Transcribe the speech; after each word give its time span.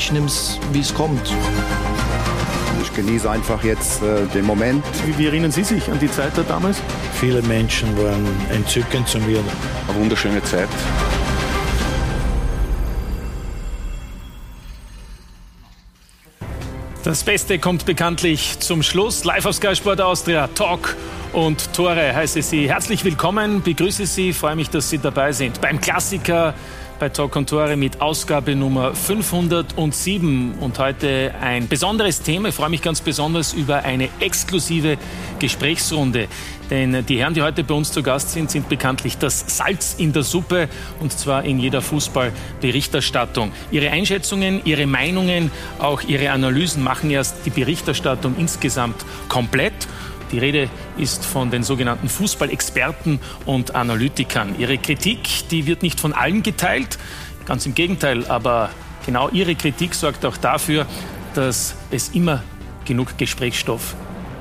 Ich 0.00 0.10
nehme 0.10 0.28
es, 0.28 0.58
wie 0.72 0.80
es 0.80 0.94
kommt. 0.94 1.20
Ich 2.80 2.94
genieße 2.94 3.30
einfach 3.30 3.62
jetzt 3.62 4.02
äh, 4.02 4.24
den 4.32 4.46
Moment. 4.46 4.82
Wie, 5.04 5.18
wie, 5.18 5.26
erinnern 5.26 5.52
Sie 5.52 5.62
sich 5.62 5.90
an 5.90 5.98
die 5.98 6.10
Zeit 6.10 6.32
da 6.36 6.42
damals? 6.42 6.78
Viele 7.20 7.42
Menschen 7.42 7.94
waren 7.98 8.26
entzückend 8.50 9.06
zu 9.06 9.18
mir. 9.18 9.44
Eine 9.88 10.00
wunderschöne 10.00 10.42
Zeit. 10.42 10.70
Das 17.04 17.22
Beste 17.22 17.58
kommt 17.58 17.84
bekanntlich 17.84 18.58
zum 18.58 18.82
Schluss. 18.82 19.24
Live 19.24 19.44
auf 19.44 19.56
Sky 19.56 19.76
Sport 19.76 20.00
Austria, 20.00 20.46
Talk 20.54 20.96
und 21.34 21.74
Tore 21.74 22.14
heiße 22.14 22.40
Sie. 22.40 22.70
Herzlich 22.70 23.04
willkommen, 23.04 23.60
begrüße 23.62 24.06
Sie, 24.06 24.32
freue 24.32 24.56
mich, 24.56 24.70
dass 24.70 24.88
Sie 24.88 24.96
dabei 24.96 25.32
sind. 25.32 25.60
Beim 25.60 25.78
Klassiker 25.78 26.54
bei 27.00 27.08
Talk 27.08 27.34
und 27.36 27.48
Tore 27.48 27.78
mit 27.78 28.02
Ausgabe 28.02 28.54
Nummer 28.54 28.94
507 28.94 30.56
und 30.60 30.78
heute 30.78 31.34
ein 31.40 31.66
besonderes 31.66 32.20
Thema. 32.20 32.50
Ich 32.50 32.54
freue 32.54 32.68
mich 32.68 32.82
ganz 32.82 33.00
besonders 33.00 33.54
über 33.54 33.84
eine 33.84 34.10
exklusive 34.20 34.98
Gesprächsrunde. 35.38 36.28
Denn 36.68 37.06
die 37.06 37.18
Herren, 37.18 37.32
die 37.32 37.40
heute 37.40 37.64
bei 37.64 37.72
uns 37.72 37.90
zu 37.90 38.02
Gast 38.02 38.32
sind, 38.32 38.50
sind 38.50 38.68
bekanntlich 38.68 39.16
das 39.16 39.56
Salz 39.56 39.94
in 39.96 40.12
der 40.12 40.24
Suppe 40.24 40.68
und 41.00 41.10
zwar 41.10 41.42
in 41.44 41.58
jeder 41.58 41.80
Fußballberichterstattung. 41.80 43.50
Ihre 43.70 43.90
Einschätzungen, 43.90 44.60
ihre 44.66 44.86
Meinungen, 44.86 45.50
auch 45.78 46.02
ihre 46.02 46.30
Analysen 46.32 46.84
machen 46.84 47.10
erst 47.10 47.46
die 47.46 47.50
Berichterstattung 47.50 48.34
insgesamt 48.38 49.06
komplett. 49.28 49.88
Die 50.32 50.38
Rede 50.38 50.70
ist 50.96 51.24
von 51.24 51.50
den 51.50 51.62
sogenannten 51.62 52.08
Fußballexperten 52.08 53.18
und 53.46 53.74
Analytikern. 53.74 54.54
Ihre 54.58 54.78
Kritik, 54.78 55.48
die 55.50 55.66
wird 55.66 55.82
nicht 55.82 55.98
von 55.98 56.12
allen 56.12 56.42
geteilt, 56.42 56.98
ganz 57.46 57.66
im 57.66 57.74
Gegenteil, 57.74 58.26
aber 58.26 58.70
genau 59.04 59.28
ihre 59.30 59.54
Kritik 59.56 59.94
sorgt 59.94 60.24
auch 60.24 60.36
dafür, 60.36 60.86
dass 61.34 61.74
es 61.90 62.10
immer 62.10 62.42
genug 62.84 63.18
Gesprächsstoff 63.18 63.96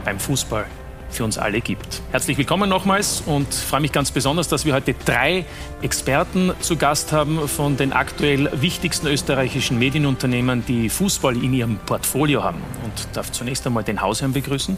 beim 0.06 0.20
Fußball 0.20 0.66
für 1.10 1.23
uns 1.23 1.40
alle 1.40 1.62
gibt. 1.62 2.02
Herzlich 2.12 2.38
willkommen 2.38 2.70
nochmals 2.70 3.23
und 3.26 3.52
freue 3.52 3.82
mich 3.82 3.92
ganz 3.92 4.12
besonders, 4.12 4.48
dass 4.48 4.66
wir 4.66 4.73
heute 4.76 4.94
drei 4.94 5.45
Experten 5.82 6.52
zu 6.60 6.78
Gast 6.78 7.12
haben 7.12 7.48
von 7.48 7.78
den 7.78 7.94
aktuell 7.94 8.50
wichtigsten 8.62 9.08
österreichischen 9.08 9.80
Medienunternehmen, 9.80 10.64
die 10.67 10.90
Fußball 10.90 11.36
in 11.36 11.54
ihrem 11.54 11.78
Portfolio 11.78 12.44
haben. 12.44 12.62
Und 12.84 13.08
darf 13.14 13.32
zunächst 13.32 13.66
einmal 13.66 13.84
den 13.84 14.02
Hausherrn 14.02 14.34
begrüßen. 14.34 14.78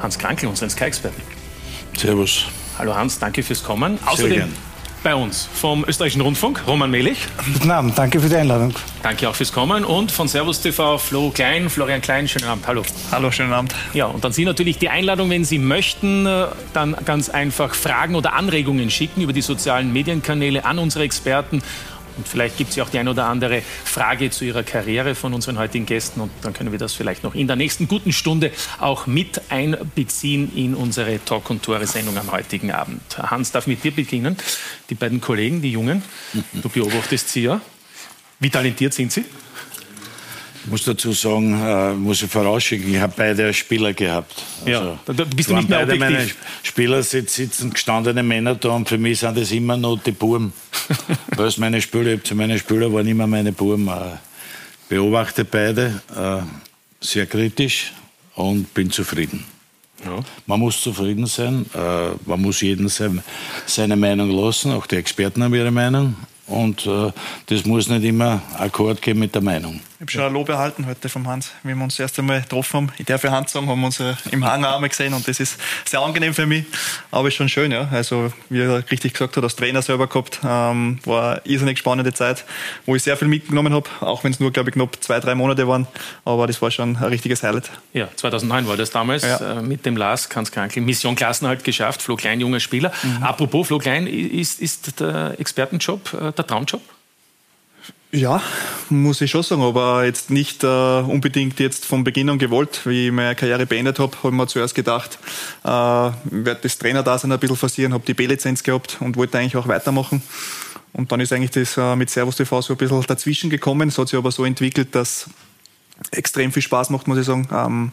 Hans 0.00 0.18
Krankel, 0.18 0.48
unseren 0.48 0.70
Sky-Experten. 0.70 1.22
Servus. 1.96 2.46
Hallo 2.78 2.94
Hans, 2.94 3.18
danke 3.18 3.42
fürs 3.42 3.62
Kommen. 3.62 3.98
Außerdem 4.04 4.52
bei 5.06 5.14
uns 5.14 5.48
vom 5.54 5.84
Österreichischen 5.84 6.20
Rundfunk, 6.20 6.62
Roman 6.66 6.90
Melich. 6.90 7.18
Guten 7.52 7.70
Abend, 7.70 7.96
danke 7.96 8.18
für 8.18 8.28
die 8.28 8.34
Einladung. 8.34 8.74
Danke 9.04 9.28
auch 9.28 9.36
fürs 9.36 9.52
Kommen. 9.52 9.84
Und 9.84 10.10
von 10.10 10.26
Servus 10.26 10.60
TV, 10.60 10.98
Flo 10.98 11.30
Klein, 11.30 11.70
Florian 11.70 12.00
Klein, 12.00 12.26
schönen 12.26 12.46
Abend. 12.46 12.66
Hallo. 12.66 12.82
Hallo, 13.12 13.30
schönen 13.30 13.52
Abend. 13.52 13.72
Ja, 13.94 14.06
und 14.06 14.24
dann 14.24 14.32
Sie 14.32 14.44
natürlich 14.44 14.78
die 14.78 14.88
Einladung, 14.88 15.30
wenn 15.30 15.44
Sie 15.44 15.60
möchten, 15.60 16.26
äh, 16.26 16.46
dann 16.72 16.96
ganz 17.04 17.28
einfach 17.28 17.76
Fragen 17.76 18.16
oder 18.16 18.32
Anregungen 18.32 18.90
schicken 18.90 19.22
über 19.22 19.32
die 19.32 19.42
sozialen 19.42 19.92
Medienkanäle 19.92 20.64
an 20.64 20.80
unsere 20.80 21.04
Experten 21.04 21.62
und 22.16 22.26
vielleicht 22.26 22.56
gibt 22.56 22.70
es 22.70 22.76
ja 22.76 22.84
auch 22.84 22.88
die 22.88 22.98
ein 22.98 23.08
oder 23.08 23.26
andere 23.26 23.62
Frage 23.62 24.30
zu 24.30 24.44
Ihrer 24.44 24.62
Karriere 24.62 25.14
von 25.14 25.34
unseren 25.34 25.58
heutigen 25.58 25.86
Gästen. 25.86 26.20
Und 26.20 26.30
dann 26.42 26.52
können 26.52 26.72
wir 26.72 26.78
das 26.78 26.92
vielleicht 26.92 27.22
noch 27.22 27.34
in 27.34 27.46
der 27.46 27.56
nächsten 27.56 27.88
guten 27.88 28.12
Stunde 28.12 28.50
auch 28.80 29.06
mit 29.06 29.40
einbeziehen 29.50 30.52
in 30.56 30.74
unsere 30.74 31.24
Talk- 31.24 31.50
und 31.50 31.62
Tore-Sendung 31.62 32.16
am 32.18 32.32
heutigen 32.32 32.70
Abend. 32.70 33.02
Hans, 33.18 33.52
darf 33.52 33.66
mit 33.66 33.84
dir 33.84 33.92
beginnen? 33.92 34.36
Die 34.90 34.94
beiden 34.94 35.20
Kollegen, 35.20 35.62
die 35.62 35.72
Jungen, 35.72 36.02
du 36.52 36.68
beobachtest 36.68 37.28
sie 37.28 37.42
ja. 37.42 37.60
Wie 38.38 38.50
talentiert 38.50 38.92
sind 38.92 39.12
sie? 39.12 39.24
Ich 40.66 40.72
muss 40.72 40.82
dazu 40.82 41.12
sagen, 41.12 41.54
äh, 41.64 41.94
muss 41.94 42.22
ich 42.22 42.28
vorausschicken, 42.28 42.92
ich 42.92 43.00
habe 43.00 43.12
beide 43.16 43.44
als 43.44 43.56
Spieler 43.56 43.92
gehabt. 43.94 44.34
Also, 44.64 44.70
ja, 44.70 44.98
da 45.06 45.24
bist 45.24 45.48
du 45.48 45.54
nicht 45.54 45.68
mehr 45.68 45.78
beide 45.78 45.92
objektiv. 45.92 46.16
meine 46.16 46.30
Spieler 46.64 47.02
sitzen 47.04 47.72
gestandene 47.72 48.24
Männer 48.24 48.56
da 48.56 48.70
und 48.70 48.88
für 48.88 48.98
mich 48.98 49.20
sind 49.20 49.38
das 49.38 49.52
immer 49.52 49.76
noch 49.76 50.02
die 50.02 50.10
Buben. 50.10 50.52
Weil 51.36 51.46
es 51.46 51.56
meine 51.58 51.80
Spieler, 51.80 52.22
zu 52.24 52.34
meine 52.34 52.58
Spieler 52.58 52.92
waren 52.92 53.06
immer 53.06 53.28
meine 53.28 53.52
Buben. 53.52 53.86
Äh, 53.86 54.16
beobachte 54.88 55.44
beide 55.44 56.02
äh, 56.16 56.42
sehr 57.00 57.26
kritisch 57.26 57.92
und 58.34 58.74
bin 58.74 58.90
zufrieden. 58.90 59.44
Ja. 60.04 60.18
Man 60.46 60.58
muss 60.58 60.80
zufrieden 60.80 61.26
sein, 61.26 61.66
äh, 61.74 62.08
man 62.26 62.42
muss 62.42 62.60
jeden 62.60 62.88
sein, 62.88 63.22
seine 63.66 63.94
Meinung 63.94 64.30
lassen, 64.30 64.72
auch 64.72 64.88
die 64.88 64.96
Experten 64.96 65.44
haben 65.44 65.54
ihre 65.54 65.70
Meinung. 65.70 66.16
Und 66.48 66.86
äh, 66.86 67.12
das 67.46 67.64
muss 67.64 67.88
nicht 67.88 68.04
immer 68.04 68.40
Akkord 68.58 69.02
gehen 69.02 69.18
mit 69.18 69.34
der 69.34 69.42
Meinung. 69.42 69.80
Ich 69.96 70.00
habe 70.02 70.10
schon 70.10 70.22
ein 70.24 70.32
Lob 70.34 70.50
erhalten 70.50 70.84
heute 70.84 71.08
vom 71.08 71.26
Hans, 71.26 71.52
wie 71.62 71.74
wir 71.74 71.82
uns 71.82 71.94
das 71.94 72.00
erste 72.00 72.20
Mal 72.20 72.42
getroffen 72.42 72.74
haben. 72.74 72.92
Ich 72.98 73.06
darf 73.06 73.24
ja 73.24 73.30
Hans 73.30 73.52
sagen, 73.52 73.66
haben 73.66 73.80
wir 73.80 73.86
uns 73.86 73.98
im 74.30 74.44
Hangar 74.44 74.74
einmal 74.74 74.90
gesehen 74.90 75.14
und 75.14 75.26
das 75.26 75.40
ist 75.40 75.58
sehr 75.86 76.00
angenehm 76.00 76.34
für 76.34 76.44
mich. 76.44 76.66
Aber 77.10 77.28
ist 77.28 77.34
schon 77.34 77.48
schön, 77.48 77.72
ja. 77.72 77.88
Also, 77.90 78.30
wie 78.50 78.60
er 78.60 78.90
richtig 78.90 79.14
gesagt 79.14 79.38
hat, 79.38 79.42
als 79.42 79.56
Trainer 79.56 79.80
selber 79.80 80.06
gehabt, 80.06 80.40
ähm, 80.44 80.98
war 81.06 81.32
eine 81.32 81.40
irrsinnig 81.44 81.78
spannende 81.78 82.12
Zeit, 82.12 82.44
wo 82.84 82.94
ich 82.94 83.04
sehr 83.04 83.16
viel 83.16 83.28
mitgenommen 83.28 83.72
habe, 83.72 83.88
auch 84.00 84.22
wenn 84.22 84.32
es 84.32 84.38
nur, 84.38 84.52
glaube 84.52 84.68
ich, 84.68 84.74
knapp 84.74 85.02
zwei, 85.02 85.18
drei 85.18 85.34
Monate 85.34 85.66
waren. 85.66 85.86
Aber 86.26 86.46
das 86.46 86.60
war 86.60 86.70
schon 86.70 86.98
ein 86.98 87.04
richtiges 87.04 87.42
Highlight. 87.42 87.70
Ja, 87.94 88.08
2009 88.14 88.68
war 88.68 88.76
das 88.76 88.90
damals 88.90 89.22
ja. 89.22 89.60
äh, 89.60 89.62
mit 89.62 89.86
dem 89.86 89.96
Lars 89.96 90.28
Kanz 90.28 90.50
Krankel. 90.50 90.82
Mission 90.82 91.16
Klassenhalt 91.16 91.64
geschafft, 91.64 92.02
Flo 92.02 92.16
Klein, 92.16 92.38
junger 92.38 92.60
Spieler. 92.60 92.92
Mhm. 93.02 93.22
Apropos 93.22 93.68
Flo 93.68 93.78
Klein, 93.78 94.06
ist, 94.06 94.60
ist 94.60 95.00
der 95.00 95.40
Expertenjob 95.40 96.12
äh, 96.12 96.32
der 96.32 96.46
Traumjob? 96.46 96.82
Ja, 98.12 98.40
muss 98.88 99.20
ich 99.20 99.30
schon 99.30 99.42
sagen, 99.42 99.62
aber 99.62 100.04
jetzt 100.04 100.30
nicht 100.30 100.62
äh, 100.62 100.66
unbedingt 100.66 101.58
jetzt 101.58 101.84
von 101.84 102.04
Beginn 102.04 102.30
an 102.30 102.38
gewollt. 102.38 102.82
Wie 102.84 103.06
ich 103.06 103.12
meine 103.12 103.34
Karriere 103.34 103.66
beendet 103.66 103.98
habe, 103.98 104.16
habe 104.18 104.28
ich 104.28 104.34
mir 104.34 104.46
zuerst 104.46 104.74
gedacht, 104.74 105.18
äh, 105.64 105.68
werde 105.68 106.60
das 106.62 106.78
Trainerdasein 106.78 107.32
ein 107.32 107.40
bisschen 107.40 107.56
forcieren, 107.56 107.92
habe 107.92 108.04
die 108.06 108.14
B-Lizenz 108.14 108.62
gehabt 108.62 108.98
und 109.00 109.16
wollte 109.16 109.38
eigentlich 109.38 109.56
auch 109.56 109.66
weitermachen. 109.66 110.22
Und 110.92 111.10
dann 111.10 111.20
ist 111.20 111.32
eigentlich 111.32 111.50
das 111.50 111.76
äh, 111.76 111.96
mit 111.96 112.08
Servus 112.08 112.36
TV 112.36 112.62
so 112.62 112.74
ein 112.74 112.76
bisschen 112.76 113.02
dazwischen 113.02 113.50
gekommen. 113.50 113.88
Es 113.88 113.98
hat 113.98 114.08
sich 114.08 114.18
aber 114.18 114.30
so 114.30 114.44
entwickelt, 114.44 114.94
dass 114.94 115.28
extrem 116.12 116.52
viel 116.52 116.62
Spaß 116.62 116.90
macht, 116.90 117.08
muss 117.08 117.18
ich 117.18 117.26
sagen. 117.26 117.48
Ähm, 117.52 117.92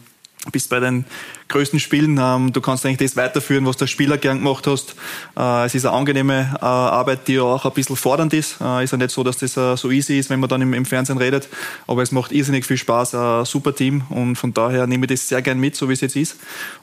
bist 0.52 0.70
bei 0.70 0.80
den 0.80 1.04
größten 1.48 1.80
Spielen. 1.80 2.18
Ähm, 2.20 2.52
du 2.52 2.60
kannst 2.60 2.84
eigentlich 2.84 3.10
das 3.10 3.16
weiterführen, 3.16 3.66
was 3.66 3.76
der 3.76 3.86
Spieler 3.86 4.18
gern 4.18 4.38
gemacht 4.38 4.66
hast. 4.66 4.94
Äh, 5.36 5.66
es 5.66 5.74
ist 5.74 5.84
eine 5.84 5.96
angenehme 5.96 6.56
äh, 6.60 6.64
Arbeit, 6.64 7.28
die 7.28 7.38
auch 7.38 7.64
ein 7.64 7.72
bisschen 7.72 7.96
fordernd 7.96 8.32
ist. 8.32 8.60
Äh, 8.60 8.84
ist 8.84 8.92
ja 8.92 8.98
nicht 8.98 9.10
so, 9.10 9.22
dass 9.22 9.38
das 9.38 9.56
äh, 9.56 9.76
so 9.76 9.90
easy 9.90 10.18
ist, 10.18 10.30
wenn 10.30 10.40
man 10.40 10.48
dann 10.48 10.62
im, 10.62 10.74
im, 10.74 10.84
Fernsehen 10.84 11.18
redet. 11.18 11.48
Aber 11.86 12.02
es 12.02 12.12
macht 12.12 12.32
irrsinnig 12.32 12.64
viel 12.64 12.76
Spaß, 12.76 13.14
ein 13.14 13.44
super 13.44 13.74
Team. 13.74 14.02
Und 14.08 14.36
von 14.36 14.52
daher 14.52 14.86
nehme 14.86 15.06
ich 15.06 15.12
das 15.12 15.28
sehr 15.28 15.42
gern 15.42 15.58
mit, 15.58 15.76
so 15.76 15.88
wie 15.88 15.92
es 15.92 16.00
jetzt 16.00 16.16
ist. 16.16 16.36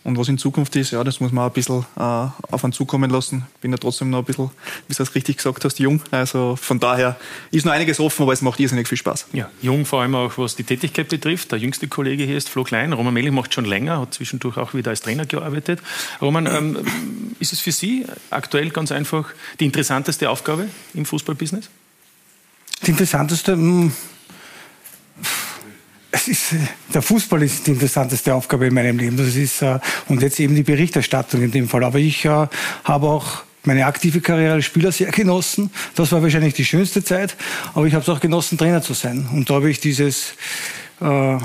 Und 0.04 0.18
was 0.18 0.28
in 0.28 0.38
Zukunft 0.38 0.76
ist, 0.76 0.92
ja, 0.92 1.04
das 1.04 1.20
muss 1.20 1.32
man 1.32 1.46
ein 1.46 1.52
bisschen 1.52 1.86
äh, 1.98 2.02
auf 2.02 2.64
einen 2.64 2.74
zukommen 2.74 3.10
lassen. 3.10 3.46
Bin 3.62 3.72
ja 3.72 3.78
trotzdem 3.78 4.10
noch 4.10 4.20
ein 4.20 4.26
bisschen, 4.26 4.50
wie 4.88 4.94
du 4.94 5.04
es 5.04 5.16
richtig 5.16 5.38
gesagt 5.38 5.66
hast, 5.66 5.80
jung. 5.80 6.02
Also 6.12 6.56
von 6.56 6.80
daher 6.80 7.18
ist 7.52 7.66
noch 7.66 7.74
einiges 7.74 8.00
offen, 8.00 8.24
aber 8.24 8.34
es 8.34 8.42
macht 8.42 8.60
irrsinnig 8.60 8.88
viel 8.88 8.98
Spaß. 8.98 9.28
Ja, 9.34 9.50
jung 9.62 9.86
vor 9.86 10.02
allem 10.02 10.16
auch, 10.16 10.38
was 10.38 10.56
die 10.56 10.64
Tätigkeit 10.64 11.10
betrifft. 11.10 11.52
Der 11.52 11.60
jüngste 11.60 11.88
Kollege 11.88 12.24
hier 12.24 12.38
ist 12.38 12.50
Flo 12.50 12.64
Klein. 12.64 12.94
Roman 12.94 13.14
Mellich 13.14 13.31
macht 13.31 13.54
schon 13.54 13.66
länger, 13.66 14.00
hat 14.00 14.14
zwischendurch 14.14 14.57
auch 14.62 14.74
wieder 14.74 14.92
als 14.92 15.02
Trainer 15.02 15.25
gearbeitet. 15.25 15.80
Roman, 16.22 16.46
ähm, 16.46 16.78
ist 17.40 17.54
es 17.54 17.60
für 17.60 17.72
Sie 17.72 18.06
aktuell 18.30 18.69
ganz 18.69 18.92
einfach 18.92 19.30
die 19.60 19.66
interessanteste 19.66 20.30
Aufgabe 20.30 20.68
im 20.94 21.06
Fußballbusiness? 21.06 21.69
Die 22.86 22.92
interessanteste? 22.92 23.54
Hm, 23.54 23.92
es 26.12 26.28
ist, 26.28 26.56
der 26.94 27.02
Fußball 27.02 27.42
ist 27.44 27.66
die 27.68 27.72
interessanteste 27.72 28.34
Aufgabe 28.34 28.68
in 28.68 28.74
meinem 28.74 28.98
Leben. 28.98 29.18
Das 29.18 29.36
ist, 29.36 29.62
äh, 29.62 29.80
und 30.08 30.22
jetzt 30.22 30.40
eben 30.40 30.56
die 30.56 30.64
Berichterstattung 30.64 31.42
in 31.42 31.52
dem 31.52 31.69
Fall. 31.69 31.84
Aber 31.84 32.00
ich 32.00 32.25
äh, 32.25 32.48
habe 32.84 33.07
auch 33.07 33.44
meine 33.64 33.86
aktive 33.86 34.22
Karriere 34.22 34.54
als 34.54 34.66
Spieler 34.66 34.92
sehr 34.92 35.12
genossen. 35.12 35.72
Das 35.96 36.12
war 36.12 36.22
wahrscheinlich 36.22 36.54
die 36.54 36.66
schönste 36.66 37.04
Zeit. 37.04 37.36
Aber 37.74 37.86
ich 37.86 37.94
habe 37.94 38.04
es 38.04 38.10
auch 38.10 38.19
genossen, 38.19 38.57
Trainer 38.57 38.81
zu 38.81 38.94
sein. 38.94 39.30
Und 39.31 39.50
da 39.50 39.56
habe 39.56 39.69
ich 39.69 39.80
dieses 39.80 40.34
äh, 41.00 41.38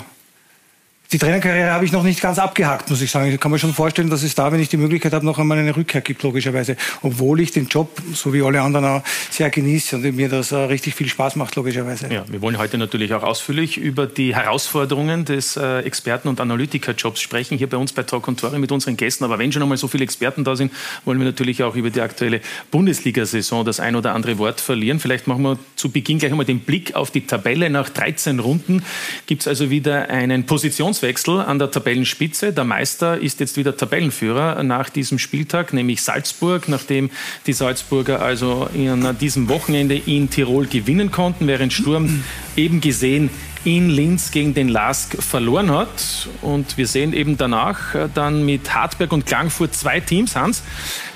die 1.13 1.19
Trainerkarriere 1.19 1.71
habe 1.71 1.85
ich 1.85 1.93
noch 1.93 2.03
nicht 2.03 2.21
ganz 2.21 2.39
abgehakt, 2.39 2.91
muss 2.91 3.01
ich 3.01 3.11
sagen. 3.11 3.31
Ich 3.31 3.39
kann 3.39 3.53
mir 3.53 3.59
schon 3.59 3.73
vorstellen, 3.73 4.11
dass 4.11 4.23
es 4.23 4.35
da, 4.35 4.51
wenn 4.51 4.61
ich 4.61 4.69
die 4.69 4.77
Möglichkeit 4.77 5.13
habe, 5.13 5.25
noch 5.25 5.39
einmal 5.39 5.59
eine 5.59 5.77
Rückkehr 5.77 6.01
gibt, 6.01 6.23
logischerweise. 6.23 6.77
Obwohl 7.03 7.41
ich 7.41 7.53
den 7.53 7.69
Job, 7.69 8.03
so 8.13 8.33
wie 8.33 8.43
alle 8.43 8.61
anderen, 8.61 8.85
auch 8.87 9.03
sehr 9.31 9.51
genieße 9.51 9.97
und 9.97 10.17
mir 10.17 10.29
das 10.29 10.53
richtig 10.53 10.95
viel 10.95 11.09
Spaß 11.09 11.37
macht, 11.37 11.55
logischerweise. 11.55 12.13
Ja, 12.13 12.25
wir 12.29 12.41
wollen 12.43 12.59
heute 12.59 12.77
natürlich 12.77 13.15
auch 13.15 13.23
ausführlich 13.23 13.79
über 13.79 14.07
die 14.07 14.35
Herausforderungen 14.35 15.25
des 15.25 15.57
äh, 15.57 15.81
Experten- 15.81 16.29
und 16.29 16.41
Analytikerjobs 16.41 17.21
sprechen, 17.21 17.57
hier 17.57 17.69
bei 17.69 17.77
uns 17.77 17.93
bei 17.93 18.03
Talk 18.03 18.27
und 18.27 18.41
Tore 18.41 18.59
mit 18.59 18.73
unseren 18.73 18.97
Gästen. 18.97 19.25
Aber 19.25 19.39
wenn 19.39 19.53
schon 19.53 19.63
einmal 19.63 19.79
so 19.79 19.87
viele 19.87 20.03
Experten 20.03 20.43
da 20.43 20.57
sind, 20.57 20.73
wollen 21.05 21.19
wir 21.19 21.27
natürlich 21.27 21.63
auch 21.63 21.77
über 21.77 21.91
die 21.91 22.01
aktuelle 22.01 22.41
Bundesliga-Saison 22.73 23.65
das 23.65 23.79
ein 23.79 23.95
oder 23.95 24.13
andere 24.13 24.39
Wort 24.39 24.61
verlieren. 24.61 24.99
Vielleicht 24.99 25.29
machen 25.29 25.43
wir 25.43 25.59
zu 25.77 25.91
Beginn 25.91 26.19
gleich 26.19 26.33
einmal 26.33 26.47
den 26.47 26.61
Blick 26.61 26.97
auf 26.97 27.13
die 27.13 27.27
Tabelle. 27.27 27.71
Nach 27.71 27.89
13 27.89 28.41
Runden 28.41 28.83
gibt 29.27 29.43
es 29.43 29.49
also 29.49 29.71
wieder 29.71 30.09
einen 30.09 30.47
Positions 30.47 30.96
Positionswechsel 30.97 31.41
an 31.41 31.59
der 31.59 31.71
Tabellenspitze. 31.71 32.53
Der 32.53 32.65
Meister 32.65 33.19
ist 33.19 33.41
jetzt 33.41 33.57
wieder 33.57 33.77
Tabellenführer 33.77 34.63
nach 34.63 34.89
diesem 34.89 35.19
Spieltag, 35.19 35.73
nämlich 35.73 36.03
Salzburg, 36.03 36.69
nachdem 36.69 37.11
die 37.47 37.53
Salzburger 37.53 38.23
also 38.23 38.69
an 38.75 39.17
diesem 39.19 39.49
Wochenende 39.49 39.97
in 39.97 40.31
Tirol 40.31 40.67
gewinnen 40.67 41.11
konnten, 41.11 41.47
während 41.47 41.73
Sturm 41.73 42.23
eben 42.57 42.81
gesehen 42.81 43.31
in 43.65 43.91
Linz 43.91 44.31
gegen 44.31 44.55
den 44.55 44.69
Lask 44.69 45.21
verloren 45.23 45.71
hat. 45.71 46.29
Und 46.41 46.79
wir 46.79 46.87
sehen 46.87 47.13
eben 47.13 47.37
danach 47.37 48.09
dann 48.15 48.45
mit 48.47 48.73
Hartberg 48.75 49.13
und 49.13 49.27
Klangfurt 49.27 49.75
zwei 49.75 50.01
Teams, 50.01 50.37
Hans, 50.37 50.63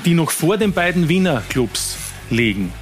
die 0.05 0.15
noch 0.15 0.31
vor 0.31 0.57
den 0.57 0.73
beiden 0.73 1.09
Wiener 1.09 1.43
Clubs 1.49 1.97
liegen. 2.29 2.73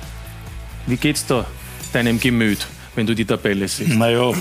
Wie 0.86 0.96
geht's 0.96 1.26
da 1.26 1.46
deinem 1.92 2.18
Gemüt? 2.18 2.66
Wenn 2.98 3.06
du 3.06 3.14
die 3.14 3.24
Tabelle 3.24 3.68
siehst? 3.68 3.90
Naja, 3.90 4.32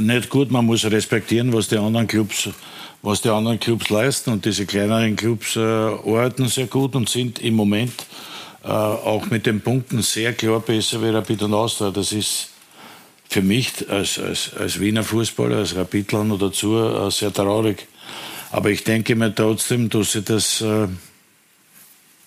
nicht 0.00 0.28
gut. 0.28 0.50
Man 0.50 0.66
muss 0.66 0.84
respektieren, 0.84 1.52
was 1.52 1.68
die 1.68 1.76
anderen 1.76 2.08
Clubs, 2.08 2.48
was 3.02 3.22
die 3.22 3.28
anderen 3.28 3.60
Clubs 3.60 3.88
leisten. 3.88 4.32
Und 4.32 4.44
diese 4.44 4.66
kleineren 4.66 5.14
Clubs 5.14 5.54
äh, 5.54 5.60
arbeiten 5.60 6.48
sehr 6.48 6.66
gut 6.66 6.96
und 6.96 7.08
sind 7.08 7.38
im 7.38 7.54
Moment 7.54 7.94
äh, 8.64 8.68
auch 8.68 9.30
mit 9.30 9.46
den 9.46 9.60
Punkten 9.60 10.02
sehr 10.02 10.32
klar 10.32 10.58
besser 10.58 11.00
wie 11.02 11.10
Rapid 11.10 11.44
und 11.44 11.54
Austria. 11.54 11.92
Das 11.92 12.10
ist 12.10 12.48
für 13.28 13.42
mich 13.42 13.88
als, 13.88 14.18
als, 14.18 14.50
als 14.58 14.80
Wiener 14.80 15.04
Fußballer, 15.04 15.58
als 15.58 15.76
Rapidler 15.76 16.24
noch 16.24 16.40
dazu 16.40 16.76
äh, 16.76 17.12
sehr 17.12 17.32
traurig. 17.32 17.86
Aber 18.50 18.70
ich 18.70 18.82
denke 18.82 19.14
mir 19.14 19.32
trotzdem, 19.32 19.88
dass 19.88 20.12
sie 20.12 20.22
das 20.22 20.62
äh, 20.62 20.88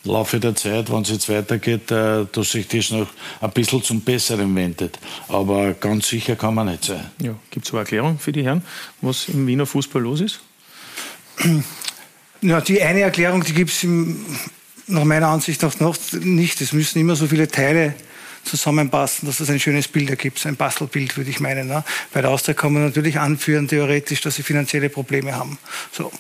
Laufe 0.04 0.40
der 0.40 0.56
Zeit, 0.56 0.92
wenn 0.92 1.04
es 1.04 1.10
jetzt 1.10 1.30
weitergeht, 1.30 1.92
äh, 1.92 2.26
dass 2.32 2.52
sich 2.52 2.68
das 2.68 2.90
noch 2.90 3.08
ein 3.40 3.52
bisschen 3.52 3.84
zum 3.84 4.02
Besseren 4.02 4.56
wendet. 4.56 4.98
Aber 5.28 5.74
ganz 5.74 6.08
sicher 6.08 6.36
kann 6.36 6.56
man 6.56 6.68
nicht 6.68 6.86
sein. 6.86 7.12
Ja. 7.22 7.36
Gibt 7.52 7.68
es 7.68 7.72
eine 7.72 7.82
Erklärung 7.82 8.18
für 8.18 8.32
die 8.32 8.44
Herren, 8.44 8.64
was 9.02 9.30
im 9.30 9.46
Wiener 9.46 9.66
Fußball 9.66 10.02
los 10.02 10.22
ist? 10.22 10.40
Ja, 12.42 12.62
die 12.62 12.82
eine 12.82 13.02
Erklärung, 13.02 13.44
die 13.44 13.54
gibt 13.54 13.72
es 13.72 13.86
nach 14.88 15.04
meiner 15.04 15.28
Ansicht 15.28 15.62
nach 15.62 15.80
noch 15.80 15.96
nicht. 16.14 16.60
Es 16.62 16.74
müssen 16.74 17.00
immer 17.00 17.16
so 17.16 17.28
viele 17.28 17.48
Teile 17.48 17.94
zusammenpassen, 18.44 19.28
dass 19.28 19.40
es 19.40 19.50
ein 19.50 19.60
schönes 19.60 19.88
Bild 19.88 20.10
ergibt, 20.10 20.44
ein 20.48 20.56
Bastelbild, 20.56 21.16
würde 21.18 21.30
ich 21.30 21.40
meinen. 21.40 21.68
Ne? 21.68 21.84
Bei 22.12 22.22
der 22.22 22.32
Austria 22.32 22.56
kann 22.56 22.74
man 22.74 22.86
natürlich 22.86 23.20
anführen, 23.20 23.68
theoretisch, 23.68 24.22
dass 24.22 24.36
sie 24.36 24.44
finanzielle 24.44 24.90
Probleme 24.90 25.36
haben. 25.36 25.60
So. 25.92 26.12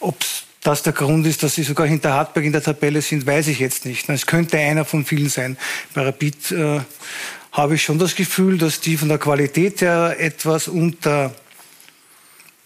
Ob 0.00 0.16
das 0.62 0.82
der 0.82 0.92
Grund 0.92 1.26
ist, 1.26 1.42
dass 1.42 1.54
sie 1.54 1.62
sogar 1.62 1.86
hinter 1.86 2.12
Hartberg 2.12 2.44
in 2.44 2.52
der 2.52 2.62
Tabelle 2.62 3.00
sind, 3.00 3.26
weiß 3.26 3.48
ich 3.48 3.60
jetzt 3.60 3.86
nicht. 3.86 4.08
Es 4.08 4.26
könnte 4.26 4.58
einer 4.58 4.84
von 4.84 5.04
vielen 5.04 5.28
sein. 5.28 5.56
Bei 5.94 6.02
Rapid 6.02 6.52
äh, 6.52 6.80
habe 7.52 7.74
ich 7.74 7.82
schon 7.82 7.98
das 7.98 8.14
Gefühl, 8.14 8.58
dass 8.58 8.80
die 8.80 8.96
von 8.96 9.08
der 9.08 9.18
Qualität 9.18 9.80
her 9.80 10.16
etwas 10.18 10.68
unter 10.68 11.34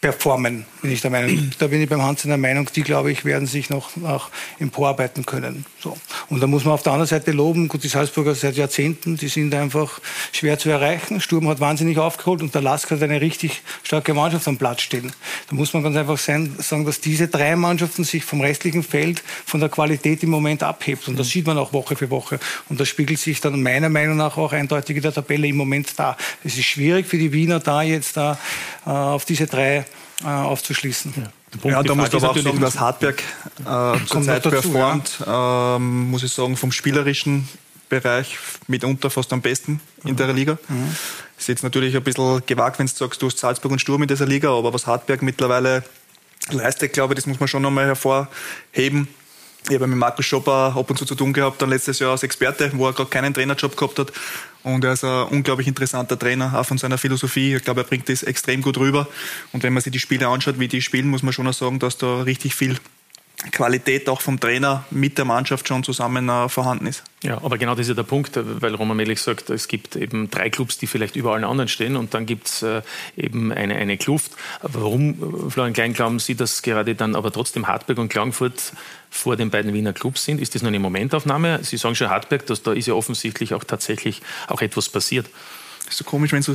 performen, 0.01 0.67
bin 0.85 0.93
ich 0.93 1.01
der 1.01 1.11
Meinung. 1.11 1.51
Da 1.59 1.69
bin 1.69 1.81
ich 1.81 1.89
beim 1.89 2.03
Hans 2.03 2.25
in 2.25 2.29
der 2.29 2.37
Meinung, 2.37 2.69
die, 2.75 2.83
glaube 2.83 3.11
ich, 3.11 3.25
werden 3.25 3.47
sich 3.47 3.71
noch, 3.71 3.97
noch 3.97 4.29
emporarbeiten 4.59 5.25
können. 5.25 5.65
So. 5.81 5.97
Und 6.29 6.41
da 6.43 6.47
muss 6.47 6.65
man 6.65 6.75
auf 6.75 6.83
der 6.83 6.93
anderen 6.93 7.09
Seite 7.09 7.31
loben, 7.31 7.69
gut, 7.69 7.85
die 7.85 7.89
Salzburger 7.89 8.35
seit 8.35 8.57
Jahrzehnten, 8.57 9.17
die 9.17 9.29
sind 9.29 9.55
einfach 9.55 10.01
schwer 10.33 10.59
zu 10.59 10.69
erreichen. 10.69 11.23
Sturm 11.23 11.49
hat 11.49 11.61
wahnsinnig 11.61 11.97
aufgeholt 11.97 12.43
und 12.43 12.55
der 12.55 12.61
Lask 12.61 12.91
hat 12.91 13.03
eine 13.03 13.21
richtig 13.23 13.63
starke 13.83 14.13
Mannschaft 14.13 14.47
am 14.47 14.59
Platz 14.59 14.83
stehen. 14.83 15.11
Da 15.49 15.57
muss 15.57 15.73
man 15.73 15.83
ganz 15.83 15.97
einfach 15.97 16.19
sein, 16.19 16.55
sagen, 16.59 16.85
dass 16.85 17.01
diese 17.01 17.29
drei 17.29 17.57
Mannschaften 17.57 18.05
sich 18.05 18.25
vom 18.25 18.43
restlichen 18.43 18.83
Feld 18.83 19.23
von 19.47 19.61
der 19.61 19.71
Qualität 19.71 20.23
im 20.23 20.31
Moment 20.31 20.63
abhebt. 20.63 21.09
Und 21.09 21.19
das 21.19 21.31
sieht 21.31 21.47
man 21.47 21.57
auch 21.57 21.73
Woche 21.73 21.97
für 21.97 22.11
Woche. 22.11 22.39
Und 22.69 22.79
das 22.79 22.89
spiegelt 22.89 23.21
sich 23.21 23.41
dann 23.41 23.63
meiner 23.63 23.89
Meinung 23.89 24.19
nach 24.19 24.37
auch 24.37 24.53
eindeutig 24.53 24.97
in 24.97 25.03
der 25.03 25.15
Tabelle 25.15 25.47
im 25.47 25.57
Moment 25.57 25.93
da. 25.97 26.19
Es 26.43 26.59
ist 26.59 26.65
schwierig 26.65 27.07
für 27.07 27.17
die 27.17 27.33
Wiener 27.33 27.59
da 27.59 27.81
jetzt 27.81 28.19
da 28.19 28.39
äh, 28.85 28.91
auf 28.91 29.25
diese 29.25 29.47
drei 29.47 29.87
äh, 30.25 30.29
aufzuschließen. 30.29 31.15
Ja. 31.17 31.71
Ja, 31.71 31.83
da 31.83 31.95
muss 31.95 32.13
aber 32.13 32.31
auch 32.31 32.37
sagen, 32.37 32.61
dass 32.61 32.81
Hartberg 32.81 33.23
äh, 33.61 34.07
zurzeit 34.07 34.43
performt, 34.43 35.21
ja. 35.25 35.77
ähm, 35.77 36.11
muss 36.11 36.23
ich 36.25 36.33
sagen, 36.33 36.57
vom 36.57 36.73
spielerischen 36.73 37.49
Bereich 37.89 38.39
mitunter 38.67 39.11
fast 39.11 39.33
am 39.33 39.41
besten 39.41 39.81
in 40.03 40.13
mhm. 40.13 40.17
der 40.17 40.33
Liga. 40.33 40.59
Mhm. 40.69 40.97
Ist 41.39 41.49
jetzt 41.49 41.63
natürlich 41.63 41.95
ein 41.95 42.03
bisschen 42.03 42.43
gewagt, 42.47 42.79
wenn 42.79 42.87
du 42.87 42.93
sagst, 42.93 43.23
du 43.23 43.27
hast 43.27 43.39
Salzburg 43.39 43.73
und 43.73 43.81
Sturm 43.81 44.03
in 44.03 44.09
dieser 44.09 44.27
Liga, 44.27 44.51
aber 44.51 44.73
was 44.73 44.87
Hartberg 44.87 45.23
mittlerweile 45.23 45.85
leistet, 46.51 46.93
glaube 46.93 47.15
ich, 47.15 47.17
das 47.17 47.27
muss 47.27 47.39
man 47.39 47.49
schon 47.49 47.63
nochmal 47.63 47.87
hervorheben. 47.87 49.09
Ich 49.69 49.75
habe 49.75 49.87
mit 49.87 49.99
Markus 49.99 50.27
Schopper 50.27 50.75
ab 50.77 50.91
und 50.91 50.99
zu 50.99 51.05
zu 51.05 51.15
tun 51.15 51.33
gehabt, 51.33 51.63
dann 51.63 51.71
letztes 51.71 51.99
Jahr 51.99 52.11
als 52.11 52.23
Experte, 52.23 52.71
wo 52.75 52.87
er 52.87 52.93
gerade 52.93 53.09
keinen 53.09 53.33
Trainerjob 53.33 53.77
gehabt 53.77 53.99
hat. 53.99 54.13
Und 54.65 54.83
er 54.83 54.95
ist 54.95 55.05
ein 55.05 55.29
unglaublich 55.29 55.69
interessanter 55.69 56.19
Trainer, 56.19 56.59
auch 56.59 56.65
von 56.67 56.79
seiner 56.79 56.99
Philosophie. 56.99 57.55
Ich 57.55 57.63
glaube, 57.63 57.83
er 57.83 57.85
bringt 57.85 58.09
das 58.09 58.23
extrem 58.23 58.63
gut 58.63 58.79
rüber. 58.79 59.07
Und 59.53 59.63
wenn 59.63 59.73
man 59.73 59.83
sich 59.83 59.93
die 59.93 60.01
Spiele 60.01 60.27
anschaut, 60.27 60.59
wie 60.59 60.69
die 60.69 60.83
spielen, 60.83 61.09
muss 61.09 61.23
man 61.23 61.33
schon 61.33 61.47
auch 61.47 61.53
sagen, 61.53 61.79
dass 61.79 61.99
da 61.99 62.23
richtig 62.23 62.55
viel 62.55 62.77
Qualität 63.51 64.09
auch 64.09 64.21
vom 64.21 64.41
Trainer 64.41 64.85
mit 64.91 65.19
der 65.19 65.25
Mannschaft 65.25 65.69
schon 65.69 65.83
zusammen 65.85 66.29
äh, 66.29 66.49
vorhanden 66.49 66.87
ist. 66.87 67.05
Ja, 67.23 67.43
aber 67.43 67.59
genau 67.59 67.73
das 67.73 67.83
ist 67.83 67.89
ja 67.89 67.95
der 67.95 68.03
Punkt, 68.03 68.33
weil 68.37 68.75
Roman 68.75 68.97
Melich 68.97 69.21
sagt, 69.21 69.51
es 69.51 69.69
gibt 69.69 69.97
eben 69.97 70.31
drei 70.31 70.51
Clubs, 70.51 70.79
die 70.79 70.87
vielleicht 70.87 71.17
über 71.17 71.35
allen 71.35 71.45
anderen 71.45 71.69
stehen 71.69 71.97
und 71.97 72.15
dann 72.15 72.27
gibt 72.27 72.47
es 72.47 72.63
äh, 72.63 72.83
eben 73.17 73.53
eine, 73.53 73.77
eine 73.77 73.97
Kluft. 73.97 74.33
Warum, 74.63 75.51
Florian 75.51 75.75
Klein, 75.75 75.93
glauben 75.93 76.19
Sie, 76.19 76.35
dass 76.35 76.63
gerade 76.63 76.95
dann 76.95 77.17
aber 77.17 77.33
trotzdem 77.33 77.67
Hartberg 77.67 77.99
und 77.99 78.09
Klagenfurt 78.09 78.73
vor 79.15 79.37
den 79.37 79.51
beiden 79.51 79.73
Wiener 79.73 79.93
Clubs 79.93 80.25
sind? 80.25 80.41
Ist 80.41 80.55
das 80.55 80.63
nur 80.63 80.69
eine 80.69 80.81
Momentaufnahme? 80.81 81.61
Sie 81.63 81.77
sagen 81.77 81.95
schon 81.95 82.11
Hartberg, 82.11 82.47
dass 82.47 82.63
da 82.63 82.73
ist 82.73 82.87
ja 82.87 82.95
offensichtlich 82.95 83.55
auch 83.55 83.63
tatsächlich 83.63 84.21
auch 84.49 84.61
etwas 84.61 84.89
passiert. 84.89 85.27
Ist 85.89 85.99
so 85.99 86.05
komisch, 86.05 86.33
wenn 86.33 86.43
du 86.43 86.55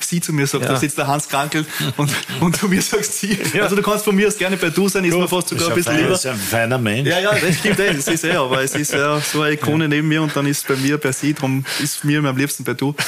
sie 0.00 0.20
zu 0.20 0.32
mir 0.32 0.46
sagst, 0.46 0.66
ja. 0.66 0.72
da 0.72 0.78
sitzt 0.78 0.96
der 0.96 1.06
Hans 1.06 1.28
Krankel 1.28 1.66
und, 1.96 2.10
und 2.40 2.56
zu 2.56 2.68
mir 2.68 2.80
sagst 2.80 3.20
sie. 3.20 3.36
Ja. 3.52 3.64
Also 3.64 3.76
du 3.76 3.82
kannst 3.82 4.04
von 4.04 4.14
mir 4.14 4.28
aus 4.28 4.38
gerne 4.38 4.56
bei 4.56 4.70
du 4.70 4.88
sein, 4.88 5.04
ist 5.04 5.14
mir 5.14 5.28
fast 5.28 5.48
sogar 5.48 5.68
ein 5.68 5.74
bisschen 5.74 5.96
lieber. 5.96 6.10
Das 6.10 6.24
ist 6.24 6.30
ein 6.30 6.38
feiner 6.38 6.78
Mensch. 6.78 7.08
Ja, 7.08 7.18
ja, 7.18 7.34
das 7.34 7.56
stimmt 7.56 7.80
eh, 7.80 7.92
das 7.92 8.06
ist 8.06 8.24
eh, 8.24 8.32
aber 8.32 8.62
es 8.62 8.74
ist 8.74 8.92
ja 8.92 9.20
so 9.32 9.42
eine 9.42 9.54
Ikone 9.54 9.84
ja. 9.84 9.88
neben 9.88 10.08
mir 10.08 10.22
und 10.22 10.34
dann 10.34 10.46
ist 10.46 10.66
bei 10.66 10.76
mir 10.76 10.96
bei 10.96 11.12
sie, 11.12 11.34
darum 11.34 11.64
ist 11.82 12.04
mir 12.04 12.22
am 12.24 12.36
liebsten 12.36 12.64
bei 12.64 12.74
du. 12.74 12.94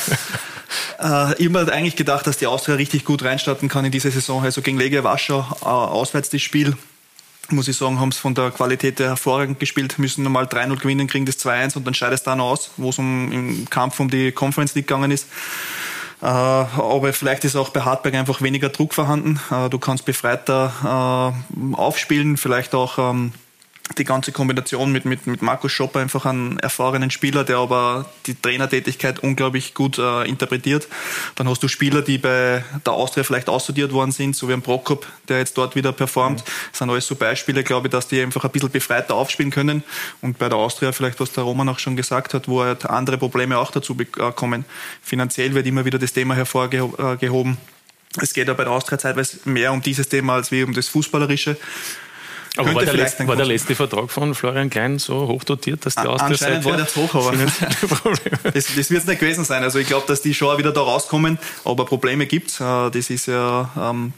Äh, 1.01 1.35
ich 1.39 1.49
habe 1.49 1.65
mir 1.65 1.73
eigentlich 1.73 1.97
gedacht, 1.97 2.29
dass 2.29 2.37
die 2.37 2.47
Austria 2.47 2.77
richtig 2.77 3.05
gut 3.05 3.25
reinstarten 3.25 3.69
kann 3.69 3.85
in 3.85 3.91
diese 3.91 4.11
Saison. 4.13 4.45
Also 4.45 4.63
gegen 4.63 4.79
Legia 4.79 5.03
Warschau 5.03 5.41
äh, 5.63 5.65
auswärts 5.65 6.31
das 6.31 6.43
Spiel 6.43 6.77
muss 7.53 7.69
ich 7.69 7.77
sagen, 7.77 8.01
haben 8.01 8.11
es 8.11 8.19
von 8.19 8.35
der 8.35 8.51
Qualität 8.51 8.99
her 9.01 9.09
hervorragend 9.09 9.61
gespielt, 9.61 9.99
müssen 9.99 10.23
normal 10.23 10.45
3-0 10.45 10.77
gewinnen, 10.77 11.07
kriegen 11.07 11.27
das 11.27 11.39
2-1 11.39 11.77
und 11.77 11.87
dann 11.87 11.95
scheidet 11.95 12.19
es 12.19 12.23
dann 12.23 12.41
aus, 12.41 12.71
wo 12.77 12.91
es 12.91 12.99
um, 12.99 13.33
im 13.33 13.71
Kampf 13.71 14.01
um 14.01 14.11
die 14.11 14.33
Conference 14.33 14.75
League 14.75 14.87
gegangen 14.87 15.11
ist. 15.11 15.27
Äh, 16.23 16.27
aber 16.27 17.13
vielleicht 17.13 17.45
ist 17.45 17.57
auch 17.57 17.71
bei 17.71 17.81
Hartberg 17.81 18.15
einfach 18.15 18.43
weniger 18.43 18.69
Druck 18.69 18.95
vorhanden. 18.95 19.41
Äh, 19.51 19.71
du 19.71 19.79
kannst 19.79 20.05
befreiter 20.05 21.35
äh, 21.53 21.75
aufspielen, 21.75 22.37
vielleicht 22.37 22.75
auch 22.75 22.99
ähm, 22.99 23.33
die 23.99 24.05
ganze 24.05 24.33
Kombination 24.33 24.93
mit, 24.93 25.05
mit, 25.05 25.27
mit 25.27 25.43
Markus 25.43 25.73
Schopper 25.73 26.01
einfach 26.01 26.25
einen 26.25 26.59
erfahrenen 26.59 27.11
Spieler, 27.11 27.45
der 27.45 27.59
aber 27.59 28.07
die 28.27 28.35
Trainertätigkeit 28.35 29.19
unglaublich 29.19 29.75
gut 29.75 29.99
äh, 29.99 30.25
interpretiert. 30.25 30.89
Dann 31.35 31.49
hast 31.49 31.63
du 31.63 31.69
Spieler, 31.69 32.03
die 32.03 32.19
bei 32.19 32.65
der 32.87 32.93
Austria 32.93 33.25
vielleicht 33.25 33.49
aussortiert 33.49 33.93
worden 33.93 34.13
sind, 34.13 34.37
so 34.37 34.49
wie 34.49 34.53
ein 34.53 34.63
Prokop, 34.63 35.07
der 35.29 35.39
jetzt 35.39 35.59
dort 35.59 35.75
wieder 35.75 35.93
performt. 35.93 36.45
Das 36.71 36.79
sind 36.79 36.91
alles 36.91 37.07
so 37.07 37.17
Beispiele, 37.17 37.65
glaube 37.65 37.89
ich, 37.89 37.93
dass 37.93 38.07
die 38.07 38.21
einfach 38.21 38.45
ein 38.45 38.51
bisschen 38.51 38.71
befreiter 38.71 39.15
aufspielen 39.15 39.51
können. 39.51 39.83
Und 40.21 40.39
bei 40.39 40.49
der 40.49 40.59
Austria 40.59 40.93
vielleicht, 40.93 41.19
was 41.19 41.33
der 41.33 41.45
Roman 41.45 41.69
auch 41.69 41.79
schon 41.79 41.97
gesagt 41.97 42.35
hat, 42.35 42.47
wo 42.49 42.63
halt 42.63 42.87
andere 42.87 43.19
Probleme 43.19 43.59
auch 43.59 43.71
dazu 43.71 43.97
äh, 43.99 44.33
kommen. 44.33 44.65
Finanziell 45.03 45.55
wird 45.55 45.67
immer 45.67 45.85
wieder 45.85 45.99
das 45.99 46.13
Thema 46.13 46.35
hervorgehoben. 46.35 47.59
Es 48.21 48.33
geht 48.33 48.49
ja 48.49 48.55
bei 48.55 48.65
der 48.65 48.73
Austria 48.73 48.99
zeitweise 48.99 49.39
mehr 49.45 49.73
um 49.73 49.83
dieses 49.83 50.09
Thema 50.09 50.35
als 50.35 50.51
wie 50.51 50.65
um 50.65 50.73
das 50.73 50.89
Fußballerische. 50.89 51.57
Aber 52.57 52.75
war 52.75 52.85
der, 52.85 52.95
letzte, 52.95 53.27
war 53.29 53.37
der, 53.37 53.47
letzte, 53.47 53.75
Vertrag 53.75 54.11
von 54.11 54.35
Florian 54.35 54.71
Klein 54.71 54.99
so 54.99 55.29
hoch 55.29 55.45
dotiert, 55.45 55.87
dass 55.87 55.95
die 55.95 56.01
Austria 56.01 56.31
Anscheinend 56.31 56.65
war 56.65 56.77
der 56.77 56.89
zu 56.89 57.03
hoch, 57.03 57.15
aber 57.15 57.37
das, 57.37 58.75
das 58.75 58.91
wird 58.91 59.03
es 59.03 59.07
nicht 59.07 59.21
gewesen 59.21 59.45
sein. 59.45 59.63
Also 59.63 59.79
ich 59.79 59.87
glaube, 59.87 60.07
dass 60.09 60.21
die 60.21 60.35
schon 60.35 60.59
wieder 60.59 60.73
da 60.73 60.81
rauskommen, 60.81 61.39
aber 61.65 61.85
Probleme 61.85 62.27
gibt 62.27 62.49
es. 62.49 62.61
Äh, 62.61 62.91
das 62.91 63.09
ist 63.11 63.27
ja 63.27 63.71
ähm, 63.79 64.13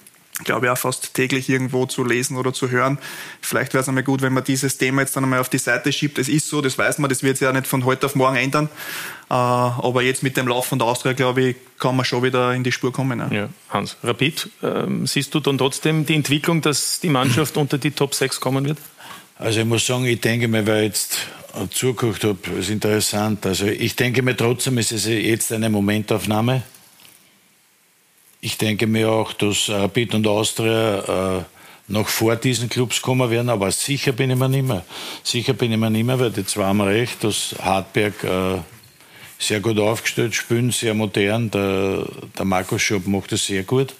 glaube 0.44 0.66
ich, 0.66 0.72
auch 0.72 0.78
fast 0.78 1.14
täglich 1.14 1.48
irgendwo 1.48 1.86
zu 1.86 2.04
lesen 2.04 2.36
oder 2.36 2.52
zu 2.52 2.70
hören. 2.70 2.98
Vielleicht 3.40 3.74
wäre 3.74 3.82
es 3.82 3.88
einmal 3.88 4.02
gut, 4.02 4.22
wenn 4.22 4.32
man 4.32 4.44
dieses 4.44 4.78
Thema 4.78 5.02
jetzt 5.02 5.14
dann 5.14 5.24
einmal 5.24 5.40
auf 5.40 5.48
die 5.48 5.58
Seite 5.58 5.92
schiebt. 5.92 6.18
Es 6.18 6.28
ist 6.28 6.48
so, 6.48 6.60
das 6.60 6.78
weiß 6.78 6.98
man, 6.98 7.10
das 7.10 7.22
wird 7.22 7.36
sich 7.36 7.44
ja 7.44 7.52
nicht 7.52 7.66
von 7.66 7.84
heute 7.84 8.06
auf 8.06 8.14
morgen 8.14 8.36
ändern. 8.36 8.68
Äh, 9.28 9.34
aber 9.34 10.02
jetzt 10.02 10.22
mit 10.22 10.36
dem 10.36 10.48
Lauf 10.48 10.66
von 10.66 10.78
der 10.78 10.88
Austria, 10.88 11.12
glaube 11.12 11.42
ich, 11.42 11.56
kann 11.78 11.96
man 11.96 12.04
schon 12.04 12.22
wieder 12.22 12.54
in 12.54 12.64
die 12.64 12.72
Spur 12.72 12.92
kommen. 12.92 13.18
Ja, 13.18 13.32
ja 13.32 13.48
Hans, 13.68 13.96
Rapid, 14.02 14.48
ähm, 14.62 15.06
siehst 15.06 15.34
du 15.34 15.40
dann 15.40 15.58
trotzdem 15.58 16.06
die 16.06 16.14
Entwicklung, 16.14 16.62
dass 16.62 17.00
die 17.00 17.10
Mannschaft 17.10 17.56
unter 17.56 17.78
die 17.78 17.90
Top 17.90 18.14
6 18.14 18.40
kommen 18.40 18.64
wird? 18.64 18.78
Also 19.38 19.60
ich 19.60 19.66
muss 19.66 19.86
sagen, 19.86 20.04
ich 20.04 20.20
denke 20.20 20.48
mir, 20.48 20.66
weil 20.66 20.84
ich 20.84 20.88
jetzt 20.88 21.18
zugeguckt 21.70 22.24
habe, 22.24 22.38
ist 22.58 22.70
interessant. 22.70 23.44
Also 23.44 23.66
ich 23.66 23.96
denke 23.96 24.22
mir 24.22 24.36
trotzdem, 24.36 24.78
es 24.78 24.92
ist 24.92 25.06
jetzt 25.06 25.52
eine 25.52 25.68
Momentaufnahme. 25.68 26.62
Ich 28.44 28.58
denke 28.58 28.88
mir 28.88 29.08
auch, 29.08 29.32
dass 29.34 29.70
Rapid 29.70 30.16
und 30.16 30.26
Austria 30.26 31.38
äh, 31.38 31.42
noch 31.86 32.08
vor 32.08 32.34
diesen 32.34 32.68
Clubs 32.68 33.00
kommen 33.00 33.30
werden, 33.30 33.48
aber 33.48 33.70
sicher 33.70 34.10
bin 34.10 34.30
ich 34.30 34.36
mir 34.36 34.48
nicht 34.48 34.66
mehr. 34.66 34.84
Sicher 35.22 35.52
bin 35.52 35.70
ich 35.70 35.78
mir 35.78 35.90
nicht 35.90 36.04
mehr, 36.04 36.18
weil 36.18 36.32
die 36.32 36.44
zwei 36.44 36.64
haben 36.64 36.80
recht, 36.80 37.22
dass 37.22 37.54
Hartberg 37.62 38.24
äh, 38.24 38.58
sehr 39.38 39.60
gut 39.60 39.78
aufgestellt 39.78 40.34
spielen, 40.34 40.72
sehr 40.72 40.92
modern. 40.92 41.52
Der, 41.52 42.04
der 42.36 42.44
Markus 42.44 42.82
Schopp 42.82 43.06
macht 43.06 43.30
das 43.30 43.46
sehr 43.46 43.62
gut. 43.62 43.94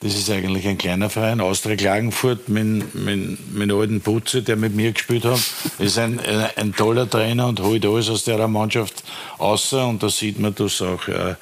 Das 0.00 0.14
ist 0.14 0.28
eigentlich 0.28 0.68
ein 0.68 0.76
kleiner 0.76 1.08
Verein. 1.08 1.40
Austria 1.40 1.74
Klagenfurt 1.74 2.50
mit, 2.50 2.94
mit, 2.94 3.54
mit 3.54 3.72
alten 3.72 4.02
Putze, 4.02 4.42
der 4.42 4.56
mit 4.56 4.74
mir 4.74 4.92
gespielt 4.92 5.24
hat, 5.24 5.40
ist 5.78 5.98
ein, 5.98 6.20
ein, 6.56 6.74
toller 6.74 7.08
Trainer 7.08 7.46
und 7.46 7.60
holt 7.60 7.86
alles 7.86 8.10
aus 8.10 8.24
der 8.24 8.46
Mannschaft 8.46 9.02
außer. 9.38 9.86
Und 9.86 10.02
da 10.02 10.10
sieht 10.10 10.38
man, 10.38 10.54
dass 10.54 10.82
auch 10.82 11.08
äh, 11.08 11.36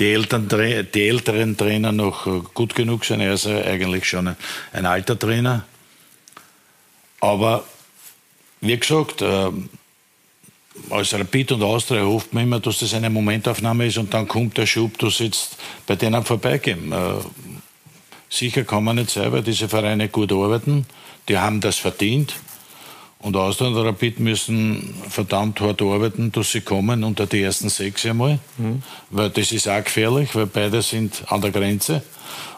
die, 0.00 0.12
Eltern, 0.12 0.48
die 0.48 1.08
älteren 1.08 1.56
Trainer 1.56 1.92
noch 1.92 2.26
äh, 2.26 2.40
gut 2.52 2.74
genug 2.74 3.04
sind. 3.04 3.20
Er 3.20 3.34
ist 3.34 3.46
eigentlich 3.46 4.04
schon 4.04 4.34
ein, 4.72 4.86
alter 4.86 5.16
Trainer. 5.16 5.64
Aber 7.20 7.62
wie 8.60 8.76
gesagt, 8.76 9.22
äh, 9.22 9.50
als 10.90 11.14
Rapid 11.14 11.52
und 11.52 11.62
Austria 11.62 12.02
hofft 12.02 12.32
man 12.32 12.42
immer, 12.42 12.58
dass 12.58 12.80
das 12.80 12.94
eine 12.94 13.10
Momentaufnahme 13.10 13.86
ist 13.86 13.98
und 13.98 14.12
dann 14.12 14.26
kommt 14.26 14.58
der 14.58 14.66
Schub, 14.66 14.98
dass 14.98 15.20
jetzt 15.20 15.56
bei 15.86 15.94
denen 15.94 16.24
vorbeigehen. 16.24 16.92
Sicher 18.32 18.64
kann 18.64 18.82
man 18.82 18.96
nicht 18.96 19.14
weil 19.14 19.42
diese 19.42 19.68
Vereine 19.68 20.08
gut 20.08 20.32
arbeiten. 20.32 20.86
Die 21.28 21.36
haben 21.36 21.60
das 21.60 21.76
verdient. 21.76 22.32
Und 23.18 23.36
Austria 23.36 23.68
und 23.68 23.76
Rapid 23.76 24.20
müssen 24.20 24.94
verdammt 25.08 25.60
hart 25.60 25.82
arbeiten, 25.82 26.32
dass 26.32 26.50
sie 26.50 26.62
kommen 26.62 27.04
unter 27.04 27.26
die 27.26 27.42
ersten 27.42 27.68
sechs 27.68 28.06
einmal. 28.06 28.38
Mhm. 28.56 28.82
Weil 29.10 29.28
das 29.28 29.52
ist 29.52 29.68
auch 29.68 29.84
gefährlich, 29.84 30.34
weil 30.34 30.46
beide 30.46 30.80
sind 30.80 31.22
an 31.30 31.42
der 31.42 31.50
Grenze. 31.50 32.02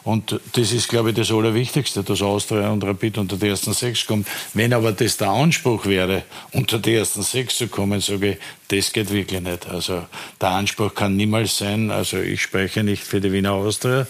Und 0.04 0.38
das 0.52 0.70
ist, 0.70 0.88
glaube 0.88 1.10
ich, 1.10 1.16
das 1.16 1.32
Allerwichtigste, 1.32 2.04
dass 2.04 2.22
Austria 2.22 2.70
und 2.70 2.84
Rapid 2.84 3.18
unter 3.18 3.36
die 3.36 3.48
ersten 3.48 3.72
sechs 3.72 4.06
kommen. 4.06 4.24
Wenn 4.52 4.72
aber 4.72 4.92
das 4.92 5.16
der 5.16 5.30
Anspruch 5.30 5.86
wäre, 5.86 6.22
unter 6.52 6.78
die 6.78 6.94
ersten 6.94 7.22
sechs 7.22 7.58
zu 7.58 7.66
kommen, 7.66 8.00
sage 8.00 8.32
ich, 8.32 8.38
das 8.68 8.92
geht 8.92 9.10
wirklich 9.10 9.40
nicht. 9.40 9.66
Also 9.68 10.04
der 10.40 10.50
Anspruch 10.50 10.94
kann 10.94 11.16
niemals 11.16 11.58
sein, 11.58 11.90
also 11.90 12.18
ich 12.18 12.40
spreche 12.42 12.84
nicht 12.84 13.02
für 13.02 13.20
die 13.20 13.32
Wiener 13.32 13.52
Austria, 13.52 14.06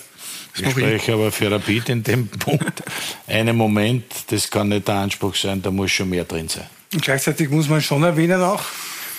ich 0.56 0.70
spreche 0.70 1.14
aber 1.14 1.32
für 1.32 1.50
Rapid 1.50 1.88
in 1.88 2.02
dem 2.02 2.28
Punkt. 2.38 2.82
Einen 3.26 3.56
Moment, 3.56 4.04
das 4.28 4.50
kann 4.50 4.68
nicht 4.68 4.86
der 4.86 4.96
Anspruch 4.96 5.34
sein, 5.34 5.60
da 5.62 5.70
muss 5.70 5.90
schon 5.90 6.10
mehr 6.10 6.24
drin 6.24 6.48
sein. 6.48 6.66
Und 6.92 7.02
gleichzeitig 7.02 7.50
muss 7.50 7.68
man 7.68 7.80
schon 7.80 8.02
erwähnen 8.04 8.40
auch, 8.40 8.62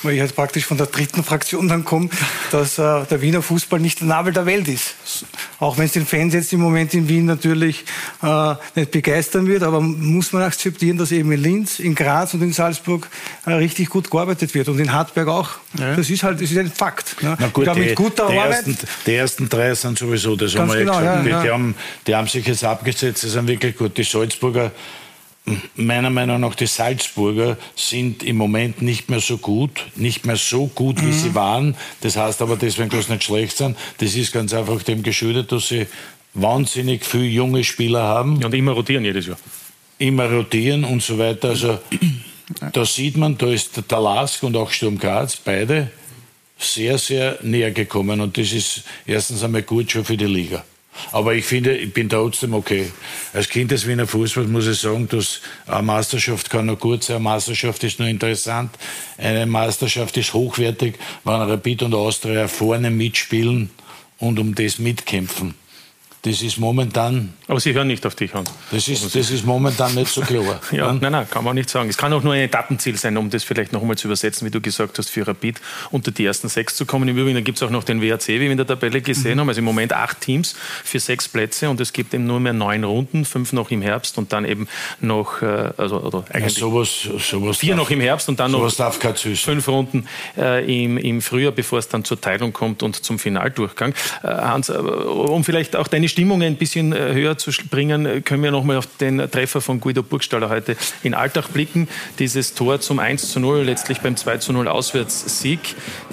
weil 0.06 0.14
ich 0.14 0.20
jetzt 0.20 0.36
praktisch 0.36 0.66
von 0.66 0.78
der 0.78 0.88
dritten 0.88 1.24
Fraktion 1.24 1.68
dann 1.68 1.84
komme, 1.84 2.10
dass 2.52 2.78
äh, 2.78 3.06
der 3.06 3.22
Wiener 3.22 3.42
Fußball 3.42 3.80
nicht 3.80 4.00
der 4.00 4.08
Nabel 4.08 4.34
der 4.34 4.46
Welt 4.46 4.68
ist. 4.68 4.96
Auch 5.60 5.78
wenn 5.78 5.86
es 5.86 5.94
den 5.94 6.06
Fans 6.06 6.34
jetzt 6.34 6.54
im 6.54 6.62
Moment 6.62 6.94
in 6.94 7.08
Wien 7.08 7.26
natürlich 7.26 7.84
äh, 8.22 8.54
nicht 8.76 8.92
begeistern 8.92 9.48
wird, 9.48 9.64
aber 9.64 9.82
muss 9.82 10.32
man 10.34 10.44
akzeptieren, 10.44 10.98
dass 10.98 11.12
eben 11.12 11.32
in 11.32 11.42
Linz, 11.42 11.80
in 11.80 11.96
Graz 11.96 12.34
und 12.34 12.42
in 12.42 12.54
Salzburg 12.54 13.08
äh, 13.46 13.54
richtig 13.54 13.90
gut 13.90 14.10
gearbeitet 14.10 14.54
wird 14.54 14.70
und 14.70 14.80
in 14.80 14.94
Hartberg 14.94 15.28
auch. 15.28 15.50
Ja. 15.80 15.96
Das 15.96 16.10
ist 16.10 16.24
halt, 16.24 16.42
das 16.42 16.52
ist 16.52 16.58
ein 16.58 16.72
Fakt. 16.72 17.22
Ne? 17.22 17.36
Na 17.40 17.48
gut, 17.48 17.68
die, 17.76 17.96
guter 17.96 18.28
die, 18.28 18.38
Arbeit, 18.38 18.68
ersten, 18.68 18.78
die 19.06 19.16
ersten 19.16 19.50
drei 19.50 19.74
sind 19.74 19.98
sowieso, 19.98 20.36
das 20.36 20.56
haben 20.56 20.72
wir 20.72 20.80
genau, 20.80 20.94
ja 20.94 21.22
gesagt. 21.22 21.28
Ja, 21.28 21.38
die, 21.40 21.48
die, 21.48 21.52
haben, 21.52 21.76
die 22.08 22.16
haben 22.16 22.28
sich 22.28 22.46
jetzt 22.46 22.64
abgesetzt, 22.64 23.24
die 23.24 23.30
sind 23.30 23.48
wirklich 23.48 23.76
gut. 23.76 23.98
Die 23.98 24.04
Salzburger 24.04 24.72
meiner 25.76 26.10
Meinung 26.10 26.40
nach 26.40 26.56
die 26.56 26.66
Salzburger 26.66 27.58
sind 27.76 28.24
im 28.24 28.38
Moment 28.38 28.82
nicht 28.82 29.10
mehr 29.10 29.20
so 29.20 29.38
gut, 29.38 29.86
nicht 29.96 30.26
mehr 30.26 30.38
so 30.38 30.68
gut, 30.68 31.02
wie 31.02 31.08
mhm. 31.08 31.14
sie 31.14 31.36
waren. 31.36 31.76
Das 32.02 32.18
heißt 32.18 32.42
aber 32.42 32.56
deswegen, 32.56 32.90
dass 32.90 33.08
sie 33.08 33.14
nicht 33.14 33.24
schlecht 33.24 33.58
sind. 33.58 33.78
Das 34.00 34.16
ist 34.16 34.32
ganz 34.32 34.54
einfach 34.54 34.82
dem 34.84 35.04
geschuldet, 35.04 35.52
dass 35.52 35.68
sie 35.68 35.86
wahnsinnig 36.34 37.06
viele 37.06 37.26
junge 37.26 37.64
Spieler 37.64 38.04
haben. 38.04 38.44
und 38.44 38.54
immer 38.54 38.72
rotieren 38.72 39.06
jedes 39.06 39.28
Jahr. 39.28 39.38
Immer 40.00 40.30
rotieren 40.32 40.84
und 40.84 41.02
so 41.02 41.18
weiter. 41.18 41.50
Also 41.50 41.80
da 42.74 42.86
sieht 42.86 43.16
man, 43.16 43.38
da 43.38 43.48
ist 43.48 43.82
der 43.90 44.00
Lask 44.00 44.44
und 44.44 44.58
auch 44.58 44.72
Sturm 44.72 44.98
Graz, 44.98 45.38
beide 45.38 45.92
sehr, 46.58 46.98
sehr 46.98 47.38
näher 47.42 47.72
gekommen. 47.72 48.20
Und 48.20 48.38
das 48.38 48.52
ist 48.52 48.84
erstens 49.06 49.44
einmal 49.44 49.64
gut 49.64 49.92
schon 49.92 50.06
für 50.06 50.18
die 50.18 50.26
Liga. 50.26 50.64
Aber 51.12 51.34
ich 51.34 51.46
finde, 51.46 51.76
ich 51.78 51.94
bin 51.94 52.10
trotzdem 52.10 52.54
okay. 52.54 52.92
Als 53.34 53.50
Kind 53.50 53.72
des 53.72 53.88
Wiener 53.88 54.08
Fußballs 54.08 54.48
muss 54.48 54.68
ich 54.68 54.80
sagen, 54.80 55.08
dass 55.10 55.42
eine 55.68 55.82
Meisterschaft 55.82 56.50
kann 56.50 56.68
noch 56.68 56.80
gut 56.80 57.04
sein, 57.04 57.18
eine 57.18 57.24
Meisterschaft 57.24 57.84
ist 57.84 58.00
nur 58.00 58.08
interessant, 58.08 58.72
eine 59.18 59.46
Meisterschaft 59.46 60.18
ist 60.18 60.34
hochwertig, 60.34 60.96
wenn 61.24 61.34
Rapid 61.34 61.84
und 61.84 61.94
Austria 61.94 62.48
vorne 62.48 62.90
mitspielen 62.90 63.70
und 64.20 64.40
um 64.40 64.56
das 64.56 64.80
mitkämpfen. 64.80 65.56
Das 66.26 66.42
ist 66.42 66.58
momentan. 66.58 67.34
Aber 67.48 67.60
Sie 67.60 67.72
hören 67.76 67.88
nicht 67.88 68.04
auf 68.04 68.16
dich, 68.16 68.34
Hans. 68.34 68.52
Das 68.72 68.88
ist, 68.88 69.16
das 69.16 69.30
ist 69.30 69.46
momentan 69.46 69.94
nicht 69.94 70.12
so 70.12 70.22
klar. 70.22 70.60
ja, 70.72 70.92
nein, 70.92 71.12
nein, 71.12 71.28
kann 71.30 71.44
man 71.44 71.54
nicht 71.54 71.70
sagen. 71.70 71.88
Es 71.88 71.98
kann 71.98 72.12
auch 72.14 72.24
nur 72.24 72.34
ein 72.34 72.42
Etappenziel 72.42 72.98
sein, 72.98 73.16
um 73.16 73.30
das 73.30 73.44
vielleicht 73.44 73.72
noch 73.72 73.82
einmal 73.82 73.96
zu 73.96 74.08
übersetzen, 74.08 74.48
wie 74.48 74.50
du 74.50 74.60
gesagt 74.60 74.98
hast, 74.98 75.12
für 75.12 75.28
Rapid 75.28 75.62
unter 75.92 76.10
die 76.10 76.26
ersten 76.26 76.50
sechs 76.50 76.76
zu 76.76 76.88
kommen. 76.88 77.08
Im 77.10 77.16
Übrigen 77.16 77.44
gibt 77.44 77.60
es 77.60 77.64
auch 77.64 77.70
noch 77.70 77.84
den 77.84 78.02
WAC, 78.02 78.28
wie 78.28 78.40
wir 78.40 78.50
in 78.50 78.58
der 78.58 78.66
Tabelle 78.66 79.02
gesehen 79.02 79.36
mhm. 79.36 79.42
haben. 79.42 79.50
Also 79.50 79.60
im 79.60 79.66
Moment 79.66 79.94
acht 79.94 80.20
Teams 80.20 80.56
für 80.84 81.00
sechs 81.00 81.28
Plätze 81.28 81.70
und 81.70 81.80
es 81.80 81.94
gibt 81.94 82.12
eben 82.16 82.26
nur 82.26 82.40
mehr 82.40 82.54
neun 82.54 82.84
Runden, 82.84 83.24
fünf 83.24 83.54
noch 83.54 83.70
im 83.70 83.84
Herbst 83.84 84.18
und 84.18 84.34
dann 84.34 84.46
eben 84.46 84.68
noch, 85.02 85.44
äh, 85.44 85.74
also 85.78 86.02
oder 86.02 86.26
eigentlich 86.32 86.56
ja, 86.56 86.62
sowas, 86.62 87.08
sowas 87.20 87.58
vier 87.58 87.76
darf, 87.76 87.84
noch 87.84 87.92
im 87.92 88.02
Herbst 88.02 88.30
und 88.30 88.40
dann 88.40 88.50
noch 88.50 88.68
fünf 88.72 89.68
Runden 89.68 90.08
äh, 90.40 90.84
im, 90.86 90.98
im 90.98 91.22
Frühjahr, 91.22 91.52
bevor 91.52 91.78
es 91.78 91.88
dann 91.88 92.04
zur 92.04 92.20
Teilung 92.20 92.52
kommt 92.52 92.82
und 92.82 92.96
zum 92.96 93.20
Finaldurchgang. 93.20 93.94
Äh, 94.24 94.28
Hans, 94.30 94.70
äh, 94.70 94.74
um 94.74 95.44
vielleicht 95.44 95.76
auch 95.76 95.88
deine 95.88 96.15
Stimmung 96.16 96.42
ein 96.44 96.56
bisschen 96.56 96.94
äh, 96.94 97.14
höher 97.14 97.38
zu 97.38 97.52
bringen, 97.70 98.06
äh, 98.06 98.22
können 98.22 98.42
wir 98.42 98.50
nochmal 98.50 98.78
auf 98.78 98.88
den 99.02 99.30
Treffer 99.30 99.60
von 99.60 99.82
Guido 99.82 100.02
Burgstaller 100.02 100.48
heute 100.48 100.78
in 101.04 101.14
Alltag 101.14 101.52
blicken. 101.52 101.90
Dieses 102.20 102.54
Tor 102.54 102.80
zum 102.80 103.00
1 103.00 103.34
zu 103.34 103.42
0, 103.42 103.64
letztlich 103.64 104.00
beim 104.00 104.16
2 104.16 104.38
zu 104.38 104.54
0 104.54 104.70
Auswärtssieg. 104.70 105.60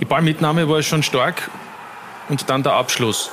Die 0.01 0.05
Ballmitnahme 0.05 0.69
war 0.69 0.83
schon 0.83 1.05
stark 1.05 1.49
und 2.29 2.51
dann 2.51 2.65
der 2.65 2.73
Abschluss. 2.73 3.31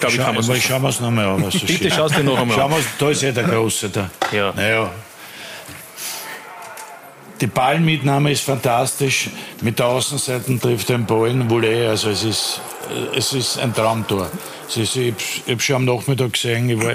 Glaube 0.00 0.14
ich, 0.14 0.22
kann 0.22 0.34
man 0.34 0.42
so 0.42 0.54
Schauen 0.54 0.80
wir 0.80 0.88
es 0.88 1.00
nochmal 1.00 1.26
an. 1.26 1.44
Was 1.44 1.58
Bitte 1.66 1.90
schau 1.90 2.06
es 2.06 2.12
dir 2.12 2.24
noch 2.24 2.38
einmal 2.38 2.58
an. 2.58 2.72
da 2.98 3.10
ist 3.10 3.20
ja 3.20 3.30
der 3.30 3.44
Große 3.44 3.90
da. 3.90 4.08
Ja. 4.32 4.54
Naja, 4.56 4.90
die 7.40 7.46
Ballmitnahme 7.46 8.32
ist 8.32 8.42
fantastisch. 8.42 9.30
Mit 9.60 9.78
der 9.78 9.86
Außenseite 9.86 10.58
trifft 10.58 10.90
er 10.90 10.98
den 10.98 11.06
Ball 11.06 11.48
Volley. 11.48 11.86
Also 11.86 12.10
es 12.10 12.24
ist, 12.24 12.60
es 13.14 13.32
ist 13.32 13.58
ein 13.58 13.74
Traumtor. 13.74 14.30
Ist, 14.74 14.96
ich 14.96 15.14
habe 15.48 15.60
schon 15.60 15.76
am 15.76 15.84
Nachmittag 15.84 16.32
gesehen, 16.32 16.68
ich 16.68 16.82
war 16.82 16.92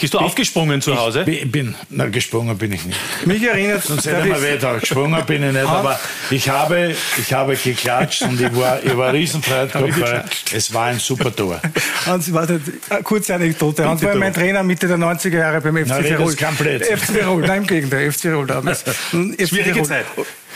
bist 0.00 0.14
du 0.14 0.18
aufgesprungen 0.18 0.80
zu 0.80 0.96
Hause? 0.96 1.24
Ich 1.26 1.50
bin, 1.50 1.74
na, 1.90 2.06
gesprungen 2.06 2.56
bin 2.56 2.72
ich 2.72 2.84
nicht. 2.84 2.98
Mich 3.26 3.42
erinnert 3.42 3.82
Sonst 3.82 4.06
hätte 4.06 4.28
man 4.28 4.42
weiter. 4.42 4.78
Gesprungen 4.78 5.24
bin 5.26 5.42
ich 5.42 5.52
nicht, 5.52 5.66
aber 5.66 5.98
ich 6.30 6.48
habe, 6.48 6.94
ich 7.16 7.32
habe 7.32 7.56
geklatscht 7.56 8.22
und 8.22 8.40
ich 8.40 8.54
war, 8.56 8.82
ich 8.82 8.96
war 8.96 9.12
riesenfreudig, 9.12 10.00
weil 10.00 10.24
es 10.52 10.72
war 10.72 10.86
ein 10.86 10.98
super 10.98 11.34
Tor. 11.34 11.60
Hans, 12.06 12.32
warte, 12.32 12.60
kurze 13.02 13.34
Anekdote. 13.34 13.88
Hans 13.88 14.02
war 14.02 14.14
mein 14.14 14.32
Trainer 14.32 14.62
Mitte 14.62 14.86
der 14.86 14.98
90er 14.98 15.38
Jahre 15.38 15.60
beim 15.60 15.76
FC 15.76 16.06
Tirol. 16.06 16.32
FC 16.32 17.14
Tirol, 17.14 17.42
nein, 17.42 17.62
im 17.62 17.66
Gegenteil, 17.66 18.12
FC 18.12 18.22
Tirol 18.22 18.46
damals. 18.46 18.84
Schwierige 19.10 19.82
Zeit. 19.82 20.06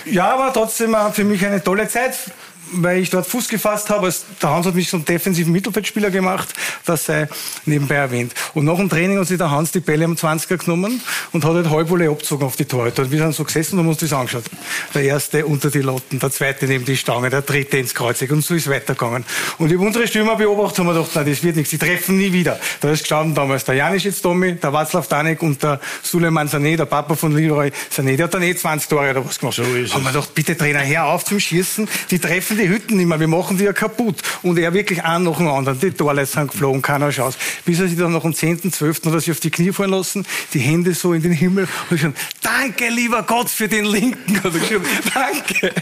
Ja, 0.04 0.34
aber 0.34 0.52
trotzdem 0.52 0.96
für 1.12 1.24
mich 1.24 1.44
eine 1.44 1.62
tolle 1.62 1.88
Zeit 1.88 2.14
weil 2.72 2.98
ich 2.98 3.10
dort 3.10 3.26
Fuß 3.26 3.48
gefasst 3.48 3.90
habe. 3.90 4.12
Der 4.40 4.50
Hans 4.50 4.66
hat 4.66 4.74
mich 4.74 4.88
zum 4.88 5.04
defensiven 5.04 5.52
Mittelfeldspieler 5.52 6.10
gemacht, 6.10 6.48
das 6.84 7.06
sei 7.06 7.28
nebenbei 7.66 7.96
erwähnt. 7.96 8.32
Und 8.54 8.64
nach 8.64 8.76
dem 8.76 8.88
Training 8.88 9.18
hat 9.18 9.26
sich 9.26 9.38
der 9.38 9.50
Hans 9.50 9.72
die 9.72 9.80
Bälle 9.80 10.04
am 10.04 10.14
20er 10.14 10.56
genommen 10.56 11.00
und 11.32 11.44
hat 11.44 11.54
halt 11.54 11.70
Halbwolle 11.70 12.10
abgezogen 12.10 12.44
auf 12.44 12.56
die 12.56 12.64
Torhüter. 12.64 13.02
Und 13.02 13.10
wir 13.10 13.18
sind 13.18 13.34
so 13.34 13.44
gesessen 13.44 13.78
und 13.78 13.84
haben 13.84 13.88
uns 13.88 13.98
das 13.98 14.12
angeschaut. 14.12 14.44
Der 14.94 15.02
erste 15.02 15.46
unter 15.46 15.70
die 15.70 15.80
Lotten, 15.80 16.18
der 16.18 16.30
zweite 16.30 16.66
neben 16.66 16.84
die 16.84 16.96
Stange, 16.96 17.30
der 17.30 17.42
dritte 17.42 17.78
ins 17.78 17.94
Kreuzig 17.94 18.30
und 18.30 18.44
so 18.44 18.54
ist 18.54 18.68
weitergegangen. 18.68 19.24
Und 19.58 19.70
ich 19.70 19.76
habe 19.76 19.86
unsere 19.86 20.06
Stürmer 20.06 20.36
beobachtet 20.36 20.80
und 20.80 20.88
haben 20.88 20.94
gedacht, 20.94 21.14
nein, 21.14 21.26
das 21.26 21.42
wird 21.42 21.56
nichts, 21.56 21.70
die 21.70 21.78
treffen 21.78 22.16
nie 22.18 22.32
wieder. 22.32 22.58
Da 22.80 22.90
ist 22.90 23.00
gestanden 23.00 23.34
damals 23.34 23.64
der 23.64 23.74
Janis 23.74 24.04
jetzt 24.04 24.22
Tommy, 24.22 24.54
der 24.54 24.70
Václav 24.70 25.08
Danek 25.08 25.42
und 25.42 25.62
der 25.62 25.80
Suleiman 26.02 26.48
Sané, 26.48 26.76
der 26.76 26.86
Papa 26.86 27.14
von 27.14 27.34
Leroy 27.34 27.70
Sané, 27.94 28.16
der 28.16 28.24
hat 28.24 28.34
dann 28.34 28.42
eh 28.42 28.54
20 28.54 28.88
Tore 28.88 29.10
oder 29.10 29.24
was 29.24 29.38
gemacht. 29.38 29.56
So 29.56 29.62
ist 29.62 29.94
haben 29.94 30.04
wir 30.04 30.12
gedacht, 30.12 30.34
bitte 30.34 30.56
Trainer, 30.56 30.80
her 30.80 31.06
auf 31.06 31.24
zum 31.24 31.38
Schießen, 31.38 31.88
die 32.10 32.18
treffen 32.18 32.51
wechseln 32.52 32.58
die 32.58 32.68
Hütten 32.68 32.96
nicht 32.96 33.06
mehr, 33.06 33.18
wir 33.18 33.28
machen 33.28 33.58
die 33.58 33.64
ja 33.64 33.72
kaputt. 33.72 34.16
Und 34.42 34.58
er 34.58 34.72
wirklich 34.74 35.02
an 35.02 35.24
nach 35.24 35.36
dem 35.36 35.48
anderen. 35.48 35.78
Die 35.78 35.90
Torleute 35.90 36.26
sind 36.26 36.50
geflogen, 36.50 36.82
keiner 36.82 37.10
schaut. 37.12 37.36
Bis 37.64 37.80
er 37.80 37.88
sich 37.88 37.98
dann 37.98 38.12
noch 38.12 38.24
am 38.24 38.34
10., 38.34 38.72
12. 38.72 39.04
hat 39.04 39.12
er 39.12 39.20
sich 39.20 39.30
auf 39.30 39.40
die 39.40 39.50
Knie 39.50 39.72
fallen 39.72 39.90
lassen, 39.90 40.26
die 40.54 40.58
Hände 40.58 40.94
so 40.94 41.12
in 41.12 41.22
den 41.22 41.32
Himmel 41.32 41.68
und 41.90 42.00
schon, 42.00 42.14
danke 42.42 42.88
lieber 42.88 43.22
Gott 43.22 43.48
für 43.48 43.68
den 43.68 43.84
Linken. 43.84 44.42
Hat 44.42 44.52
er 44.54 44.60
geschrieben, 44.60 44.84
danke. 45.14 45.72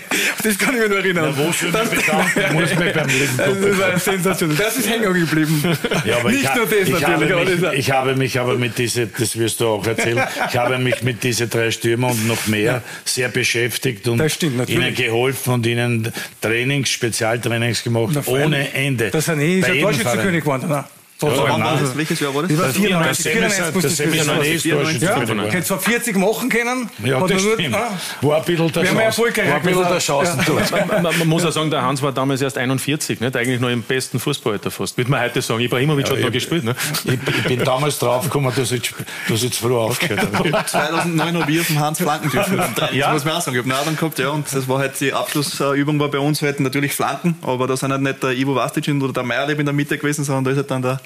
Das 0.42 0.58
kann 0.58 0.74
ich 0.74 0.80
mir 0.80 0.88
nur 0.88 0.98
erinnern. 0.98 1.34
Ja, 1.36 1.46
wo 1.46 1.52
schon 1.52 1.72
das, 1.72 1.90
bedanken, 1.90 2.54
muss 2.54 2.70
beim 2.70 3.08
Leben 3.08 3.36
Das 3.36 3.78
war 3.78 3.98
sensationell. 3.98 4.56
Das 4.56 4.76
ist 4.76 4.88
hängen 4.88 5.12
geblieben. 5.12 5.62
Ja, 6.04 6.22
Nicht 6.28 6.44
ich, 6.44 6.54
nur 6.54 6.66
das 6.66 6.88
ich 6.88 7.00
natürlich. 7.00 7.30
Habe 7.30 7.44
mich, 7.44 7.78
ich 7.78 7.90
habe 7.90 8.16
mich 8.16 8.38
aber 8.38 8.56
mit 8.56 8.78
diese, 8.78 9.06
das 9.06 9.38
wirst 9.38 9.60
du 9.60 9.66
auch 9.66 9.86
erzählen, 9.86 10.22
ich 10.48 10.56
habe 10.56 10.78
mich 10.78 11.02
mit 11.02 11.22
diesen 11.22 11.50
drei 11.50 11.70
Stürmern 11.70 12.12
und 12.12 12.28
noch 12.28 12.46
mehr 12.46 12.82
sehr 13.04 13.28
beschäftigt 13.28 14.06
und 14.08 14.30
stimmt, 14.30 14.68
ihnen 14.68 14.94
geholfen 14.94 15.54
und 15.54 15.66
ihnen 15.66 16.12
Trainings, 16.60 16.90
Spezialtrainings 16.90 17.82
gemacht, 17.82 18.12
Na, 18.14 18.22
ohne 18.26 18.72
Ende. 18.72 19.10
Das 19.10 19.24
sind 19.24 19.40
eh, 19.40 19.60
ist 19.60 19.68
ja 19.68 19.74
Torschützenkönig 19.74 20.42
geworden. 20.42 20.84
Na. 21.22 21.28
Ja, 21.28 21.42
Wann 21.52 21.62
war 21.64 21.76
das? 21.78 21.96
Welches 21.96 22.20
Jahr 22.20 22.34
war 22.34 22.42
das? 22.42 22.50
Das 22.50 22.58
war 22.60 22.66
Das 22.68 22.76
94, 22.76 23.24
Semi- 23.24 23.36
94 23.36 23.74
muss 23.74 23.82
das 23.82 23.90
das 23.92 23.96
Semi- 23.98 24.10
gewesen 24.12 24.26
das 24.28 24.36
sein. 24.46 24.54
ist 24.54 24.64
Ja, 24.64 24.74
Torschützenkönig. 24.76 25.52
hätte 25.52 25.64
zwar 25.66 25.78
40 25.80 26.16
machen 26.16 26.48
können. 26.48 26.90
Ja, 27.04 27.20
das 27.26 27.42
nur- 27.42 27.54
stimmt. 27.54 27.74
ah, 27.74 27.90
War 28.22 28.36
ein 28.38 28.44
bisschen 28.44 28.72
der 28.72 28.74
Wären 28.82 28.84
wir 28.84 28.90
Chance. 28.90 29.02
erfolgreich 29.04 29.48
War 29.48 29.56
ein 29.56 29.62
bisschen 29.62 29.78
der 29.80 29.88
gewesen. 29.90 30.00
Chancentor. 30.06 30.62
Man, 30.88 31.02
man, 31.02 31.18
man 31.18 31.28
muss 31.28 31.44
auch 31.44 31.52
sagen, 31.52 31.70
der 31.70 31.82
Hans 31.82 32.02
war 32.02 32.12
damals 32.12 32.40
erst 32.42 32.58
41, 32.58 33.20
nicht? 33.20 33.36
eigentlich 33.36 33.60
noch 33.60 33.68
im 33.70 33.82
besten 33.82 34.18
Fußballalter 34.18 34.70
fast. 34.70 34.96
Würde 34.96 35.10
man 35.10 35.20
heute 35.20 35.42
sagen, 35.42 35.60
Ibrahimovic 35.60 36.10
hat 36.10 36.20
noch 36.20 36.30
gespielt. 36.32 36.64
Ne? 36.64 36.74
Ich, 37.04 37.12
ich 37.12 37.44
bin 37.44 37.64
damals 37.64 37.98
draufgekommen, 37.98 38.52
dass 38.54 38.72
ich, 38.72 38.92
dass 39.28 39.42
ich 39.42 39.52
zu 39.52 39.62
früh 39.62 39.74
aufgehört 39.74 40.26
habe. 40.32 40.50
2009 40.66 41.36
habe 41.40 41.52
ich 41.52 41.60
auf 41.60 41.66
dem 41.66 41.78
Hans 41.80 41.98
flanken 41.98 42.30
dürfen. 42.30 42.58
Das 42.76 42.92
Ja. 42.94 43.12
muss 43.12 43.24
man 43.24 43.34
auch 43.34 43.40
sagen. 43.40 43.56
Ich 43.56 43.62
habe 43.64 43.72
einen 43.74 43.82
Adam 43.82 43.96
gehabt, 43.96 44.18
ja, 44.18 44.30
und 44.30 44.46
das 44.52 44.68
war 44.68 44.78
halt 44.78 44.98
die 45.00 45.12
Abschlussübung 45.12 45.98
war 46.00 46.08
bei 46.08 46.18
uns 46.18 46.40
halt 46.42 46.60
natürlich 46.60 46.94
Flanken, 46.94 47.36
aber 47.42 47.66
da 47.66 47.76
sind 47.76 47.92
halt 47.92 48.02
nicht 48.02 48.22
der 48.22 48.30
Ivo 48.32 48.54
Vastic 48.54 48.88
oder 48.88 49.12
der 49.12 49.22
Meierleb 49.22 49.58
in 49.58 49.66
der 49.66 49.72
Mitte 49.74 49.98
gewesen, 49.98 50.24
sondern 50.24 50.44
da 50.44 50.50
ist 50.52 50.56
halt 50.58 50.70
dann 50.70 50.82
der, 50.82 51.00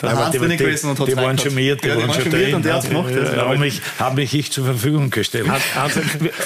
der 0.00 0.10
Aber 0.10 0.24
Hans 0.26 0.36
die, 0.38 0.46
die, 0.46 0.56
gewesen 0.56 0.90
und 0.90 1.00
hat 1.00 1.08
die 1.08 1.16
waren 1.16 1.38
schon 1.38 1.54
mir, 1.54 1.76
die, 1.76 1.86
ja, 1.88 1.94
die 1.94 2.02
waren 2.02 2.12
schon 2.12 2.22
schon 2.22 2.32
drin. 2.32 2.54
und 2.54 2.64
der 2.64 2.74
hat's 2.74 2.88
gemacht. 2.88 3.10
Ja, 3.10 3.20
Also, 3.20 3.36
habe 3.36 3.58
mich, 3.58 3.80
mich 4.14 4.34
ich 4.34 4.52
zur 4.52 4.64
Verfügung 4.64 5.10
gestellt. 5.10 5.46
Hans, 5.74 5.96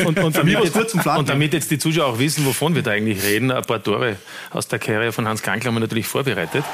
und, 0.04 0.18
und, 0.18 0.36
damit 0.36 0.64
jetzt, 0.64 0.94
und 1.06 1.28
damit 1.28 1.52
jetzt 1.52 1.70
die 1.70 1.78
Zuschauer 1.78 2.06
auch 2.06 2.18
wissen, 2.18 2.44
wovon 2.46 2.74
wir 2.74 2.82
da 2.82 2.92
eigentlich 2.92 3.22
reden, 3.22 3.50
ein 3.50 3.62
paar 3.64 3.82
Tore 3.82 4.16
aus 4.50 4.68
der 4.68 4.78
Karriere 4.78 5.12
von 5.12 5.26
Hans 5.26 5.42
Krankl 5.42 5.66
haben 5.66 5.74
wir 5.74 5.80
natürlich 5.80 6.06
vorbereitet. 6.06 6.64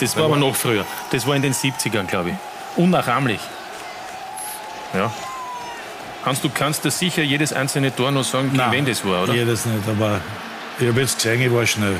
Das 0.00 0.16
war 0.16 0.24
aber 0.24 0.36
noch 0.36 0.56
früher. 0.56 0.84
Das 1.10 1.26
war 1.26 1.36
in 1.36 1.42
den 1.42 1.52
70ern, 1.52 2.06
glaube 2.06 2.30
ich. 2.30 2.36
Unnachahmlich. 2.76 3.40
Ja. 4.94 5.12
Hans, 6.24 6.40
du 6.40 6.48
kannst 6.48 6.84
das 6.84 6.98
sicher 6.98 7.22
jedes 7.22 7.52
einzelne 7.52 7.94
Tor 7.94 8.10
noch 8.10 8.24
sagen, 8.24 8.50
gegen 8.52 8.72
wen 8.72 8.86
das 8.86 9.04
war, 9.04 9.24
oder? 9.24 9.34
Jedes 9.34 9.66
nicht, 9.66 9.86
aber 9.86 10.20
ich 10.80 10.88
habe 10.88 11.00
jetzt 11.00 11.16
gesehen, 11.16 11.40
ich 11.42 11.52
war 11.52 11.66
schnell. 11.66 11.96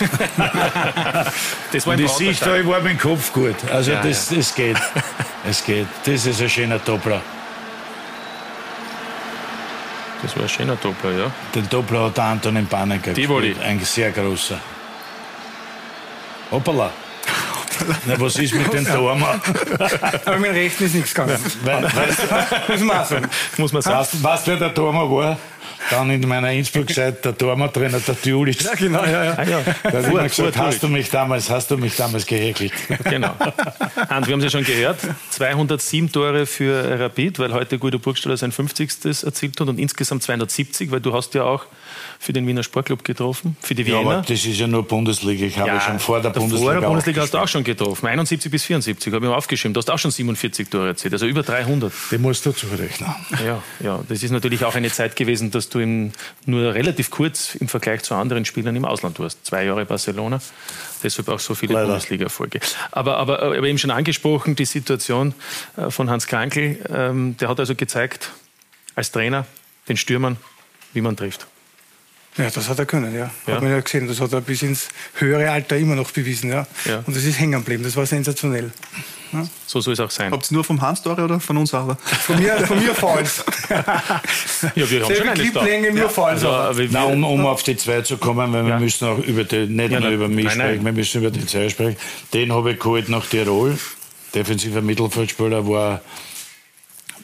Das 1.72 1.86
war 1.86 1.94
Und 1.94 2.00
ich 2.00 2.10
sehe 2.12 2.32
da, 2.34 2.56
ich 2.56 2.66
war 2.66 2.80
mit 2.80 2.92
dem 2.92 2.98
Kopf 2.98 3.32
gut. 3.32 3.54
Also 3.70 3.90
Ja, 3.92 4.00
das, 4.02 4.28
das 4.28 4.54
geht. 4.54 4.76
Es 5.48 5.62
geht. 5.64 5.86
Das 6.04 6.24
ist 6.24 6.40
ein 6.40 6.48
schöner 6.48 6.78
Doppler. 6.78 7.20
Das 10.22 10.34
war 10.36 10.42
ein 10.44 10.48
schöner 10.48 10.76
Doppler, 10.76 11.12
ja. 11.12 11.30
Den 11.54 11.68
Doppler 11.68 12.04
hat 12.06 12.16
der 12.16 12.24
Anton 12.24 12.56
in 12.56 12.66
Panecker 12.66 13.12
Tivoli. 13.14 13.48
gespielt. 13.48 13.66
Ein 13.68 13.80
sehr 13.80 14.10
großer. 14.12 14.58
Hoppala. 16.50 16.90
Na, 18.06 18.18
was 18.20 18.36
ist 18.36 18.54
mit 18.54 18.72
den 18.72 18.84
Toren? 18.92 19.22
Aber 19.22 20.36
mit 20.38 20.50
dem 20.50 20.54
Rechten 20.54 20.84
ist 20.86 20.94
nichts 20.94 21.14
gegangen. 21.14 21.38
Weil- 21.62 21.82
Muss 22.68 22.80
man 22.80 23.04
sagen. 23.04 23.28
Muss 23.58 23.72
man 23.72 23.82
sagen. 23.82 24.08
Weißt 24.22 24.46
du, 24.46 24.50
wer 24.52 24.56
der 24.58 24.74
Tormer 24.74 25.08
war? 25.10 25.36
Dann 25.90 26.10
in 26.10 26.26
meiner 26.28 26.52
Innsbruck-Zeit 26.52 27.24
der 27.24 27.36
Tormer-Trainer, 27.36 28.00
der 28.00 28.20
Tulis. 28.20 28.62
Ja, 28.62 28.74
genau, 28.74 29.04
ja, 29.04 29.24
ja. 29.24 29.34
Ah, 29.36 29.42
ja. 29.42 29.60
Da 29.82 29.90
hat 29.90 29.92
Gut, 29.92 30.04
immer 30.04 30.22
gut, 30.22 30.36
gesagt, 30.36 30.56
hast 30.58 30.82
du 30.82 30.88
mich 30.88 31.08
damals, 31.10 31.48
hast 31.50 31.70
du 31.70 31.76
mich 31.76 31.96
damals 31.96 32.26
gehäkelt? 32.26 32.72
Genau. 33.04 33.34
Hans, 34.10 34.26
wir 34.26 34.32
haben 34.32 34.40
es 34.40 34.44
ja 34.44 34.50
schon 34.50 34.64
gehört. 34.64 34.98
207 35.30 36.12
Tore 36.12 36.46
für 36.46 37.00
Rapid, 37.00 37.38
weil 37.38 37.52
heute 37.52 37.78
Guido 37.78 37.98
Burgstaller 37.98 38.36
sein 38.36 38.52
50. 38.52 38.90
erzielt 39.24 39.60
hat 39.60 39.68
und 39.68 39.78
insgesamt 39.78 40.22
270, 40.22 40.90
weil 40.90 41.00
du 41.00 41.14
hast 41.14 41.34
ja 41.34 41.44
auch 41.44 41.64
für 42.18 42.32
den 42.32 42.46
Wiener 42.46 42.62
Sportclub 42.62 43.04
getroffen, 43.04 43.56
für 43.60 43.74
die 43.74 43.82
Ja, 43.82 43.98
aber 44.00 44.10
Wiener. 44.10 44.22
das 44.22 44.44
ist 44.44 44.58
ja 44.58 44.66
nur 44.66 44.86
Bundesliga. 44.86 45.46
Ich 45.46 45.58
habe 45.58 45.80
schon 45.80 45.98
vor 45.98 46.20
der 46.20 46.30
Bundesliga. 46.30 46.72
Vor 46.72 46.80
der 46.80 46.88
Bundesliga 46.88 47.22
hast 47.22 47.34
du 47.34 47.38
auch 47.38 47.48
schon 47.48 47.64
getroffen. 47.64 48.06
71 48.06 48.50
bis 48.50 48.64
74, 48.64 49.12
habe 49.12 49.24
ich 49.24 49.30
mir 49.30 49.36
aufgeschrieben. 49.36 49.74
Du 49.74 49.78
hast 49.78 49.90
auch 49.90 49.98
schon 49.98 50.10
47 50.10 50.68
Tore 50.68 50.88
erzielt, 50.88 51.12
also 51.14 51.26
über 51.26 51.42
300. 51.42 51.92
Den 52.10 52.22
musst 52.22 52.44
du 52.46 52.52
zurechnen. 52.52 53.14
Ja, 53.44 53.62
ja, 53.80 54.00
das 54.08 54.22
ist 54.22 54.30
natürlich 54.30 54.64
auch 54.64 54.74
eine 54.74 54.90
Zeit 54.90 55.16
gewesen, 55.16 55.50
dass 55.50 55.68
du 55.68 55.78
im, 55.80 56.12
nur 56.46 56.74
relativ 56.74 57.10
kurz 57.10 57.54
im 57.54 57.68
Vergleich 57.68 58.02
zu 58.02 58.14
anderen 58.14 58.44
Spielern 58.44 58.76
im 58.76 58.84
Ausland 58.84 59.18
warst. 59.18 59.44
Zwei 59.44 59.64
Jahre 59.64 59.84
Barcelona, 59.84 60.40
deshalb 61.02 61.28
auch 61.28 61.40
so 61.40 61.54
viele. 61.54 61.74
Bundesliga-Erfolge. 61.74 62.60
Aber, 62.90 63.16
aber, 63.16 63.42
aber 63.42 63.56
eben 63.56 63.78
schon 63.78 63.90
angesprochen, 63.90 64.56
die 64.56 64.64
Situation 64.64 65.34
äh, 65.76 65.90
von 65.90 66.10
Hans 66.10 66.26
Krankl, 66.26 66.78
ähm, 66.92 67.36
der 67.38 67.48
hat 67.48 67.60
also 67.60 67.74
gezeigt, 67.74 68.30
als 68.94 69.10
Trainer, 69.12 69.46
den 69.88 69.96
Stürmern, 69.96 70.36
wie 70.92 71.00
man 71.00 71.16
trifft. 71.16 71.46
Ja, 72.38 72.48
das 72.50 72.68
hat 72.68 72.78
er 72.78 72.86
können, 72.86 73.12
ja. 73.14 73.30
Ja. 73.46 73.54
Hat 73.54 73.62
man 73.62 73.70
ja 73.72 73.80
gesehen. 73.80 74.06
Das 74.08 74.20
hat 74.20 74.32
er 74.32 74.40
bis 74.40 74.62
ins 74.62 74.88
höhere 75.14 75.50
Alter 75.50 75.76
immer 75.76 75.94
noch 75.96 76.10
bewiesen, 76.12 76.50
ja. 76.50 76.66
Ja. 76.84 77.02
Und 77.06 77.16
das 77.16 77.24
ist 77.24 77.38
hängen 77.38 77.58
geblieben. 77.60 77.82
Das 77.82 77.96
war 77.96 78.06
sensationell. 78.06 78.70
So 79.66 79.82
soll 79.82 79.92
es 79.92 80.00
auch 80.00 80.10
sein. 80.10 80.32
Habt 80.32 80.50
ihr 80.50 80.54
nur 80.54 80.64
vom 80.64 80.80
Hans 80.80 81.02
Tore 81.02 81.22
oder 81.22 81.38
von 81.38 81.58
uns 81.58 81.74
auch? 81.74 81.94
Von 81.98 82.38
mir, 82.40 82.56
von 82.66 82.78
mir 82.82 82.94
Fouls. 82.94 83.44
Ja, 84.74 84.90
wir 84.90 85.04
haben 85.04 85.06
schon 85.06 85.14
Selbe 85.16 85.30
eines 85.30 85.52
da. 85.52 85.60
Cliplänge, 85.60 85.92
nur 85.92 86.08
Fouls. 86.08 86.42
Also, 86.44 86.82
Na, 86.90 87.04
um, 87.04 87.22
um 87.24 87.44
auf 87.44 87.62
die 87.62 87.76
zwei 87.76 88.00
zu 88.00 88.16
kommen, 88.16 88.50
weil 88.52 88.62
wir 88.64 88.70
Ja. 88.70 88.78
müssen 88.78 89.06
auch 89.06 89.18
über 89.18 89.44
die, 89.44 89.66
nicht 89.66 89.90
Ja, 89.92 90.00
nur 90.00 90.08
nein. 90.08 90.12
über 90.14 90.28
mich 90.28 90.46
Nein, 90.46 90.58
nein. 90.58 90.66
sprechen, 90.68 90.84
wir 90.86 90.92
müssen 90.92 91.20
über 91.20 91.30
die 91.30 91.44
zwei 91.46 91.68
sprechen. 91.68 91.96
Den 92.32 92.52
habe 92.54 92.72
ich 92.72 92.78
geholt 92.78 93.08
nach 93.10 93.26
Tirol. 93.26 93.76
Defensiver 94.34 94.80
Mittelfeldspieler 94.80 95.66
war 95.68 96.00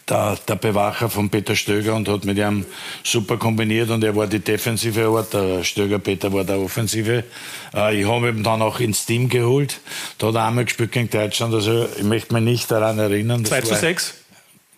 der, 0.08 0.36
der 0.48 0.56
Bewacher 0.56 1.08
von 1.08 1.30
Peter 1.30 1.56
Stöger 1.56 1.94
und 1.94 2.08
hat 2.08 2.24
mit 2.24 2.36
ihm 2.38 2.64
super 3.02 3.36
kombiniert 3.36 3.90
und 3.90 4.04
er 4.04 4.14
war 4.16 4.26
die 4.26 4.38
defensive 4.40 5.06
Art, 5.06 5.32
der 5.32 5.64
Stöger 5.64 5.98
Peter 5.98 6.32
war 6.32 6.44
der 6.44 6.58
offensive. 6.58 7.24
Äh, 7.74 8.00
ich 8.00 8.08
habe 8.08 8.28
ihn 8.28 8.42
dann 8.42 8.60
auch 8.62 8.80
ins 8.80 9.06
Team 9.06 9.28
geholt. 9.28 9.80
Da 10.18 10.28
hat 10.28 10.34
er 10.34 10.46
einmal 10.46 10.64
gespielt 10.64 10.92
gegen 10.92 11.08
Deutschland, 11.10 11.54
also 11.54 11.86
ich 11.96 12.02
möchte 12.04 12.34
mich 12.34 12.42
nicht 12.42 12.70
daran 12.70 12.98
erinnern. 12.98 13.42
Das 13.42 13.50
2 13.50 13.60
zu 13.62 13.70
war- 13.70 13.78
6. 13.78 14.14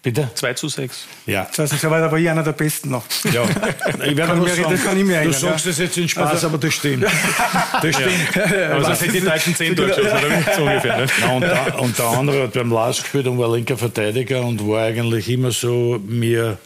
Bitte? 0.07 0.31
2 0.33 0.55
zu 0.55 0.69
6. 0.69 1.09
Ja. 1.27 1.49
Das 1.57 1.73
heißt, 1.73 1.83
er 1.83 1.91
war 1.91 2.01
aber 2.01 2.17
ich 2.17 2.31
einer 2.31 2.45
der 2.45 2.53
Besten 2.53 2.91
noch. 2.91 3.03
Ja, 3.33 3.43
ich 3.89 4.17
werde 4.17 4.23
Kann 4.23 4.39
nur 4.39 4.49
sagen, 4.49 4.71
das 4.71 4.85
kann 4.85 4.97
ich 4.97 5.05
mir 5.05 5.21
du 5.25 5.33
sagst 5.33 5.65
ja. 5.65 5.71
das 5.73 5.79
jetzt 5.81 5.99
in 5.99 6.09
Spaß, 6.09 6.45
aber 6.45 6.59
das 6.59 6.75
stimmt. 6.75 7.03
Das 7.03 7.93
stimmt. 7.93 8.71
Aber 8.71 8.85
sonst 8.85 9.01
hätten 9.01 9.13
die 9.15 9.21
Deutschen 9.21 9.57
10 9.57 9.75
Tore 9.75 9.89
geschossen, 9.89 10.07
oder? 10.07 10.55
So 10.57 10.63
ungefähr. 10.63 10.97
Ne? 10.99 11.07
Ja, 11.21 11.29
und, 11.33 11.41
der, 11.41 11.81
und 11.81 11.99
der 11.99 12.07
andere 12.07 12.43
hat 12.45 12.53
beim 12.53 12.71
Lars 12.71 13.03
gespielt 13.03 13.27
und 13.27 13.37
war 13.37 13.53
linker 13.53 13.77
Verteidiger 13.77 14.45
und 14.45 14.65
war 14.69 14.85
eigentlich 14.85 15.29
immer 15.29 15.51
so 15.51 16.01
mir, 16.07 16.57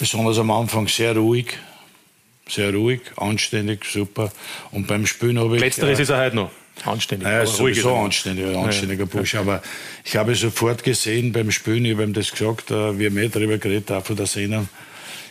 besonders 0.00 0.36
am 0.38 0.50
Anfang, 0.50 0.88
sehr 0.88 1.14
ruhig. 1.14 1.56
Sehr 2.48 2.74
ruhig, 2.74 3.02
anständig, 3.16 3.84
super. 3.84 4.32
Und 4.72 4.88
beim 4.88 5.06
Spielen 5.06 5.38
habe 5.38 5.54
ich. 5.54 5.60
Letzteres 5.62 6.00
äh, 6.00 6.02
ist 6.02 6.08
er 6.08 6.18
heute 6.18 6.34
noch. 6.34 6.50
Anständig. 6.84 7.28
ja, 7.28 7.44
sowieso 7.44 7.90
er. 7.90 8.04
anständig, 8.04 8.46
ein 8.46 8.56
anständiger 8.56 9.06
Bursch. 9.06 9.34
Aber 9.34 9.62
ich 10.04 10.16
habe 10.16 10.34
sofort 10.34 10.82
gesehen 10.82 11.32
beim 11.32 11.50
Spielen, 11.50 11.84
ich 11.84 11.92
habe 11.92 12.04
ihm 12.04 12.12
das 12.12 12.30
gesagt, 12.30 12.70
äh, 12.70 12.98
wir 12.98 13.10
haben 13.10 13.18
eh 13.18 13.28
darüber 13.28 13.58
geredet, 13.58 13.90
auch 13.92 14.04
von 14.04 14.16
der 14.16 14.26
Szene. 14.26 14.66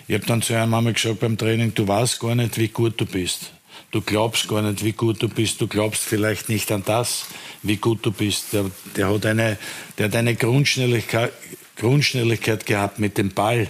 Ich 0.08 0.16
habe 0.16 0.26
dann 0.26 0.42
zu 0.42 0.54
einem 0.54 0.74
einmal 0.74 0.94
gesagt 0.94 1.20
beim 1.20 1.38
Training, 1.38 1.74
du 1.74 1.88
weißt 1.88 2.20
gar 2.20 2.36
nicht, 2.36 2.58
wie 2.58 2.68
gut 2.68 3.00
du 3.00 3.06
bist. 3.06 3.52
Du 3.92 4.02
glaubst 4.02 4.48
gar 4.48 4.62
nicht, 4.62 4.84
wie 4.84 4.92
gut 4.92 5.22
du 5.22 5.30
bist. 5.30 5.62
Du 5.62 5.68
glaubst 5.68 6.04
vielleicht 6.04 6.50
nicht 6.50 6.72
an 6.72 6.84
das, 6.86 7.26
wie 7.64 7.78
gut 7.78 8.06
du 8.06 8.12
bist. 8.12 8.54
Der, 8.54 8.66
der 8.96 9.12
hat 9.12 9.26
eine, 9.26 9.58
der 9.98 10.08
hat 10.08 10.16
eine 10.16 10.36
Grundschnelligkeit, 10.36 11.32
Grundschnelligkeit 11.76 12.66
gehabt 12.66 13.00
mit 13.00 13.18
dem 13.18 13.30
Ball 13.30 13.68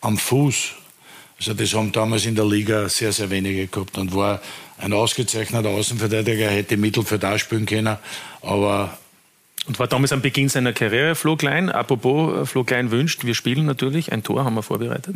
am 0.00 0.16
Fuß. 0.16 0.72
Also 1.38 1.54
das 1.54 1.74
haben 1.74 1.90
damals 1.90 2.24
in 2.26 2.36
der 2.36 2.44
Liga 2.44 2.88
sehr, 2.88 3.12
sehr 3.12 3.30
wenige 3.30 3.66
gehabt 3.66 3.98
und 3.98 4.14
war 4.14 4.40
ein 4.82 4.92
ausgezeichneter 4.92 5.68
Außenverteidiger, 5.70 6.48
hätte 6.48 6.76
Mittelfeld 6.76 7.24
auch 7.24 7.38
spielen 7.38 7.66
können, 7.66 7.96
aber 8.42 8.98
Und 9.68 9.78
war 9.78 9.86
damals 9.86 10.10
am 10.12 10.20
Beginn 10.20 10.48
seiner 10.48 10.72
Karriere 10.72 11.14
Flo 11.14 11.36
Klein. 11.36 11.70
Apropos, 11.70 12.36
äh, 12.36 12.46
Flo 12.46 12.64
Klein 12.64 12.90
wünscht, 12.90 13.22
wir 13.24 13.36
spielen 13.36 13.64
natürlich. 13.64 14.10
Ein 14.10 14.24
Tor 14.24 14.44
haben 14.44 14.54
wir 14.54 14.62
vorbereitet. 14.64 15.14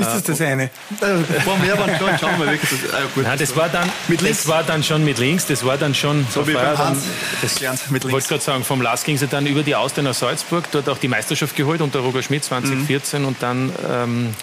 Ist 0.00 0.28
das 0.30 0.40
eine? 0.40 0.70
Wirklich. 0.98 2.70
Das, 2.70 2.94
ah, 2.94 3.02
gut, 3.14 3.24
Nein, 3.24 3.38
das 3.38 3.54
war 3.54 3.68
dann 3.68 3.90
Mit 4.08 4.22
links. 4.22 4.38
Das 4.44 4.48
war 4.48 4.62
dann 4.62 4.82
schon 4.82 5.04
mit 5.04 5.18
links. 5.18 5.46
Das 5.46 5.62
war 5.64 5.76
dann 5.76 5.94
schon 5.94 6.26
So 6.30 6.48
wie 6.48 6.54
beim 6.54 6.64
dann- 6.64 6.78
Hans. 6.78 7.02
Das 7.42 7.56
gelernt, 7.56 7.80
mit 7.90 7.98
Ich 8.04 8.04
links. 8.04 8.12
wollte 8.14 8.28
gerade 8.28 8.42
sagen, 8.42 8.64
vom 8.64 8.80
Lars 8.80 9.04
ging 9.04 9.18
sie 9.18 9.26
dann 9.26 9.46
über 9.46 9.62
die 9.62 9.74
Austria 9.74 10.02
nach 10.04 10.14
Salzburg, 10.14 10.64
dort 10.72 10.88
auch 10.88 10.98
die 10.98 11.08
Meisterschaft 11.08 11.54
geholt 11.54 11.82
unter 11.82 11.98
Roger 12.00 12.22
Schmidt 12.22 12.44
2014 12.44 13.20
Mhm. 13.22 13.28
und 13.28 13.42
dann 13.42 13.72
ähm, 13.90 14.34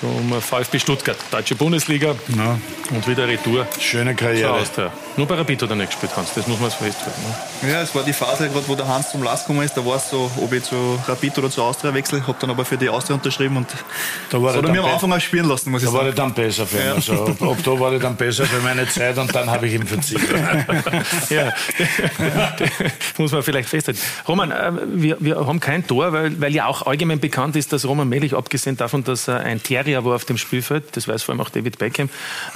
zum 0.00 0.40
VfB 0.40 0.78
Stuttgart, 0.78 1.16
Deutsche 1.30 1.54
Bundesliga 1.54 2.14
Ja. 2.36 2.58
und 2.90 3.06
wieder 3.08 3.26
Retour 3.28 3.66
Schöne 3.78 4.14
Karriere. 4.14 4.52
Austria. 4.54 4.92
Nur 5.16 5.26
bei 5.26 5.34
Rapid 5.34 5.62
hat 5.62 5.70
er 5.70 5.76
nicht 5.76 5.90
gespielt, 5.90 6.12
Hans, 6.16 6.32
das 6.34 6.46
muss 6.46 6.58
man 6.58 6.70
festhalten. 6.70 7.20
Ne? 7.62 7.70
Ja, 7.72 7.82
es 7.82 7.94
war 7.94 8.02
die 8.02 8.12
Phase, 8.12 8.48
gerade 8.48 8.66
wo 8.66 8.74
der 8.74 8.88
Hans 8.88 9.10
zum 9.10 9.22
Last 9.22 9.46
gekommen 9.46 9.64
ist, 9.64 9.76
da 9.76 9.84
war 9.84 9.96
es 9.96 10.08
so, 10.08 10.30
ob 10.40 10.52
ich 10.52 10.62
zu 10.64 10.98
Rapid 11.06 11.38
oder 11.38 11.50
zu 11.50 11.62
Austria 11.62 11.92
wechsle. 11.92 12.26
Habe 12.26 12.36
dann 12.40 12.50
aber 12.50 12.64
für 12.64 12.76
die 12.78 12.88
Austria 12.88 13.16
unterschrieben 13.16 13.56
und 13.58 13.68
Da 14.30 14.42
war 14.42 14.54
er 14.54 14.62
mir 14.62 14.82
am 14.82 14.90
Anfang 14.90 15.12
auch 15.12 15.20
spielen 15.20 15.46
lassen, 15.46 15.70
muss 15.70 15.82
ich 15.82 15.88
Da 15.88 15.92
war 15.94 16.00
sagen. 16.00 16.10
ich 16.10 16.16
dann 16.16 16.32
besser 16.34 16.66
für 16.66 16.78
ihn. 16.78 16.86
Ja. 16.86 16.94
Also, 16.94 17.12
ob, 17.24 17.42
ob 17.42 17.62
da 17.62 17.78
war 17.80 17.92
ich 17.92 18.00
dann 18.00 18.16
besser 18.16 18.46
für 18.46 18.60
meine 18.60 18.88
Zeit 18.88 19.18
und 19.18 19.34
dann 19.34 19.50
habe 19.50 19.66
ich 19.66 19.74
ihm 19.74 19.86
verzichtet. 19.86 20.30
ja, 21.30 21.52
muss 23.18 23.32
man 23.32 23.42
vielleicht 23.42 23.68
festhalten. 23.68 24.00
Roman, 24.26 24.50
äh, 24.50 24.72
wir, 24.94 25.16
wir 25.20 25.46
haben 25.46 25.60
kein 25.60 25.86
Tor, 25.86 26.12
weil, 26.12 26.40
weil 26.40 26.54
ja 26.54 26.66
auch 26.66 26.86
allgemein 26.86 27.20
bekannt 27.20 27.56
ist, 27.56 27.72
dass 27.72 27.84
Roman 27.86 28.08
Melich, 28.08 28.34
abgesehen 28.34 28.76
davon, 28.76 29.04
dass 29.04 29.28
er 29.28 29.40
ein 29.40 29.62
Terrier 29.82 30.04
war 30.04 30.14
auf 30.14 30.24
dem 30.24 30.38
Spielfeld, 30.38 30.96
das 30.96 31.08
weiß 31.08 31.24
vor 31.24 31.32
allem 31.32 31.40
auch 31.40 31.50
David 31.50 31.78
Beckham, 31.78 32.08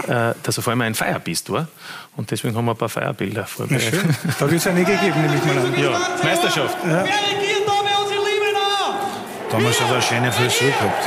äh, 0.07 0.33
dass 0.43 0.57
er 0.57 0.63
vor 0.63 0.71
allem 0.71 0.83
ein 0.83 0.95
Feierbiest 0.95 1.51
war. 1.51 1.67
Und 2.17 2.31
deswegen 2.31 2.57
haben 2.57 2.65
wir 2.67 2.73
ein 2.73 2.77
paar 2.77 2.89
Feierbilder 2.89 3.47
vorbereitet. 3.47 4.01
schön. 4.01 4.17
Da 4.39 4.51
wird 4.51 4.59
es 4.59 4.65
ja 4.65 4.73
nie 4.73 4.85
gegeben, 4.85 5.21
nehme 5.21 5.35
ich 5.35 5.45
mal 5.45 5.59
an. 5.59 5.75
Ja, 5.83 6.01
Meisterschaft. 6.23 6.77
Damals 9.51 9.81
hat 9.81 9.89
er 9.89 9.95
eine 9.95 10.03
schöne 10.03 10.33
Frisur 10.33 10.69
gehabt. 10.69 11.05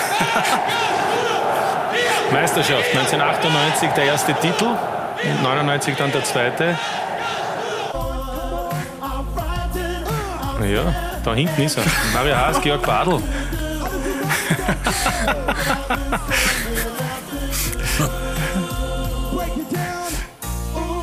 Meisterschaft 2.32 2.89
1998 2.95 3.89
der 3.89 4.03
erste 4.03 4.34
Titel 4.36 4.65
und 4.65 5.43
99 5.43 5.95
dann 5.95 6.12
der 6.12 6.23
zweite. 6.23 6.77
Ja, 10.62 10.93
da 11.23 11.34
hinten 11.34 11.62
ist 11.63 11.77
er. 11.77 11.84
Mario 12.13 12.36
Haas, 12.36 12.62
Georg 12.62 12.86
Badl. 12.86 13.21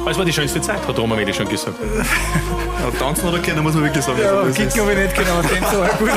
Es 0.08 0.16
war 0.16 0.24
die 0.24 0.32
schönste 0.32 0.60
Zeit, 0.60 0.86
hat 0.86 0.96
Roman 0.98 1.18
Medi 1.18 1.34
schon 1.34 1.48
gesagt. 1.48 1.74
Ja, 1.80 2.90
tanzen 2.96 3.28
oder 3.28 3.40
kennen, 3.40 3.60
muss 3.64 3.74
man 3.74 3.82
wirklich 3.82 4.04
sagen. 4.04 4.20
Ja, 4.20 4.30
Also, 4.30 4.44
das 4.46 4.56
Kick 4.56 4.66
ist- 4.68 4.74
glaube 4.74 4.92
ich 4.92 4.98
nicht 4.98 5.16
genau. 5.16 5.42
Den 5.42 5.64
so 5.64 5.82
gut. 5.98 6.10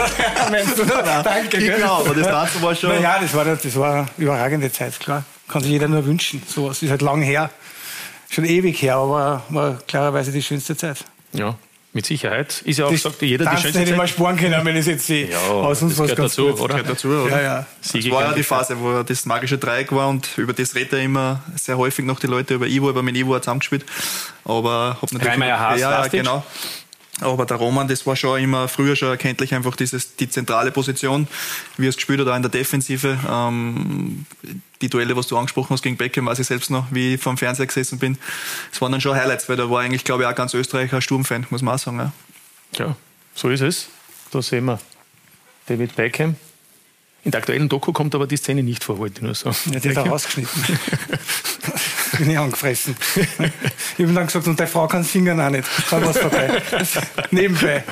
Meinst 0.51 0.77
du? 0.77 0.85
Danke. 0.85 1.57
Genau, 1.57 2.01
aber 2.01 2.13
das 2.13 2.27
Tanzen 2.27 2.61
war 2.61 2.75
schon. 2.75 2.89
Naja, 2.91 3.17
das 3.19 3.33
war, 3.33 3.45
das 3.45 3.75
war 3.75 3.93
eine 3.95 4.07
überragende 4.17 4.71
Zeit, 4.71 4.99
klar. 4.99 5.23
Kann 5.47 5.63
sich 5.63 5.71
jeder 5.71 5.87
nur 5.87 6.05
wünschen. 6.05 6.43
So 6.47 6.69
was 6.69 6.83
ist 6.83 6.91
halt 6.91 7.01
lang 7.01 7.21
her. 7.23 7.49
Schon 8.29 8.45
ewig 8.45 8.79
her, 8.83 8.97
aber 8.97 9.41
war 9.49 9.77
klarerweise 9.87 10.31
die 10.31 10.43
schönste 10.43 10.77
Zeit. 10.77 10.97
Ja, 11.33 11.55
mit 11.91 12.05
Sicherheit. 12.05 12.61
Ist 12.65 12.77
ja 12.77 12.85
auch 12.85 12.91
Das 12.91 13.01
gesagt, 13.03 13.21
jeder 13.23 13.45
die 13.45 13.57
schönste 13.61 13.79
hätte 13.79 13.91
ich 13.91 13.97
mal 13.97 14.03
Zeit. 14.07 14.15
sparen 14.15 14.37
können, 14.37 14.63
wenn 14.63 14.75
ich 14.75 14.85
jetzt 14.85 15.09
die 15.09 15.23
Ja, 15.23 15.37
aus 15.39 15.81
uns 15.81 15.97
das 15.97 16.09
was 16.09 16.15
dazu, 16.15 16.47
kurz- 16.47 16.59
oder? 16.61 16.75
Gehört 16.75 16.89
dazu, 16.89 17.07
oder? 17.07 17.29
Ja, 17.29 17.41
ja. 17.41 17.65
Siege 17.81 18.09
Das 18.09 18.15
war 18.17 18.23
ja 18.25 18.33
die 18.33 18.43
Phase, 18.43 18.79
wo 18.79 19.01
das 19.01 19.25
magische 19.25 19.57
Dreieck 19.57 19.91
war 19.91 20.07
und 20.09 20.29
über 20.37 20.53
das 20.53 20.75
redet 20.75 20.93
ja 20.93 20.99
immer 20.99 21.41
sehr 21.55 21.77
häufig 21.77 22.05
noch 22.05 22.19
die 22.19 22.27
Leute 22.27 22.53
über 22.53 22.67
Ivo, 22.67 22.89
aber 22.89 23.01
mit 23.01 23.15
Ivo 23.17 23.33
hat 23.33 23.43
zusammengespielt. 23.43 23.85
Aber 24.45 24.97
hab 25.01 25.11
natürlich. 25.11 25.33
Reimeyer, 25.33 25.59
Haas, 25.59 25.79
ja, 25.79 26.01
ja, 26.03 26.07
genau. 26.07 26.43
Aber 27.21 27.45
der 27.45 27.57
Roman, 27.57 27.87
das 27.87 28.05
war 28.05 28.15
schon 28.15 28.39
immer 28.39 28.67
früher 28.67 28.95
schon 28.95 29.09
erkenntlich 29.09 29.53
einfach 29.53 29.75
dieses, 29.75 30.15
die 30.15 30.29
zentrale 30.29 30.71
Position, 30.71 31.27
wie 31.77 31.87
er 31.87 31.89
es 31.89 31.95
gespielt 31.95 32.19
hat, 32.19 32.27
auch 32.27 32.35
in 32.35 32.41
der 32.41 32.51
Defensive. 32.51 33.17
Ähm, 33.29 34.25
die 34.81 34.89
Duelle, 34.89 35.15
was 35.15 35.27
du 35.27 35.37
angesprochen 35.37 35.71
hast 35.71 35.83
gegen 35.83 35.97
Beckham, 35.97 36.25
weiß 36.25 36.39
ich 36.39 36.47
selbst 36.47 36.69
noch, 36.69 36.85
wie 36.91 37.15
ich 37.15 37.21
vor 37.21 37.33
dem 37.33 37.37
Fernseher 37.37 37.65
gesessen 37.65 37.99
bin. 37.99 38.17
Das 38.71 38.81
waren 38.81 38.91
dann 38.91 39.01
schon 39.01 39.15
Highlights, 39.15 39.49
weil 39.49 39.57
da 39.57 39.69
war 39.69 39.81
eigentlich, 39.81 40.03
glaube 40.03 40.23
ich, 40.23 40.29
auch 40.29 40.35
ganz 40.35 40.53
Österreich 40.53 40.93
ein 40.93 41.01
Sturmfan, 41.01 41.45
muss 41.49 41.61
man 41.61 41.75
auch 41.75 41.79
sagen. 41.79 41.97
Ja. 41.97 42.13
Ja, 42.77 42.95
so 43.35 43.49
ist 43.49 43.61
es. 43.61 43.89
Da 44.31 44.41
sehen 44.41 44.65
wir 44.65 44.79
David 45.65 45.95
Beckham. 45.95 46.35
In 47.25 47.31
der 47.31 47.39
aktuellen 47.39 47.67
Doku 47.67 47.91
kommt 47.91 48.15
aber 48.15 48.27
die 48.27 48.37
Szene 48.37 48.63
nicht 48.63 48.83
vor, 48.83 48.97
wollte 48.97 49.17
ich 49.17 49.21
nur 49.21 49.35
sagen. 49.35 49.55
Ja, 49.73 49.79
die 49.79 49.89
hat 49.89 49.97
er 49.97 50.09
rausgeschnitten. 50.09 50.63
Bin 52.17 52.31
ich 52.31 52.39
angefressen. 52.39 52.95
Ich 53.97 54.05
habe 54.05 54.13
dann 54.13 54.25
gesagt, 54.25 54.47
und 54.47 54.59
deine 54.59 54.69
Frau 54.69 54.87
kann 54.87 55.03
singen 55.03 55.39
auch 55.39 55.49
nicht. 55.49 55.67
Dann 55.91 56.01
war 56.01 56.09
es 56.11 56.17
vorbei. 56.17 56.61
Nebenbei. 57.31 57.83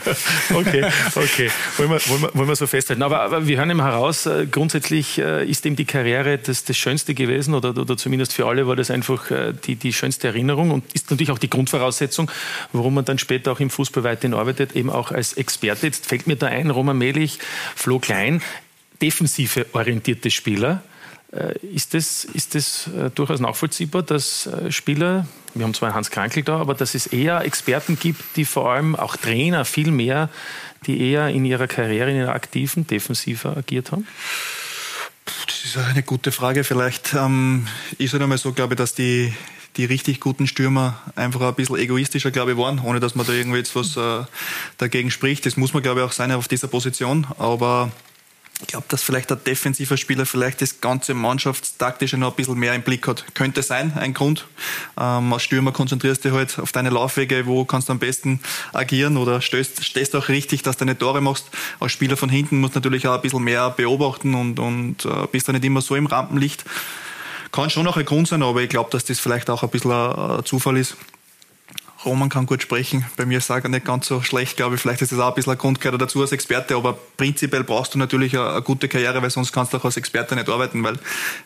Okay, 0.54 0.86
okay. 1.16 1.52
Wollen 1.78 1.92
wir, 1.92 2.08
wollen 2.08 2.22
wir, 2.22 2.34
wollen 2.34 2.48
wir 2.48 2.56
so 2.56 2.68
festhalten. 2.68 3.04
Aber, 3.04 3.22
aber 3.22 3.48
wir 3.48 3.58
hören 3.58 3.70
eben 3.70 3.82
heraus, 3.82 4.26
äh, 4.26 4.48
grundsätzlich 4.50 5.20
äh, 5.20 5.46
ist 5.46 5.66
eben 5.66 5.76
die 5.76 5.86
Karriere 5.86 6.38
das, 6.38 6.64
das 6.64 6.78
Schönste 6.78 7.14
gewesen 7.14 7.54
oder, 7.54 7.70
oder 7.70 7.98
zumindest 7.98 8.34
für 8.34 8.48
alle 8.48 8.68
war 8.68 8.76
das 8.76 8.90
einfach 8.92 9.30
äh, 9.30 9.54
die, 9.54 9.76
die 9.76 9.94
schönste 9.94 10.28
Erinnerung 10.28 10.72
und 10.72 10.94
ist 10.94 11.12
natürlich 11.12 11.32
auch 11.32 11.40
die 11.40 11.50
Grundvoraussetzung, 11.50 12.32
warum 12.74 12.96
man 12.96 13.06
dann 13.06 13.20
später 13.20 13.52
auch 13.52 13.60
im 13.60 13.70
Fußball 13.70 14.04
weiterhin 14.04 14.34
arbeitet, 14.34 14.76
eben 14.76 14.90
auch 14.90 15.12
als 15.12 15.34
Experte. 15.34 15.86
Jetzt 15.86 16.06
fällt 16.06 16.28
mir 16.28 16.38
da 16.38 16.48
ein, 16.48 16.70
Roman 16.70 16.98
Melich, 16.98 17.40
Flo 17.76 18.00
Klein, 18.00 18.42
defensive 19.02 19.66
orientierte 19.74 20.32
Spieler. 20.32 20.84
Äh, 21.32 21.58
Ist 21.74 21.94
das, 21.94 22.24
ist 22.24 22.56
das 22.56 22.88
äh, 22.88 23.10
durchaus 23.10 23.40
nachvollziehbar, 23.40 24.04
dass 24.04 24.48
äh, 24.48 24.72
Spieler, 24.72 25.28
wir 25.54 25.66
haben 25.66 25.74
zwar 25.74 25.94
Hans 25.94 26.10
Krankel 26.10 26.44
da, 26.44 26.58
aber 26.58 26.74
dass 26.74 26.96
es 26.96 27.08
eher 27.08 27.42
Experten 27.42 28.00
gibt, 28.00 28.22
die 28.36 28.46
vor 28.46 28.72
allem 28.72 28.96
auch 28.96 29.18
Trainer 29.18 29.66
viel 29.66 29.92
mehr, 29.92 30.30
die 30.86 31.02
eher 31.02 31.28
in 31.30 31.44
ihrer 31.44 31.68
Karriere, 31.68 32.12
in 32.12 32.18
ihrer 32.18 32.34
aktiven 32.34 32.88
defensiver 32.88 33.58
agiert 33.58 33.92
haben? 33.92 34.08
Das 35.46 35.66
ist 35.66 35.78
eine 35.78 36.04
gute 36.04 36.32
Frage. 36.32 36.64
Vielleicht 36.64 37.14
ähm, 37.14 37.68
ist 37.98 38.14
es 38.14 38.22
einmal 38.22 38.38
so, 38.38 38.54
glaube 38.54 38.76
ich, 38.76 38.78
dass 38.78 38.94
die, 38.94 39.34
die 39.76 39.84
richtig 39.84 40.22
guten 40.22 40.48
Stürmer 40.48 41.02
einfach 41.16 41.42
ein 41.42 41.56
bisschen 41.56 41.76
egoistischer, 41.78 42.32
glaube 42.32 42.52
ich, 42.52 42.58
waren, 42.58 42.80
ohne 42.80 43.02
dass 43.02 43.16
man 43.16 43.26
da 43.26 43.34
irgendwie 43.34 43.58
jetzt 43.58 43.76
was 43.76 43.98
äh, 43.98 44.26
dagegen 44.78 45.12
spricht. 45.12 45.46
Das 45.46 45.58
muss 45.58 45.74
man, 45.74 45.84
glaube 45.84 46.00
ich, 46.00 46.06
auch 46.06 46.14
sein 46.14 46.32
auf 46.32 46.48
dieser 46.48 46.70
Position. 46.70 47.28
Aber 47.38 47.92
ich 48.62 48.68
glaube, 48.68 48.86
dass 48.90 49.04
vielleicht 49.04 49.32
ein 49.32 49.44
defensiver 49.46 49.98
Spieler 49.98 50.26
vielleicht 50.26 50.62
das 50.62 50.82
ganze 50.82 51.14
Mannschaftstaktische 51.14 52.18
noch 52.18 52.32
ein 52.32 52.36
bisschen 52.36 52.58
mehr 52.58 52.74
im 52.74 52.82
Blick 52.82 53.08
hat. 53.08 53.24
Könnte 53.36 53.62
sein, 53.62 53.94
ein 53.96 54.16
Grund. 54.16 54.48
Ähm, 55.00 55.32
als 55.32 55.44
Stürmer 55.44 55.72
konzentrierst 55.72 56.26
du 56.26 56.32
halt 56.32 56.58
auf 56.58 56.72
deine 56.72 56.90
Laufwege, 56.90 57.46
wo 57.46 57.66
kannst 57.66 57.90
du 57.90 57.94
am 57.94 58.00
besten 58.00 58.40
agieren 58.74 59.18
oder 59.18 59.42
stößt, 59.42 59.86
stehst 59.86 60.16
auch 60.16 60.28
richtig, 60.28 60.64
dass 60.64 60.78
du 60.78 60.86
deine 60.86 60.98
Tore 60.98 61.22
machst. 61.22 61.52
Als 61.80 61.92
Spieler 61.92 62.18
von 62.18 62.30
hinten 62.30 62.60
musst 62.60 62.76
du 62.76 62.80
natürlich 62.80 63.08
auch 63.08 63.16
ein 63.16 63.22
bisschen 63.22 63.44
mehr 63.44 63.70
beobachten 63.70 64.34
und, 64.34 64.60
und 64.60 65.06
äh, 65.06 65.28
bist 65.32 65.48
da 65.48 65.54
nicht 65.54 65.64
immer 65.64 65.82
so 65.82 65.96
im 65.96 66.08
Rampenlicht. 66.08 66.66
Kann 67.52 67.70
schon 67.70 67.86
auch 67.86 67.98
ein 67.98 68.06
Grund 68.06 68.28
sein, 68.28 68.42
aber 68.42 68.62
ich 68.64 68.70
glaube, 68.70 68.90
dass 68.90 69.06
das 69.06 69.20
vielleicht 69.20 69.52
auch 69.52 69.62
ein 69.62 69.70
bisschen 69.70 69.92
ein 69.92 70.44
Zufall 70.46 70.78
ist. 70.78 70.98
Roman 72.08 72.30
kann 72.30 72.46
gut 72.46 72.62
sprechen. 72.62 73.06
Bei 73.16 73.26
mir 73.26 73.38
ist 73.38 73.50
er 73.50 73.68
nicht 73.68 73.86
ganz 73.86 74.08
so 74.08 74.22
schlecht, 74.22 74.58
glaube 74.58 74.76
ich. 74.76 74.82
Vielleicht 74.82 75.02
ist 75.02 75.12
das 75.12 75.20
auch 75.20 75.30
ein 75.30 75.36
bisschen 75.36 75.52
ein 75.52 75.58
Grund 75.58 75.82
gehört 75.82 76.02
dazu 76.02 76.22
als 76.22 76.32
Experte, 76.32 76.76
aber 76.76 76.98
prinzipiell 77.18 77.64
brauchst 77.64 77.94
du 77.94 78.00
natürlich 78.00 78.34
eine, 78.36 78.50
eine 78.50 78.62
gute 78.62 78.88
Karriere, 78.88 79.22
weil 79.22 79.30
sonst 79.30 79.52
kannst 79.52 79.74
du 79.74 79.78
auch 79.78 79.86
als 79.86 79.98
Experte 79.98 80.36
nicht 80.36 80.50
arbeiten, 80.50 80.84
weil 80.84 80.98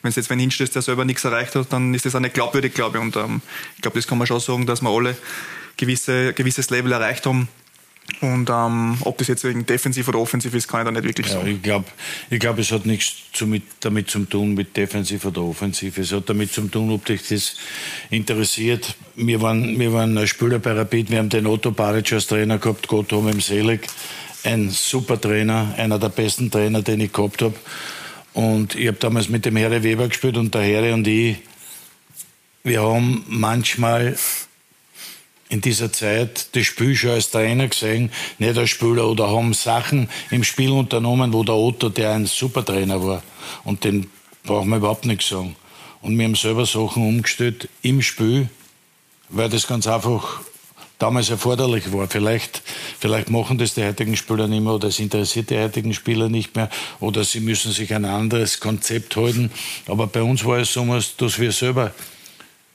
wenn 0.02 0.12
du 0.12 0.20
jetzt 0.20 0.30
wen 0.30 0.40
hinstellst, 0.40 0.76
der 0.76 0.82
selber 0.82 1.04
nichts 1.04 1.24
erreicht 1.24 1.56
hat, 1.56 1.74
dann 1.74 1.94
ist 1.94 2.06
das 2.06 2.16
auch 2.16 2.20
nicht 2.20 2.34
glaubwürdig, 2.34 2.74
glaube 2.74 2.98
ich. 2.98 3.04
Und 3.04 3.16
ähm, 3.16 3.42
ich 3.76 3.82
glaube, 3.82 3.98
das 3.98 4.08
kann 4.08 4.18
man 4.18 4.28
schon 4.28 4.40
sagen, 4.40 4.66
dass 4.66 4.82
wir 4.82 4.90
alle 4.90 5.18
gewisse, 5.78 6.34
gewisses 6.34 6.70
Level 6.70 6.92
erreicht 6.92 7.26
haben. 7.26 7.50
Und 8.20 8.50
ähm, 8.50 8.98
ob 9.02 9.18
das 9.18 9.28
jetzt 9.30 9.44
wegen 9.44 9.66
defensiv 9.66 10.08
oder 10.08 10.20
offensiv 10.20 10.54
ist, 10.54 10.68
kann 10.68 10.82
ich 10.82 10.86
da 10.86 10.92
nicht 10.92 11.04
wirklich 11.04 11.28
Ja, 11.28 11.34
sagen. 11.34 11.48
ich 11.56 11.62
glaube, 11.62 11.86
ich 12.30 12.40
glaub, 12.40 12.60
es 12.60 12.72
hat 12.72 12.86
nichts 12.86 13.14
zu 13.34 13.48
mit, 13.48 13.64
damit 13.80 14.10
zu 14.10 14.26
tun 14.26 14.54
mit 14.54 14.76
Defensiv 14.78 15.26
oder 15.26 15.42
Offensiv. 15.42 15.98
Es 15.98 16.12
hat 16.12 16.30
damit 16.30 16.52
zu 16.52 16.62
tun, 16.68 16.92
ob 16.92 17.06
dich 17.06 17.28
das 17.28 17.56
interessiert. 18.10 18.96
Wir 19.16 19.42
waren, 19.42 19.80
wir 19.80 19.94
waren 19.94 20.18
ein 20.18 20.28
Spieler 20.28 20.60
bei 20.60 20.74
Rapid, 20.74 21.10
wir 21.10 21.20
haben 21.20 21.30
den 21.30 21.48
Otto 21.48 21.72
Baric 21.72 22.12
als 22.14 22.28
Trainer 22.28 22.58
gehabt, 22.58 22.88
Gott 22.88 23.12
ihm 23.12 23.42
selig. 23.42 23.88
Ein 24.44 24.70
super 24.70 25.20
Trainer, 25.20 25.74
einer 25.78 25.98
der 25.98 26.10
besten 26.10 26.52
Trainer, 26.52 26.82
den 26.82 27.00
ich 27.00 27.14
gehabt 27.14 27.42
habe. 27.42 27.56
Und 28.34 28.76
ich 28.76 28.88
habe 28.88 28.98
damals 28.98 29.30
mit 29.30 29.46
dem 29.46 29.56
Herre 29.56 29.84
Weber 29.84 30.08
gespielt 30.08 30.38
und 30.38 30.54
der 30.54 30.62
Herre 30.62 30.94
und 30.94 31.08
ich, 31.08 31.38
wir 32.64 32.82
haben 32.82 33.24
manchmal 33.28 34.16
in 35.52 35.60
dieser 35.60 35.92
Zeit 35.92 36.48
das 36.56 36.66
Spiel 36.66 36.96
schon 36.96 37.12
als 37.12 37.30
Trainer 37.30 37.68
gesehen, 37.68 38.10
nicht 38.40 38.58
als 38.58 38.70
Spieler, 38.70 39.08
oder 39.08 39.30
haben 39.30 39.54
Sachen 39.54 40.10
im 40.32 40.46
Spiel 40.46 40.72
unternommen, 40.72 41.34
wo 41.34 41.44
der 41.44 41.56
Otto, 41.56 41.90
der 41.90 42.14
ein 42.14 42.26
super 42.26 42.64
Trainer 42.64 43.06
war, 43.06 43.22
und 43.66 43.84
den 43.84 44.10
brauchen 44.44 44.70
wir 44.70 44.78
überhaupt 44.78 45.06
nicht 45.06 45.22
sagen. 45.24 45.56
Und 46.02 46.18
wir 46.18 46.26
haben 46.26 46.36
selber 46.36 46.66
Sachen 46.66 47.06
umgestellt 47.06 47.68
im 47.82 48.02
Spiel, 48.02 48.50
weil 49.28 49.50
das 49.50 49.68
ganz 49.68 49.88
einfach 49.88 50.40
damals 51.00 51.30
erforderlich 51.30 51.92
war. 51.92 52.08
Vielleicht, 52.08 52.62
vielleicht 53.00 53.30
machen 53.30 53.58
das 53.58 53.74
die 53.74 53.84
heutigen 53.84 54.16
Spieler 54.16 54.48
nicht 54.48 54.64
mehr 54.64 54.74
oder 54.74 54.88
es 54.88 55.00
interessiert 55.00 55.50
die 55.50 55.58
heutigen 55.58 55.94
Spieler 55.94 56.30
nicht 56.30 56.56
mehr 56.56 56.70
oder 57.00 57.24
sie 57.24 57.42
müssen 57.42 57.72
sich 57.72 57.94
ein 57.94 58.06
anderes 58.06 58.60
Konzept 58.62 59.16
halten. 59.18 59.52
Aber 59.88 60.08
bei 60.08 60.22
uns 60.22 60.46
war 60.46 60.60
es 60.60 60.74
so, 60.74 60.86
dass 61.18 61.40
wir 61.40 61.52
selber 61.52 61.92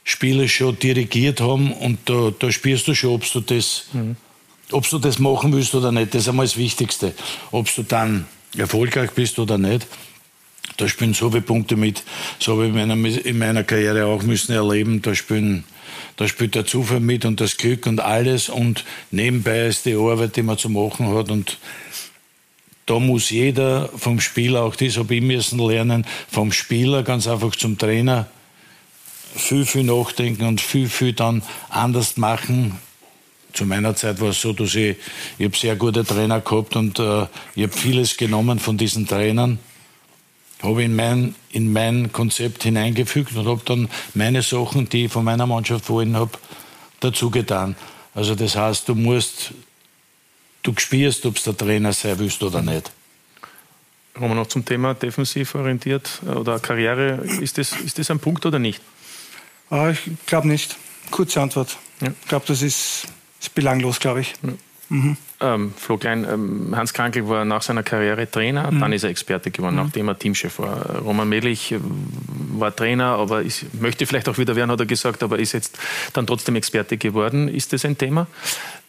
Spiele 0.09 0.49
schon 0.49 0.79
dirigiert 0.79 1.41
haben 1.41 1.73
und 1.73 1.99
da, 2.05 2.33
da 2.39 2.53
spürst 2.53 2.87
du 2.87 2.95
schon, 2.95 3.11
ob 3.11 3.29
du 3.29 3.41
das, 3.41 3.87
ob 4.71 4.89
du 4.89 5.01
das 5.01 5.19
machen 5.19 5.53
willst 5.53 5.75
oder 5.75 5.91
nicht. 5.91 6.15
Das 6.15 6.23
ist 6.23 6.29
einmal 6.29 6.47
das 6.47 6.57
Wichtigste. 6.57 7.13
Ob 7.51 7.75
du 7.75 7.83
dann 7.83 8.25
erfolgreich 8.57 9.11
bist 9.11 9.41
oder 9.41 9.59
nicht. 9.59 9.89
Da 10.77 10.87
spielen 10.87 11.13
so 11.13 11.31
viele 11.31 11.43
Punkte 11.43 11.75
mit. 11.75 12.05
So 12.39 12.53
habe 12.53 12.69
ich 12.69 12.69
in 12.69 12.77
meiner, 12.77 13.27
in 13.27 13.37
meiner 13.37 13.65
Karriere 13.65 14.07
auch 14.07 14.23
müssen 14.23 14.53
erleben. 14.53 15.03
Da 15.03 15.13
spielen, 15.17 15.65
da 16.17 16.29
spielt 16.29 16.55
der 16.55 16.67
Zufall 16.67 17.01
mit 17.01 17.25
und 17.25 17.41
das 17.41 17.57
Glück 17.57 17.87
und 17.87 17.99
alles 17.99 18.49
und 18.49 18.85
nebenbei 19.11 19.67
ist 19.67 19.87
die 19.87 19.97
Arbeit, 19.97 20.37
die 20.37 20.43
man 20.45 20.57
zu 20.57 20.71
machen 20.71 21.13
hat 21.17 21.33
und 21.33 21.59
da 22.87 23.01
muss 23.01 23.31
jeder 23.31 23.89
vom 23.97 24.21
Spieler, 24.21 24.63
auch 24.63 24.77
das 24.77 24.99
habe 24.99 25.17
ich 25.17 25.23
müssen 25.23 25.59
lernen, 25.59 26.07
vom 26.31 26.53
Spieler 26.53 27.03
ganz 27.03 27.27
einfach 27.27 27.57
zum 27.57 27.77
Trainer 27.77 28.29
viel, 29.37 29.65
viel 29.67 29.85
nachdenken 29.85 30.47
und 30.47 30.61
viel, 30.61 30.89
viel 30.89 31.13
dann 31.13 31.43
anders 31.69 32.17
machen. 32.17 32.79
Zu 33.53 33.65
meiner 33.65 33.95
Zeit 33.97 34.21
war 34.21 34.31
es 34.31 34.41
so, 34.41 34.53
dass 34.53 34.75
ich, 34.75 34.97
ich 35.39 35.45
habe 35.47 35.57
sehr 35.57 35.77
gute 35.77 36.05
Trainer 36.05 36.41
gehabt 36.41 36.77
und 36.77 36.99
äh, 36.99 37.27
ich 37.55 37.63
habe 37.63 37.73
vieles 37.73 38.17
genommen 38.17 38.59
von 38.59 38.77
diesen 38.77 39.07
Trainern, 39.07 39.59
habe 40.63 40.85
in 40.85 40.95
mein, 40.95 41.35
in 41.51 41.73
mein 41.73 42.13
Konzept 42.13 42.65
hineingefügt 42.65 43.35
und 43.35 43.47
habe 43.47 43.63
dann 43.65 43.89
meine 44.15 44.43
Sachen, 44.43 44.89
die 44.89 45.07
ich 45.07 45.13
von 45.13 45.25
meiner 45.25 45.47
Mannschaft 45.47 45.89
wollen 45.89 46.17
habe, 46.17 46.33
dazu 47.01 47.31
getan. 47.31 47.77
Also 48.15 48.35
das 48.35 48.57
heißt, 48.57 48.89
du 48.89 48.95
musst, 48.95 49.53
du 50.63 50.73
spürst, 50.77 51.25
ob 51.27 51.37
es 51.37 51.45
der 51.45 51.57
Trainer 51.57 51.93
sein 51.93 52.19
willst 52.19 52.43
oder 52.43 52.63
nicht. 52.63 52.91
Kommen 54.15 54.31
wir 54.31 54.35
noch 54.35 54.47
zum 54.47 54.65
Thema 54.65 54.95
defensiv 54.95 55.55
orientiert 55.55 56.23
oder 56.27 56.59
Karriere. 56.59 57.23
Ist 57.41 57.59
das, 57.59 57.73
ist 57.73 57.99
das 57.99 58.11
ein 58.11 58.19
Punkt 58.19 58.47
oder 58.47 58.59
nicht? 58.59 58.81
Ah, 59.71 59.91
ich 59.91 60.01
glaube 60.27 60.49
nicht. 60.49 60.77
Kurze 61.11 61.41
Antwort. 61.41 61.79
Ja. 62.01 62.09
Ich 62.21 62.29
glaube, 62.29 62.45
das 62.47 62.63
ist, 62.63 63.07
ist, 63.41 63.55
belanglos, 63.55 64.01
glaube 64.01 64.21
ich. 64.21 64.35
Ja. 64.43 64.53
Mhm. 64.89 65.17
Ähm, 65.41 65.75
Flo 65.77 65.99
Klein, 65.99 66.25
ähm, 66.31 66.75
Hans 66.77 66.95
Krankel 66.95 67.29
war 67.29 67.45
nach 67.45 67.61
seiner 67.61 67.83
Karriere 67.83 68.31
Trainer, 68.31 68.71
mhm. 68.71 68.81
dann 68.81 68.93
ist 68.93 69.03
er 69.03 69.11
Experte 69.11 69.51
geworden, 69.51 69.75
mhm. 69.75 69.83
nachdem 69.83 70.09
er 70.09 70.19
Teamchef 70.19 70.59
war. 70.61 71.01
Roman 71.01 71.29
Melich 71.29 71.73
äh, 71.73 71.81
war 72.53 72.75
Trainer, 72.75 73.17
aber 73.17 73.43
ist, 73.43 73.75
möchte 73.75 74.07
vielleicht 74.07 74.29
auch 74.29 74.39
wieder 74.39 74.55
werden, 74.57 74.71
hat 74.71 74.81
er 74.81 74.87
gesagt, 74.87 75.23
aber 75.23 75.39
ist 75.39 75.53
jetzt 75.53 75.79
dann 76.13 76.27
trotzdem 76.27 76.55
Experte 76.57 76.97
geworden. 76.97 77.49
Ist 77.49 77.73
das 77.73 77.85
ein 77.85 77.99
Thema? 77.99 78.29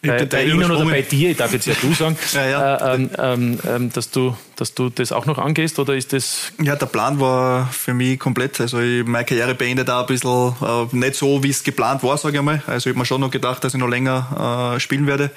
Bei, 0.00 0.24
bei 0.26 0.44
Ihnen 0.44 0.70
oder 0.70 0.84
bei 0.84 1.02
dir, 1.02 1.30
ich 1.30 1.36
darf 1.36 1.52
jetzt 1.52 1.66
ja 1.66 1.74
du 1.80 1.92
sagen, 1.92 2.16
ja, 2.32 2.46
ja. 2.46 2.76
Äh, 2.76 2.94
ähm, 2.94 3.10
ähm, 3.18 3.58
ähm, 3.66 3.92
dass, 3.92 4.10
du, 4.10 4.36
dass 4.54 4.72
du 4.72 4.90
das 4.90 5.10
auch 5.10 5.26
noch 5.26 5.38
angehst 5.38 5.78
oder 5.80 5.96
ist 5.96 6.12
das... 6.12 6.52
Ja, 6.62 6.76
der 6.76 6.86
Plan 6.86 7.18
war 7.18 7.66
für 7.66 7.94
mich 7.94 8.18
komplett, 8.18 8.60
also 8.60 8.78
ich 8.78 9.04
meine 9.04 9.24
Karriere 9.24 9.56
beendet 9.56 9.90
auch 9.90 10.02
ein 10.02 10.06
bisschen 10.06 10.54
äh, 10.62 10.96
nicht 10.96 11.16
so, 11.16 11.42
wie 11.42 11.50
es 11.50 11.64
geplant 11.64 12.04
war, 12.04 12.16
sage 12.16 12.36
ich 12.36 12.42
mal. 12.42 12.62
Also 12.66 12.88
ich 12.88 12.94
habe 12.94 13.00
mir 13.00 13.06
schon 13.06 13.20
noch 13.20 13.30
gedacht, 13.30 13.64
dass 13.64 13.74
ich 13.74 13.80
noch 13.80 13.88
länger 13.88 14.74
äh, 14.76 14.80
spielen 14.80 15.08
werde. 15.08 15.30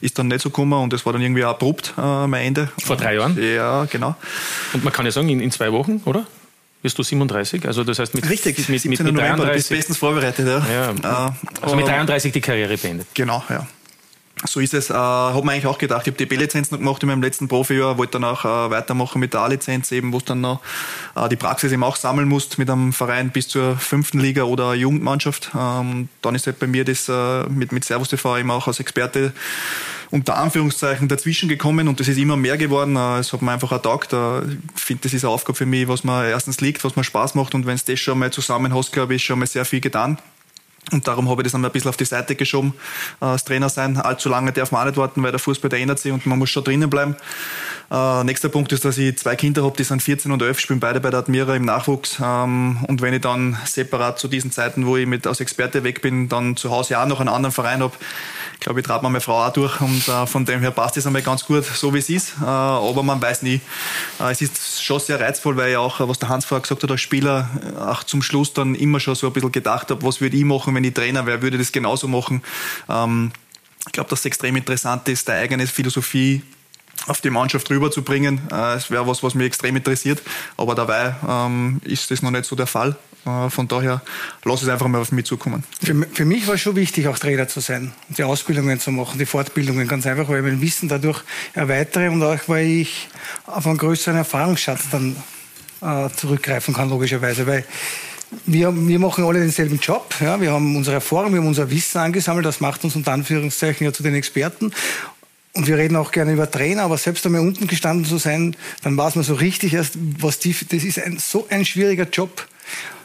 Ist 0.00 0.18
dann 0.18 0.28
nicht 0.28 0.40
so 0.40 0.48
gekommen 0.48 0.72
und 0.72 0.94
das 0.94 1.04
war 1.04 1.12
dann 1.12 1.20
irgendwie 1.20 1.44
abrupt, 1.44 1.92
äh, 1.98 2.26
mein 2.26 2.46
Ende. 2.46 2.70
Vor 2.82 2.96
drei 2.96 3.16
Jahren? 3.16 3.38
Ja, 3.38 3.84
genau. 3.84 4.16
Und 4.72 4.82
man 4.82 4.94
kann 4.94 5.04
ja 5.04 5.12
sagen, 5.12 5.28
in, 5.28 5.40
in 5.40 5.50
zwei 5.50 5.72
Wochen, 5.72 6.00
oder? 6.06 6.26
Wirst 6.82 6.98
du 6.98 7.02
37? 7.02 7.66
Also 7.66 7.84
das 7.84 7.98
heißt 7.98 8.14
mit, 8.14 8.28
Richtig, 8.28 8.56
mit, 8.68 8.84
mit, 8.84 9.00
mit 9.00 9.18
33. 9.18 9.54
bist 9.54 9.68
bestens 9.70 9.98
vorbereitet. 9.98 10.46
Ja. 10.46 10.92
ja. 11.02 11.26
Äh, 11.26 11.32
also 11.60 11.76
mit 11.76 11.86
33 11.86 12.32
die 12.32 12.40
Karriere 12.40 12.76
beendet. 12.78 13.08
Genau, 13.12 13.42
ja. 13.50 13.66
So 14.44 14.60
ist 14.60 14.74
es. 14.74 14.90
Äh, 14.90 14.94
habe 14.94 15.46
mir 15.46 15.52
eigentlich 15.52 15.66
auch 15.66 15.78
gedacht. 15.78 16.02
Ich 16.02 16.08
habe 16.08 16.18
die 16.18 16.26
B-Lizenz 16.26 16.70
noch 16.70 16.78
gemacht 16.78 17.02
in 17.02 17.08
meinem 17.08 17.22
letzten 17.22 17.48
Profijahr, 17.48 17.96
wollte 17.96 18.12
dann 18.12 18.24
auch 18.24 18.44
äh, 18.44 18.70
weitermachen 18.70 19.18
mit 19.18 19.32
der 19.32 19.40
A-Lizenz, 19.40 19.90
eben, 19.92 20.12
wo 20.12 20.18
du 20.18 20.26
dann 20.26 20.42
noch 20.42 20.60
äh, 21.14 21.26
die 21.30 21.36
Praxis 21.36 21.72
eben 21.72 21.82
auch 21.82 21.96
sammeln 21.96 22.28
musst 22.28 22.58
mit 22.58 22.68
einem 22.68 22.92
Verein 22.92 23.30
bis 23.30 23.48
zur 23.48 23.78
fünften 23.78 24.20
Liga 24.20 24.42
oder 24.42 24.74
Jugendmannschaft. 24.74 25.52
Ähm, 25.58 26.10
dann 26.20 26.34
ist 26.34 26.46
halt 26.46 26.58
bei 26.58 26.66
mir 26.66 26.84
das 26.84 27.08
äh, 27.08 27.44
mit, 27.48 27.72
mit 27.72 27.86
Servus 27.86 28.10
TV 28.10 28.36
eben 28.36 28.50
auch 28.50 28.66
als 28.66 28.78
Experte 28.78 29.32
unter 30.10 30.36
Anführungszeichen 30.36 31.08
dazwischen 31.08 31.48
gekommen 31.48 31.88
und 31.88 31.98
das 31.98 32.08
ist 32.08 32.18
immer 32.18 32.36
mehr 32.36 32.58
geworden. 32.58 32.94
Äh, 32.96 33.20
es 33.20 33.32
hat 33.32 33.40
mir 33.40 33.52
einfach 33.52 33.72
ertaugt. 33.72 34.12
Äh, 34.12 34.40
ich 34.40 34.82
finde, 34.82 35.04
das 35.04 35.14
ist 35.14 35.24
eine 35.24 35.32
Aufgabe 35.32 35.56
für 35.56 35.66
mich, 35.66 35.88
was 35.88 36.04
mir 36.04 36.28
erstens 36.28 36.60
liegt, 36.60 36.84
was 36.84 36.94
mir 36.94 37.04
Spaß 37.04 37.36
macht 37.36 37.54
und 37.54 37.64
wenn 37.64 37.74
es 37.74 37.86
das 37.86 37.98
schon 38.00 38.18
mal 38.18 38.30
zusammen 38.30 38.74
hast, 38.74 38.92
glaube 38.92 39.14
ich, 39.14 39.24
schon 39.24 39.38
mal 39.38 39.46
sehr 39.46 39.64
viel 39.64 39.80
getan. 39.80 40.18
Und 40.92 41.08
darum 41.08 41.28
habe 41.28 41.42
ich 41.42 41.44
das 41.44 41.52
dann 41.52 41.64
ein 41.64 41.72
bisschen 41.72 41.88
auf 41.88 41.96
die 41.96 42.04
Seite 42.04 42.36
geschoben, 42.36 42.74
äh, 43.20 43.24
als 43.24 43.44
Trainer 43.44 43.68
sein. 43.68 43.96
Allzu 43.96 44.28
lange 44.28 44.52
darf 44.52 44.70
man 44.70 44.82
auch 44.82 44.86
nicht 44.86 44.96
warten, 44.96 45.22
weil 45.22 45.32
der 45.32 45.40
Fußball, 45.40 45.68
der 45.68 45.80
ändert 45.80 45.98
sich 45.98 46.12
und 46.12 46.26
man 46.26 46.38
muss 46.38 46.50
schon 46.50 46.62
drinnen 46.62 46.88
bleiben. 46.88 47.16
Äh, 47.90 48.24
nächster 48.24 48.48
Punkt 48.48 48.72
ist, 48.72 48.84
dass 48.84 48.96
ich 48.98 49.18
zwei 49.18 49.34
Kinder 49.34 49.64
habe, 49.64 49.76
die 49.76 49.84
sind 49.84 50.02
14 50.02 50.30
und 50.30 50.42
11, 50.42 50.60
spielen 50.60 50.80
beide 50.80 51.00
bei 51.00 51.10
der 51.10 51.20
Admira 51.20 51.56
im 51.56 51.64
Nachwuchs. 51.64 52.18
Ähm, 52.22 52.78
und 52.86 53.02
wenn 53.02 53.14
ich 53.14 53.20
dann 53.20 53.56
separat 53.64 54.18
zu 54.18 54.28
diesen 54.28 54.52
Zeiten, 54.52 54.86
wo 54.86 54.96
ich 54.96 55.06
mit 55.06 55.26
als 55.26 55.40
Experte 55.40 55.82
weg 55.82 56.02
bin, 56.02 56.28
dann 56.28 56.56
zu 56.56 56.70
Hause 56.70 57.00
auch 57.00 57.06
noch 57.06 57.20
einen 57.20 57.28
anderen 57.28 57.52
Verein 57.52 57.82
habe, 57.82 57.94
glaube, 58.66 58.80
ich 58.80 58.86
trage 58.86 59.04
meine 59.04 59.20
Frau 59.20 59.44
auch 59.44 59.52
durch 59.52 59.80
und 59.80 60.08
äh, 60.08 60.26
von 60.26 60.44
dem 60.44 60.58
her 60.58 60.72
passt 60.72 60.96
es 60.96 61.06
einmal 61.06 61.22
ganz 61.22 61.44
gut, 61.44 61.64
so 61.64 61.94
wie 61.94 61.98
es 61.98 62.10
ist. 62.10 62.34
Äh, 62.42 62.46
aber 62.46 63.04
man 63.04 63.22
weiß 63.22 63.42
nie. 63.42 63.60
Äh, 64.18 64.32
es 64.32 64.42
ist 64.42 64.82
schon 64.82 64.98
sehr 64.98 65.20
reizvoll, 65.20 65.56
weil 65.56 65.70
ich 65.70 65.76
auch, 65.76 66.00
was 66.00 66.18
der 66.18 66.28
Hans 66.28 66.44
vorher 66.44 66.62
gesagt 66.62 66.82
hat, 66.82 66.90
als 66.90 67.00
Spieler 67.00 67.48
auch 67.78 68.02
zum 68.02 68.22
Schluss 68.22 68.52
dann 68.52 68.74
immer 68.74 68.98
schon 68.98 69.14
so 69.14 69.28
ein 69.28 69.32
bisschen 69.32 69.52
gedacht 69.52 69.92
habe, 69.92 70.04
was 70.04 70.20
würde 70.20 70.36
ich 70.36 70.44
machen, 70.44 70.74
wenn 70.76 70.84
ich 70.84 70.94
Trainer 70.94 71.26
wäre, 71.26 71.42
würde 71.42 71.58
das 71.58 71.72
genauso 71.72 72.06
machen. 72.06 72.42
Ähm, 72.88 73.32
ich 73.86 73.92
glaube, 73.92 74.10
dass 74.10 74.20
es 74.20 74.26
extrem 74.26 74.56
interessant 74.56 75.08
ist, 75.08 75.28
deine 75.28 75.40
eigene 75.40 75.66
Philosophie 75.66 76.42
auf 77.06 77.20
die 77.20 77.30
Mannschaft 77.30 77.70
rüberzubringen. 77.70 78.40
Äh, 78.50 78.74
es 78.74 78.90
wäre 78.90 79.06
was, 79.06 79.22
was 79.22 79.34
mich 79.34 79.46
extrem 79.46 79.76
interessiert, 79.76 80.22
aber 80.56 80.74
dabei 80.74 81.14
ähm, 81.28 81.80
ist 81.84 82.10
das 82.10 82.22
noch 82.22 82.30
nicht 82.30 82.44
so 82.44 82.56
der 82.56 82.66
Fall. 82.66 82.96
Äh, 83.24 83.50
von 83.50 83.68
daher 83.68 84.02
lass 84.44 84.62
es 84.62 84.68
einfach 84.68 84.88
mal 84.88 85.00
auf 85.00 85.12
mich 85.12 85.26
zukommen. 85.26 85.64
Für, 85.82 85.94
für 86.12 86.24
mich 86.24 86.46
war 86.46 86.54
es 86.54 86.60
schon 86.60 86.76
wichtig, 86.76 87.08
auch 87.08 87.18
Trainer 87.18 87.48
zu 87.48 87.60
sein, 87.60 87.92
die 88.08 88.22
Ausbildungen 88.22 88.80
zu 88.80 88.90
machen, 88.92 89.18
die 89.18 89.26
Fortbildungen, 89.26 89.88
ganz 89.88 90.06
einfach, 90.06 90.28
weil 90.28 90.38
ich 90.38 90.44
mein 90.44 90.60
Wissen 90.60 90.88
dadurch 90.88 91.22
erweitere 91.54 92.08
und 92.08 92.22
auch, 92.22 92.38
weil 92.46 92.66
ich 92.66 93.08
auf 93.46 93.66
einen 93.66 93.78
größeren 93.78 94.16
Erfahrungsschatz 94.16 94.90
dann 94.90 95.16
äh, 95.80 96.08
zurückgreifen 96.16 96.74
kann, 96.74 96.88
logischerweise. 96.88 97.46
Weil 97.46 97.64
wir, 98.44 98.74
wir 98.74 98.98
machen 98.98 99.24
alle 99.24 99.40
denselben 99.40 99.78
Job. 99.78 100.14
Ja? 100.20 100.40
Wir 100.40 100.52
haben 100.52 100.76
unsere 100.76 100.96
Erfahrung, 100.96 101.32
wir 101.32 101.40
haben 101.40 101.48
unser 101.48 101.70
Wissen 101.70 101.98
angesammelt. 101.98 102.46
Das 102.46 102.60
macht 102.60 102.84
uns 102.84 102.96
unter 102.96 103.12
Anführungszeichen 103.12 103.84
ja 103.84 103.92
zu 103.92 104.02
den 104.02 104.14
Experten. 104.14 104.72
Und 105.54 105.66
wir 105.66 105.78
reden 105.78 105.96
auch 105.96 106.12
gerne 106.12 106.32
über 106.34 106.50
Trainer, 106.50 106.82
aber 106.82 106.98
selbst 106.98 107.24
einmal 107.24 107.40
unten 107.40 107.66
gestanden 107.66 108.04
zu 108.04 108.18
sein, 108.18 108.54
dann 108.82 108.96
weiß 108.96 109.14
man 109.14 109.24
so 109.24 109.34
richtig 109.34 109.72
erst, 109.72 109.94
was 110.20 110.38
die, 110.38 110.54
das 110.68 110.84
ist 110.84 110.98
ein, 110.98 111.18
so 111.18 111.46
ein 111.48 111.64
schwieriger 111.64 112.04
Job. 112.04 112.46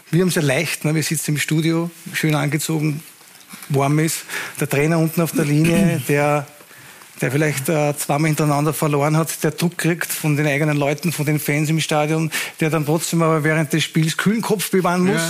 Wir 0.09 0.21
haben 0.21 0.27
es 0.27 0.35
ja 0.35 0.41
leicht, 0.41 0.83
ne? 0.83 0.93
wir 0.93 1.03
sitzen 1.03 1.31
im 1.31 1.37
Studio, 1.37 1.89
schön 2.11 2.35
angezogen, 2.35 3.01
warm 3.69 3.99
ist. 3.99 4.25
Der 4.59 4.67
Trainer 4.67 4.99
unten 4.99 5.21
auf 5.21 5.31
der 5.31 5.45
Linie, 5.45 6.01
der 6.09 6.45
der 7.21 7.31
vielleicht 7.31 7.69
äh, 7.69 7.95
zweimal 7.95 8.29
hintereinander 8.29 8.73
verloren 8.73 9.15
hat, 9.15 9.43
der 9.43 9.51
Druck 9.51 9.77
kriegt 9.77 10.11
von 10.11 10.35
den 10.35 10.47
eigenen 10.47 10.77
Leuten, 10.77 11.11
von 11.11 11.25
den 11.25 11.39
Fans 11.39 11.69
im 11.69 11.79
Stadion, 11.79 12.31
der 12.59 12.69
dann 12.69 12.85
trotzdem 12.85 13.21
aber 13.21 13.43
während 13.43 13.71
des 13.73 13.83
Spiels 13.83 14.17
kühlen 14.17 14.41
Kopf 14.41 14.71
bewahren 14.71 15.05
muss 15.05 15.21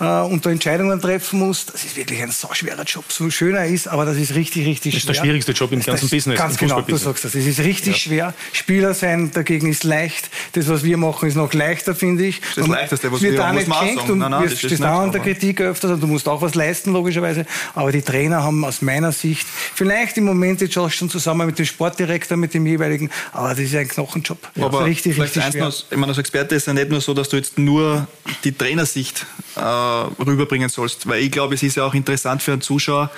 ja. 0.00 0.22
äh, 0.22 0.26
und 0.26 0.46
da 0.46 0.50
Entscheidungen 0.50 1.00
treffen 1.00 1.40
muss. 1.40 1.66
Das 1.66 1.84
ist 1.84 1.96
wirklich 1.96 2.22
ein 2.22 2.30
so 2.30 2.48
schwerer 2.52 2.84
Job, 2.84 3.04
so 3.08 3.28
schön 3.30 3.54
er 3.54 3.66
ist, 3.66 3.88
aber 3.88 4.04
das 4.04 4.16
ist 4.16 4.34
richtig, 4.34 4.66
richtig 4.66 4.92
schwer. 4.92 5.00
Das 5.00 5.02
ist 5.02 5.08
der 5.08 5.14
schwierigste 5.14 5.52
Job 5.52 5.72
im 5.72 5.80
ganzen 5.80 6.08
Business. 6.08 6.38
Ganz 6.38 6.56
genau, 6.56 6.80
du 6.80 6.96
sagst 6.96 7.24
das. 7.24 7.34
Es 7.34 7.46
ist 7.46 7.58
richtig 7.60 7.94
ja. 7.94 7.98
schwer. 7.98 8.34
Spieler 8.52 8.94
sein 8.94 9.30
dagegen 9.32 9.68
ist 9.68 9.84
leicht. 9.84 10.30
Das, 10.52 10.68
was 10.68 10.84
wir 10.84 10.96
machen, 10.96 11.28
ist 11.28 11.34
noch 11.34 11.52
leichter, 11.52 11.94
finde 11.94 12.26
ich. 12.26 12.40
Das, 12.40 12.54
das 12.54 12.66
Leichteste, 12.68 13.12
was 13.12 13.22
wir, 13.22 13.36
da 13.36 13.52
nicht 13.52 13.68
geschenkt 13.68 14.08
und 14.10 14.18
nein, 14.18 14.30
nein, 14.30 14.44
wirst, 14.44 14.58
stehst 14.58 14.82
da 14.82 15.02
an 15.02 15.12
der 15.12 15.20
Kritik 15.20 15.60
öfters 15.60 15.90
und 15.92 16.00
du 16.00 16.06
musst 16.06 16.28
auch 16.28 16.40
was 16.40 16.54
leisten, 16.54 16.92
logischerweise. 16.92 17.46
Aber 17.74 17.90
die 17.90 18.02
Trainer 18.02 18.42
haben 18.42 18.64
aus 18.64 18.82
meiner 18.82 19.12
Sicht 19.12 19.46
vielleicht 19.74 20.16
im 20.18 20.24
Moment 20.24 20.60
jetzt 20.60 20.78
auch 20.78 20.90
schon 20.90 21.10
zusammen 21.10 21.31
mit 21.34 21.58
dem 21.58 21.66
Sportdirektor 21.66 22.12
Direktor 22.12 22.36
mit 22.36 22.54
dem 22.54 22.66
jeweiligen, 22.66 23.10
aber 23.32 23.50
das 23.50 23.60
ist 23.60 23.74
ein 23.74 23.88
Knochenjob. 23.88 24.38
Aber 24.60 24.84
richtig, 24.84 25.20
richtig 25.20 25.42
schwer. 25.44 25.64
Noch, 25.64 25.84
ich 25.90 25.96
meine, 25.96 26.08
als 26.08 26.18
Experte 26.18 26.54
ist 26.54 26.62
es 26.62 26.66
ja 26.66 26.74
nicht 26.74 26.90
nur 26.90 27.00
so, 27.00 27.14
dass 27.14 27.28
du 27.28 27.36
jetzt 27.36 27.58
nur 27.58 28.06
die 28.44 28.52
Trainersicht 28.52 29.26
äh, 29.56 29.60
rüberbringen 29.60 30.68
sollst, 30.68 31.06
weil 31.08 31.22
ich 31.22 31.30
glaube, 31.30 31.54
es 31.54 31.62
ist 31.62 31.76
ja 31.76 31.84
auch 31.84 31.94
interessant 31.94 32.42
für 32.42 32.52
einen 32.52 32.60
Zuschauer, 32.60 33.10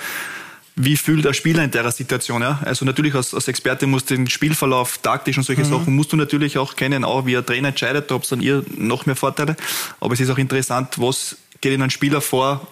wie 0.76 0.96
fühlt 0.96 1.24
der 1.24 1.32
Spieler 1.34 1.62
in 1.62 1.70
der 1.70 1.90
Situation? 1.92 2.42
Ja? 2.42 2.60
Also 2.64 2.84
natürlich 2.84 3.14
als, 3.14 3.32
als 3.32 3.46
Experte 3.46 3.86
musst 3.86 4.10
du 4.10 4.16
den 4.16 4.28
Spielverlauf, 4.28 4.98
taktisch 4.98 5.38
und 5.38 5.44
solche 5.44 5.64
mhm. 5.64 5.70
Sachen 5.70 5.94
musst 5.94 6.12
du 6.12 6.16
natürlich 6.16 6.58
auch 6.58 6.74
kennen, 6.74 7.04
auch 7.04 7.26
wie 7.26 7.36
ein 7.36 7.46
Trainer 7.46 7.68
entscheidet, 7.68 8.10
ob 8.10 8.24
es 8.24 8.30
dann 8.30 8.40
ihr 8.40 8.64
noch 8.76 9.06
mehr 9.06 9.16
Vorteile. 9.16 9.56
Aber 10.00 10.14
es 10.14 10.20
ist 10.20 10.30
auch 10.30 10.38
interessant, 10.38 10.94
was 10.98 11.36
geht 11.60 11.72
in 11.72 11.82
einen 11.82 11.90
Spieler 11.90 12.20
vor, 12.20 12.66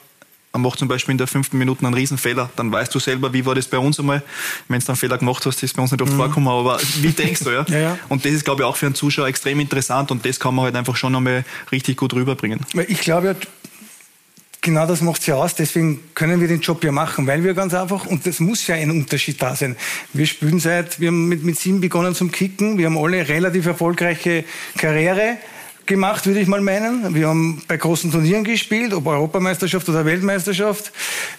macht 0.60 0.78
zum 0.78 0.88
Beispiel 0.88 1.12
in 1.12 1.18
der 1.18 1.26
fünften 1.26 1.58
Minute 1.58 1.84
einen 1.84 1.94
Riesenfehler, 1.94 2.50
dann 2.56 2.70
weißt 2.70 2.94
du 2.94 2.98
selber, 2.98 3.32
wie 3.32 3.46
war 3.46 3.54
das 3.54 3.66
bei 3.66 3.78
uns 3.78 3.98
einmal. 3.98 4.22
Wenn 4.68 4.80
du 4.80 4.88
einen 4.88 4.96
Fehler 4.96 5.18
gemacht 5.18 5.44
hast, 5.46 5.62
ist 5.62 5.74
bei 5.74 5.82
uns 5.82 5.92
nicht 5.92 6.02
oft 6.02 6.12
mhm. 6.12 6.16
vorgekommen, 6.16 6.48
aber 6.48 6.78
wie 7.00 7.08
denkst 7.12 7.44
du, 7.44 7.50
ja? 7.50 7.64
ja, 7.68 7.78
ja? 7.78 7.98
Und 8.08 8.24
das 8.24 8.32
ist, 8.32 8.44
glaube 8.44 8.62
ich, 8.62 8.66
auch 8.66 8.76
für 8.76 8.86
einen 8.86 8.94
Zuschauer 8.94 9.28
extrem 9.28 9.60
interessant 9.60 10.10
und 10.10 10.26
das 10.26 10.38
kann 10.38 10.54
man 10.54 10.66
halt 10.66 10.76
einfach 10.76 10.96
schon 10.96 11.14
einmal 11.14 11.44
richtig 11.70 11.96
gut 11.96 12.12
rüberbringen. 12.14 12.60
Ich 12.88 13.00
glaube 13.00 13.28
ja, 13.28 13.34
genau 14.62 14.86
das 14.86 15.02
macht 15.02 15.20
es 15.20 15.26
ja 15.26 15.34
aus. 15.34 15.54
Deswegen 15.54 16.00
können 16.14 16.40
wir 16.40 16.48
den 16.48 16.60
Job 16.60 16.82
ja 16.84 16.92
machen, 16.92 17.26
weil 17.26 17.44
wir 17.44 17.52
ganz 17.52 17.74
einfach, 17.74 18.06
und 18.06 18.26
das 18.26 18.40
muss 18.40 18.66
ja 18.66 18.76
ein 18.76 18.90
Unterschied 18.90 19.42
da 19.42 19.54
sein. 19.54 19.76
Wir 20.14 20.26
spielen 20.26 20.60
seit, 20.60 20.98
wir 21.00 21.08
haben 21.08 21.28
mit, 21.28 21.44
mit 21.44 21.58
sieben 21.58 21.80
begonnen 21.80 22.14
zum 22.14 22.30
Kicken, 22.30 22.78
wir 22.78 22.86
haben 22.86 22.96
alle 22.96 23.28
relativ 23.28 23.66
erfolgreiche 23.66 24.44
Karriere 24.78 25.36
gemacht, 25.86 26.26
würde 26.26 26.40
ich 26.40 26.48
mal 26.48 26.60
meinen. 26.60 27.14
Wir 27.14 27.28
haben 27.28 27.62
bei 27.66 27.76
großen 27.76 28.10
Turnieren 28.10 28.44
gespielt, 28.44 28.92
ob 28.92 29.06
Europameisterschaft 29.06 29.88
oder 29.88 30.04
Weltmeisterschaft. 30.04 30.92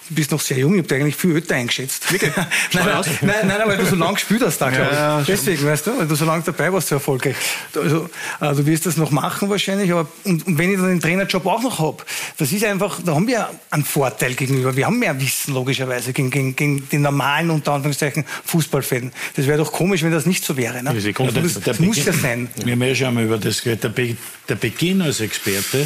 Du 0.10 0.15
bist 0.15 0.32
noch 0.32 0.41
sehr 0.41 0.58
jung, 0.58 0.73
ich 0.73 0.79
habe 0.79 0.88
dich 0.88 1.01
eigentlich 1.01 1.15
viel 1.15 1.36
älter 1.36 1.56
eingeschätzt. 1.56 2.12
Wirklich? 2.12 2.32
nein, 2.73 2.86
nein, 2.86 3.03
nein, 3.21 3.47
nein, 3.47 3.62
weil 3.65 3.77
du 3.77 3.86
so 3.86 3.95
lange 3.95 4.15
gespielt 4.15 4.41
hast 4.45 4.60
da, 4.60 4.69
glaube 4.69 4.89
ich. 4.91 4.97
Ja, 4.97 5.21
Deswegen, 5.21 5.65
weißt 5.65 5.88
du, 5.88 5.99
weil 5.99 6.08
du 6.08 6.15
so 6.15 6.25
lange 6.25 6.43
dabei 6.43 6.71
warst, 6.73 6.89
so 6.89 6.95
erfolgreich. 6.95 7.36
Also, 7.75 8.10
äh, 8.41 8.53
du 8.53 8.65
wirst 8.65 8.86
das 8.86 8.97
noch 8.97 9.12
machen 9.12 9.49
wahrscheinlich, 9.49 9.91
aber 9.91 10.08
und, 10.23 10.45
und 10.45 10.58
wenn 10.58 10.71
ich 10.71 10.77
dann 10.77 10.89
den 10.89 10.99
Trainerjob 10.99 11.45
auch 11.45 11.62
noch 11.62 11.79
habe, 11.79 12.03
das 12.38 12.51
ist 12.51 12.63
einfach, 12.65 12.99
da 13.03 13.15
haben 13.15 13.27
wir 13.27 13.49
einen 13.71 13.86
Vorteil 13.86 14.34
gegenüber. 14.34 14.75
Wir 14.75 14.88
haben 14.88 14.99
mehr 14.99 15.19
Wissen, 15.19 15.53
logischerweise, 15.53 16.12
gegen, 16.12 16.29
gegen, 16.29 16.56
gegen 16.56 16.89
den 16.89 17.01
normalen, 17.01 17.49
unter 17.49 17.73
Anführungszeichen, 17.73 18.25
Fußballfan. 18.45 19.12
Das 19.36 19.47
wäre 19.47 19.58
doch 19.58 19.71
komisch, 19.71 20.03
wenn 20.03 20.12
das 20.12 20.25
nicht 20.25 20.43
so 20.43 20.58
wäre. 20.58 20.84
Ne? 20.84 20.93
Ja, 20.97 21.32
das, 21.32 21.60
das 21.62 21.79
muss 21.79 22.03
ja 22.03 22.13
sein. 22.13 22.49
Wir 22.63 22.73
haben 22.73 22.82
ja 22.84 22.95
schon 22.95 23.13
mal 23.13 23.23
über 23.23 23.38
das 23.38 23.62
gehört. 23.62 23.84
Der, 23.84 23.89
Be 23.89 24.17
der 24.49 24.56
Beginn 24.56 25.01
als 25.01 25.19
Experte, 25.19 25.86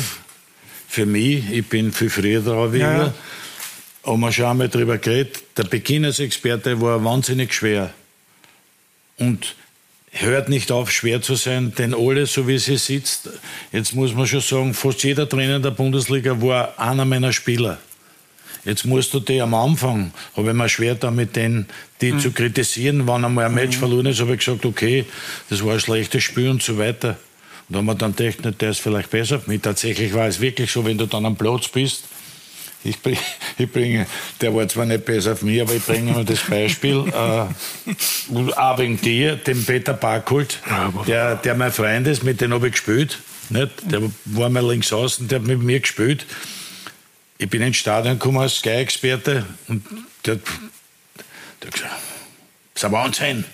für 0.88 1.06
mich, 1.06 1.52
ich 1.52 1.68
bin 1.68 1.92
viel 1.92 2.10
früher 2.10 2.42
dran 2.42 2.74
wie 2.74 2.80
ja, 2.80 2.98
ja. 2.98 3.14
haben 4.06 4.20
wir 4.22 4.32
schon 4.32 4.46
einmal 4.46 4.70
darüber 4.70 4.98
geredet, 4.98 5.44
der 5.58 5.64
Beginn 5.64 6.06
als 6.06 6.20
Experte 6.20 6.80
war 6.82 7.04
wahnsinnig 7.04 7.54
schwer. 7.54 7.94
Und 9.18 9.56
hört 10.12 10.50
nicht 10.50 10.72
auf, 10.72 10.92
schwer 10.92 11.22
zu 11.22 11.36
sein, 11.36 11.74
denn 11.78 11.94
alle, 11.94 12.26
so 12.26 12.48
wie 12.48 12.58
sie 12.58 12.78
sitzt, 12.78 13.30
jetzt 13.72 13.94
muss 13.96 14.14
man 14.14 14.28
schon 14.28 14.42
sagen, 14.42 14.74
fast 14.74 15.04
jeder 15.04 15.28
Trainer 15.28 15.60
der 15.60 15.72
Bundesliga 15.72 16.42
war 16.42 16.80
einer 16.80 17.06
meiner 17.06 17.34
Spieler. 17.34 17.80
Jetzt 18.64 18.86
musst 18.86 19.14
du 19.14 19.20
die 19.20 19.42
am 19.42 19.54
Anfang, 19.54 20.12
habe 20.36 20.50
ich 20.50 20.54
mir 20.54 20.68
schwer 20.68 20.96
damit, 20.96 21.36
den, 21.36 21.68
die 22.02 22.12
mhm. 22.12 22.20
zu 22.20 22.32
kritisieren. 22.32 23.08
Wenn 23.08 23.24
einmal 23.24 23.46
ein 23.46 23.54
Match 23.54 23.78
mhm. 23.78 23.80
verloren 23.80 24.06
ist, 24.08 24.20
habe 24.20 24.34
ich 24.34 24.40
gesagt, 24.40 24.66
okay, 24.66 25.06
das 25.50 25.64
war 25.64 25.74
ein 25.74 25.80
schlechtes 25.80 26.24
Spiel 26.24 26.50
und 26.50 26.62
so 26.62 26.78
weiter. 26.78 27.18
Und 27.70 27.74
da 27.74 27.80
haben 27.80 27.86
wir 27.86 27.96
dann 27.96 28.16
gedacht, 28.16 28.62
der 28.62 28.70
ist 28.70 28.80
vielleicht 28.80 29.10
besser. 29.10 29.42
Mit 29.46 29.64
tatsächlich 29.64 30.14
war 30.14 30.28
es 30.28 30.40
wirklich 30.40 30.72
so, 30.72 30.86
wenn 30.86 30.98
du 30.98 31.06
dann 31.06 31.26
am 31.26 31.36
Platz 31.36 31.68
bist, 31.68 32.04
ich, 32.84 33.02
bring, 33.02 33.18
ich 33.58 33.72
bringe, 33.72 34.08
der 34.42 34.54
war 34.56 34.68
zwar 34.68 34.86
nicht 34.86 35.06
besser 35.06 35.34
auf 35.34 35.42
mich, 35.42 35.62
aber 35.62 35.74
ich 35.74 35.86
bringe 35.86 36.12
nur 36.14 36.24
das 36.24 36.40
Beispiel. 36.42 37.04
äh, 37.14 38.52
auch 38.56 38.78
wegen 38.78 39.00
dir, 39.02 39.36
dem 39.36 39.64
Peter 39.66 39.94
Barkult, 39.94 40.60
der, 41.08 41.36
der 41.36 41.56
mein 41.56 41.72
Freund 41.72 42.08
ist, 42.08 42.24
mit 42.24 42.42
dem 42.42 42.54
habe 42.54 42.68
ich 42.68 42.74
gespielt. 42.74 43.18
Nicht? 43.50 43.72
Der 43.92 44.02
war 44.26 44.50
mal 44.50 44.66
links 44.66 44.92
außen, 44.92 45.28
der 45.28 45.40
hat 45.40 45.48
mit 45.48 45.62
mir 45.62 45.80
gespielt. 45.80 46.26
Ich 47.38 47.50
bin 47.50 47.62
ins 47.62 47.78
Stadion 47.78 48.18
gekommen 48.18 48.40
als 48.40 48.58
Sky-Experte 48.58 49.46
und 49.68 49.86
der, 50.26 50.36
der 51.62 51.68
hat 51.68 51.74
gesagt, 51.74 51.92
das 52.74 52.82
ist 52.82 52.86
ein 52.86 52.92
Wahnsinn. 52.92 53.46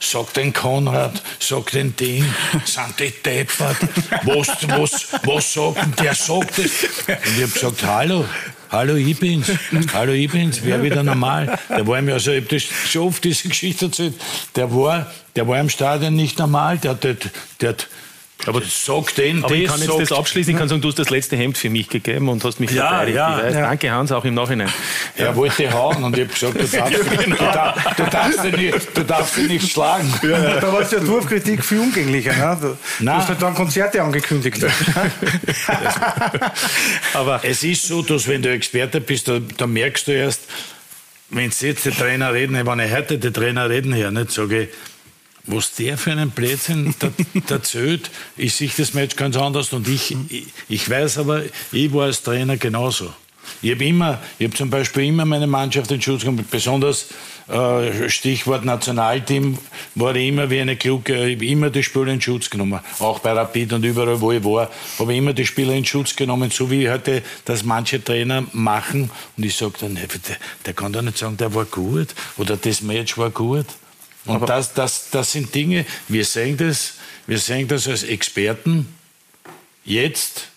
Sag 0.00 0.32
den 0.34 0.52
Konrad, 0.52 1.22
sag 1.40 1.72
den 1.72 1.94
Ding, 1.96 2.24
sind 2.64 3.00
die 3.00 3.10
deppert? 3.10 3.76
Was, 4.22 4.48
was, 4.68 5.08
was 5.24 5.52
sagt 5.52 5.82
denn 5.82 5.94
der? 5.98 6.14
Sagt 6.14 6.58
das? 6.58 6.84
Und 7.06 7.36
ich 7.36 7.42
habe 7.42 7.52
gesagt, 7.52 7.82
hallo, 7.82 8.24
hallo, 8.70 8.94
ich 8.94 9.18
bin's. 9.18 9.50
Hallo, 9.92 10.12
ich 10.12 10.30
bin's. 10.30 10.60
Wer 10.62 10.82
wieder 10.82 11.02
normal? 11.02 11.58
Der 11.68 11.86
war 11.86 12.00
mir, 12.00 12.14
also 12.14 12.30
ich 12.30 12.44
habe 12.44 12.54
das 12.54 12.62
schon 12.90 13.08
oft 13.08 13.24
diese 13.24 13.48
Geschichte 13.48 13.86
erzählt. 13.86 14.14
Der 14.54 14.72
war, 14.72 15.12
der 15.34 15.48
war 15.48 15.58
im 15.58 15.68
Stadion 15.68 16.14
nicht 16.14 16.38
normal. 16.38 16.78
Der, 16.78 16.94
der, 16.94 17.14
der, 17.14 17.30
der 17.60 17.76
aber 18.46 18.62
sag 18.64 19.14
den, 19.16 19.44
aber 19.44 19.54
ich 19.54 19.66
kann 19.66 19.80
jetzt 19.80 19.98
das 19.98 20.12
abschließen. 20.12 20.52
Ich 20.52 20.58
kann 20.58 20.68
sagen, 20.68 20.80
du 20.80 20.88
hast 20.88 20.98
das 20.98 21.10
letzte 21.10 21.36
Hemd 21.36 21.58
für 21.58 21.70
mich 21.70 21.88
gegeben 21.88 22.28
und 22.28 22.42
hast 22.44 22.60
mich 22.60 22.70
ja, 22.70 22.88
verteidigt. 22.88 23.16
Ja, 23.16 23.48
ja. 23.48 23.60
Danke, 23.62 23.90
Hans, 23.90 24.12
auch 24.12 24.24
im 24.24 24.34
Nachhinein. 24.34 24.72
Er 25.16 25.34
wollte 25.34 25.70
hauen 25.72 26.04
und 26.04 26.16
ich 26.16 26.28
habe 26.42 26.52
gesagt, 26.52 26.56
du 26.56 26.66
darfst, 26.78 27.26
du, 27.26 27.34
darfst, 27.34 27.98
du, 27.98 28.04
darfst 28.04 28.44
ihn 28.44 28.54
nicht, 28.54 28.96
du 28.96 29.04
darfst 29.04 29.38
ihn 29.38 29.46
nicht 29.48 29.70
schlagen. 29.70 30.12
Ja, 30.22 30.60
da 30.60 30.72
war 30.72 30.80
es 30.80 30.90
ja 30.92 31.00
Dorfkritik 31.00 31.64
viel 31.64 31.80
umgänglicher. 31.80 32.32
Ne? 32.32 32.58
Du, 32.60 33.04
du 33.04 33.10
hast 33.10 33.28
halt 33.28 33.42
dann 33.42 33.54
Konzerte 33.54 34.02
angekündigt. 34.02 34.64
aber 37.14 37.40
es 37.42 37.62
ist 37.64 37.86
so, 37.86 38.02
dass 38.02 38.28
wenn 38.28 38.42
du 38.42 38.50
Experte 38.50 39.00
bist, 39.00 39.28
da, 39.28 39.40
da 39.56 39.66
merkst 39.66 40.06
du 40.06 40.12
erst, 40.12 40.42
wenn 41.30 41.50
jetzt 41.50 41.84
die 41.84 41.90
Trainer 41.90 42.32
reden, 42.32 42.54
wenn 42.66 42.78
ich 42.78 42.92
heute 42.92 43.18
die 43.18 43.32
Trainer 43.32 43.68
reden 43.68 43.92
hier, 43.92 44.10
nicht 44.10 44.30
sage 44.30 44.62
ich, 44.62 44.68
was 45.48 45.74
der 45.74 45.98
für 45.98 46.12
einen 46.12 46.30
Blödsinn 46.30 46.94
erzählt, 47.48 48.10
ich 48.36 48.54
sehe 48.54 48.70
das 48.76 48.94
Match 48.94 49.16
ganz 49.16 49.36
anders 49.36 49.72
und 49.72 49.88
ich, 49.88 50.16
ich, 50.28 50.46
ich 50.68 50.88
weiß 50.88 51.18
aber, 51.18 51.42
ich 51.72 51.92
war 51.92 52.04
als 52.04 52.22
Trainer 52.22 52.56
genauso. 52.56 53.12
Ich 53.62 53.72
habe 53.72 53.84
immer, 53.84 54.20
ich 54.38 54.46
habe 54.46 54.56
zum 54.56 54.70
Beispiel 54.70 55.04
immer 55.04 55.24
meine 55.24 55.46
Mannschaft 55.46 55.90
in 55.90 56.00
Schutz 56.00 56.20
genommen, 56.20 56.46
besonders 56.48 57.06
äh, 57.48 58.08
Stichwort 58.08 58.64
Nationalteam, 58.64 59.58
war 59.94 60.14
ich 60.14 60.28
immer 60.28 60.50
wie 60.50 60.60
eine 60.60 60.76
Kluge, 60.76 61.26
ich 61.26 61.36
habe 61.36 61.46
immer 61.46 61.70
die 61.70 61.82
Spieler 61.82 62.08
in 62.08 62.20
Schutz 62.20 62.50
genommen. 62.50 62.80
Auch 62.98 63.18
bei 63.20 63.32
Rapid 63.32 63.72
und 63.72 63.84
überall, 63.84 64.20
wo 64.20 64.32
ich 64.32 64.44
war, 64.44 64.70
habe 64.98 65.12
ich 65.12 65.18
immer 65.18 65.32
die 65.32 65.46
Spieler 65.46 65.72
in 65.72 65.84
Schutz 65.84 66.14
genommen, 66.14 66.50
so 66.50 66.70
wie 66.70 66.90
heute 66.90 67.22
das 67.46 67.64
manche 67.64 68.04
Trainer 68.04 68.44
machen. 68.52 69.10
Und 69.36 69.44
ich 69.44 69.56
sage 69.56 69.74
dann, 69.80 69.94
der, 69.94 70.06
der 70.66 70.74
kann 70.74 70.92
doch 70.92 71.02
nicht 71.02 71.18
sagen, 71.18 71.36
der 71.36 71.54
war 71.54 71.64
gut 71.64 72.08
oder 72.36 72.56
das 72.56 72.82
Match 72.82 73.16
war 73.16 73.30
gut. 73.30 73.66
Und 74.28 74.48
das, 74.48 74.74
das, 74.74 75.10
das 75.10 75.32
sind 75.32 75.54
Dinge, 75.54 75.84
wir 76.08 76.24
sehen 76.24 76.56
das, 76.56 76.94
wir 77.26 77.38
sehen 77.38 77.66
das 77.68 77.88
als 77.88 78.02
Experten 78.04 78.86
jetzt 79.84 80.48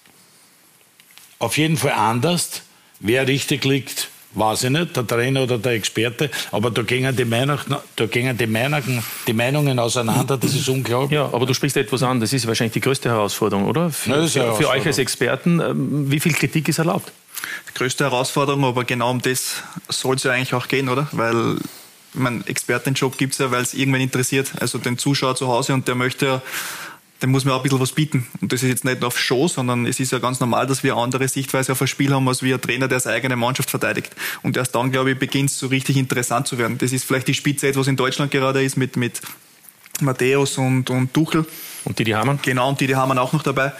auf 1.39 1.57
jeden 1.57 1.77
Fall 1.77 1.93
anders. 1.93 2.61
Wer 2.99 3.27
richtig 3.27 3.65
liegt, 3.65 4.09
weiß 4.33 4.65
ich 4.65 4.69
nicht, 4.69 4.95
der 4.95 5.07
Trainer 5.07 5.43
oder 5.43 5.57
der 5.57 5.71
Experte, 5.73 6.29
aber 6.51 6.69
da 6.69 6.83
gehen 6.83 7.15
die, 7.15 7.25
Meinung, 7.25 7.57
da 7.95 8.05
gehen 8.05 8.37
die, 8.37 8.45
Meinungen, 8.45 9.03
die 9.25 9.33
Meinungen 9.33 9.79
auseinander, 9.79 10.37
das 10.37 10.53
ist 10.53 10.69
unglaublich. 10.69 11.17
Ja, 11.17 11.25
aber 11.25 11.45
du 11.45 11.53
sprichst 11.53 11.77
etwas 11.77 12.03
an, 12.03 12.19
das 12.19 12.31
ist 12.31 12.45
wahrscheinlich 12.45 12.73
die 12.73 12.81
größte 12.81 13.09
Herausforderung, 13.09 13.65
oder? 13.65 13.89
Für, 13.89 14.21
ja, 14.21 14.27
für, 14.27 14.55
für 14.55 14.69
euch 14.69 14.85
als 14.85 14.99
Experten, 14.99 15.59
ähm, 15.59 16.11
wie 16.11 16.19
viel 16.19 16.33
Kritik 16.33 16.67
ist 16.67 16.77
erlaubt? 16.77 17.11
Die 17.69 17.73
größte 17.73 18.03
Herausforderung, 18.03 18.63
aber 18.65 18.83
genau 18.83 19.09
um 19.09 19.21
das 19.21 19.63
soll 19.89 20.15
es 20.15 20.23
ja 20.23 20.31
eigentlich 20.31 20.53
auch 20.53 20.67
gehen, 20.67 20.89
oder? 20.89 21.07
Weil 21.11 21.57
ich 22.13 22.19
meine, 22.19 22.45
Expertenjob 22.45 23.17
gibt 23.17 23.33
es 23.33 23.39
ja, 23.39 23.51
weil 23.51 23.61
es 23.61 23.73
irgendwann 23.73 24.01
interessiert. 24.01 24.51
Also 24.59 24.77
den 24.77 24.97
Zuschauer 24.97 25.35
zu 25.35 25.47
Hause 25.47 25.73
und 25.73 25.87
der 25.87 25.95
möchte 25.95 26.25
ja, 26.25 26.41
dem 27.21 27.31
muss 27.31 27.45
man 27.45 27.53
auch 27.53 27.57
ein 27.57 27.63
bisschen 27.63 27.79
was 27.79 27.91
bieten. 27.91 28.27
Und 28.41 28.51
das 28.51 28.63
ist 28.63 28.69
jetzt 28.69 28.85
nicht 28.85 28.99
nur 28.99 29.07
auf 29.07 29.19
Show, 29.19 29.47
sondern 29.47 29.85
es 29.85 29.99
ist 29.99 30.11
ja 30.11 30.19
ganz 30.19 30.39
normal, 30.39 30.65
dass 30.65 30.83
wir 30.83 30.93
eine 30.93 31.03
andere 31.03 31.27
Sichtweise 31.27 31.71
auf 31.71 31.81
ein 31.81 31.87
Spiel 31.87 32.13
haben, 32.13 32.27
als 32.27 32.41
wie 32.41 32.53
ein 32.53 32.59
Trainer, 32.59 32.87
der 32.87 32.99
seine 32.99 33.17
eigene 33.17 33.35
Mannschaft 33.35 33.69
verteidigt. 33.69 34.15
Und 34.41 34.57
erst 34.57 34.73
dann, 34.73 34.91
glaube 34.91 35.11
ich, 35.11 35.19
beginnt 35.19 35.51
es 35.51 35.59
so 35.59 35.67
richtig 35.67 35.97
interessant 35.97 36.47
zu 36.47 36.57
werden. 36.57 36.77
Das 36.79 36.91
ist 36.91 37.05
vielleicht 37.05 37.27
die 37.27 37.33
Spitze, 37.33 37.67
etwas 37.67 37.87
in 37.87 37.95
Deutschland 37.95 38.31
gerade 38.31 38.63
ist 38.63 38.75
mit, 38.75 38.97
mit 38.97 39.21
Matthäus 40.01 40.57
und, 40.57 40.89
und 40.89 41.13
Tuchel. 41.13 41.45
Und 41.83 41.97
Didi 41.97 42.11
Hamann? 42.11 42.39
Genau, 42.41 42.69
und 42.69 42.79
Didi 42.79 42.93
Hamann 42.93 43.17
auch 43.17 43.33
noch 43.33 43.43
dabei. 43.43 43.71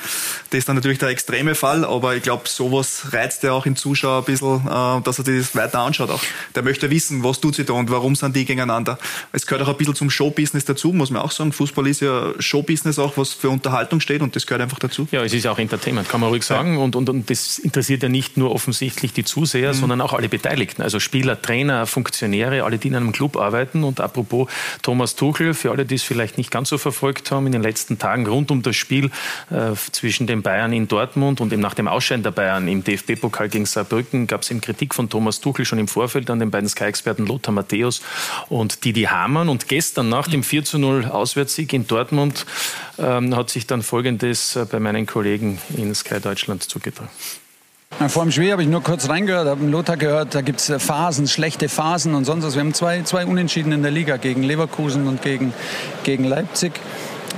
Das 0.50 0.60
ist 0.60 0.70
dann 0.70 0.76
natürlich 0.76 0.98
der 0.98 1.10
extreme 1.10 1.56
Fall, 1.56 1.86
aber 1.86 2.16
ich 2.16 2.24
glaube, 2.24 2.48
sowas 2.48 3.08
reizt 3.12 3.44
ja 3.44 3.54
auch 3.54 3.64
den 3.64 3.76
Zuschauer 3.76 4.20
ein 4.20 4.26
bisschen, 4.26 4.68
äh, 4.68 5.02
dass 5.02 5.20
er 5.20 5.24
das 5.24 5.56
weiter 5.56 5.80
anschaut 5.80 6.10
auch. 6.10 6.22
Der 6.56 6.64
möchte 6.64 6.90
wissen, 6.90 7.24
was 7.24 7.40
tut 7.40 7.56
sie 7.56 7.64
da 7.64 7.74
und 7.74 7.92
warum 7.92 8.16
sind 8.16 8.36
die 8.36 8.46
gegeneinander. 8.46 8.98
Es 9.32 9.46
gehört 9.46 9.68
auch 9.68 9.72
ein 9.72 9.78
bisschen 9.78 9.96
zum 9.96 10.10
Showbusiness 10.10 10.66
dazu, 10.66 10.94
muss 10.94 11.12
man 11.12 11.22
auch 11.22 11.32
sagen. 11.32 11.52
Fußball 11.52 11.88
ist 11.88 12.02
ja 12.02 12.34
Showbusiness 12.40 12.98
auch, 13.00 13.18
was 13.18 13.34
für 13.34 13.50
Unterhaltung 13.50 14.00
steht 14.00 14.22
und 14.22 14.36
das 14.36 14.48
gehört 14.48 14.62
einfach 14.62 14.80
dazu. 14.80 15.08
Ja, 15.12 15.24
es 15.24 15.34
ist 15.34 15.44
ja 15.44 15.52
auch 15.52 15.60
Entertainment, 15.60 16.10
kann 16.10 16.22
man 16.22 16.30
ruhig 16.30 16.44
sagen. 16.44 16.78
Und, 16.78 16.96
und, 16.96 17.10
und 17.10 17.30
das 17.30 17.60
interessiert 17.60 18.04
ja 18.04 18.10
nicht 18.10 18.36
nur 18.38 18.52
offensichtlich 18.52 19.14
die 19.14 19.24
Zuseher, 19.24 19.74
mhm. 19.74 19.78
sondern 19.78 20.02
auch 20.02 20.14
alle 20.14 20.28
Beteiligten. 20.28 20.82
Also 20.82 21.00
Spieler, 21.00 21.42
Trainer, 21.42 21.86
Funktionäre, 21.86 22.64
alle, 22.64 22.78
die 22.78 22.88
in 22.88 22.96
einem 22.96 23.12
Club 23.12 23.38
arbeiten. 23.38 23.84
Und 23.84 24.00
apropos 24.00 24.50
Thomas 24.82 25.16
Tuchel, 25.16 25.54
für 25.54 25.72
alle, 25.72 25.86
die 25.86 25.96
es 25.96 26.04
vielleicht 26.04 26.38
nicht 26.38 26.52
ganz 26.52 26.70
so 26.70 26.78
verfolgt 26.78 27.32
haben, 27.32 27.46
in 27.46 27.52
den 27.52 27.64
letzten 27.64 27.91
Tagen 28.00 28.28
rund 28.28 28.52
um 28.52 28.62
das 28.62 28.76
Spiel 28.76 29.12
äh, 29.50 29.74
zwischen 29.92 30.28
den 30.28 30.42
Bayern 30.42 30.74
in 30.74 30.88
Dortmund 30.88 31.42
und 31.42 31.54
eben 31.54 31.62
nach 31.62 31.74
dem 31.74 31.88
Ausscheiden 31.88 32.24
der 32.24 32.32
Bayern 32.32 32.68
im 32.68 32.84
DFB-Pokal 32.84 33.50
gegen 33.50 33.66
Saarbrücken 33.66 34.28
gab 34.28 34.42
es 34.42 34.52
eben 34.52 34.62
Kritik 34.62 34.94
von 34.94 35.10
Thomas 35.10 35.40
Tuchel 35.40 35.66
schon 35.66 35.80
im 35.80 35.88
Vorfeld 35.88 36.30
an 36.30 36.40
den 36.40 36.52
beiden 36.52 36.70
Sky-Experten 36.70 37.26
Lothar 37.26 37.54
Matthäus 37.54 38.02
und 38.50 38.84
Didi 38.86 39.04
Hamann. 39.04 39.50
Und 39.50 39.68
gestern 39.68 40.10
nach 40.10 40.28
dem 40.28 40.44
4 40.44 40.64
zu 40.64 40.78
0 40.78 41.06
Auswärtssieg 41.06 41.74
in 41.74 41.88
Dortmund 41.88 42.46
ähm, 42.98 43.36
hat 43.36 43.50
sich 43.50 43.68
dann 43.68 43.82
Folgendes 43.82 44.56
äh, 44.56 44.66
bei 44.66 44.80
meinen 44.80 45.06
Kollegen 45.06 45.60
in 45.76 45.94
Sky 45.96 46.20
Deutschland 46.20 46.64
zugetragen. 46.64 47.10
Vor 48.08 48.24
dem 48.24 48.32
Spiel 48.32 48.52
habe 48.52 48.64
ich 48.64 48.70
nur 48.70 48.82
kurz 48.82 49.10
reingehört, 49.10 49.48
habe 49.48 49.66
Lothar 49.66 49.98
gehört, 49.98 50.34
da 50.34 50.42
gibt 50.42 50.60
es 50.60 50.70
äh, 50.70 50.80
Phasen, 50.80 51.28
schlechte 51.28 51.70
Phasen 51.70 52.16
und 52.16 52.26
sonst 52.26 52.46
was. 52.46 52.56
Wir 52.56 52.62
haben 52.62 52.74
zwei, 52.74 53.04
zwei 53.04 53.26
Unentschieden 53.26 53.72
in 53.74 53.84
der 53.84 53.92
Liga 53.92 54.18
gegen 54.18 54.42
Leverkusen 54.44 55.08
und 55.08 55.22
gegen, 55.22 55.54
gegen 56.04 56.24
Leipzig. 56.24 56.74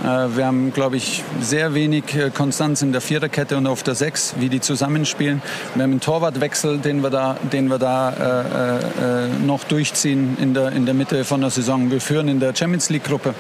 Äh, 0.02 0.36
wir 0.36 0.46
haben, 0.46 0.74
glaube 0.74 0.98
ich, 0.98 1.24
sehr 1.40 1.74
wenig 1.74 2.16
äh, 2.16 2.30
Konstanz 2.30 2.82
in 2.82 2.92
der 2.92 3.02
Viererkette 3.02 3.58
und 3.58 3.68
auf 3.68 3.84
der 3.84 3.96
Sechs, 3.96 4.36
wie 4.40 4.50
die 4.50 4.60
zusammenspielen. 4.60 5.42
Wir 5.76 5.84
haben 5.84 5.92
einen 5.92 6.00
Torwartwechsel, 6.00 6.80
den 6.80 7.02
wir 7.04 7.10
da, 7.10 7.38
den 7.52 7.68
wir 7.68 7.78
da 7.78 8.10
äh, 8.12 9.26
äh, 9.26 9.28
noch 9.46 9.64
durchziehen 9.64 10.38
in 10.40 10.54
der, 10.54 10.72
in 10.72 10.86
der 10.86 10.94
Mitte 10.94 11.24
von 11.24 11.42
der 11.42 11.50
Saison. 11.50 11.92
Wir 11.92 12.02
führen 12.02 12.28
in 12.28 12.40
der 12.40 12.56
Champions 12.56 12.90
League-Gruppe. 12.90 13.34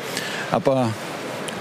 Aber 0.51 0.89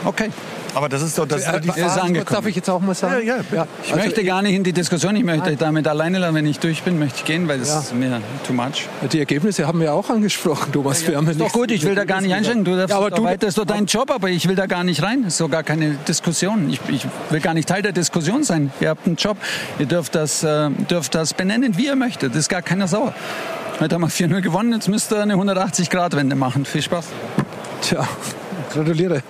okay, 0.05 0.31
Aber 0.74 0.88
das 0.88 1.02
ist 1.02 1.18
doch 1.18 1.26
das 1.26 1.46
ist 1.46 1.64
die 1.64 1.68
Phase, 1.68 2.24
darf 2.24 2.46
ich 2.46 2.56
jetzt 2.56 2.70
auch 2.70 2.80
mal 2.80 2.94
sagen? 2.94 3.26
Ja, 3.26 3.37
ja. 3.37 3.44
ja. 3.52 3.66
Ich 3.85 3.92
also 3.92 4.04
möchte 4.04 4.24
gar 4.24 4.42
nicht 4.42 4.54
in 4.54 4.64
die 4.64 4.72
Diskussion, 4.72 5.14
ich 5.16 5.24
möchte 5.24 5.56
damit 5.56 5.87
alleine 5.87 6.18
lassen, 6.18 6.35
wenn 6.35 6.46
ich 6.46 6.58
durch 6.58 6.82
bin, 6.82 6.98
möchte 6.98 7.18
ich 7.18 7.24
gehen, 7.24 7.48
weil 7.48 7.58
das 7.58 7.68
ja. 7.68 7.80
ist 7.80 7.94
mir 7.94 8.20
too 8.46 8.52
much. 8.52 8.88
Die 9.12 9.18
Ergebnisse 9.18 9.66
haben 9.66 9.80
wir 9.80 9.92
auch 9.92 10.08
angesprochen, 10.08 10.72
Thomas. 10.72 11.06
Ja, 11.06 11.12
ja. 11.12 11.30
ist 11.30 11.40
doch 11.40 11.52
gut, 11.52 11.70
ich 11.70 11.85
will 11.85 11.94
da 11.94 12.04
gar 12.04 12.20
nicht 12.20 12.35
einsteigen. 12.35 12.64
Du 12.64 12.76
darfst 12.76 12.90
ja, 12.90 12.96
aber 12.96 13.11
du, 13.11 13.22
weiter, 13.22 13.46
ist 13.46 13.58
doch 13.58 13.64
dein 13.64 13.87
Job, 13.87 14.11
aber 14.11 14.28
ich 14.28 14.48
will 14.48 14.56
da 14.56 14.66
gar 14.66 14.85
nicht 14.85 15.02
rein. 15.02 15.22
Das 15.24 15.35
ist 15.35 15.40
doch 15.40 15.50
gar 15.50 15.62
keine 15.62 15.92
Diskussion. 16.08 16.70
Ich, 16.70 16.80
ich 16.88 17.06
will 17.30 17.40
gar 17.40 17.54
nicht 17.54 17.68
Teil 17.68 17.82
der 17.82 17.92
Diskussion 17.92 18.42
sein. 18.42 18.72
Ihr 18.80 18.88
habt 18.88 19.06
einen 19.06 19.16
Job, 19.16 19.37
ihr 19.78 19.87
dürft 19.87 20.14
das, 20.14 20.42
äh, 20.42 20.70
dürft 20.90 21.14
das 21.14 21.35
benennen, 21.35 21.76
wie 21.76 21.87
ihr 21.87 21.96
möchtet. 21.96 22.32
Das 22.32 22.40
ist 22.40 22.48
gar 22.48 22.62
keiner 22.62 22.88
sauer. 22.88 23.14
Heute 23.80 23.94
haben 23.94 24.02
wir 24.02 24.08
4-0 24.08 24.40
gewonnen, 24.42 24.72
jetzt 24.72 24.88
müsst 24.88 25.12
ihr 25.12 25.20
eine 25.20 25.35
180-Grad-Wende 25.35 26.37
machen. 26.37 26.64
Viel 26.64 26.82
Spaß. 26.82 27.06
Tja, 27.82 28.06
gratuliere. 28.72 29.22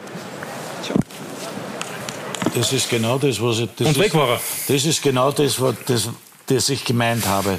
Das 2.55 2.73
ist 2.73 2.91
genau 2.91 3.19
das, 3.19 3.41
was 3.41 3.61
ich. 3.61 3.69
Das 3.77 3.89
Und 3.89 3.99
weg 3.99 4.15
war 4.15 4.29
er. 4.29 4.41
Das 4.69 4.85
ist 4.85 5.03
genau 5.03 5.31
das, 5.31 5.61
was 5.61 5.75
das, 5.87 6.09
das 6.47 6.69
ich 6.69 6.85
gemeint 6.85 7.27
habe. 7.27 7.59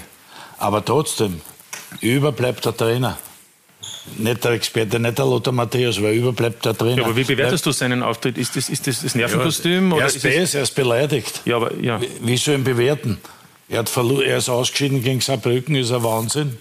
Aber 0.59 0.83
trotzdem, 0.83 1.41
überbleibt 2.01 2.65
der 2.65 2.75
Trainer. 2.75 3.17
Nicht 4.17 4.43
der 4.43 4.51
Experte, 4.51 4.99
nicht 4.99 5.17
der 5.17 5.25
Lothar 5.25 5.53
Matthäus, 5.53 6.01
weil 6.01 6.13
überbleibt 6.13 6.63
der 6.65 6.77
Trainer. 6.77 6.97
Ja, 6.97 7.03
aber 7.05 7.15
wie 7.15 7.23
bewertest 7.23 7.65
du 7.65 7.71
seinen 7.71 8.03
Auftritt? 8.03 8.37
Ist 8.37 8.55
das 8.55 8.69
ist 8.69 8.87
das, 8.87 9.01
das 9.01 9.15
Nervenkostüm? 9.15 9.91
Ja, 9.91 9.99
er 9.99 10.05
ist, 10.07 10.23
ist 10.23 10.55
er 10.55 10.63
ist 10.63 10.75
beleidigt. 10.75 11.41
Ja, 11.45 11.57
aber, 11.57 11.73
ja. 11.75 11.99
Wie, 12.01 12.09
wie 12.21 12.37
soll 12.37 12.55
ihn 12.55 12.63
bewerten? 12.63 13.19
Er, 13.69 13.79
hat 13.79 13.91
er 13.97 14.37
ist 14.37 14.49
ausgeschieden 14.49 15.01
gegen 15.01 15.21
Saarbrücken, 15.21 15.75
ist 15.75 15.91
ein 15.91 16.03
Wahnsinn 16.03 16.57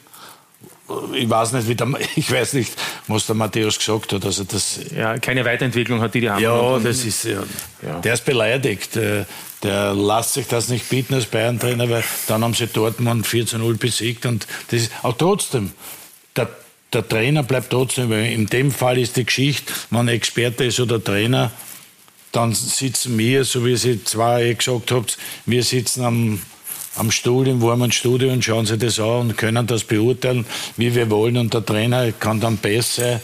ich 1.15 1.29
weiß 1.29 1.53
nicht, 1.53 1.69
wie 1.69 1.75
der, 1.75 1.89
ich 2.17 2.31
weiß 2.31 2.55
nicht, 2.55 2.73
was 3.07 3.27
der 3.27 3.35
Matthäus 3.35 3.79
gesagt 3.79 4.13
hat. 4.13 4.25
Also 4.25 4.45
das, 4.45 4.81
ja, 4.95 5.19
keine 5.19 5.45
Weiterentwicklung 5.45 6.01
hat 6.01 6.15
die 6.15 6.21
die 6.21 6.31
haben. 6.31 6.43
Ja, 6.43 6.79
das 6.79 7.05
ist, 7.05 7.25
ja, 7.25 7.43
ja. 7.83 8.01
der 8.01 8.15
ist 8.15 8.25
beleidigt. 8.25 8.95
Der, 8.97 9.27
der 9.63 9.95
lässt 9.95 10.35
sich 10.35 10.49
das 10.49 10.69
nicht 10.69 10.89
bieten 10.89 11.15
als 11.15 11.27
Bayern-Trainer, 11.27 11.89
weil 11.89 12.03
dann 12.27 12.43
haben 12.43 12.55
sie 12.55 12.67
Dortmund 12.67 13.27
14-0 13.27 13.79
besiegt. 13.79 14.27
Und 14.27 14.47
das 14.71 14.83
ist, 14.83 14.93
auch 15.03 15.17
trotzdem, 15.17 15.73
der, 16.35 16.49
der 16.93 17.09
Trainer 17.09 17.43
bleibt 17.43 17.71
trotzdem, 17.71 18.11
weil 18.11 18.27
in 18.33 18.47
dem 18.47 18.73
Fall 18.73 18.99
ist 18.99 19.17
die 19.17 19.25
Geschichte, 19.25 19.73
wenn 19.91 20.01
ein 20.01 20.09
Experte 20.09 20.65
ist 20.65 20.81
oder 20.81 21.03
Trainer, 21.03 21.53
dann 22.33 22.55
sitzen 22.55 23.17
wir, 23.19 23.45
so 23.45 23.65
wie 23.65 23.77
Sie 23.77 24.03
zwei 24.03 24.55
gesagt 24.55 24.91
habt, 24.91 25.19
wir 25.45 25.63
sitzen 25.63 26.05
am 26.05 26.43
am 26.97 27.11
Stuhl 27.11 27.49
im 27.49 27.63
warmen 27.63 27.93
Studio 27.93 28.33
und 28.33 28.45
schauen 28.45 28.67
sich 28.67 28.79
das 28.79 29.01
an 29.01 29.21
und 29.21 29.39
können 29.39 29.67
das 29.67 29.85
beurteilen, 29.85 30.45
wie 30.77 30.95
wir 30.95 31.11
wollen. 31.11 31.37
Und 31.37 31.55
der 31.55 31.65
Trainer 31.65 32.13
kann 32.13 32.41
dann 32.41 32.57
besser. 32.57 33.21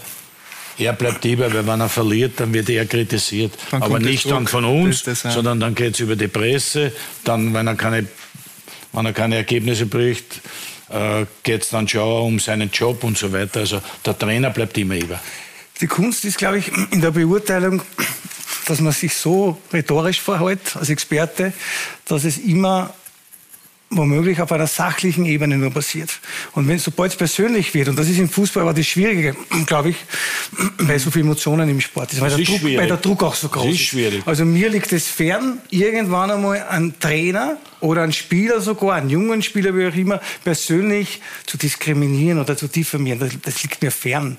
Er 0.78 0.92
bleibt 0.92 1.24
lieber, 1.24 1.52
weil 1.52 1.66
wenn 1.66 1.80
er 1.80 1.88
verliert, 1.88 2.38
dann 2.38 2.54
wird 2.54 2.70
er 2.70 2.86
kritisiert. 2.86 3.52
Dann 3.70 3.82
Aber 3.82 3.98
nicht 3.98 4.30
dann 4.30 4.46
von 4.46 4.64
uns, 4.64 5.02
sondern 5.04 5.58
dann 5.58 5.74
geht 5.74 5.94
es 5.94 6.00
über 6.00 6.14
die 6.14 6.28
Presse. 6.28 6.92
Dann, 7.24 7.52
wenn 7.52 7.66
er 7.66 7.74
keine, 7.74 8.06
wenn 8.92 9.06
er 9.06 9.12
keine 9.12 9.36
Ergebnisse 9.36 9.86
bricht, 9.86 10.40
äh, 10.88 11.26
geht 11.42 11.62
es 11.62 11.70
dann 11.70 11.88
schon 11.88 12.22
um 12.22 12.38
seinen 12.38 12.70
Job 12.70 13.02
und 13.04 13.18
so 13.18 13.32
weiter. 13.32 13.60
Also 13.60 13.82
der 14.06 14.16
Trainer 14.16 14.50
bleibt 14.50 14.78
immer 14.78 14.96
über. 14.96 15.20
Die 15.80 15.86
Kunst 15.86 16.24
ist, 16.24 16.38
glaube 16.38 16.58
ich, 16.58 16.70
in 16.90 17.00
der 17.00 17.10
Beurteilung, 17.10 17.82
dass 18.66 18.80
man 18.80 18.92
sich 18.92 19.14
so 19.14 19.58
rhetorisch 19.72 20.20
verhält 20.20 20.76
als 20.76 20.90
Experte, 20.90 21.52
dass 22.06 22.24
es 22.24 22.38
immer 22.38 22.94
womöglich 23.90 24.40
auf 24.40 24.52
einer 24.52 24.66
sachlichen 24.66 25.24
Ebene 25.24 25.56
nur 25.56 25.70
passiert. 25.70 26.10
Und 26.52 26.68
wenn 26.68 26.78
sobald 26.78 27.12
es 27.12 27.16
persönlich 27.16 27.72
wird, 27.74 27.88
und 27.88 27.98
das 27.98 28.08
ist 28.08 28.18
im 28.18 28.28
Fußball 28.28 28.62
aber 28.62 28.74
das 28.74 28.86
Schwierige, 28.86 29.34
glaube 29.66 29.90
ich, 29.90 29.96
weil 30.78 30.98
so 30.98 31.10
viele 31.10 31.24
Emotionen 31.24 31.68
im 31.68 31.80
Sport 31.80 32.12
ist, 32.12 32.20
weil, 32.20 32.30
der, 32.30 32.44
Druck, 32.44 32.62
weil 32.62 32.86
der 32.86 32.96
Druck 32.98 33.22
auch 33.22 33.34
so 33.34 33.48
groß 33.48 33.66
ist. 33.66 33.72
ist. 33.72 33.80
Schwierig. 33.80 34.22
Also 34.26 34.44
mir 34.44 34.68
liegt 34.68 34.92
es 34.92 35.08
fern, 35.08 35.60
irgendwann 35.70 36.30
einmal 36.30 36.62
einen 36.68 36.98
Trainer 36.98 37.56
oder 37.80 38.02
einen 38.02 38.12
Spieler 38.12 38.60
sogar, 38.60 38.96
einen 38.96 39.10
jungen 39.10 39.42
Spieler, 39.42 39.74
wie 39.76 39.86
auch 39.86 39.94
immer, 39.94 40.20
persönlich 40.42 41.20
zu 41.46 41.56
diskriminieren 41.56 42.40
oder 42.40 42.56
zu 42.56 42.66
diffamieren. 42.68 43.18
Das, 43.20 43.30
das 43.42 43.62
liegt 43.62 43.82
mir 43.82 43.90
fern. 43.90 44.36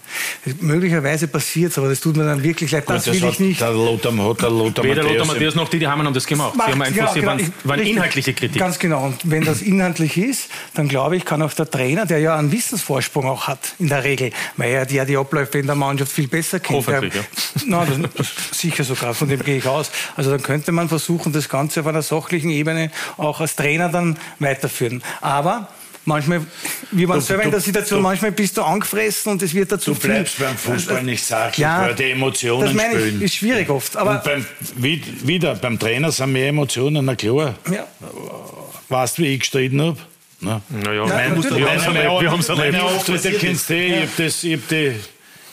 Möglicherweise 0.59 1.27
passiert 1.27 1.71
es, 1.71 1.77
aber 1.77 1.89
das 1.89 2.01
tut 2.01 2.17
mir 2.17 2.25
dann 2.25 2.43
wirklich 2.43 2.71
leid. 2.71 2.83
Das, 2.87 3.05
das 3.05 3.21
will 3.21 3.29
ich 3.29 3.39
nicht. 3.39 3.61
Der 3.61 3.71
Lothar, 3.71 4.11
hat 4.29 4.41
der 4.41 4.49
Lothar 4.49 4.83
Weder 4.83 5.03
Lothar 5.03 5.25
Matthäus 5.25 5.55
noch 5.55 5.69
die, 5.69 5.79
die 5.79 5.87
haben 5.87 6.13
das 6.13 6.25
gemacht. 6.25 6.55
Macht, 6.55 6.67
Sie 6.67 6.73
haben 6.73 6.81
einfach, 6.81 7.13
genau, 7.13 7.13
sie 7.13 7.25
waren, 7.25 7.53
waren 7.63 7.79
inhaltliche 7.79 8.33
Kritik. 8.33 8.59
Ganz 8.59 8.77
genau. 8.77 9.05
Und 9.05 9.17
wenn 9.23 9.38
das 9.45 9.61
inhaltlich 9.61 10.17
ist, 10.17 10.49
dann 10.73 10.87
glaube 10.87 11.15
ich, 11.17 11.25
kann 11.25 11.41
auch 11.41 11.53
der 11.53 11.69
Trainer, 11.69 12.05
der 12.05 12.19
ja 12.19 12.35
einen 12.35 12.51
Wissensvorsprung 12.51 13.25
auch 13.27 13.47
hat, 13.47 13.73
in 13.79 13.87
der 13.87 14.03
Regel, 14.03 14.31
weil 14.57 14.71
er 14.71 14.89
ja 14.91 15.05
die 15.05 15.17
Abläufe 15.17 15.59
in 15.59 15.65
der 15.67 15.75
Mannschaft 15.75 16.11
viel 16.11 16.27
besser 16.27 16.59
kennt. 16.59 16.87
Hoffentlich, 16.87 17.13
ja. 17.15 17.21
Nein, 17.65 18.07
das, 18.15 18.27
sicher 18.51 18.83
sogar, 18.83 19.13
von 19.13 19.29
dem 19.29 19.43
gehe 19.43 19.57
ich 19.57 19.67
aus. 19.67 19.91
Also 20.15 20.31
dann 20.31 20.41
könnte 20.43 20.71
man 20.71 20.89
versuchen, 20.89 21.31
das 21.33 21.49
Ganze 21.49 21.81
auf 21.81 21.87
einer 21.87 22.01
sachlichen 22.01 22.49
Ebene 22.49 22.91
auch 23.17 23.39
als 23.41 23.55
Trainer 23.55 23.89
dann 23.89 24.17
weiterführen. 24.39 25.03
Aber 25.21 25.67
manchmal, 26.05 26.41
wie 26.91 27.05
man 27.05 27.21
selber 27.21 27.43
in 27.43 27.51
der 27.51 27.59
Situation, 27.59 27.99
du, 27.99 28.03
manchmal 28.03 28.31
bist 28.31 28.57
du 28.57 28.63
angefressen 28.63 29.31
und 29.33 29.41
es 29.43 29.53
wird 29.53 29.71
dazu 29.71 29.93
Du 29.93 29.99
bleibst 29.99 30.35
viel. 30.35 30.45
beim 30.45 30.57
Fußball 30.57 31.03
nicht 31.03 31.23
sachlich, 31.23 31.59
ja, 31.59 31.81
weil 31.83 31.95
die 31.95 32.11
Emotionen 32.11 32.61
das 32.63 32.73
meine 32.73 32.99
spielen. 32.99 33.21
ist 33.21 33.35
schwierig 33.35 33.69
oft. 33.69 33.95
Aber 33.95 34.15
und 34.15 34.23
beim, 34.23 34.45
wieder, 35.23 35.55
beim 35.55 35.77
Trainer 35.77 36.11
sind 36.11 36.31
mehr 36.31 36.47
Emotionen, 36.49 37.05
na 37.05 37.15
klar. 37.15 37.55
Ja. 37.71 37.85
Weißt 38.89 39.17
du, 39.17 39.21
wie 39.21 39.27
ich 39.27 39.39
gestritten 39.41 39.81
habe? 39.81 39.97
Na? 40.41 40.61
Naja, 40.69 40.93
ja, 40.93 41.05
mein, 41.05 41.43
wir 41.43 42.31
haben 42.31 42.39
es 42.39 42.49
erlebt. 42.49 42.71
Meine 42.73 42.83
Auftritte 42.83 43.31
kennst 43.33 43.69
du 43.69 43.73
eh. 43.73 43.87
Ich 43.87 44.01
habe 44.01 44.23
das, 44.23 44.43
ich 44.43 44.53
hab 44.53 44.67
die, 44.69 44.95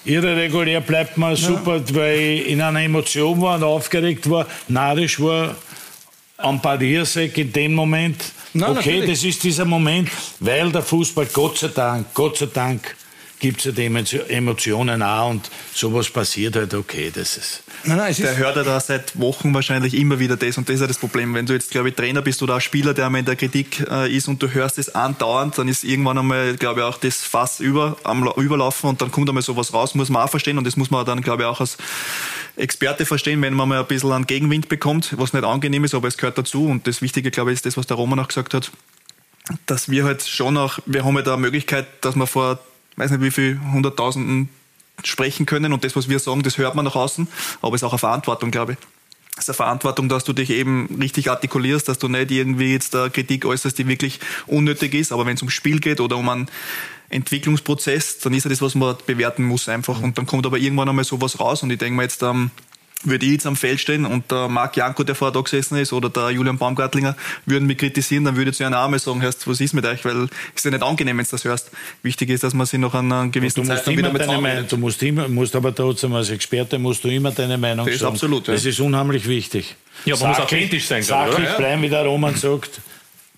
irre 0.05 0.37
regulär 0.37 0.81
bleibt 0.81 1.19
mir 1.19 1.37
super, 1.37 1.77
ja. 1.77 1.95
weil 1.95 2.19
ich 2.19 2.49
in 2.49 2.61
einer 2.61 2.81
Emotion 2.81 3.41
war 3.41 3.57
und 3.57 3.65
aufgeregt 3.65 4.31
war, 4.31 4.47
narisch 4.69 5.21
war, 5.21 5.57
am 6.39 6.61
Pariersäck 6.61 7.37
in 7.39 7.53
dem 7.53 7.75
Moment. 7.75 8.23
Nein, 8.53 8.71
okay, 8.71 8.99
natürlich. 8.99 9.11
das 9.11 9.25
ist 9.25 9.43
dieser 9.43 9.65
Moment, 9.65 10.11
weil 10.41 10.71
der 10.71 10.83
Fußball, 10.83 11.27
Gott 11.33 11.59
sei 11.59 11.69
Dank, 11.69 12.15
Gott 12.15 12.39
sei 12.39 12.49
Dank, 12.53 12.97
gibt 13.39 13.59
es 13.59 13.65
ja 13.67 13.73
die 13.73 13.85
Emotionen 13.85 15.03
auch 15.03 15.31
und 15.31 15.51
sowas 15.75 16.09
passiert 16.09 16.57
halt, 16.57 16.73
okay, 16.73 17.11
das 17.15 17.37
ist. 17.37 17.63
Nein, 17.87 17.99
nein, 17.99 18.15
der 18.19 18.37
hört 18.37 18.57
ja 18.57 18.65
da 18.65 18.81
seit 18.81 19.19
Wochen 19.19 19.55
wahrscheinlich 19.55 19.95
immer 19.95 20.19
wieder 20.19 20.37
das 20.37 20.59
und 20.59 20.69
das 20.69 20.75
ist 20.75 20.81
ja 20.81 20.87
das 20.87 20.99
Problem. 20.99 21.35
Wenn 21.35 21.47
du 21.47 21.53
jetzt, 21.53 21.71
glaube 21.71 21.89
ich, 21.89 21.95
Trainer 21.95 22.21
bist 22.21 22.43
oder 22.43 22.57
auch 22.57 22.61
Spieler, 22.61 22.95
der 22.95 23.07
einmal 23.07 23.21
in 23.21 23.25
der 23.25 23.37
Kritik 23.37 23.87
äh, 23.89 24.13
ist 24.13 24.27
und 24.27 24.43
du 24.43 24.53
hörst 24.53 24.79
es 24.79 24.95
andauernd, 24.95 25.57
dann 25.57 25.69
ist 25.69 25.85
irgendwann 25.85 26.19
einmal, 26.19 26.57
glaube 26.57 26.81
ich, 26.81 26.87
auch 26.87 26.99
das 26.99 27.23
Fass 27.23 27.61
über, 27.61 27.97
am 28.03 28.27
Überlaufen 28.37 28.91
und 28.91 29.01
dann 29.01 29.13
kommt 29.13 29.29
einmal 29.29 29.43
sowas 29.43 29.73
raus, 29.73 29.95
muss 29.95 30.09
man 30.09 30.23
auch 30.23 30.31
verstehen 30.31 30.59
und 30.59 30.67
das 30.67 30.77
muss 30.77 30.91
man 30.91 31.07
dann, 31.07 31.21
glaube 31.21 31.45
ich, 31.45 31.49
auch 31.49 31.61
als 31.61 31.77
Experte 32.57 33.07
verstehen, 33.07 33.41
wenn 33.43 33.55
man 33.55 33.69
mal 33.69 33.81
ein 33.81 33.87
bisschen 33.87 34.13
einen 34.13 34.27
Gegenwind 34.27 34.69
bekommt, 34.69 35.15
was 35.17 35.33
nicht 35.33 35.45
angenehm 35.45 35.85
ist, 35.85 35.95
aber 35.95 36.09
es 36.09 36.17
gehört 36.17 36.39
dazu 36.39 36.67
und 36.67 36.87
das 36.87 37.03
Wichtige, 37.03 37.31
glaube 37.31 37.53
ich, 37.53 37.57
ist 37.57 37.67
das, 37.67 37.77
was 37.77 37.87
der 37.87 37.97
Roman 37.97 38.19
auch 38.19 38.29
gesagt 38.29 38.53
hat, 38.53 38.73
dass 39.67 39.89
wir 39.89 40.05
halt 40.05 40.27
schon 40.27 40.57
auch, 40.57 40.81
wir 40.87 41.05
haben 41.05 41.11
ja 41.11 41.19
halt 41.19 41.27
da 41.29 41.35
eine 41.35 41.43
Möglichkeit, 41.43 41.87
dass 42.01 42.17
man 42.17 42.27
vor 42.27 42.59
weiß 42.97 43.11
nicht 43.11 43.23
wie 43.23 43.31
viel 43.31 43.61
Hunderttausenden 43.73 44.49
sprechen 45.05 45.47
können. 45.47 45.73
Und 45.73 45.85
das, 45.85 45.97
was 45.97 46.09
wir 46.09 46.19
sagen, 46.19 46.43
das 46.43 46.59
hört 46.59 46.75
man 46.75 46.85
nach 46.85 46.97
außen, 46.97 47.29
aber 47.63 47.75
es 47.75 47.83
ist 47.83 47.87
auch 47.87 47.93
eine 47.93 47.99
Verantwortung, 47.99 48.51
glaube 48.51 48.73
ich. 48.73 48.79
Es 49.39 49.45
ist 49.45 49.51
eine 49.51 49.57
Verantwortung, 49.57 50.09
dass 50.09 50.25
du 50.25 50.33
dich 50.33 50.49
eben 50.49 50.89
richtig 50.99 51.31
artikulierst, 51.31 51.89
dass 51.89 51.99
du 51.99 52.09
nicht 52.09 52.31
irgendwie 52.31 52.73
jetzt 52.73 52.95
da 52.95 53.11
Kritik 53.11 53.45
äußerst, 53.45 53.79
die 53.79 53.87
wirklich 53.87 54.19
unnötig 54.47 54.95
ist, 54.95 55.13
aber 55.13 55.27
wenn 55.27 55.37
es 55.37 55.43
um 55.43 55.51
Spiel 55.51 55.79
geht 55.79 56.01
oder 56.01 56.17
um 56.17 56.29
einen 56.31 56.49
Entwicklungsprozess, 57.11 58.19
dann 58.19 58.33
ist 58.35 58.45
ja 58.45 58.51
das, 58.51 58.63
was 58.63 58.75
man 58.75 58.97
bewerten 59.07 59.45
muss 59.45 59.69
einfach. 59.69 60.01
Und 60.01 60.19
dann 60.19 60.27
kommt 60.27 60.47
aber 60.47 60.59
irgendwann 60.59 60.89
einmal 60.89 61.05
sowas 61.05 61.39
raus. 61.39 61.63
Und 61.63 61.71
ich 61.71 61.79
denke 61.79 61.97
mir 61.97 62.03
jetzt, 62.03 62.23
ähm, 62.23 62.51
würde 63.05 63.27
ich 63.27 63.33
jetzt 63.33 63.47
am 63.47 63.57
Feld 63.57 63.81
stehen 63.81 64.05
und 64.05 64.31
der 64.31 64.49
Marc 64.49 64.77
Janko, 64.77 65.05
der 65.05 65.15
vorher 65.15 65.33
da 65.33 65.41
gesessen 65.41 65.77
ist, 65.77 65.93
oder 65.93 66.09
der 66.09 66.31
Julian 66.31 66.59
Baumgartlinger 66.59 67.17
würden 67.45 67.67
mich 67.67 67.79
kritisieren, 67.79 68.25
dann 68.25 68.37
würde 68.37 68.51
ich 68.51 68.57
zu 68.57 68.65
einer 68.65 68.79
Arme 68.79 68.99
sagen, 68.99 69.23
hörst, 69.23 69.47
was 69.47 69.61
ist 69.61 69.75
mit 69.75 69.85
euch? 69.85 70.05
Weil 70.05 70.25
es 70.25 70.31
ist 70.57 70.65
ja 70.65 70.71
nicht 70.71 70.83
angenehm, 70.83 71.19
wenn 71.19 71.25
du 71.25 71.31
das 71.31 71.45
hörst. 71.45 71.71
Wichtig 72.03 72.31
ist, 72.31 72.43
dass 72.43 72.55
man 72.55 72.67
sich 72.67 72.81
noch 72.81 72.95
an 72.95 73.13
einer 73.13 73.31
gewissen 73.31 73.63
du 73.63 73.69
Zeit 73.69 73.87
dann 73.87 73.97
wieder 73.97 74.13
mit 74.13 74.23
deine 74.23 74.41
Meinung, 74.41 74.67
Du 74.69 74.77
musst, 74.77 75.03
immer, 75.03 75.29
musst 75.29 75.55
aber 75.55 75.75
trotzdem 75.75 76.15
als 76.15 76.31
Experte 76.31 76.79
musst 76.79 77.05
du 77.05 77.09
immer 77.09 77.31
deine 77.31 77.59
Meinung 77.59 77.87
das 77.87 77.99
sagen. 77.99 78.15
Ist 78.15 78.23
absolut, 78.23 78.49
ja. 78.49 78.55
Das 78.55 78.65
ist 78.65 78.81
unheimlich 78.81 79.29
wichtig. 79.29 79.77
Ja, 80.05 80.15
man 80.15 80.21
sachlich, 80.21 80.39
muss 80.39 80.45
authentisch 80.47 80.87
sein. 80.87 81.03
Sachlich 81.03 81.49
oder? 81.49 81.57
bleiben, 81.57 81.83
wie 81.83 81.89
der 81.89 82.05
Roman 82.05 82.35
sagt, 82.35 82.81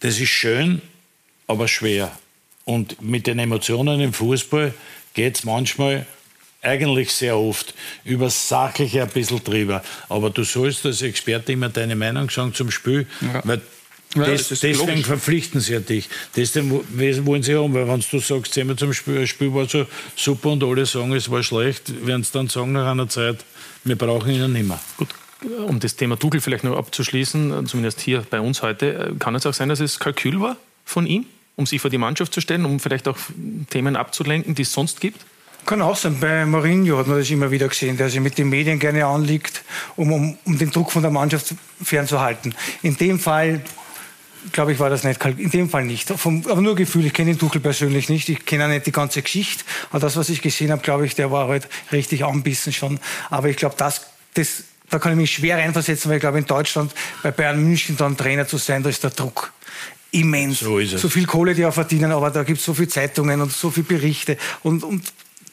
das 0.01 0.19
ist 0.19 0.29
schön, 0.29 0.81
aber 1.47 1.69
schwer. 1.69 2.13
Und 2.65 3.03
mit 3.03 3.27
den 3.27 3.39
Emotionen 3.39 4.01
im 4.01 4.13
Fußball 4.13 4.75
geht 5.15 5.37
es 5.39 5.45
manchmal 5.45 6.07
eigentlich 6.63 7.13
sehr 7.13 7.37
oft 7.37 7.75
über 8.05 8.31
Sachliche 8.31 9.03
ein 9.03 9.09
bisschen 9.09 9.43
drüber. 9.43 9.83
Aber 10.09 10.31
du 10.31 10.45
sollst 10.45 10.85
als 10.87 11.03
Experte 11.03 11.53
immer 11.53 11.69
deine 11.69 11.97
Meinung 11.97 12.31
sagen 12.31 12.55
zum 12.55 12.71
Spiel, 12.71 13.07
ja. 13.21 13.43
weil 13.45 13.61
ja, 14.15 14.25
das 14.25 14.49
deswegen 14.49 14.79
logisch. 14.79 15.07
verpflichten 15.07 15.61
sie 15.61 15.75
ja 15.75 15.81
dich. 15.81 16.09
Deswegen 16.35 16.71
wollen 17.27 17.43
sie 17.43 17.55
haben, 17.55 17.75
weil 17.75 17.87
wenn 17.87 18.03
du 18.11 18.19
sagst, 18.21 18.57
immer 18.57 18.77
zum 18.77 18.93
Spiel, 18.95 19.21
das 19.21 19.29
Spiel 19.29 19.53
war 19.55 19.69
so 19.69 19.87
super 20.17 20.51
und 20.51 20.65
alle 20.65 20.87
sagen, 20.87 21.13
es 21.13 21.31
war 21.31 21.43
schlecht, 21.43 22.07
werden 22.07 22.25
sie 22.25 22.33
dann 22.33 22.49
sagen 22.49 22.73
nach 22.73 22.91
einer 22.91 23.09
Zeit, 23.09 23.45
wir 23.85 23.97
brauchen 23.97 24.33
ihn 24.33 24.53
nicht 24.53 24.67
mehr. 24.67 24.81
Gut, 24.97 25.09
um 25.67 25.79
das 25.79 25.95
Thema 25.95 26.19
Tuchel 26.19 26.41
vielleicht 26.41 26.65
noch 26.65 26.77
abzuschließen, 26.77 27.67
zumindest 27.67 28.01
hier 28.01 28.25
bei 28.29 28.41
uns 28.41 28.63
heute, 28.63 29.15
kann 29.19 29.35
es 29.35 29.45
auch 29.47 29.55
sein, 29.55 29.69
dass 29.69 29.81
es 29.81 29.99
Kalkül 29.99 30.41
war 30.41 30.57
von 30.85 31.07
ihm, 31.07 31.27
um 31.57 31.67
sich 31.67 31.81
vor 31.81 31.91
die 31.91 31.99
Mannschaft 31.99 32.33
zu 32.33 32.41
stellen, 32.41 32.65
um 32.65 32.81
vielleicht 32.81 33.09
auch 33.09 33.19
Themen 33.69 33.95
abzulenken, 33.95 34.55
die 34.55 34.63
es 34.63 34.73
sonst 34.73 35.01
gibt? 35.01 35.21
Kann 35.69 35.83
auch 35.83 35.97
sein. 35.97 36.19
Bei 36.19 36.47
Mourinho 36.47 36.97
hat 36.97 37.09
man 37.09 37.19
das 37.19 37.29
immer 37.29 37.51
wieder 37.51 37.69
gesehen, 37.69 37.99
der 37.99 38.09
sich 38.09 38.21
mit 38.21 38.39
den 38.39 38.49
Medien 38.49 38.79
gerne 38.79 39.05
anliegt, 39.05 39.63
um, 39.97 40.11
um, 40.11 40.39
um 40.47 40.57
den 40.57 40.71
Druck 40.71 40.91
von 40.91 41.03
der 41.03 41.11
Mannschaft 41.11 41.55
fernzuhalten. 41.83 42.55
In 42.81 42.97
dem 42.97 43.19
Fall 43.19 43.61
glaube 44.53 44.73
ich, 44.73 44.79
war 44.79 44.89
das 44.89 45.05
nicht. 45.05 45.23
In 45.23 45.51
dem 45.51 45.69
Fall 45.69 45.85
nicht. 45.85 46.09
Vom, 46.09 46.43
aber 46.49 46.63
nur 46.63 46.75
Gefühl. 46.75 47.05
Ich 47.05 47.13
kenne 47.13 47.33
den 47.33 47.39
Tuchel 47.39 47.61
persönlich 47.61 48.09
nicht. 48.09 48.31
Ich 48.31 48.47
kenne 48.47 48.65
auch 48.65 48.69
nicht 48.69 48.87
die 48.87 48.93
ganze 48.93 49.21
Geschichte. 49.21 49.63
Aber 49.91 50.01
das, 50.01 50.17
was 50.17 50.31
ich 50.31 50.41
gesehen 50.41 50.71
habe, 50.71 50.81
glaube 50.81 51.05
ich, 51.05 51.15
der 51.15 51.31
war 51.31 51.49
halt 51.49 51.69
richtig 51.93 52.25
anbissen 52.25 52.73
schon. 52.73 52.99
Aber 53.29 53.51
ich 53.51 53.59
glaube, 53.59 53.75
das, 53.77 54.07
das, 54.33 54.65
da 54.89 54.99
kann 54.99 55.13
ich 55.13 55.19
mich 55.19 55.33
schwer 55.33 55.59
reinversetzen, 55.59 56.09
weil 56.09 56.17
ich 56.17 56.23
glaube, 56.23 56.39
in 56.39 56.47
Deutschland 56.47 56.95
bei 57.23 57.31
Bayern 57.31 57.63
München 57.63 57.95
dann 57.99 58.17
Trainer 58.17 58.47
zu 58.47 58.57
sein, 58.57 58.83
da 58.83 58.89
ist 58.89 59.05
der 59.05 59.11
Druck 59.11 59.53
immens. 60.13 60.61
So, 60.61 60.79
ist 60.79 60.95
es. 60.95 61.03
so 61.03 61.11
viel 61.11 61.27
Kohle, 61.27 61.55
die 61.55 61.67
auch 61.67 61.75
verdienen, 61.75 62.11
aber 62.11 62.31
da 62.31 62.43
gibt 62.43 62.61
es 62.61 62.65
so 62.65 62.73
viele 62.73 62.89
Zeitungen 62.89 63.43
und 63.43 63.53
so 63.53 63.71
viele 63.71 63.85
Berichte. 63.85 64.39
Und, 64.63 64.83
und 64.83 65.03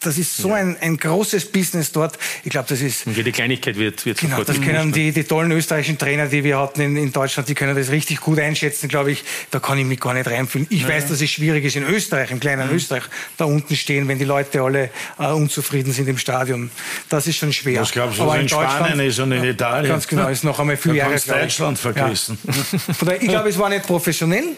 das 0.05 0.17
ist 0.17 0.37
so 0.37 0.49
ja. 0.49 0.55
ein, 0.55 0.77
ein 0.79 0.97
großes 0.97 1.51
Business 1.51 1.91
dort. 1.91 2.17
Ich 2.43 2.51
glaube, 2.51 2.67
das 2.69 2.81
ist. 2.81 3.07
Und 3.07 3.17
jede 3.17 3.31
Kleinigkeit 3.31 3.77
wird, 3.77 4.05
wird 4.05 4.19
Genau, 4.19 4.43
das 4.43 4.61
können 4.61 4.91
die, 4.91 5.11
die 5.11 5.23
tollen 5.23 5.51
österreichischen 5.51 5.97
Trainer, 5.97 6.27
die 6.27 6.43
wir 6.43 6.59
hatten 6.59 6.81
in, 6.81 6.95
in 6.95 7.11
Deutschland, 7.11 7.49
die 7.49 7.55
können 7.55 7.75
das 7.75 7.89
richtig 7.91 8.21
gut 8.21 8.39
einschätzen, 8.39 8.87
glaube 8.87 9.11
ich. 9.11 9.23
Da 9.51 9.59
kann 9.59 9.77
ich 9.77 9.85
mich 9.85 9.99
gar 9.99 10.13
nicht 10.13 10.27
reinfühlen. 10.27 10.67
Ich 10.69 10.83
ja. 10.83 10.89
weiß, 10.89 11.07
dass 11.07 11.21
es 11.21 11.29
schwierig 11.29 11.65
ist 11.65 11.75
in 11.75 11.83
Österreich, 11.83 12.31
im 12.31 12.39
kleinen 12.39 12.69
mhm. 12.69 12.75
Österreich, 12.75 13.03
da 13.37 13.45
unten 13.45 13.75
stehen, 13.75 14.07
wenn 14.07 14.19
die 14.19 14.25
Leute 14.25 14.61
alle 14.61 14.89
äh, 15.19 15.27
unzufrieden 15.27 15.91
sind 15.91 16.07
im 16.07 16.17
Stadion. 16.17 16.69
Das 17.09 17.27
ist 17.27 17.37
schon 17.37 17.53
schwer. 17.53 17.81
Was 17.81 17.91
glaubst 17.91 18.19
du, 18.19 18.25
was 18.25 18.35
in, 18.35 18.41
in 18.41 18.49
Spanien 18.49 18.99
ist 18.99 19.19
und 19.19 19.31
in 19.31 19.43
Italien? 19.43 19.89
Ganz 19.89 20.07
genau, 20.07 20.29
ist 20.29 20.43
noch 20.43 20.59
einmal 20.59 20.77
viel 20.77 20.95
Jahre. 20.95 21.15
Deutschland 21.15 21.79
vergessen. 21.79 22.37
Ja. 22.45 23.13
ich 23.19 23.27
glaube, 23.27 23.49
es 23.49 23.57
war 23.57 23.69
nicht 23.69 23.85
professionell. 23.85 24.55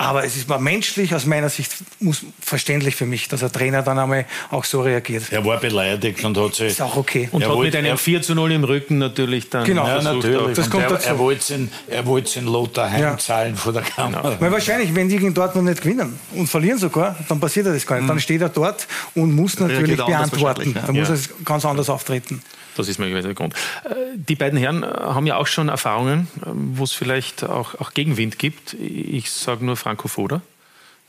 Aber 0.00 0.24
es 0.24 0.36
ist 0.36 0.48
war 0.48 0.60
menschlich, 0.60 1.12
aus 1.12 1.26
meiner 1.26 1.48
Sicht 1.48 1.72
muss, 1.98 2.22
verständlich 2.40 2.94
für 2.94 3.04
mich, 3.04 3.26
dass 3.26 3.42
ein 3.42 3.50
Trainer 3.50 3.82
dann 3.82 3.98
einmal 3.98 4.26
auch 4.48 4.64
so 4.64 4.80
reagiert. 4.80 5.24
Er 5.32 5.44
war 5.44 5.58
beleidigt 5.58 6.24
und 6.24 6.38
hat 6.38 6.54
sich. 6.54 6.68
Ist 6.68 6.80
auch 6.80 6.96
okay. 6.96 7.28
Und 7.32 7.42
hat 7.42 7.50
wollte, 7.50 7.78
mit 7.78 7.86
einem 7.86 7.98
4 7.98 8.22
zu 8.22 8.36
0 8.36 8.52
im 8.52 8.62
Rücken 8.62 8.98
natürlich 8.98 9.50
dann. 9.50 9.64
Genau, 9.64 9.84
ja, 9.84 10.00
natürlich. 10.00 10.54
Das 10.56 10.70
kommt 10.70 10.84
er, 10.84 10.90
dazu. 10.90 11.08
er 11.08 11.18
wollte 11.18 11.40
es 11.40 11.50
in, 11.50 11.72
er 11.88 12.04
in 12.06 12.46
Lothar 12.46 12.88
heimzahlen 12.88 13.54
ja. 13.54 13.60
vor 13.60 13.72
der 13.72 13.82
Kamera. 13.82 14.22
Genau. 14.22 14.40
Weil 14.40 14.52
wahrscheinlich, 14.52 14.94
wenn 14.94 15.08
die 15.08 15.16
gegen 15.16 15.34
Dortmund 15.34 15.66
nicht 15.66 15.82
gewinnen 15.82 16.16
und 16.32 16.46
verlieren 16.46 16.78
sogar, 16.78 17.16
dann 17.28 17.40
passiert 17.40 17.66
das 17.66 17.84
gar 17.84 17.96
nicht. 17.96 18.04
Mhm. 18.04 18.08
Dann 18.08 18.20
steht 18.20 18.40
er 18.40 18.50
dort 18.50 18.86
und 19.16 19.34
muss 19.34 19.58
natürlich 19.58 19.96
beantworten. 19.96 20.74
Ja. 20.76 20.82
Dann 20.82 20.96
muss 20.96 21.08
er 21.08 21.18
ganz 21.44 21.64
anders 21.64 21.90
auftreten. 21.90 22.40
Das 22.78 22.88
ist 22.88 22.98
möglicherweise 22.98 23.28
der 23.28 23.34
Grund. 23.34 23.54
Äh, 23.84 24.16
die 24.16 24.36
beiden 24.36 24.58
Herren 24.58 24.82
äh, 24.82 24.86
haben 24.86 25.26
ja 25.26 25.36
auch 25.36 25.48
schon 25.48 25.68
Erfahrungen, 25.68 26.28
äh, 26.36 26.46
wo 26.46 26.84
es 26.84 26.92
vielleicht 26.92 27.44
auch, 27.44 27.74
auch 27.80 27.92
Gegenwind 27.92 28.38
gibt. 28.38 28.74
Ich 28.74 29.30
sage 29.30 29.64
nur 29.64 29.76
Franco 29.76 30.08
Foda 30.08 30.40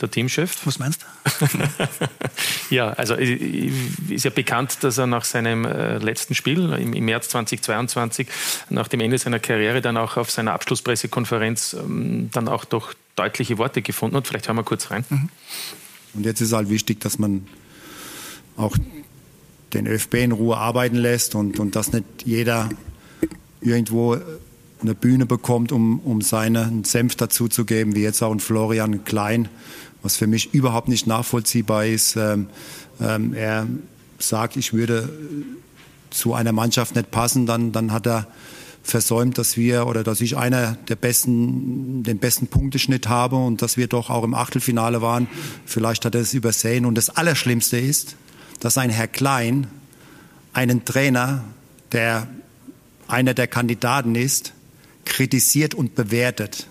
der 0.01 0.09
Teamchef. 0.09 0.65
Was 0.65 0.79
meinst 0.79 1.03
du? 1.03 1.45
ja, 2.75 2.91
also 2.93 3.15
ist 3.15 4.23
ja 4.23 4.31
bekannt, 4.31 4.77
dass 4.81 4.97
er 4.97 5.07
nach 5.07 5.25
seinem 5.25 5.65
letzten 5.65 6.35
Spiel 6.35 6.71
im 6.71 6.91
März 7.03 7.27
2022, 7.27 8.25
nach 8.69 8.87
dem 8.87 9.01
Ende 9.01 9.17
seiner 9.17 9.39
Karriere, 9.39 9.81
dann 9.81 9.97
auch 9.97 10.15
auf 10.15 10.31
seiner 10.31 10.53
Abschlusspressekonferenz 10.53 11.73
ähm, 11.73 12.29
dann 12.31 12.47
auch 12.47 12.63
doch 12.63 12.93
deutliche 13.17 13.57
Worte 13.57 13.81
gefunden 13.81 14.15
hat. 14.15 14.25
Vielleicht 14.25 14.47
hören 14.47 14.55
wir 14.55 14.63
kurz 14.63 14.89
rein. 14.89 15.03
Mhm. 15.09 15.29
Und 16.13 16.25
jetzt 16.25 16.39
ist 16.39 16.53
halt 16.53 16.69
wichtig, 16.69 17.01
dass 17.01 17.19
man 17.19 17.45
auch 18.55 18.77
den 19.73 19.87
ÖFB 19.87 20.15
in 20.15 20.31
Ruhe 20.31 20.57
arbeiten 20.57 20.95
lässt 20.95 21.35
und, 21.35 21.59
und 21.59 21.75
dass 21.75 21.93
nicht 21.93 22.05
jeder 22.25 22.69
irgendwo 23.61 24.17
eine 24.81 24.95
Bühne 24.95 25.25
bekommt, 25.25 25.71
um, 25.71 25.99
um 25.99 26.21
seinen 26.21 26.83
Senf 26.83 27.15
dazuzugeben, 27.15 27.95
wie 27.95 28.01
jetzt 28.01 28.21
auch 28.21 28.31
ein 28.31 28.39
Florian 28.39 29.03
Klein, 29.03 29.49
was 30.01 30.15
für 30.15 30.27
mich 30.27 30.53
überhaupt 30.53 30.87
nicht 30.87 31.07
nachvollziehbar 31.07 31.85
ist. 31.85 32.15
Ähm, 32.15 32.47
ähm, 33.01 33.33
er 33.33 33.67
sagt, 34.17 34.55
ich 34.55 34.73
würde 34.73 35.09
zu 36.09 36.33
einer 36.33 36.51
Mannschaft 36.51 36.95
nicht 36.95 37.11
passen, 37.11 37.45
dann, 37.45 37.71
dann 37.71 37.91
hat 37.91 38.07
er 38.07 38.27
versäumt, 38.81 39.37
dass 39.37 39.57
wir 39.57 39.85
oder 39.85 40.03
dass 40.03 40.21
ich 40.21 40.37
einer 40.37 40.77
der 40.87 40.95
besten, 40.95 42.03
den 42.03 42.17
besten 42.17 42.47
Punkteschnitt 42.47 43.07
habe 43.07 43.35
und 43.35 43.61
dass 43.61 43.77
wir 43.77 43.87
doch 43.87 44.09
auch 44.09 44.23
im 44.23 44.33
Achtelfinale 44.33 45.01
waren. 45.01 45.27
Vielleicht 45.65 46.05
hat 46.05 46.15
er 46.15 46.21
es 46.21 46.33
übersehen. 46.33 46.85
Und 46.85 46.95
das 46.95 47.09
Allerschlimmste 47.09 47.77
ist, 47.77 48.15
dass 48.59 48.77
ein 48.77 48.89
Herr 48.89 49.07
Klein 49.07 49.67
einen 50.53 50.85
Trainer, 50.85 51.43
der 51.91 52.27
einer 53.07 53.33
der 53.33 53.47
Kandidaten 53.47 54.15
ist, 54.15 54.53
kritisiert 55.05 55.73
und 55.73 55.95
bewertet. 55.95 56.67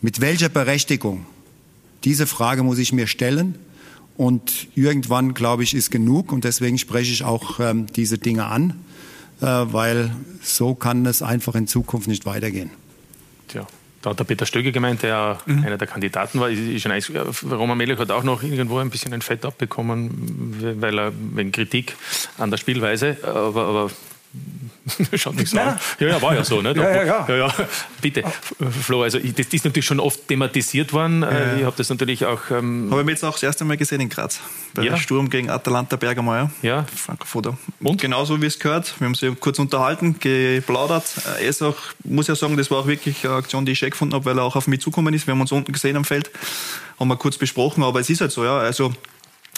Mit 0.00 0.20
welcher 0.20 0.48
Berechtigung? 0.48 1.26
Diese 2.04 2.26
Frage 2.26 2.62
muss 2.62 2.78
ich 2.78 2.92
mir 2.92 3.06
stellen. 3.06 3.56
Und 4.16 4.68
irgendwann, 4.74 5.34
glaube 5.34 5.62
ich, 5.62 5.74
ist 5.74 5.90
genug. 5.90 6.32
Und 6.32 6.44
deswegen 6.44 6.78
spreche 6.78 7.12
ich 7.12 7.22
auch 7.22 7.60
ähm, 7.60 7.86
diese 7.94 8.18
Dinge 8.18 8.46
an, 8.46 8.70
äh, 9.40 9.46
weil 9.46 10.14
so 10.42 10.74
kann 10.74 11.04
es 11.06 11.22
einfach 11.22 11.54
in 11.54 11.66
Zukunft 11.66 12.08
nicht 12.08 12.24
weitergehen. 12.24 12.70
Tja. 13.48 13.66
Da 14.06 14.10
hat 14.10 14.20
der 14.20 14.24
Peter 14.24 14.46
Stöge 14.46 14.70
gemeint, 14.70 15.02
der 15.02 15.40
mhm. 15.46 15.64
einer 15.64 15.78
der 15.78 15.88
Kandidaten 15.88 16.38
war. 16.38 16.48
Ist 16.48 16.80
schon 16.80 16.92
eins, 16.92 17.10
Roman 17.42 17.76
Melech 17.76 17.98
hat 17.98 18.12
auch 18.12 18.22
noch 18.22 18.40
irgendwo 18.44 18.78
ein 18.78 18.88
bisschen 18.88 19.12
ein 19.12 19.20
Fett 19.20 19.44
abbekommen, 19.44 20.78
weil 20.80 20.96
er 20.96 21.12
wegen 21.34 21.50
Kritik 21.50 21.96
an 22.38 22.52
der 22.52 22.56
Spielweise. 22.56 23.16
Aber, 23.24 23.64
aber 23.66 23.90
Schaut 25.14 25.34
nichts 25.34 25.50
so 25.50 25.58
an. 25.58 25.78
Ja, 25.98 26.08
ja, 26.08 26.22
war 26.22 26.34
ja 26.34 26.44
so. 26.44 26.62
Ne? 26.62 26.72
Ja, 26.76 26.90
ja, 26.90 27.04
ja. 27.04 27.26
ja, 27.28 27.36
ja. 27.36 27.54
Bitte, 28.00 28.22
Flo, 28.82 29.02
also 29.02 29.18
das 29.18 29.46
ist 29.46 29.64
natürlich 29.64 29.84
schon 29.84 29.98
oft 29.98 30.28
thematisiert 30.28 30.92
worden. 30.92 31.22
Ja. 31.22 31.56
Ich 31.56 31.64
habe 31.64 31.74
das 31.76 31.88
natürlich 31.88 32.24
auch. 32.24 32.50
Ähm 32.50 32.88
habe 32.90 33.02
ich 33.02 33.08
jetzt 33.08 33.24
auch 33.24 33.32
das 33.32 33.42
erste 33.42 33.64
Mal 33.64 33.76
gesehen 33.76 34.00
in 34.00 34.08
Graz. 34.08 34.40
Bei 34.74 34.84
ja. 34.84 34.96
Sturm 34.96 35.28
gegen 35.28 35.50
Atalanta 35.50 35.96
Bergamo. 35.96 36.50
Ja. 36.62 36.86
Franco 36.94 37.26
Foda. 37.26 37.56
Und? 37.80 38.00
Genauso 38.00 38.40
wie 38.40 38.46
es 38.46 38.58
gehört. 38.58 38.94
Wir 38.98 39.06
haben 39.06 39.14
sie 39.14 39.34
kurz 39.34 39.58
unterhalten, 39.58 40.18
geplaudert. 40.20 41.04
Er 41.38 41.40
ist 41.40 41.62
auch, 41.62 41.76
muss 42.04 42.28
ja 42.28 42.36
sagen, 42.36 42.56
das 42.56 42.70
war 42.70 42.78
auch 42.78 42.86
wirklich 42.86 43.24
eine 43.24 43.34
Aktion, 43.34 43.66
die 43.66 43.72
ich 43.72 43.78
schön 43.78 43.90
gefunden 43.90 44.14
habe, 44.14 44.24
weil 44.24 44.38
er 44.38 44.44
auch 44.44 44.54
auf 44.54 44.68
mich 44.68 44.80
zukommen 44.80 45.12
ist. 45.14 45.26
Wir 45.26 45.32
haben 45.32 45.40
uns 45.40 45.52
unten 45.52 45.72
gesehen 45.72 45.96
am 45.96 46.04
Feld, 46.04 46.30
haben 47.00 47.08
wir 47.08 47.16
kurz 47.16 47.38
besprochen, 47.38 47.82
aber 47.82 48.00
es 48.00 48.10
ist 48.10 48.20
halt 48.20 48.30
so, 48.30 48.44
ja. 48.44 48.58
Also, 48.58 48.92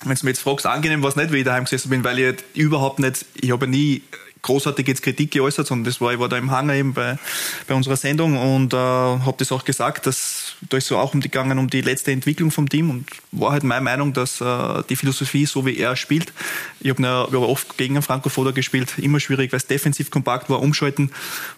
wenn 0.04 0.14
du 0.14 0.24
mich 0.24 0.36
jetzt 0.36 0.40
fragst, 0.40 0.64
angenehm 0.64 1.02
war 1.02 1.10
es 1.10 1.16
nicht, 1.16 1.32
wie 1.32 1.38
ich 1.38 1.44
daheim 1.44 1.64
gesessen 1.64 1.90
bin, 1.90 2.04
weil 2.04 2.18
ich 2.18 2.36
überhaupt 2.54 3.00
nicht, 3.00 3.26
ich 3.34 3.50
habe 3.50 3.66
nie 3.66 4.02
großartig 4.48 4.88
jetzt 4.88 5.02
Kritik 5.02 5.30
geäußert, 5.30 5.66
sondern 5.66 5.84
das 5.84 6.00
war, 6.00 6.12
ich 6.12 6.18
war 6.18 6.28
da 6.28 6.38
im 6.38 6.50
Hangar 6.50 6.74
eben 6.74 6.94
bei, 6.94 7.18
bei 7.66 7.74
unserer 7.74 7.96
Sendung 7.96 8.36
und 8.36 8.72
äh, 8.72 8.76
habe 8.76 9.34
das 9.36 9.52
auch 9.52 9.64
gesagt, 9.64 10.06
dass 10.06 10.54
da 10.68 10.78
ist 10.78 10.86
so 10.86 10.96
auch 10.96 11.14
um 11.14 11.20
die 11.20 11.28
gegangen 11.30 11.58
um 11.58 11.68
die 11.68 11.82
letzte 11.82 12.12
Entwicklung 12.12 12.50
vom 12.50 12.68
Team 12.68 12.90
und 12.90 13.06
war 13.30 13.52
halt 13.52 13.62
meine 13.62 13.82
Meinung, 13.82 14.14
dass 14.14 14.40
äh, 14.40 14.82
die 14.88 14.96
Philosophie, 14.96 15.44
so 15.44 15.66
wie 15.66 15.76
er 15.76 15.96
spielt, 15.96 16.32
ich 16.80 16.90
habe 16.90 17.06
hab 17.06 17.34
oft 17.34 17.76
gegen 17.76 17.96
einen 17.96 18.02
Franco 18.02 18.30
Foda 18.30 18.52
gespielt, 18.52 18.98
immer 18.98 19.20
schwierig, 19.20 19.52
weil 19.52 19.58
es 19.58 19.66
defensiv 19.66 20.10
kompakt 20.10 20.48
war, 20.48 20.60
umschalten 20.60 21.10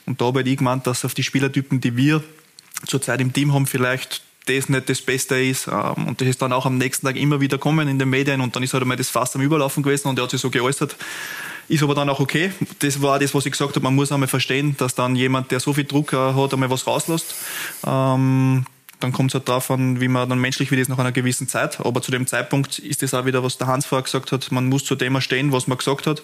und 0.05 0.20
da 0.20 0.26
habe 0.26 0.43
ich 0.43 0.57
gemeint, 0.57 0.86
dass 0.86 1.05
auf 1.05 1.14
die 1.14 1.22
Spielertypen, 1.22 1.80
die 1.80 1.97
wir 1.97 2.22
zurzeit 2.86 3.20
im 3.20 3.32
Team 3.32 3.55
haben, 3.55 3.66
vielleicht 3.66 4.22
das 4.47 4.68
nicht 4.68 4.88
das 4.88 5.03
Beste 5.03 5.41
ist. 5.41 5.68
Ähm, 5.68 6.09
und 6.09 6.20
das 6.20 6.28
ist 6.28 6.43
dann 6.43 6.53
auch 6.53 6.66
am 6.66 6.78
nächsten 6.78 7.07
Tag 7.07 7.16
immer 7.16 7.41
wieder 7.41 7.59
kommen 7.59 7.88
in 7.88 7.99
den 7.99 8.11
Medien 8.11 8.41
und 8.41 8.57
dann 8.57 8.62
ist 8.62 8.72
halt 8.72 8.82
einmal 8.82 8.97
das 8.97 9.09
fast 9.09 9.36
am 9.36 9.43
Überlaufen 9.43 9.82
gewesen 9.82 10.09
und 10.09 10.18
er 10.18 10.24
hat 10.24 10.30
sich 10.30 10.41
so 10.41 10.51
geäußert, 10.51 10.97
ist 11.71 11.83
aber 11.85 11.95
dann 11.95 12.09
auch 12.09 12.18
okay. 12.18 12.53
Das 12.81 13.01
war 13.01 13.18
das, 13.18 13.35
was 13.35 13.47
ich 13.47 13.53
gesagt 13.53 13.77
habe. 13.77 13.85
Man 13.85 13.95
muss 13.95 14.11
einmal 14.11 14.29
verstehen, 14.29 14.77
dass 14.77 14.95
dann 14.95 15.14
jemand, 15.14 15.51
der 15.53 15.61
so 15.61 15.73
viel 15.73 15.85
Druck 15.85 16.12
äh, 16.12 16.16
hat, 16.16 16.53
einmal 16.53 16.68
was 16.68 16.87
rauslässt. 16.87 17.35
Ähm, 17.87 18.66
dann 18.99 19.12
kommt 19.12 19.31
es 19.31 19.35
halt 19.35 19.49
darauf 19.49 19.71
an, 19.71 20.01
wie 20.01 20.09
man 20.09 20.29
dann 20.29 20.41
menschlich 20.41 20.71
wird 20.71 20.81
ist 20.81 20.89
nach 20.89 20.99
einer 20.99 21.12
gewissen 21.12 21.49
Zeit. 21.49 21.81
Aber 21.81 22.03
zu 22.03 22.11
dem 22.11 22.27
Zeitpunkt 22.27 22.81
ist 22.81 23.03
das 23.03 23.14
auch 23.14 23.25
wieder, 23.25 23.43
was 23.45 23.57
der 23.57 23.68
Hans 23.68 23.87
vorher 23.87 24.03
gesagt 24.03 24.33
hat. 24.33 24.51
Man 24.51 24.66
muss 24.66 24.85
zu 24.85 24.97
dem 24.97 25.18
stehen, 25.21 25.53
was 25.53 25.68
man 25.68 25.79
gesagt 25.79 26.07
hat. 26.07 26.23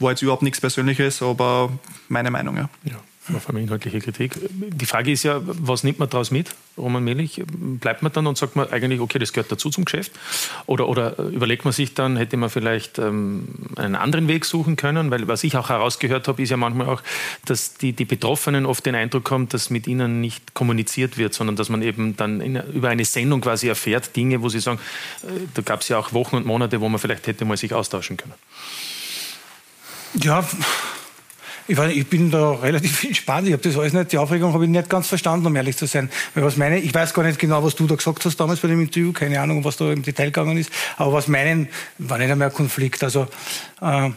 War 0.00 0.10
jetzt 0.10 0.22
überhaupt 0.22 0.42
nichts 0.42 0.60
Persönliches, 0.60 1.22
aber 1.22 1.72
meine 2.08 2.30
Meinung, 2.30 2.56
ja. 2.56 2.68
ja 2.84 2.96
auf 3.34 3.48
eine 3.48 3.60
inhaltliche 3.60 4.00
Kritik. 4.00 4.38
Die 4.50 4.86
Frage 4.86 5.12
ist 5.12 5.22
ja, 5.22 5.40
was 5.42 5.84
nimmt 5.84 5.98
man 5.98 6.08
daraus 6.08 6.30
mit, 6.30 6.54
Roman 6.76 7.02
Melich? 7.04 7.42
Bleibt 7.46 8.02
man 8.02 8.12
dann 8.12 8.26
und 8.26 8.38
sagt 8.38 8.56
man 8.56 8.70
eigentlich, 8.70 9.00
okay, 9.00 9.18
das 9.18 9.32
gehört 9.32 9.50
dazu 9.52 9.70
zum 9.70 9.84
Geschäft? 9.84 10.12
Oder, 10.66 10.88
oder 10.88 11.18
überlegt 11.18 11.64
man 11.64 11.72
sich 11.72 11.94
dann, 11.94 12.16
hätte 12.16 12.36
man 12.36 12.50
vielleicht 12.50 12.98
ähm, 12.98 13.48
einen 13.76 13.96
anderen 13.96 14.28
Weg 14.28 14.44
suchen 14.44 14.76
können? 14.76 15.10
Weil 15.10 15.28
was 15.28 15.44
ich 15.44 15.56
auch 15.56 15.68
herausgehört 15.68 16.28
habe, 16.28 16.42
ist 16.42 16.50
ja 16.50 16.56
manchmal 16.56 16.88
auch, 16.88 17.02
dass 17.44 17.74
die, 17.74 17.92
die 17.92 18.04
Betroffenen 18.04 18.66
oft 18.66 18.86
den 18.86 18.94
Eindruck 18.94 19.30
haben, 19.30 19.48
dass 19.48 19.70
mit 19.70 19.86
ihnen 19.86 20.20
nicht 20.20 20.54
kommuniziert 20.54 21.18
wird, 21.18 21.34
sondern 21.34 21.56
dass 21.56 21.68
man 21.68 21.82
eben 21.82 22.16
dann 22.16 22.40
in, 22.40 22.56
über 22.56 22.88
eine 22.88 23.04
Sendung 23.04 23.40
quasi 23.40 23.68
erfährt, 23.68 24.14
Dinge, 24.16 24.42
wo 24.42 24.48
sie 24.48 24.60
sagen, 24.60 24.78
äh, 25.22 25.26
da 25.54 25.62
gab 25.62 25.80
es 25.80 25.88
ja 25.88 25.98
auch 25.98 26.12
Wochen 26.12 26.36
und 26.36 26.46
Monate, 26.46 26.80
wo 26.80 26.88
man 26.88 26.98
vielleicht 26.98 27.26
hätte 27.26 27.44
mal 27.44 27.56
sich 27.56 27.74
austauschen 27.74 28.16
können. 28.16 28.34
Ja, 30.14 30.46
ich, 31.68 31.76
weiß, 31.76 31.92
ich 31.92 32.06
bin 32.06 32.30
da 32.30 32.52
relativ 32.52 33.04
entspannt. 33.04 33.46
Ich 33.46 33.52
habe 33.52 33.62
das 33.62 33.78
alles 33.78 33.92
nicht, 33.92 34.12
die 34.12 34.18
Aufregung 34.18 34.54
habe 34.54 34.64
ich 34.64 34.70
nicht 34.70 34.88
ganz 34.88 35.06
verstanden, 35.06 35.46
um 35.46 35.54
ehrlich 35.54 35.76
zu 35.76 35.86
sein. 35.86 36.10
Weil 36.34 36.42
was 36.42 36.56
meine, 36.56 36.78
ich 36.78 36.92
weiß 36.92 37.12
gar 37.12 37.22
nicht 37.22 37.38
genau, 37.38 37.62
was 37.62 37.76
du 37.76 37.86
da 37.86 37.94
gesagt 37.94 38.24
hast 38.24 38.38
damals 38.38 38.60
bei 38.60 38.68
dem 38.68 38.80
Interview, 38.80 39.12
keine 39.12 39.40
Ahnung, 39.40 39.62
was 39.64 39.76
da 39.76 39.92
im 39.92 40.02
Detail 40.02 40.26
gegangen 40.26 40.56
ist. 40.56 40.70
Aber 40.96 41.12
was 41.12 41.28
meinen, 41.28 41.68
war 41.98 42.18
nicht 42.18 42.30
einmal 42.30 42.48
ein 42.48 42.54
Konflikt. 42.54 43.04
Also, 43.04 43.28
äh, 43.82 44.10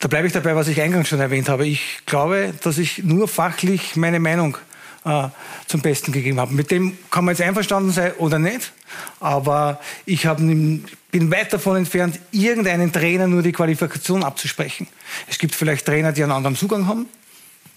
da 0.00 0.08
bleibe 0.08 0.26
ich 0.26 0.32
dabei, 0.32 0.56
was 0.56 0.68
ich 0.68 0.80
eingangs 0.80 1.08
schon 1.08 1.20
erwähnt 1.20 1.48
habe. 1.48 1.66
Ich 1.66 2.00
glaube, 2.06 2.52
dass 2.62 2.78
ich 2.78 3.04
nur 3.04 3.28
fachlich 3.28 3.96
meine 3.96 4.18
Meinung 4.18 4.56
äh, 5.04 5.28
zum 5.66 5.80
Besten 5.80 6.12
gegeben 6.12 6.40
haben. 6.40 6.56
Mit 6.56 6.70
dem 6.70 6.96
kann 7.10 7.24
man 7.24 7.34
jetzt 7.34 7.42
einverstanden 7.42 7.90
sein 7.90 8.12
oder 8.18 8.38
nicht, 8.38 8.72
aber 9.20 9.80
ich 10.06 10.26
hab, 10.26 10.38
bin 10.38 10.84
weit 11.12 11.52
davon 11.52 11.76
entfernt, 11.76 12.18
irgendeinen 12.32 12.92
Trainer 12.92 13.26
nur 13.26 13.42
die 13.42 13.52
Qualifikation 13.52 14.22
abzusprechen. 14.22 14.86
Es 15.28 15.38
gibt 15.38 15.54
vielleicht 15.54 15.86
Trainer, 15.86 16.12
die 16.12 16.22
einen 16.22 16.32
anderen 16.32 16.56
Zugang 16.56 16.86
haben, 16.86 17.06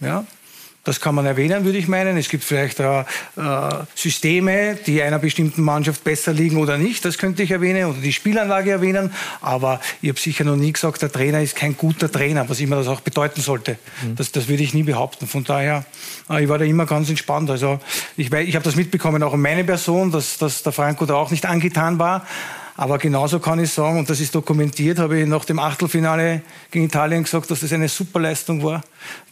ja, 0.00 0.24
das 0.88 1.02
kann 1.02 1.14
man 1.14 1.26
erwähnen, 1.26 1.66
würde 1.66 1.76
ich 1.76 1.86
meinen. 1.86 2.16
Es 2.16 2.30
gibt 2.30 2.42
vielleicht 2.42 2.80
äh, 2.80 3.04
Systeme, 3.94 4.74
die 4.86 5.02
einer 5.02 5.18
bestimmten 5.18 5.60
Mannschaft 5.62 6.02
besser 6.02 6.32
liegen 6.32 6.56
oder 6.56 6.78
nicht. 6.78 7.04
Das 7.04 7.18
könnte 7.18 7.42
ich 7.42 7.50
erwähnen 7.50 7.84
oder 7.84 7.98
die 7.98 8.12
Spielanlage 8.14 8.70
erwähnen. 8.70 9.12
Aber 9.42 9.82
ich 10.00 10.08
habe 10.08 10.18
sicher 10.18 10.44
noch 10.44 10.56
nie 10.56 10.72
gesagt, 10.72 11.02
der 11.02 11.12
Trainer 11.12 11.42
ist 11.42 11.56
kein 11.56 11.76
guter 11.76 12.10
Trainer, 12.10 12.48
was 12.48 12.58
immer 12.60 12.76
das 12.76 12.88
auch 12.88 13.02
bedeuten 13.02 13.42
sollte. 13.42 13.76
Mhm. 14.02 14.16
Das, 14.16 14.32
das 14.32 14.48
würde 14.48 14.62
ich 14.62 14.72
nie 14.72 14.82
behaupten. 14.82 15.26
Von 15.26 15.44
daher, 15.44 15.84
äh, 16.30 16.42
ich 16.42 16.48
war 16.48 16.56
da 16.56 16.64
immer 16.64 16.86
ganz 16.86 17.10
entspannt. 17.10 17.50
Also 17.50 17.80
ich, 18.16 18.32
ich 18.32 18.54
habe 18.54 18.64
das 18.64 18.74
mitbekommen, 18.74 19.22
auch 19.22 19.34
in 19.34 19.42
meiner 19.42 19.64
Person, 19.64 20.10
dass, 20.10 20.38
dass 20.38 20.62
der 20.62 20.72
Franco 20.72 21.04
da 21.04 21.16
auch 21.16 21.30
nicht 21.30 21.44
angetan 21.44 21.98
war. 21.98 22.26
Aber 22.78 22.98
genauso 22.98 23.40
kann 23.40 23.58
ich 23.58 23.72
sagen, 23.72 23.98
und 23.98 24.08
das 24.08 24.20
ist 24.20 24.36
dokumentiert, 24.36 25.00
habe 25.00 25.18
ich 25.18 25.26
nach 25.26 25.44
dem 25.44 25.58
Achtelfinale 25.58 26.42
gegen 26.70 26.84
Italien 26.84 27.24
gesagt, 27.24 27.50
dass 27.50 27.58
das 27.58 27.72
eine 27.72 27.88
Superleistung 27.88 28.62
war. 28.62 28.84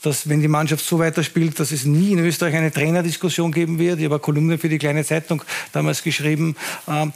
Dass, 0.03 0.29
wenn 0.29 0.41
die 0.41 0.49
Mannschaft 0.49 0.85
so 0.85 0.99
weiterspielt, 0.99 1.61
dass 1.61 1.71
es 1.71 1.85
nie 1.85 2.11
in 2.11 2.19
Österreich 2.19 2.57
eine 2.57 2.73
Trainerdiskussion 2.73 3.53
geben 3.53 3.79
wird. 3.79 4.01
Ich 4.01 4.07
habe 4.07 4.17
eine 4.17 4.21
Kolumne 4.21 4.59
für 4.59 4.69
die 4.69 4.79
kleine 4.79 5.05
Zeitung 5.05 5.45
damals 5.71 6.03
geschrieben. 6.03 6.57
Ähm, 6.89 7.13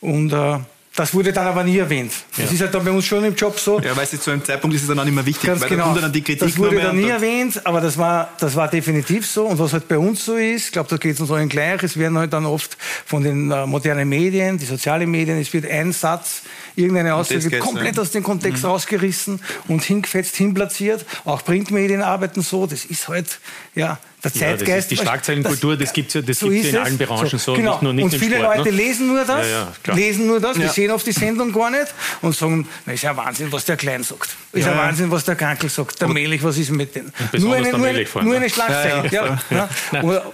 und 0.00 0.32
äh, 0.32 0.60
das 0.96 1.14
wurde 1.14 1.32
dann 1.32 1.46
aber 1.46 1.62
nie 1.62 1.78
erwähnt. 1.78 2.12
Ja. 2.36 2.44
Das 2.44 2.52
ist 2.52 2.60
halt 2.60 2.74
dann 2.74 2.84
bei 2.84 2.90
uns 2.90 3.04
schon 3.04 3.24
im 3.24 3.34
Job 3.36 3.58
so. 3.60 3.78
Ja, 3.80 3.96
weil 3.96 4.08
es 4.10 4.20
zu 4.20 4.32
einem 4.32 4.44
Zeitpunkt 4.44 4.74
ist 4.74 4.82
es 4.82 4.88
dann 4.88 4.98
auch 4.98 5.04
nicht 5.04 5.14
mehr 5.14 5.24
wichtig, 5.24 5.46
Ganz 5.46 5.62
weil 5.62 5.68
genau. 5.68 5.94
da 5.94 6.00
dann 6.00 6.12
die 6.12 6.20
Kritik 6.20 6.40
Das 6.40 6.58
wurde 6.58 6.80
dann 6.80 6.96
nie 6.96 7.08
erwähnt, 7.08 7.64
aber 7.64 7.80
das 7.80 7.96
war, 7.96 8.30
das 8.40 8.56
war 8.56 8.66
definitiv 8.68 9.24
so. 9.24 9.46
Und 9.46 9.58
was 9.60 9.72
halt 9.72 9.86
bei 9.86 9.96
uns 9.96 10.24
so 10.24 10.34
ist, 10.34 10.66
ich 10.66 10.72
glaube, 10.72 10.88
da 10.88 10.96
geht 10.96 11.14
es 11.14 11.20
uns 11.20 11.30
allen 11.30 11.48
gleich, 11.48 11.82
es 11.84 11.96
werden 11.96 12.18
halt 12.18 12.32
dann 12.32 12.44
oft 12.44 12.76
von 13.06 13.22
den 13.22 13.52
äh, 13.52 13.66
modernen 13.66 14.08
Medien, 14.08 14.58
die 14.58 14.66
sozialen 14.66 15.08
Medien, 15.08 15.38
es 15.38 15.52
wird 15.52 15.70
ein 15.70 15.92
Satz, 15.92 16.42
irgendeine 16.74 17.14
Aussage 17.14 17.58
komplett 17.60 17.94
ja. 17.94 18.02
aus 18.02 18.10
dem 18.10 18.24
Kontext 18.24 18.64
mhm. 18.64 18.70
rausgerissen 18.70 19.40
und 19.68 19.84
hingefetzt, 19.84 20.34
hinplatziert. 20.36 21.06
Auch 21.24 21.44
Printmedien 21.44 22.02
arbeiten 22.02 22.42
so, 22.42 22.66
das 22.66 22.84
ist 22.84 23.06
halt, 23.06 23.38
ja, 23.76 23.98
der 24.24 24.32
Zeitgeist. 24.32 24.90
Ja, 24.90 24.96
die 24.96 25.02
Schlagzeilenkultur, 25.02 25.76
das, 25.76 25.84
das 25.84 25.92
gibt 25.92 26.08
es 26.08 26.14
ja, 26.14 26.22
das 26.22 26.38
so 26.38 26.48
gibt's 26.48 26.70
ja 26.70 26.80
in 26.80 26.86
allen 26.86 26.98
Branchen 26.98 27.30
so, 27.30 27.38
so 27.38 27.54
genau. 27.54 27.72
nicht 27.72 27.82
nur 27.82 27.92
nicht 27.92 28.04
Und 28.04 28.14
viele 28.14 28.36
Sport, 28.36 28.56
Leute 28.58 28.70
ne? 28.70 28.76
lesen 28.76 29.06
nur 29.06 29.24
das, 29.24 29.46
ja, 29.46 29.72
ja, 29.86 29.94
lesen 29.94 30.26
nur 30.26 30.40
das, 30.40 30.56
die 30.56 30.68
sehen 30.68 30.90
auf 30.90 31.02
die 31.02 31.12
Sendung 31.12 31.52
gar 31.52 31.70
nicht 31.70 31.86
und 32.22 32.34
sagen, 32.34 32.66
na, 32.86 32.92
ist 32.92 33.02
ja 33.02 33.16
Wahnsinn, 33.16 33.50
was 33.50 33.64
der 33.64 33.76
Klein 33.76 34.02
sagt. 34.02 34.30
Ist 34.52 34.66
ja, 34.66 34.76
Wahnsinn, 34.76 35.10
was 35.10 35.24
der 35.24 35.36
Krankel 35.36 35.70
sagt. 35.70 36.00
Der 36.00 36.08
Melich, 36.08 36.42
was 36.42 36.58
ist 36.58 36.70
mit 36.70 36.94
denen? 36.94 37.12
Nur 37.38 37.54
eine, 37.54 37.70
nur, 37.70 37.86
eine, 37.86 38.06
nur 38.22 38.36
eine 38.36 38.50
Schlagzeile. 38.50 39.38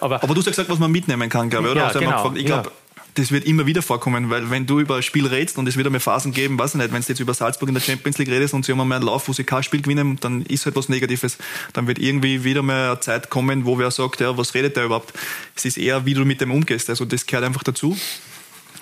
Aber, 0.01 0.23
aber, 0.23 0.35
du 0.35 0.37
hast 0.37 0.47
ja 0.47 0.51
gesagt, 0.53 0.69
was 0.69 0.79
man 0.79 0.91
mitnehmen 0.91 1.29
kann, 1.29 1.49
glaube 1.49 1.67
ich, 1.67 1.73
oder? 1.73 1.93
Ja, 1.93 1.99
genau. 1.99 2.33
Ich 2.35 2.45
glaube, 2.45 2.71
das 3.17 3.33
wird 3.33 3.45
immer 3.45 3.67
wieder 3.67 3.83
vorkommen, 3.83 4.31
weil 4.31 4.51
wenn 4.51 4.67
du 4.67 4.79
über 4.79 4.97
ein 4.97 5.03
Spiel 5.03 5.27
redest 5.27 5.59
und 5.59 5.67
es 5.67 5.77
wird 5.77 5.87
einmal 5.87 6.01
Phasen 6.01 6.33
geben, 6.33 6.59
weiß 6.59 6.75
ich 6.75 6.81
nicht, 6.81 6.93
wenn 6.93 7.03
du 7.03 7.09
jetzt 7.09 7.21
über 7.21 7.35
Salzburg 7.35 7.69
in 7.69 7.75
der 7.75 7.83
Champions 7.83 8.19
League 8.19 8.29
redest 8.29 8.55
und 8.55 8.65
sie 8.65 8.73
haben 8.73 8.81
einmal 8.81 8.97
einen 8.97 9.07
Lauf, 9.07 9.27
wo 9.29 9.33
sie 9.33 9.45
kein 9.45 9.63
Spiel 9.63 9.83
gewinnen, 9.83 10.19
dann 10.21 10.43
ist 10.43 10.67
halt 10.67 10.77
was 10.77 10.89
Negatives. 10.89 11.39
Dann 11.73 11.87
wird 11.87 11.99
irgendwie 11.99 12.45
wieder 12.45 12.63
mal 12.63 12.91
eine 12.91 13.01
Zeit 13.01 13.31
kommen, 13.31 13.65
wo 13.65 13.79
wer 13.79 13.91
sagt, 13.91 14.21
ja, 14.21 14.37
was 14.37 14.55
redet 14.55 14.77
der 14.77 14.85
überhaupt? 14.85 15.13
Es 15.55 15.65
ist 15.65 15.79
eher, 15.79 16.05
wie 16.05 16.15
du 16.15 16.25
mit 16.25 16.41
dem 16.41 16.53
umgehst. 16.53 16.91
Also 16.91 17.05
das 17.05 17.27
gehört 17.27 17.45
einfach 17.45 17.63
dazu 17.63 17.97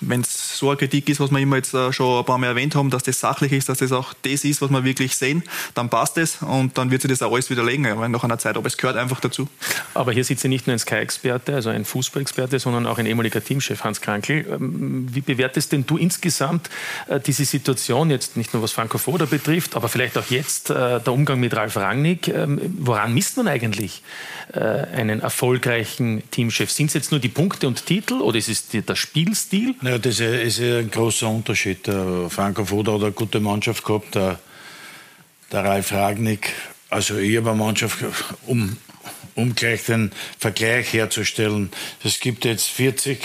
wenn 0.01 0.21
so 0.57 0.69
eine 0.69 0.77
Kritik 0.77 1.09
ist, 1.09 1.19
was 1.19 1.31
wir 1.31 1.39
immer 1.39 1.57
jetzt 1.57 1.73
äh, 1.73 1.91
schon 1.91 2.19
ein 2.19 2.25
paar 2.25 2.37
Mal 2.37 2.47
erwähnt 2.47 2.75
haben, 2.75 2.89
dass 2.89 3.03
das 3.03 3.19
sachlich 3.19 3.51
ist, 3.51 3.69
dass 3.69 3.79
das 3.79 3.91
auch 3.91 4.13
das 4.21 4.43
ist, 4.43 4.61
was 4.61 4.69
wir 4.69 4.83
wirklich 4.83 5.15
sehen, 5.15 5.43
dann 5.73 5.89
passt 5.89 6.17
es 6.17 6.41
und 6.41 6.77
dann 6.77 6.91
wird 6.91 7.01
sich 7.01 7.09
das 7.09 7.21
auch 7.21 7.33
alles 7.33 7.49
widerlegen, 7.49 7.85
weil 7.97 8.09
nach 8.09 8.23
einer 8.23 8.37
Zeit, 8.37 8.57
aber 8.57 8.67
es 8.67 8.77
gehört 8.77 8.97
einfach 8.97 9.19
dazu. 9.19 9.47
Aber 9.93 10.11
hier 10.11 10.23
sitzt 10.23 10.43
ja 10.43 10.49
nicht 10.49 10.67
nur 10.67 10.75
ein 10.75 10.79
Sky-Experte, 10.79 11.55
also 11.55 11.69
ein 11.69 11.85
Fußballexperte, 11.85 12.59
sondern 12.59 12.85
auch 12.87 12.97
ein 12.97 13.05
ehemaliger 13.05 13.43
Teamchef, 13.43 13.83
Hans 13.83 14.01
Krankel. 14.01 14.45
Ähm, 14.49 15.07
wie 15.11 15.21
bewertest 15.21 15.71
denn 15.71 15.85
du 15.85 15.97
insgesamt 15.97 16.69
äh, 17.07 17.19
diese 17.19 17.45
Situation, 17.45 18.09
jetzt 18.09 18.37
nicht 18.37 18.53
nur 18.53 18.63
was 18.63 18.71
Franco 18.71 18.97
Foda 18.97 19.25
betrifft, 19.25 19.75
aber 19.75 19.89
vielleicht 19.89 20.17
auch 20.17 20.29
jetzt 20.29 20.69
äh, 20.69 20.99
der 20.99 21.13
Umgang 21.13 21.39
mit 21.39 21.55
Ralf 21.55 21.77
Rangnick? 21.77 22.27
Ähm, 22.27 22.59
woran 22.79 23.13
misst 23.13 23.37
man 23.37 23.47
eigentlich 23.47 24.01
einen 24.53 25.21
erfolgreichen 25.21 26.23
Teamchef? 26.31 26.71
Sind 26.71 26.87
es 26.87 26.93
jetzt 26.93 27.11
nur 27.11 27.19
die 27.19 27.29
Punkte 27.29 27.67
und 27.67 27.85
Titel 27.85 28.15
oder 28.21 28.37
ist 28.37 28.47
es 28.47 28.67
der 28.67 28.95
Spielstil? 28.95 29.75
Ja, 29.81 29.97
das 29.97 30.19
ist 30.19 30.44
ein 30.45 30.91
großer 30.91 31.27
Unterschied. 31.27 31.87
Der 31.87 32.29
Franco 32.29 32.65
Foda 32.65 32.93
hat 32.93 33.01
eine 33.01 33.11
gute 33.11 33.39
Mannschaft 33.39 33.83
gehabt, 33.83 34.15
der, 34.15 34.39
der 35.51 35.63
Ralf 35.63 35.91
Ragnick. 35.91 36.51
Also 36.89 37.17
ich 37.17 37.37
habe 37.37 37.49
eine 37.51 37.59
Mannschaft, 37.59 37.97
um, 38.45 38.77
um 39.35 39.55
gleich 39.55 39.85
den 39.85 40.11
Vergleich 40.39 40.93
herzustellen. 40.93 41.71
Es 42.03 42.19
gibt 42.19 42.45
jetzt 42.45 42.67
40 42.69 43.19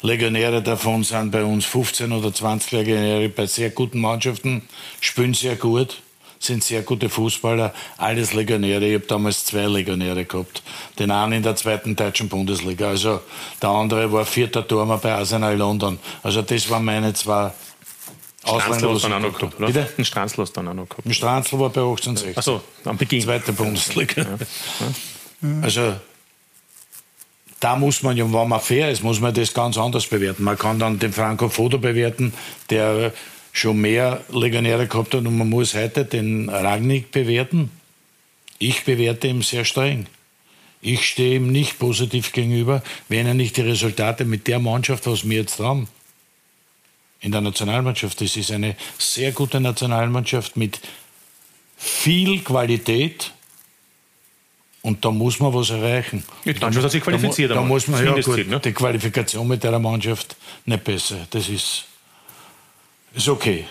Legionäre, 0.00 0.62
davon 0.62 1.04
sind 1.04 1.30
bei 1.30 1.44
uns 1.44 1.64
15 1.66 2.10
oder 2.10 2.32
20 2.32 2.72
Legionäre 2.72 3.28
bei 3.28 3.46
sehr 3.46 3.70
guten 3.70 4.00
Mannschaften, 4.00 4.62
spielen 5.00 5.34
sehr 5.34 5.56
gut 5.56 6.01
sind 6.44 6.64
sehr 6.64 6.82
gute 6.82 7.08
Fußballer, 7.08 7.72
alles 7.98 8.32
Legionäre. 8.32 8.86
Ich 8.86 8.94
habe 8.94 9.06
damals 9.06 9.44
zwei 9.44 9.66
Legionäre 9.66 10.24
gehabt. 10.24 10.62
Den 10.98 11.10
einen 11.10 11.32
in 11.32 11.42
der 11.42 11.56
zweiten 11.56 11.96
deutschen 11.96 12.28
Bundesliga. 12.28 12.88
Also 12.88 13.20
der 13.60 13.70
andere 13.70 14.12
war 14.12 14.24
vierter 14.24 14.66
Turmer 14.66 14.98
bei 14.98 15.12
Arsenal 15.12 15.56
London. 15.56 15.98
Also 16.22 16.42
das 16.42 16.68
waren 16.70 16.84
meine 16.84 17.14
zwei 17.14 17.52
Stranzl 18.44 18.98
dann 19.00 19.12
auch 19.12 19.20
noch 19.20 19.38
gehabt, 19.38 19.56
oder? 19.56 19.66
Bitte? 19.66 19.88
Ein 19.96 20.04
Stranzl 20.04 20.44
dann 20.52 20.68
auch 20.68 20.74
noch 20.74 20.88
gehabt. 20.88 21.06
Ein 21.06 21.14
Stranzl 21.14 21.58
war 21.60 21.70
bei 21.70 21.80
1860. 21.80 22.36
Achso, 22.36 22.60
am 22.84 22.96
Beginn. 22.96 23.22
Zweite 23.22 23.52
Bundesliga. 23.52 24.22
Ja. 24.22 25.48
Also 25.62 25.94
da 27.60 27.76
muss 27.76 28.02
man 28.02 28.16
ja, 28.16 28.24
wenn 28.24 28.48
man 28.48 28.60
fair 28.60 28.90
ist, 28.90 29.04
muss 29.04 29.20
man 29.20 29.32
das 29.32 29.54
ganz 29.54 29.78
anders 29.78 30.08
bewerten. 30.08 30.42
Man 30.42 30.58
kann 30.58 30.80
dann 30.80 30.98
den 30.98 31.12
Franco 31.12 31.48
Foto 31.48 31.78
bewerten, 31.78 32.34
der 32.70 33.12
schon 33.52 33.80
mehr 33.80 34.24
Legionäre 34.30 34.86
gehabt 34.86 35.14
hat 35.14 35.26
und 35.26 35.36
man 35.36 35.48
muss 35.48 35.74
heute 35.74 36.04
den 36.04 36.48
Ragnik 36.48 37.10
bewerten. 37.12 37.70
Ich 38.58 38.84
bewerte 38.84 39.28
ihn 39.28 39.42
sehr 39.42 39.64
streng. 39.64 40.06
Ich 40.80 41.06
stehe 41.06 41.36
ihm 41.36 41.52
nicht 41.52 41.78
positiv 41.78 42.32
gegenüber, 42.32 42.82
wenn 43.08 43.26
er 43.26 43.34
nicht 43.34 43.56
die 43.56 43.60
Resultate 43.60 44.24
mit 44.24 44.48
der 44.48 44.58
Mannschaft, 44.58 45.06
was 45.06 45.28
wir 45.28 45.38
jetzt 45.38 45.60
haben, 45.60 45.86
in 47.20 47.30
der 47.30 47.40
Nationalmannschaft. 47.40 48.20
Das 48.20 48.36
ist 48.36 48.50
eine 48.50 48.74
sehr 48.98 49.30
gute 49.30 49.60
Nationalmannschaft 49.60 50.56
mit 50.56 50.80
viel 51.76 52.40
Qualität. 52.40 53.32
Und 54.80 55.04
da 55.04 55.12
muss 55.12 55.38
man 55.38 55.54
was 55.54 55.70
erreichen. 55.70 56.24
Ja, 56.44 56.54
dann 56.54 56.74
muss 56.74 56.82
er 56.82 56.90
sich 56.90 57.02
qualifiziert. 57.04 57.52
Da, 57.52 57.56
da 57.56 57.62
muss 57.62 57.86
man 57.86 58.04
ja 58.04 58.20
gut, 58.20 58.48
ne? 58.48 58.58
die 58.58 58.72
Qualifikation 58.72 59.46
mit 59.46 59.62
der 59.62 59.78
Mannschaft 59.78 60.34
nicht 60.66 60.82
besser. 60.82 61.28
Das 61.30 61.48
ist 61.48 61.84
ist 63.14 63.28
okay. 63.28 63.66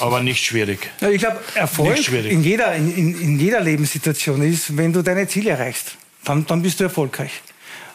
Aber 0.00 0.20
nicht 0.20 0.44
schwierig. 0.44 0.90
Ja, 1.00 1.08
ich 1.10 1.20
glaube, 1.20 1.40
Erfolg 1.54 2.08
in 2.08 2.42
jeder, 2.42 2.74
in, 2.74 3.20
in, 3.20 3.38
jeder 3.38 3.60
Lebenssituation 3.60 4.42
ist, 4.42 4.76
wenn 4.76 4.92
du 4.92 5.02
deine 5.02 5.28
Ziele 5.28 5.50
erreichst. 5.50 5.96
Dann, 6.24 6.46
dann 6.46 6.62
bist 6.62 6.80
du 6.80 6.84
erfolgreich. 6.84 7.42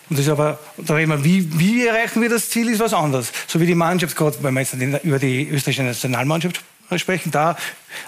Und 0.09 0.17
das 0.17 0.25
ist 0.25 0.31
aber, 0.31 0.59
da 0.77 0.95
reden 0.95 1.11
wir, 1.11 1.23
wie, 1.23 1.59
wie 1.59 1.85
erreichen 1.85 2.21
wir 2.21 2.29
das 2.29 2.49
Ziel, 2.49 2.69
ist 2.69 2.79
was 2.79 2.93
anderes. 2.93 3.31
So 3.47 3.59
wie 3.59 3.65
die 3.65 3.75
Mannschaft, 3.75 4.15
gerade 4.15 4.37
wenn 4.41 4.53
wir 4.53 4.61
jetzt 4.61 4.75
über 5.03 5.19
die 5.19 5.47
österreichische 5.49 5.83
Nationalmannschaft 5.83 6.61
sprechen, 6.97 7.31
da 7.31 7.55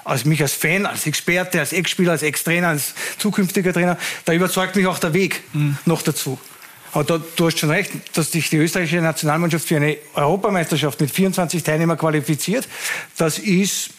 als 0.04 0.26
mich 0.26 0.42
als 0.42 0.54
Fan, 0.54 0.86
als 0.86 1.06
Experte, 1.06 1.60
als 1.60 1.74
Ex-Spieler, 1.74 2.14
als 2.14 2.24
Ex-Trainer, 2.24 2.70
als 2.70 2.96
zukünftiger 3.18 3.74
Trainer, 3.74 3.98
da 4.26 4.34
überzeugt 4.34 4.76
mich 4.76 4.88
auch 4.88 5.00
der 5.00 5.14
Weg 5.14 5.44
mhm. 5.54 5.78
noch 5.86 6.02
dazu. 6.02 6.40
Aber 6.94 7.04
da, 7.04 7.22
du 7.36 7.46
hast 7.46 7.60
schon 7.60 7.70
recht, 7.70 7.92
dass 8.14 8.32
sich 8.32 8.50
die 8.50 8.58
österreichische 8.58 9.02
Nationalmannschaft 9.02 9.68
für 9.68 9.78
eine 9.78 9.98
Europameisterschaft 10.14 11.00
mit 11.00 11.12
24 11.12 11.64
Teilnehmern 11.64 11.98
qualifiziert. 11.98 12.68
Das 13.18 13.40
ist 13.40 13.92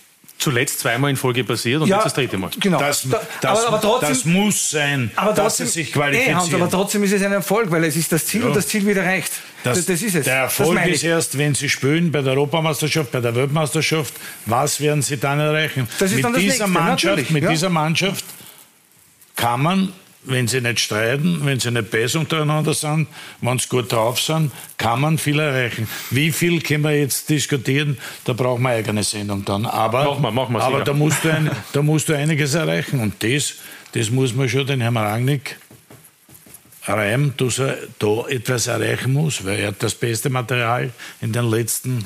zuletzt 0.42 0.80
zweimal 0.80 1.10
in 1.10 1.16
Folge 1.16 1.44
passiert 1.44 1.80
und 1.82 1.88
ja, 1.88 1.96
jetzt 1.96 2.06
das 2.06 2.14
dritte 2.14 2.36
Mal. 2.36 2.50
Genau. 2.58 2.78
Das, 2.78 3.06
das, 3.40 3.64
aber, 3.64 3.68
aber 3.68 3.80
trotzdem, 3.80 4.08
das 4.08 4.24
muss 4.24 4.70
sein, 4.70 5.10
aber 5.14 5.34
trotzdem, 5.34 5.66
dass 5.66 5.74
sie 5.74 5.82
sich 5.82 5.92
qualifizieren. 5.92 6.42
Nee, 6.48 6.54
aber 6.54 6.68
trotzdem 6.68 7.04
ist 7.04 7.12
es 7.12 7.22
ein 7.22 7.32
Erfolg, 7.32 7.70
weil 7.70 7.84
es 7.84 7.96
ist 7.96 8.10
das 8.10 8.26
Ziel 8.26 8.42
ja. 8.42 8.48
und 8.48 8.56
das 8.56 8.66
Ziel 8.66 8.84
wird 8.84 8.98
erreicht. 8.98 9.30
Das, 9.62 9.86
das 9.86 10.02
ist 10.02 10.16
es. 10.16 10.24
Der 10.24 10.36
Erfolg 10.36 10.84
ist 10.86 11.04
erst, 11.04 11.38
wenn 11.38 11.54
sie 11.54 11.68
spielen 11.68 12.10
bei 12.10 12.22
der 12.22 12.32
Europameisterschaft, 12.32 13.12
bei 13.12 13.20
der 13.20 13.34
Weltmeisterschaft. 13.36 14.12
Was 14.46 14.80
werden 14.80 15.02
sie 15.02 15.16
dann 15.16 15.38
erreichen? 15.38 15.88
Das 15.98 16.10
ist 16.10 16.16
mit 16.16 16.24
dann 16.24 16.32
das 16.32 16.42
dieser 16.42 16.66
nächste, 16.66 16.80
Mannschaft, 16.80 17.30
mit 17.30 17.44
ja. 17.44 17.50
dieser 17.50 17.70
Mannschaft 17.70 18.24
kann 19.36 19.62
man 19.62 19.92
wenn 20.24 20.46
sie 20.46 20.60
nicht 20.60 20.80
streiten, 20.80 21.40
wenn 21.44 21.58
sie 21.58 21.70
nicht 21.70 21.90
besser 21.90 22.20
untereinander 22.20 22.74
sind, 22.74 23.08
wenn 23.40 23.58
sie 23.58 23.68
gut 23.68 23.90
drauf 23.92 24.20
sind, 24.20 24.52
kann 24.78 25.00
man 25.00 25.18
viel 25.18 25.38
erreichen. 25.40 25.88
Wie 26.10 26.30
viel 26.30 26.60
können 26.60 26.84
wir 26.84 26.96
jetzt 26.96 27.28
diskutieren? 27.28 27.98
Da 28.24 28.32
brauchen 28.32 28.62
wir 28.62 28.70
eine 28.70 28.78
eigene 28.78 29.02
Sendung 29.02 29.44
dann. 29.44 29.66
Aber, 29.66 30.04
mach 30.04 30.18
mal, 30.20 30.30
mach 30.30 30.48
mal 30.48 30.62
aber 30.62 30.84
da, 30.84 30.92
musst 30.92 31.24
du 31.24 31.32
ein, 31.32 31.50
da 31.72 31.82
musst 31.82 32.08
du 32.08 32.16
einiges 32.16 32.54
erreichen. 32.54 33.00
Und 33.00 33.22
das, 33.22 33.54
das 33.92 34.10
muss 34.10 34.34
man 34.34 34.48
schon 34.48 34.66
den 34.66 34.80
Herrn 34.80 34.96
Rangnick 34.96 35.56
reimen, 36.84 37.34
dass 37.36 37.58
er 37.58 37.78
da 37.98 38.26
etwas 38.28 38.66
erreichen 38.66 39.12
muss, 39.12 39.44
weil 39.44 39.60
er 39.60 39.68
hat 39.68 39.82
das 39.82 39.94
beste 39.94 40.30
Material 40.30 40.90
in 41.20 41.32
den 41.32 41.48
letzten 41.48 42.04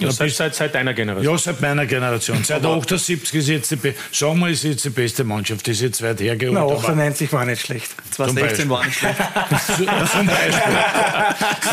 Ja, 0.00 0.10
seit, 0.10 0.32
seit, 0.32 0.54
seit 0.54 0.74
deiner 0.74 0.94
Generation. 0.94 1.32
Ja, 1.34 1.38
seit 1.38 1.60
meiner 1.60 1.86
Generation. 1.86 2.42
Seit 2.44 2.64
78 2.64 3.34
ist 3.34 3.48
jetzt 3.48 3.70
die, 3.70 3.78
sagen 4.12 4.38
wir, 4.40 4.48
ist 4.48 4.64
jetzt 4.64 4.84
die 4.84 4.90
beste 4.90 5.24
Mannschaft. 5.24 5.66
Die 5.66 5.70
ist 5.72 5.80
jetzt 5.80 6.02
weit 6.02 6.20
hergeholt. 6.20 6.54
Na, 6.58 6.66
98 6.74 7.32
war 7.32 7.44
nicht 7.44 7.62
schlecht. 7.62 7.90
2016 8.12 8.68
war 8.70 8.84
nicht 8.84 8.98
schlecht. 8.98 9.16
Zum 9.76 10.26
Beispiel. 10.26 10.74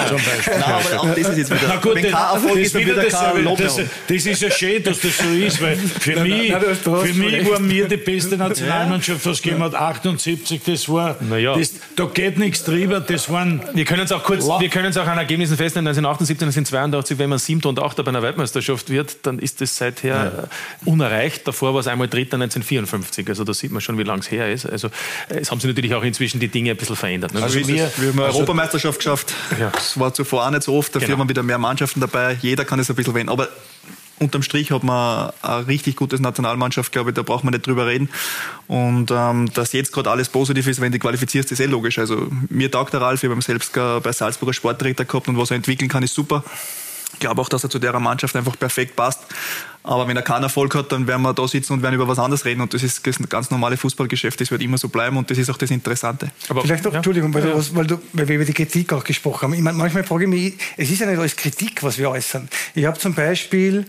Zum 0.07 0.17
Beispiel. 0.17 0.53
Nein, 0.59 0.63
aber 0.63 0.99
auch 1.01 1.07
das 1.15 1.17
ist 1.30 1.38
jetzt 1.38 1.51
wieder. 1.51 1.67
Na 1.67 1.75
gut, 1.78 1.95
wenn 1.95 2.03
kein 2.03 2.13
Erfolg 2.13 2.55
ist, 2.57 2.75
dann 2.75 2.82
wieder 2.82 2.95
dasselbe. 2.95 3.34
kein 3.36 3.43
Lob 3.43 3.57
das, 3.57 3.75
das 3.75 4.25
ist 4.25 4.41
ja 4.41 4.51
schön, 4.51 4.84
dass 4.84 4.99
das 4.99 5.17
so 5.17 5.30
ist, 5.30 5.61
weil 5.61 5.75
für 5.78 6.11
Nein, 6.11 6.23
mich, 6.23 6.51
nein, 6.51 6.61
für 6.61 7.13
mich 7.13 7.49
war 7.49 7.59
mir 7.59 7.88
die 7.88 7.97
beste 7.97 8.38
Nationalmannschaft, 8.38 9.25
was 9.25 9.41
gegeben 9.41 9.63
hat, 9.63 9.75
78, 9.75 10.61
das 10.65 10.89
war, 10.89 11.15
ja. 11.38 11.57
das, 11.57 11.73
da 11.95 12.05
geht 12.05 12.38
nichts 12.38 12.63
drüber, 12.63 12.99
das 12.99 13.30
waren... 13.30 13.61
Wir 13.73 13.86
können 13.86 14.03
es 14.03 14.11
auch 14.11 14.23
kurz, 14.23 14.45
La- 14.45 14.59
wir 14.59 14.69
können 14.69 14.88
es 14.88 14.97
auch 14.97 15.07
an 15.07 15.17
Ergebnissen 15.17 15.57
feststellen. 15.57 15.88
1978, 15.88 16.47
1982, 16.47 17.17
wenn 17.17 17.30
man 17.30 17.39
siebter 17.39 17.69
und 17.69 17.80
achter 17.80 18.03
bei 18.03 18.11
einer 18.18 18.26
Weltmeisterschaft 18.28 18.89
wird, 18.89 19.18
dann 19.24 19.39
ist 19.39 19.61
das 19.61 19.78
seither 19.78 20.49
äh, 20.86 20.89
unerreicht. 20.89 21.47
Davor 21.47 21.74
war 21.74 21.82
es 21.82 21.88
einmal 21.88 22.07
dritter 22.07 22.36
1954. 22.36 23.28
Also 23.30 23.43
da 23.43 23.53
sieht 23.53 23.72
man 23.72 23.82
schon, 23.82 23.97
wie 23.97 24.03
lange 24.03 24.20
es 24.22 24.32
her 24.32 24.51
ist. 24.51 24.65
Also 24.65 24.88
äh, 25.30 25.39
es 25.39 25.51
haben 25.51 25.59
sich 25.59 25.68
natürlich 25.70 25.93
auch 25.93 26.03
inzwischen 26.03 26.39
die 26.39 26.47
Dinge 26.47 26.72
ein 26.72 26.78
bisschen 26.78 26.95
verändert. 26.95 27.34
ne? 27.34 27.41
Also 27.43 27.55
wir, 27.59 27.68
wir 27.68 27.84
haben 27.86 28.11
eine 28.13 28.24
also- 28.26 28.38
Europameisterschaft 28.39 28.99
geschafft. 28.99 29.34
Ja. 29.59 29.70
Das 29.70 29.99
war 29.99 30.13
zuvor 30.13 30.45
auch 30.45 30.51
nicht 30.51 30.63
so 30.63 30.76
oft. 30.76 30.95
Dafür 30.95 31.07
Genau. 31.07 31.20
haben 31.20 31.28
wir 31.28 31.30
wieder 31.30 31.43
mehr 31.43 31.57
Mannschaften 31.57 31.99
dabei. 32.01 32.38
Jeder 32.41 32.65
kann 32.65 32.80
es 32.80 32.89
ein 32.89 32.95
bisschen 32.95 33.13
wählen. 33.15 33.30
Aber 33.30 33.47
unterm 34.20 34.41
Strich 34.41 34.72
hat 34.72 34.84
man 34.84 35.32
eine 35.43 35.68
richtig 35.68 35.95
gute 35.95 36.20
Nationalmannschaft, 36.20 36.91
glaube 36.91 37.11
ich. 37.11 37.15
Da 37.15 37.22
braucht 37.22 37.43
man 37.43 37.53
nicht 37.53 37.68
drüber 37.68 37.86
reden. 37.86 38.09
Und 38.68 39.11
ähm, 39.11 39.51
dass 39.53 39.74
jetzt 39.74 39.91
gerade 39.93 40.09
alles 40.09 40.30
positiv 40.30 40.65
ist, 40.68 40.82
wenn 40.82 40.91
du 40.91 40.97
qualifizierst, 40.97 41.51
ist 41.51 41.59
eh 41.59 41.65
logisch. 41.65 41.99
Also 41.99 42.28
mir 42.49 42.72
taugt 42.72 42.93
der 42.93 43.01
Ralf. 43.01 43.22
Wir 43.22 43.30
haben 43.30 43.41
selbst 43.41 43.74
bei 43.74 44.11
Salzburger 44.11 44.53
Sportdirektor 44.53 45.05
gehabt 45.05 45.28
und 45.28 45.38
was 45.38 45.51
er 45.51 45.57
entwickeln 45.57 45.88
kann, 45.89 46.01
ist 46.01 46.15
super. 46.15 46.43
Ich 47.14 47.20
glaube 47.20 47.41
auch, 47.41 47.49
dass 47.49 47.64
er 47.64 47.70
zu 47.70 47.80
der 47.80 47.97
Mannschaft 47.99 48.36
einfach 48.36 48.58
perfekt 48.60 48.95
passt. 48.95 49.22
Aber 49.84 50.08
wenn 50.08 50.18
er 50.18 50.22
keinen 50.24 50.43
Erfolg 50.43 50.76
hat, 50.76 50.91
dann 50.91 51.08
werden 51.08 51.22
wir 51.22 51.34
da 51.34 51.47
sitzen 51.47 51.74
und 51.74 51.82
werden 51.82 51.95
über 51.95 52.08
was 52.08 52.20
anderes 52.20 52.43
reden. 52.43 52.60
Und 52.62 52.74
das 52.74 52.84
ist 52.84 53.08
das 53.08 53.18
ganz 53.30 53.49
normale 53.49 53.78
Fußballgeschäft. 53.78 54.39
Das 54.41 54.51
wird 54.51 54.62
immer 54.62 54.78
so 54.78 54.89
bleiben 54.89 55.16
und 55.18 55.32
das 55.32 55.38
ist 55.38 55.49
auch 55.49 55.58
das 55.58 55.72
Interessante. 55.72 56.30
Aber, 56.49 56.62
Vielleicht 56.64 56.84
noch, 56.84 56.91
ja. 56.91 56.97
Entschuldigung, 56.97 57.34
weil, 57.34 57.41
du, 57.43 57.55
was- 57.55 57.74
weil, 57.74 57.88
du, 57.88 57.97
weil 58.14 58.28
wir 58.28 58.36
über 58.36 58.45
die 58.45 58.53
Kritik 58.53 58.91
auch 58.91 59.03
gesprochen 59.05 59.43
haben. 59.43 59.53
Ich 59.53 59.62
meine, 59.62 59.78
manchmal 59.78 60.03
frage 60.03 60.26
ich 60.26 60.30
mich, 60.30 60.53
es 60.76 60.89
ist 60.91 60.99
ja 60.99 61.08
nicht 61.08 61.18
alles 61.18 61.36
Kritik, 61.38 61.82
was 61.84 61.97
wir 61.97 62.10
äußern. 62.10 62.49
Ich 62.76 62.84
habe 62.86 62.99
zum 62.99 63.14
Beispiel 63.14 63.86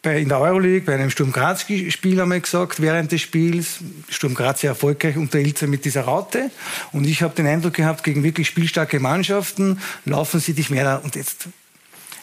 bei, 0.00 0.18
in 0.20 0.28
der 0.30 0.40
Euroleague 0.40 0.86
bei 0.86 0.94
einem 0.94 1.10
Sturm 1.10 1.30
Graz-Spiel 1.32 2.20
einmal 2.20 2.40
gesagt, 2.40 2.80
während 2.80 3.12
des 3.12 3.20
Spiels, 3.20 3.78
Sturm 4.08 4.34
Graz 4.34 4.60
sehr 4.62 4.70
erfolgreich 4.70 5.16
unter 5.18 5.38
Ilze 5.38 5.66
mit 5.66 5.84
dieser 5.84 6.02
Raute. 6.02 6.50
Und 6.92 7.06
ich 7.06 7.22
habe 7.22 7.34
den 7.34 7.46
Eindruck 7.46 7.74
gehabt, 7.74 8.02
gegen 8.02 8.22
wirklich 8.24 8.46
spielstarke 8.48 8.98
Mannschaften 8.98 9.78
laufen 10.06 10.40
sie 10.40 10.54
dich 10.54 10.70
mehr 10.70 11.02
und 11.04 11.14
jetzt 11.16 11.48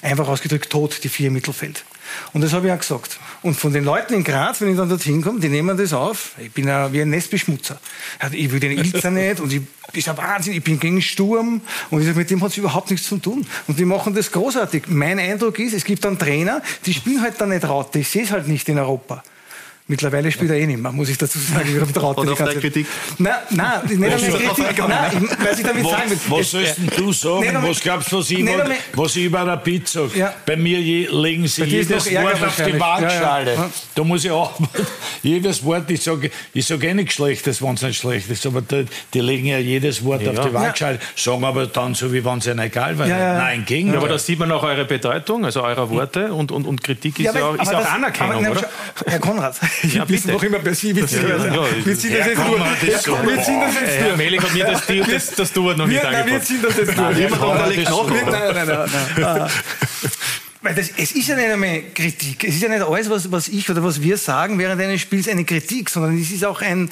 einfach 0.06 0.28
ausgedrückt 0.28 0.70
tot, 0.70 1.04
die 1.04 1.10
vier 1.10 1.28
im 1.28 1.34
Mittelfeld. 1.34 1.84
Und 2.34 2.42
das 2.42 2.54
habe 2.54 2.68
ich 2.68 2.74
auch 2.74 2.78
gesagt. 2.78 3.20
Und 3.42 3.56
von 3.56 3.74
den 3.74 3.84
Leuten 3.84 4.14
in 4.14 4.24
Graz, 4.24 4.62
wenn 4.62 4.70
ich 4.70 4.78
dann 4.78 4.88
dorthin 4.88 5.22
komme, 5.22 5.40
die 5.40 5.50
nehmen 5.50 5.76
das 5.76 5.94
auf. 5.94 6.34
Ich 6.38 6.52
bin 6.52 6.68
ja 6.68 6.94
wie 6.94 7.02
ein 7.02 7.10
Nestbeschmutzer. 7.10 7.80
Ich 8.32 8.52
will 8.52 8.60
den 8.60 8.78
Ilzer 8.78 9.12
nicht 9.12 9.40
und 9.40 9.52
ich, 9.52 9.62
ich 9.94 10.06
sage 10.06 10.20
Wahnsinn, 10.20 10.54
ich 10.54 10.64
bin 10.64 10.80
gegen 10.80 11.02
Sturm 11.02 11.62
und 11.90 12.00
ich 12.00 12.06
sage, 12.06 12.20
mit 12.20 12.30
dem 12.30 12.42
hat 12.42 12.52
es 12.52 12.58
überhaupt 12.58 12.92
nichts 12.92 13.08
zu 13.08 13.18
tun. 13.18 13.46
Und 13.68 13.80
die 13.80 13.86
machen 13.86 14.14
das 14.14 14.32
großartig. 14.32 14.84
Mein 14.88 15.20
Eindruck 15.20 15.58
ist, 15.60 15.74
es 15.74 15.84
gibt 15.84 16.06
dann 16.06 16.20
Trainer, 16.20 16.62
die 16.86 16.94
spielen 16.94 17.22
halt 17.22 17.42
dann 17.42 17.50
nicht 17.50 17.68
Raute. 17.68 18.00
Ich 18.00 18.10
sehe 18.10 18.24
es 18.24 18.32
halt 18.32 18.48
nicht 18.48 18.70
in 18.70 18.78
Europa. 18.78 19.24
Mittlerweile 19.88 20.32
spielt 20.32 20.50
er 20.50 20.58
eh 20.58 20.66
nicht 20.66 20.80
mehr, 20.82 20.92
muss 20.92 21.10
ich 21.10 21.18
dazu 21.20 21.38
sagen. 21.38 21.70
Ich 21.76 21.80
hab 21.80 22.02
Raute 22.02 22.22
Oder 22.22 22.32
auf 22.32 22.38
der. 22.40 22.56
Kritik? 22.56 22.88
Nein, 23.20 23.34
nein, 23.52 23.82
nicht 23.86 24.04
einmal 24.04 24.40
Kritik. 24.40 24.78
Nein, 24.88 25.30
was 25.44 25.60
ich 25.60 25.66
damit 25.66 25.88
sagen 25.88 26.10
will. 26.10 26.18
Was 26.30 26.40
es- 26.40 26.52
sollst 26.52 26.78
denn 26.80 26.92
du 26.98 27.14
sagen? 27.14 27.40
Nicht 27.42 27.70
was 27.70 27.80
glaubst 27.82 28.12
du, 28.12 28.18
was 28.18 28.32
ich, 28.32 28.40
über- 28.40 28.66
was 28.96 29.16
ich 29.16 29.26
über 29.26 29.46
Rapid 29.46 29.88
sage? 29.88 30.10
Ja. 30.16 30.34
Bei 30.44 30.56
mir 30.56 30.80
je, 30.80 31.08
legen 31.12 31.48
sie 31.48 31.66
jedes 31.66 32.12
Wort 32.12 32.44
auf 32.44 32.56
die. 32.56 32.80
Waagschale. 32.80 33.54
Ja, 33.54 33.62
ja. 33.62 33.70
Da 33.94 34.04
muss 34.04 34.26
ich 34.26 34.32
auch 34.32 34.54
jedes 35.22 35.64
Wort, 35.64 35.90
ich 35.92 36.02
sage 36.02 36.32
ich 36.54 36.66
sag 36.66 36.84
eh 36.84 36.94
nichts 36.96 37.14
Schlechtes, 37.14 37.62
wenn 37.62 37.76
es 37.76 37.84
nicht 37.84 38.00
schlecht 38.00 38.28
ist, 38.32 38.44
aber 38.48 38.62
die, 38.64 38.86
die 39.14 39.20
legen 39.20 39.46
ja 39.46 39.60
jedes 39.60 40.04
Wort 40.04 40.24
Ja. 40.24 40.32
auf 40.32 40.48
die 40.48 40.54
Waagschale, 40.54 40.98
sagen 41.16 41.44
aber 41.44 41.68
dann 41.68 41.94
so, 41.94 42.12
wie 42.12 42.26
wenn 42.26 42.40
es 42.40 42.48
ihnen 42.48 42.58
egal 42.58 42.98
wäre. 42.98 43.10
Ja, 43.10 43.18
ja. 43.20 43.34
Nein. 43.38 43.64
Ja, 43.68 43.98
aber 43.98 44.08
da 44.10 44.18
sieht 44.18 44.40
man 44.40 44.52
auch 44.52 44.64
eure 44.64 44.86
Bedeutung, 44.86 45.46
also 45.46 45.62
eurer 45.62 45.88
Worte 45.92 46.34
und, 46.34 46.52
und, 46.52 46.66
und 46.66 46.84
Kritik 46.84 47.20
ist 47.20 47.26
ja, 47.26 47.32
aber- 47.32 47.50
auch, 47.50 47.56
ist 47.62 47.72
ja 47.72 47.78
auch 47.78 47.84
das- 47.84 47.92
Anerkennung, 47.92 48.46
aber, 48.46 48.52
oder? 48.58 48.70
Herr 49.06 49.20
Konrad, 49.20 49.56
Ja, 49.84 49.94
wir 49.94 50.06
bitte. 50.06 50.22
sind 50.22 50.34
noch 50.34 50.44
immer 50.44 50.60
bei 50.60 50.74
Sie. 50.74 50.96
Wir 50.96 51.08
ziehen 51.08 51.28
Ja, 51.28 51.38
das, 51.38 51.46
ja, 51.46 51.86
wir 51.86 51.98
ziehen 51.98 52.14
das 52.18 52.28
jetzt 52.28 52.38
durch. 53.08 53.28
Wir 53.28 53.44
ziehen 53.44 53.60
das 53.62 53.74
jetzt 53.82 54.02
durch. 54.02 54.18
Melik 54.18 54.42
hat 54.44 54.54
mir 54.54 54.66
das, 54.66 54.86
das, 54.88 55.36
das 55.36 55.54
Duet 55.54 55.78
noch 55.78 55.88
nicht 55.88 56.02
Wir, 56.02 56.12
nein, 56.12 56.28
wir 56.28 56.42
ziehen 56.42 56.62
das 56.62 56.78
jetzt 56.78 56.98
durch. 56.98 57.30
Konrad 57.40 57.72
ist 57.72 57.88
so- 57.88 58.04
Nein, 58.10 58.26
nein, 58.32 58.54
nein, 58.54 58.68
nein. 58.68 59.24
Ah. 59.26 59.50
Weil 60.62 60.74
das, 60.74 60.90
es 60.98 61.12
ist 61.12 61.28
ja 61.28 61.36
nicht 61.36 61.48
einmal 61.50 61.82
Kritik. 61.94 62.44
Es 62.44 62.56
ist 62.56 62.64
ja 62.64 62.70
nicht 62.70 62.82
alles, 62.82 63.08
was, 63.10 63.32
was 63.32 63.48
ich 63.50 63.70
oder 63.70 63.84
was 63.84 64.02
wir 64.02 64.18
sagen 64.18 64.58
während 64.58 64.82
eines 64.82 65.00
Spiels 65.02 65.28
eine 65.28 65.46
Kritik, 65.46 65.90
sondern 65.92 66.20
es 66.20 66.32
ist 66.32 66.44
auch 66.44 66.62
ein, 66.62 66.90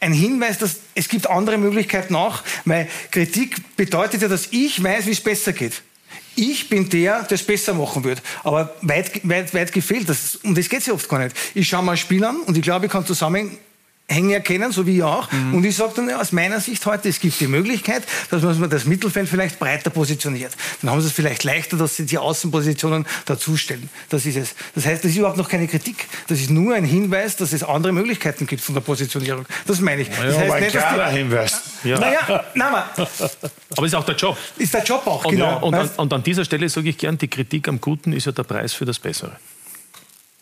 ein 0.00 0.12
Hinweis, 0.14 0.56
dass 0.58 0.76
es 0.94 1.08
gibt 1.08 1.28
andere 1.28 1.58
Möglichkeiten 1.58 2.14
auch, 2.14 2.42
weil 2.64 2.88
Kritik 3.10 3.56
bedeutet 3.76 4.22
ja, 4.22 4.28
dass 4.28 4.48
ich 4.52 4.82
weiß, 4.82 5.04
wie 5.06 5.10
es 5.10 5.20
besser 5.20 5.52
geht. 5.52 5.82
Ich 6.36 6.68
bin 6.68 6.88
der, 6.88 7.22
der 7.22 7.34
es 7.34 7.42
besser 7.42 7.74
machen 7.74 8.04
wird. 8.04 8.22
Aber 8.42 8.74
weit, 8.82 9.26
weit, 9.28 9.54
weit 9.54 9.72
gefehlt. 9.72 10.08
Das, 10.08 10.36
um 10.36 10.54
das 10.54 10.68
geht 10.68 10.80
es 10.80 10.86
ja 10.86 10.94
oft 10.94 11.08
gar 11.08 11.18
nicht. 11.18 11.36
Ich 11.54 11.68
schaue 11.68 11.82
mal 11.82 11.92
ein 11.92 11.98
Spiel 11.98 12.24
an 12.24 12.40
und 12.42 12.56
ich 12.56 12.62
glaube, 12.62 12.86
ich 12.86 12.92
kann 12.92 13.04
Zusammenhänge 14.06 14.34
erkennen, 14.34 14.70
so 14.72 14.86
wie 14.86 14.98
ihr 14.98 15.06
auch. 15.06 15.28
Und 15.52 15.64
ich 15.64 15.76
sage 15.76 15.92
dann 15.96 16.10
aus 16.12 16.32
meiner 16.32 16.60
Sicht 16.60 16.84
heute, 16.86 17.08
es 17.08 17.20
gibt 17.20 17.40
die 17.40 17.46
Möglichkeit, 17.46 18.02
dass 18.30 18.42
man 18.42 18.68
das 18.70 18.84
Mittelfeld 18.84 19.28
vielleicht 19.28 19.58
breiter 19.58 19.90
positioniert. 19.90 20.52
Dann 20.82 20.90
haben 20.90 21.00
sie 21.00 21.06
es 21.08 21.12
vielleicht 21.12 21.42
leichter, 21.44 21.76
dass 21.76 21.96
sie 21.96 22.06
die 22.06 22.18
Außenpositionen 22.18 23.06
dazustellen. 23.24 23.88
Das 24.10 24.26
ist 24.26 24.36
es. 24.36 24.54
Das 24.74 24.84
heißt, 24.86 25.04
das 25.04 25.10
ist 25.12 25.16
überhaupt 25.16 25.38
noch 25.38 25.48
keine 25.48 25.66
Kritik. 25.68 26.06
Das 26.28 26.38
ist 26.40 26.50
nur 26.50 26.74
ein 26.74 26.84
Hinweis, 26.84 27.36
dass 27.36 27.52
es 27.52 27.62
andere 27.62 27.92
Möglichkeiten 27.92 28.46
gibt 28.46 28.62
von 28.62 28.74
der 28.74 28.82
Positionierung. 28.82 29.46
Das 29.66 29.80
meine 29.80 30.02
ich. 30.02 30.08
Das 30.10 30.18
ja, 30.34 30.40
heißt 30.40 30.54
nicht, 30.60 30.74
die- 30.74 30.78
klarer 30.78 31.08
Hinweis. 31.10 31.60
Ja. 31.82 31.98
Naja, 31.98 32.44
nein, 32.54 32.68
aber 32.68 32.90
Aber 33.76 33.86
ist 33.86 33.94
auch 33.94 34.04
der 34.04 34.14
Job. 34.16 34.36
ist 34.58 34.72
der 34.74 34.84
Job 34.84 35.06
auch, 35.06 35.24
Und, 35.24 35.32
genau. 35.32 35.64
und, 35.66 35.74
Weißt- 35.74 35.96
und 35.96 36.12
an 36.12 36.22
dieser 36.22 36.44
Stelle 36.44 36.68
sage 36.68 36.88
ich 36.90 36.98
gern, 36.98 37.18
die 37.18 37.28
Kritik 37.28 37.68
am 37.68 37.80
Guten 37.80 38.12
ist 38.12 38.26
ja 38.26 38.32
der 38.32 38.44
Preis 38.44 38.72
für 38.72 38.84
das 38.84 38.98
Bessere. 38.98 39.36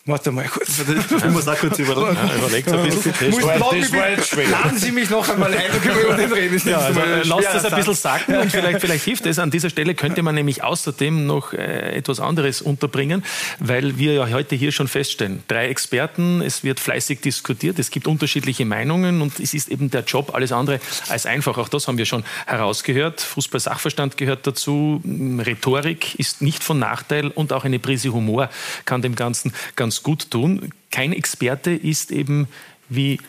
Warte 0.05 0.33
mal 0.33 0.45
kurz. 0.49 0.79
Ich 0.79 1.25
muss 1.29 1.47
auch 1.47 1.57
kurz 1.57 1.79
überlegen. 1.79 2.17
Ja, 2.17 2.35
überlegt 2.35 2.67
ein 2.67 2.83
bisschen. 2.83 3.13
Das 3.21 3.41
war, 3.41 3.57
das 3.57 3.93
war 3.93 4.09
jetzt 4.09 4.27
schwer. 4.27 4.49
Laden 4.49 4.77
Sie 4.77 4.91
mich 4.91 5.09
noch 5.09 5.29
einmal 5.29 5.53
ein, 5.53 5.63
dann 5.71 5.81
können 5.81 5.95
wir 5.95 6.03
über 6.03 6.17
den 6.17 6.33
reden. 6.33 6.55
Das 6.55 6.65
Ja, 6.65 6.77
also, 6.79 6.99
äh, 6.99 7.23
lasst 7.23 7.47
das 7.53 7.65
ein 7.65 7.75
bisschen 7.77 7.93
sacken 7.93 8.35
und 8.35 8.51
vielleicht, 8.51 8.81
vielleicht 8.81 9.05
hilft 9.05 9.25
es. 9.25 9.39
An 9.39 9.49
dieser 9.49 9.69
Stelle 9.69 9.95
könnte 9.95 10.21
man 10.21 10.35
nämlich 10.35 10.61
außerdem 10.61 11.25
noch 11.25 11.53
äh, 11.53 11.95
etwas 11.95 12.19
anderes 12.19 12.61
unterbringen, 12.61 13.23
weil 13.59 13.97
wir 13.97 14.11
ja 14.11 14.29
heute 14.29 14.57
hier 14.57 14.73
schon 14.73 14.89
feststellen, 14.89 15.41
drei 15.47 15.69
Experten, 15.69 16.41
es 16.41 16.65
wird 16.65 16.81
fleißig 16.81 17.21
diskutiert, 17.21 17.79
es 17.79 17.89
gibt 17.89 18.05
unterschiedliche 18.05 18.65
Meinungen 18.65 19.21
und 19.21 19.39
es 19.39 19.53
ist 19.53 19.69
eben 19.69 19.89
der 19.89 20.03
Job 20.03 20.35
alles 20.35 20.51
andere 20.51 20.81
als 21.07 21.25
einfach. 21.25 21.57
Auch 21.57 21.69
das 21.69 21.87
haben 21.87 21.97
wir 21.97 22.05
schon 22.05 22.25
herausgehört. 22.45 23.21
Fußball-Sachverstand 23.21 24.17
gehört 24.17 24.45
dazu, 24.45 25.01
Rhetorik 25.05 26.15
ist 26.15 26.41
nicht 26.41 26.61
von 26.61 26.77
Nachteil 26.77 27.27
und 27.27 27.53
auch 27.53 27.63
eine 27.63 27.79
Prise 27.79 28.11
Humor 28.11 28.49
kann 28.83 29.01
dem 29.01 29.15
Ganzen 29.15 29.53
ganz 29.77 29.92
gut 30.01 30.31
tun. 30.31 30.71
Kein 30.89 31.13
Experte 31.13 31.71
ist 31.71 32.11
eben 32.11 32.47
wie 32.89 33.19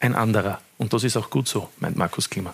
ein 0.00 0.14
anderer. 0.14 0.60
Und 0.76 0.92
das 0.92 1.04
ist 1.04 1.16
auch 1.16 1.30
gut 1.30 1.48
so, 1.48 1.70
meint 1.78 1.96
Markus 1.96 2.28
Klima. 2.28 2.52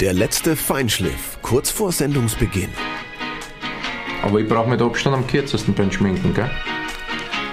Der 0.00 0.12
letzte 0.12 0.56
Feinschliff, 0.56 1.38
kurz 1.42 1.70
vor 1.70 1.92
Sendungsbeginn. 1.92 2.70
Aber 4.22 4.40
ich 4.40 4.48
brauche 4.48 4.68
mit 4.68 4.80
Abstand 4.80 5.16
am 5.16 5.26
kürzesten 5.26 5.74
beim 5.74 5.90
Schminken, 5.90 6.34
gell? 6.34 6.50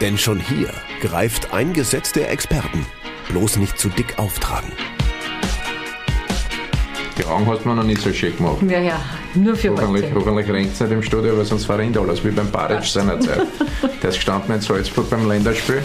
Denn 0.02 0.18
schon 0.18 0.40
hier 0.40 0.74
greift 1.02 1.54
ein 1.54 1.74
Gesetz 1.74 2.12
der 2.12 2.32
Experten. 2.32 2.86
Bloß 3.30 3.58
nicht 3.58 3.78
zu 3.78 3.90
dick 3.90 4.20
auftragen. 4.20 4.72
Die 7.18 7.26
Augen 7.26 7.46
hast 7.48 7.64
du 7.64 7.70
mir 7.70 7.76
noch 7.76 7.84
nicht 7.84 8.02
so 8.02 8.12
schön 8.12 8.36
gemacht. 8.36 8.58
Ja, 8.68 8.80
ja, 8.80 9.00
nur 9.36 9.56
für 9.56 9.70
Hoffentlich, 9.70 10.06
heute. 10.06 10.16
hoffentlich 10.16 10.50
rennt 10.50 10.74
es 10.74 10.80
nicht 10.80 10.92
im 10.92 11.04
Studio, 11.04 11.38
weil 11.38 11.46
sonst 11.46 11.66
verrennt 11.66 11.96
alles, 11.98 12.24
wie 12.26 12.32
beim 12.32 12.50
Baric 12.50 12.84
seinerzeit. 12.86 13.42
Der 14.02 14.10
ist 14.10 14.16
gestanden 14.16 14.56
in 14.56 14.62
Salzburg 14.62 15.08
beim 15.12 15.28
Länderspiel, 15.28 15.84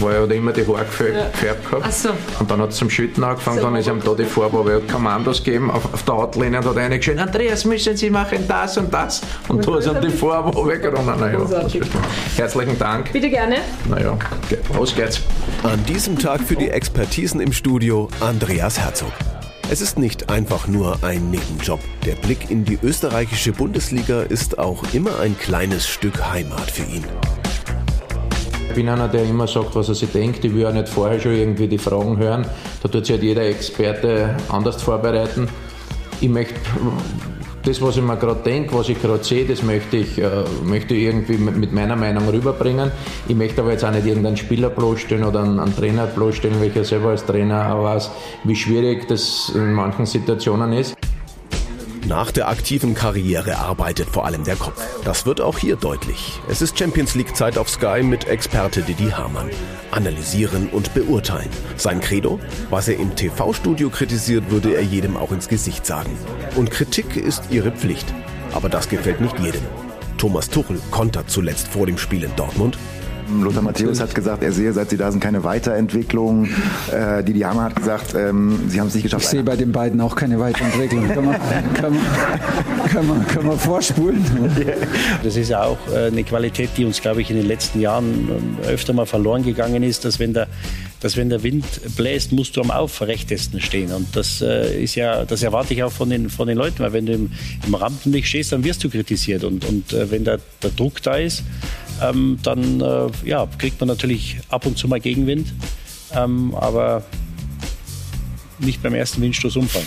wo 0.00 0.08
er 0.08 0.22
hat 0.22 0.32
immer 0.32 0.52
die 0.52 0.66
Haare 0.66 0.84
gefärbt, 0.84 1.14
Ja. 1.16 1.28
gefärbt 1.30 1.64
gehabt. 1.70 1.84
Ach 1.86 1.92
so. 1.92 2.08
Und 2.40 2.50
dann 2.50 2.60
hat 2.60 2.70
es 2.70 2.76
zum 2.76 2.90
Schütten 2.90 3.22
angefangen, 3.22 3.60
dann 3.62 3.76
ist 3.76 3.86
ihm 3.86 4.00
da 4.04 4.12
die 4.14 4.24
Farbe, 4.24 4.58
aber 4.58 4.70
er 4.72 4.76
hat 4.78 4.88
Kommandos 4.88 5.44
gegeben 5.44 5.70
auf, 5.70 5.94
auf 5.94 6.02
der 6.02 6.14
Outlinie 6.14 6.58
und 6.58 6.64
hat 6.66 6.76
reingeschrieben, 6.76 7.20
Andreas, 7.20 7.64
müssen 7.64 7.96
Sie 7.96 8.10
machen 8.10 8.44
das 8.48 8.78
und 8.78 8.92
das. 8.92 9.20
Und 9.46 9.64
da 9.64 9.78
ist 9.78 9.86
ihm 9.86 10.00
die 10.00 10.10
Farbe 10.10 10.50
runtergegangen. 10.50 11.20
Naja? 11.20 11.38
Herzlichen 12.36 12.76
Dank. 12.80 13.12
Bitte 13.12 13.30
gerne. 13.30 13.58
Naja, 13.88 14.18
los 14.76 14.92
geht's. 14.92 15.20
An 15.62 15.84
diesem 15.86 16.18
Tag 16.18 16.40
für 16.40 16.56
die 16.56 16.68
Expertisen 16.68 17.40
im 17.40 17.52
Studio 17.52 18.08
Andreas 18.20 18.80
Herzog. 18.80 19.12
Es 19.72 19.80
ist 19.80 20.00
nicht 20.00 20.30
einfach 20.30 20.66
nur 20.66 20.98
ein 21.04 21.30
Nebenjob. 21.30 21.78
Der 22.04 22.16
Blick 22.16 22.50
in 22.50 22.64
die 22.64 22.76
österreichische 22.82 23.52
Bundesliga 23.52 24.22
ist 24.22 24.58
auch 24.58 24.82
immer 24.92 25.20
ein 25.20 25.38
kleines 25.38 25.86
Stück 25.86 26.28
Heimat 26.28 26.68
für 26.72 26.82
ihn. 26.82 27.04
Ich 28.68 28.74
bin 28.74 28.88
einer, 28.88 29.06
der 29.06 29.22
immer 29.22 29.46
sagt, 29.46 29.76
was 29.76 29.88
er 29.88 29.94
sich 29.94 30.10
denkt. 30.10 30.44
Ich 30.44 30.52
will 30.52 30.66
auch 30.66 30.72
nicht 30.72 30.88
vorher 30.88 31.20
schon 31.20 31.36
irgendwie 31.36 31.68
die 31.68 31.78
Fragen 31.78 32.16
hören. 32.16 32.44
Da 32.82 32.88
tut 32.88 33.06
sich 33.06 33.12
halt 33.12 33.22
jeder 33.22 33.44
Experte 33.44 34.36
anders 34.48 34.82
vorbereiten. 34.82 35.48
Ich 36.20 36.28
möchte 36.28 36.58
das, 37.62 37.80
was 37.82 37.96
ich 37.96 38.02
mir 38.02 38.16
gerade 38.16 38.40
denke, 38.42 38.74
was 38.74 38.88
ich 38.88 39.00
gerade 39.00 39.22
sehe, 39.22 39.44
das 39.44 39.62
möchte 39.62 39.98
ich, 39.98 40.18
äh, 40.18 40.44
möchte 40.64 40.94
ich 40.94 41.04
irgendwie 41.04 41.36
mit 41.36 41.72
meiner 41.72 41.96
Meinung 41.96 42.28
rüberbringen. 42.28 42.90
Ich 43.28 43.36
möchte 43.36 43.60
aber 43.60 43.72
jetzt 43.72 43.84
auch 43.84 43.90
nicht 43.92 44.06
irgendeinen 44.06 44.36
Spieler 44.36 44.70
bloßstellen 44.70 45.24
oder 45.24 45.42
einen, 45.42 45.60
einen 45.60 45.76
Trainer 45.76 46.06
bloßstellen, 46.06 46.60
ja 46.74 46.84
selber 46.84 47.10
als 47.10 47.24
Trainer 47.24 47.82
weiß, 47.82 48.10
wie 48.44 48.56
schwierig 48.56 49.08
das 49.08 49.52
in 49.54 49.72
manchen 49.72 50.06
Situationen 50.06 50.72
ist. 50.72 50.99
Nach 52.10 52.32
der 52.32 52.48
aktiven 52.48 52.94
Karriere 52.94 53.58
arbeitet 53.58 54.10
vor 54.10 54.26
allem 54.26 54.42
der 54.42 54.56
Kopf. 54.56 54.84
Das 55.04 55.26
wird 55.26 55.40
auch 55.40 55.58
hier 55.58 55.76
deutlich. 55.76 56.40
Es 56.48 56.60
ist 56.60 56.76
Champions 56.76 57.14
League 57.14 57.36
Zeit 57.36 57.56
auf 57.56 57.70
Sky 57.70 58.02
mit 58.02 58.26
Experte 58.26 58.82
Didi 58.82 59.10
Hamann. 59.10 59.48
Analysieren 59.92 60.68
und 60.70 60.92
beurteilen. 60.92 61.50
Sein 61.76 62.00
Credo? 62.00 62.40
Was 62.68 62.88
er 62.88 62.98
im 62.98 63.14
TV-Studio 63.14 63.90
kritisiert, 63.90 64.50
würde 64.50 64.74
er 64.74 64.82
jedem 64.82 65.16
auch 65.16 65.30
ins 65.30 65.46
Gesicht 65.46 65.86
sagen. 65.86 66.18
Und 66.56 66.72
Kritik 66.72 67.14
ist 67.14 67.44
ihre 67.50 67.70
Pflicht. 67.70 68.12
Aber 68.54 68.68
das 68.68 68.88
gefällt 68.88 69.20
nicht 69.20 69.38
jedem. 69.38 69.62
Thomas 70.18 70.50
Tuchel 70.50 70.80
kontert 70.90 71.30
zuletzt 71.30 71.68
vor 71.68 71.86
dem 71.86 71.96
Spiel 71.96 72.24
in 72.24 72.34
Dortmund. 72.34 72.76
Lothar 73.42 73.62
Matthäus 73.62 74.00
hat 74.00 74.14
gesagt, 74.14 74.42
er 74.42 74.52
sehe, 74.52 74.72
seit 74.72 74.90
sie 74.90 74.96
da 74.96 75.10
sind, 75.10 75.20
keine 75.20 75.44
Weiterentwicklung. 75.44 76.48
Äh, 76.92 77.22
Didi 77.22 77.40
Hammer 77.40 77.64
hat 77.64 77.76
gesagt, 77.76 78.14
ähm, 78.14 78.60
sie 78.68 78.80
haben 78.80 78.88
es 78.88 78.94
nicht 78.94 79.04
geschafft. 79.04 79.24
Ich 79.24 79.30
sehe 79.30 79.42
bei 79.42 79.56
den 79.56 79.72
beiden 79.72 80.00
auch 80.00 80.16
keine 80.16 80.38
Weiterentwicklung. 80.38 81.08
kann, 81.08 81.24
man, 81.24 81.36
kann, 81.74 81.92
man, 81.92 82.90
kann, 82.90 83.06
man, 83.06 83.26
kann 83.26 83.46
man 83.46 83.58
vorspulen? 83.58 84.24
Das 85.22 85.36
ist 85.36 85.50
ja 85.50 85.62
auch 85.62 85.78
äh, 85.92 86.06
eine 86.06 86.24
Qualität, 86.24 86.70
die 86.76 86.84
uns, 86.84 87.00
glaube 87.00 87.20
ich, 87.22 87.30
in 87.30 87.36
den 87.36 87.46
letzten 87.46 87.80
Jahren 87.80 88.28
ähm, 88.28 88.56
öfter 88.66 88.92
mal 88.92 89.06
verloren 89.06 89.44
gegangen 89.44 89.82
ist, 89.82 90.04
dass 90.04 90.18
wenn 90.18 90.32
der 90.34 90.48
dass 91.00 91.16
wenn 91.16 91.30
der 91.30 91.42
Wind 91.42 91.64
bläst, 91.96 92.32
musst 92.32 92.56
du 92.56 92.60
am 92.60 92.70
Aufrechtesten 92.70 93.60
stehen. 93.60 93.92
Und 93.92 94.14
das 94.14 94.42
äh, 94.42 94.82
ist 94.82 94.94
ja, 94.94 95.24
das 95.24 95.42
erwarte 95.42 95.74
ich 95.74 95.82
auch 95.82 95.92
von 95.92 96.10
den, 96.10 96.28
von 96.28 96.46
den 96.46 96.58
Leuten, 96.58 96.80
weil 96.80 96.92
wenn 96.92 97.06
du 97.06 97.14
im, 97.14 97.32
im 97.66 97.74
Rampenlicht 97.74 98.28
stehst, 98.28 98.52
dann 98.52 98.64
wirst 98.64 98.84
du 98.84 98.90
kritisiert. 98.90 99.44
Und, 99.44 99.64
und 99.64 99.92
äh, 99.92 100.10
wenn 100.10 100.24
da 100.24 100.36
der 100.62 100.70
Druck 100.70 101.02
da 101.02 101.16
ist, 101.16 101.42
ähm, 102.02 102.38
dann 102.42 102.80
äh, 102.80 103.08
ja, 103.24 103.46
kriegt 103.58 103.80
man 103.80 103.88
natürlich 103.88 104.38
ab 104.48 104.66
und 104.66 104.78
zu 104.78 104.88
mal 104.88 105.00
Gegenwind, 105.00 105.52
ähm, 106.14 106.54
aber 106.54 107.04
nicht 108.58 108.82
beim 108.82 108.94
ersten 108.94 109.22
Windstoß 109.22 109.56
umfallen. 109.56 109.86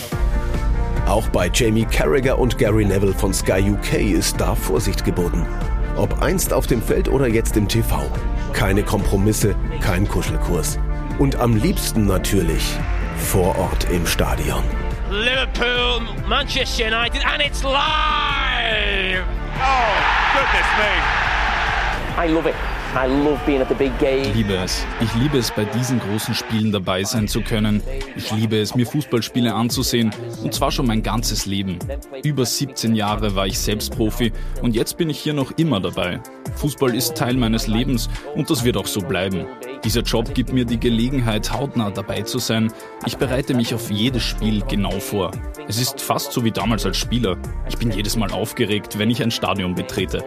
Auch 1.06 1.28
bei 1.28 1.50
Jamie 1.52 1.84
Carragher 1.84 2.38
und 2.38 2.58
Gary 2.58 2.84
Neville 2.84 3.12
von 3.12 3.34
Sky 3.34 3.70
UK 3.70 3.94
ist 4.14 4.40
da 4.40 4.54
Vorsicht 4.54 5.04
geboten. 5.04 5.46
Ob 5.96 6.22
einst 6.22 6.52
auf 6.52 6.66
dem 6.66 6.82
Feld 6.82 7.08
oder 7.08 7.28
jetzt 7.28 7.56
im 7.56 7.68
TV. 7.68 8.00
Keine 8.52 8.82
Kompromisse, 8.82 9.54
kein 9.80 10.08
Kuschelkurs. 10.08 10.78
Und 11.18 11.36
am 11.36 11.56
liebsten 11.56 12.06
natürlich 12.06 12.64
vor 13.18 13.56
Ort 13.56 13.86
im 13.90 14.06
Stadion. 14.06 14.64
Liverpool, 15.10 16.00
Manchester 16.26 16.86
United, 16.86 17.24
and 17.24 17.42
it's 17.42 17.62
live! 17.62 19.24
Oh, 19.60 20.34
goodness 20.34 20.66
me! 20.78 21.33
I 22.16 22.28
love 22.28 22.46
it. 22.48 22.54
I 22.94 23.08
love 23.08 23.44
being 23.44 23.60
at 23.60 23.68
the 23.68 23.74
big 23.74 23.90
game. 23.98 24.22
Ich 24.22 24.34
liebe 24.34 24.54
es. 24.54 24.86
Ich 25.00 25.12
liebe 25.16 25.36
es, 25.36 25.50
bei 25.50 25.64
diesen 25.64 25.98
großen 25.98 26.32
Spielen 26.32 26.70
dabei 26.70 27.02
sein 27.02 27.26
zu 27.26 27.40
können. 27.40 27.82
Ich 28.14 28.30
liebe 28.30 28.56
es, 28.56 28.76
mir 28.76 28.86
Fußballspiele 28.86 29.52
anzusehen. 29.52 30.12
Und 30.44 30.54
zwar 30.54 30.70
schon 30.70 30.86
mein 30.86 31.02
ganzes 31.02 31.44
Leben. 31.44 31.80
Über 32.22 32.46
17 32.46 32.94
Jahre 32.94 33.34
war 33.34 33.48
ich 33.48 33.58
selbst 33.58 33.96
Profi 33.96 34.32
und 34.62 34.76
jetzt 34.76 34.96
bin 34.96 35.10
ich 35.10 35.18
hier 35.18 35.34
noch 35.34 35.50
immer 35.56 35.80
dabei. 35.80 36.20
Fußball 36.54 36.94
ist 36.94 37.16
Teil 37.16 37.34
meines 37.34 37.66
Lebens 37.66 38.08
und 38.36 38.48
das 38.48 38.62
wird 38.62 38.76
auch 38.76 38.86
so 38.86 39.00
bleiben. 39.00 39.46
Dieser 39.84 40.00
Job 40.00 40.32
gibt 40.32 40.50
mir 40.50 40.64
die 40.64 40.80
Gelegenheit, 40.80 41.52
hautnah 41.52 41.90
dabei 41.90 42.22
zu 42.22 42.38
sein. 42.38 42.72
Ich 43.04 43.18
bereite 43.18 43.52
mich 43.52 43.74
auf 43.74 43.90
jedes 43.90 44.22
Spiel 44.22 44.62
genau 44.66 44.98
vor. 44.98 45.30
Es 45.68 45.78
ist 45.78 46.00
fast 46.00 46.32
so 46.32 46.42
wie 46.42 46.50
damals 46.50 46.86
als 46.86 46.96
Spieler. 46.96 47.36
Ich 47.68 47.76
bin 47.76 47.90
jedes 47.90 48.16
Mal 48.16 48.30
aufgeregt, 48.30 48.98
wenn 48.98 49.10
ich 49.10 49.22
ein 49.22 49.30
Stadion 49.30 49.74
betrete. 49.74 50.24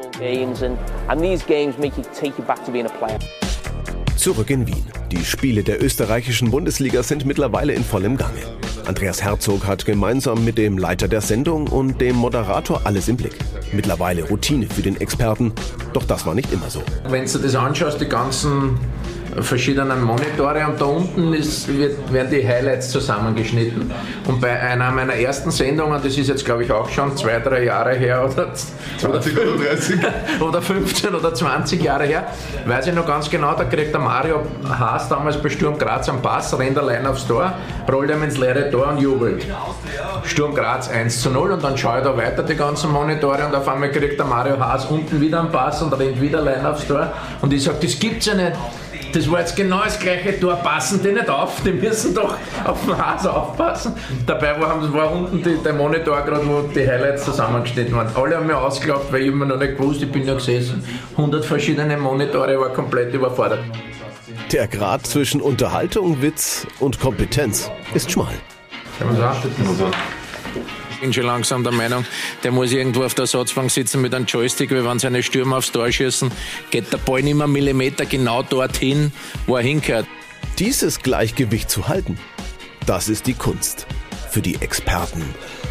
Zurück 4.16 4.52
in 4.52 4.68
Wien. 4.68 4.86
Die 5.12 5.26
Spiele 5.26 5.64
der 5.64 5.84
österreichischen 5.84 6.52
Bundesliga 6.52 7.02
sind 7.02 7.26
mittlerweile 7.26 7.74
in 7.74 7.84
vollem 7.84 8.16
Gange. 8.16 8.42
Andreas 8.86 9.24
Herzog 9.24 9.66
hat 9.66 9.86
gemeinsam 9.86 10.46
mit 10.46 10.58
dem 10.58 10.78
Leiter 10.78 11.08
der 11.08 11.22
Sendung 11.22 11.68
und 11.68 12.00
dem 12.00 12.16
Moderator 12.16 12.82
alles 12.86 13.08
im 13.08 13.18
Blick. 13.18 13.38
Mittlerweile 13.74 14.24
Routine 14.30 14.68
für 14.68 14.82
den 14.82 15.02
Experten, 15.02 15.52
doch 15.94 16.04
das 16.04 16.26
war 16.26 16.36
nicht 16.36 16.54
immer 16.54 16.70
so. 16.70 16.82
Wenn 17.10 17.26
du 17.26 17.38
das 17.40 17.56
anschaust, 17.56 18.00
die 18.00 18.08
ganzen 18.08 18.80
verschiedenen 19.42 20.02
Monitore 20.02 20.66
und 20.68 20.80
da 20.80 20.86
unten 20.86 21.34
ist, 21.34 21.68
wird, 21.68 22.12
werden 22.12 22.30
die 22.32 22.48
Highlights 22.48 22.90
zusammengeschnitten. 22.90 23.92
Und 24.28 24.42
bei 24.42 24.60
einer 24.60 24.92
meiner 24.92 25.14
ersten 25.14 25.52
Sendungen, 25.52 26.02
das 26.02 26.18
ist 26.18 26.28
jetzt 26.28 26.46
glaube 26.46 26.64
ich 26.64 26.72
auch 26.72 26.90
schon 26.90 27.16
zwei, 27.16 27.40
drei 27.40 27.64
Jahre 27.64 27.94
her 27.94 28.26
oder, 28.32 28.54
20 28.54 29.38
oder 29.38 29.66
30 29.70 30.00
oder 30.40 30.62
15 30.62 31.16
oder 31.16 31.34
20 31.34 31.82
Jahre 31.82 32.06
her, 32.06 32.28
weiß 32.66 32.88
ich 32.88 32.96
noch 32.96 33.06
ganz 33.06 33.30
genau, 33.30 33.54
da 33.54 33.64
kriegt 33.66 33.94
der 33.94 34.02
Mario 34.02 34.42
Haas 34.68 35.10
damals 35.10 35.38
bei 35.38 35.50
Sturm 35.50 35.78
Graz 35.78 36.10
am 36.10 36.22
Pass, 36.22 36.58
rennt 36.58 36.78
allein 36.78 37.06
aufs 37.06 37.28
Tor, 37.28 37.54
rollt 37.92 38.10
ihm 38.10 38.24
ins 38.24 38.38
leere 38.38 38.70
Tor 38.72 38.88
und 38.88 39.00
jubelt. 39.00 39.46
Sturm 40.24 40.56
Graz 40.56 40.90
1 40.90 41.22
zu 41.22 41.30
0 41.30 41.52
und 41.52 41.64
dann 41.64 41.78
schaue 41.78 42.00
ich 42.00 42.04
da 42.04 42.18
weiter 42.18 42.44
die 42.44 42.56
ganzen 42.56 42.92
Monitore 42.92 43.46
und 43.46 43.56
auf 43.56 43.68
einmal 43.68 43.92
kriegt 43.92 44.18
der 44.18 44.26
Mario 44.26 44.60
Haas 44.60 44.86
unten 44.86 45.22
wieder 45.22 45.40
einen 45.40 45.52
Pass 45.52 45.82
und 45.82 45.94
rennt 45.94 46.20
wieder 46.20 46.40
allein 46.40 46.66
aufs 46.66 46.88
Tor 46.88 47.12
und 47.42 47.54
ich 47.54 47.64
sage, 47.64 47.78
das 47.82 48.00
gibt's 48.00 48.26
ja 48.26 48.34
nicht. 48.34 48.54
Das 49.18 49.32
war 49.32 49.40
jetzt 49.40 49.56
genau 49.56 49.84
das 49.84 50.00
gleiche 50.00 50.40
Tor. 50.40 50.58
Passen 50.58 51.02
die 51.02 51.12
nicht 51.12 51.28
auf? 51.28 51.64
Die 51.66 51.72
müssen 51.72 52.14
doch 52.14 52.36
auf 52.64 52.86
den 52.86 52.96
Hase 52.96 53.34
aufpassen. 53.34 53.96
Dabei 54.28 54.62
war, 54.62 54.94
war 54.94 55.12
unten 55.12 55.42
die, 55.42 55.58
der 55.58 55.74
Monitor 55.74 56.22
gerade, 56.22 56.48
wo 56.48 56.62
die 56.62 56.88
Highlights 56.88 57.26
zusammengeschnitten 57.26 57.96
waren. 57.96 58.16
Alle 58.16 58.38
haben 58.38 58.46
mir 58.46 58.56
ausgeglaubt, 58.56 59.12
weil 59.12 59.22
ich 59.22 59.30
immer 59.30 59.46
noch 59.46 59.58
nicht 59.58 59.76
gewusst, 59.76 60.04
ich 60.04 60.12
bin 60.12 60.28
ja 60.28 60.36
gesessen. 60.36 60.84
100 61.18 61.44
verschiedene 61.44 61.98
Monitore, 61.98 62.60
war 62.60 62.70
komplett 62.70 63.12
überfordert. 63.12 63.62
Der 64.52 64.68
Grad 64.68 65.08
zwischen 65.08 65.42
Unterhaltung, 65.42 66.22
Witz 66.22 66.68
und 66.80 67.00
Kompetenz 67.00 67.72
ist 67.96 68.12
schmal. 68.12 68.36
Ich 70.98 71.02
bin 71.02 71.14
schon 71.14 71.26
langsam 71.26 71.64
der 71.64 71.74
Meinung, 71.74 72.08
der 72.42 72.52
muss 72.52 72.72
irgendwo 72.72 73.04
auf 73.04 73.14
der 73.14 73.26
Ersatzbank 73.26 73.70
sitzen 73.70 74.02
mit 74.02 74.16
einem 74.16 74.26
Joystick, 74.26 74.72
weil 74.72 74.84
wenn 74.84 74.98
seine 74.98 75.22
Stürmer 75.22 75.58
aufs 75.58 75.72
Tor 75.72 75.92
schießen, 75.92 76.32
geht 76.72 76.92
der 76.92 76.98
Ball 76.98 77.22
nicht 77.22 77.36
mehr 77.36 77.46
Millimeter 77.46 78.08
genau 78.08 78.42
dorthin, 78.42 79.12
wo 79.46 79.58
er 79.58 79.62
hingehört. 79.62 80.08
Dieses 80.58 81.00
Gleichgewicht 81.00 81.70
zu 81.70 81.88
halten, 81.88 82.18
das 82.88 83.10
ist 83.10 83.28
die 83.28 83.36
Kunst 83.36 83.86
für 84.32 84.42
die 84.42 84.56
Experten 84.56 85.24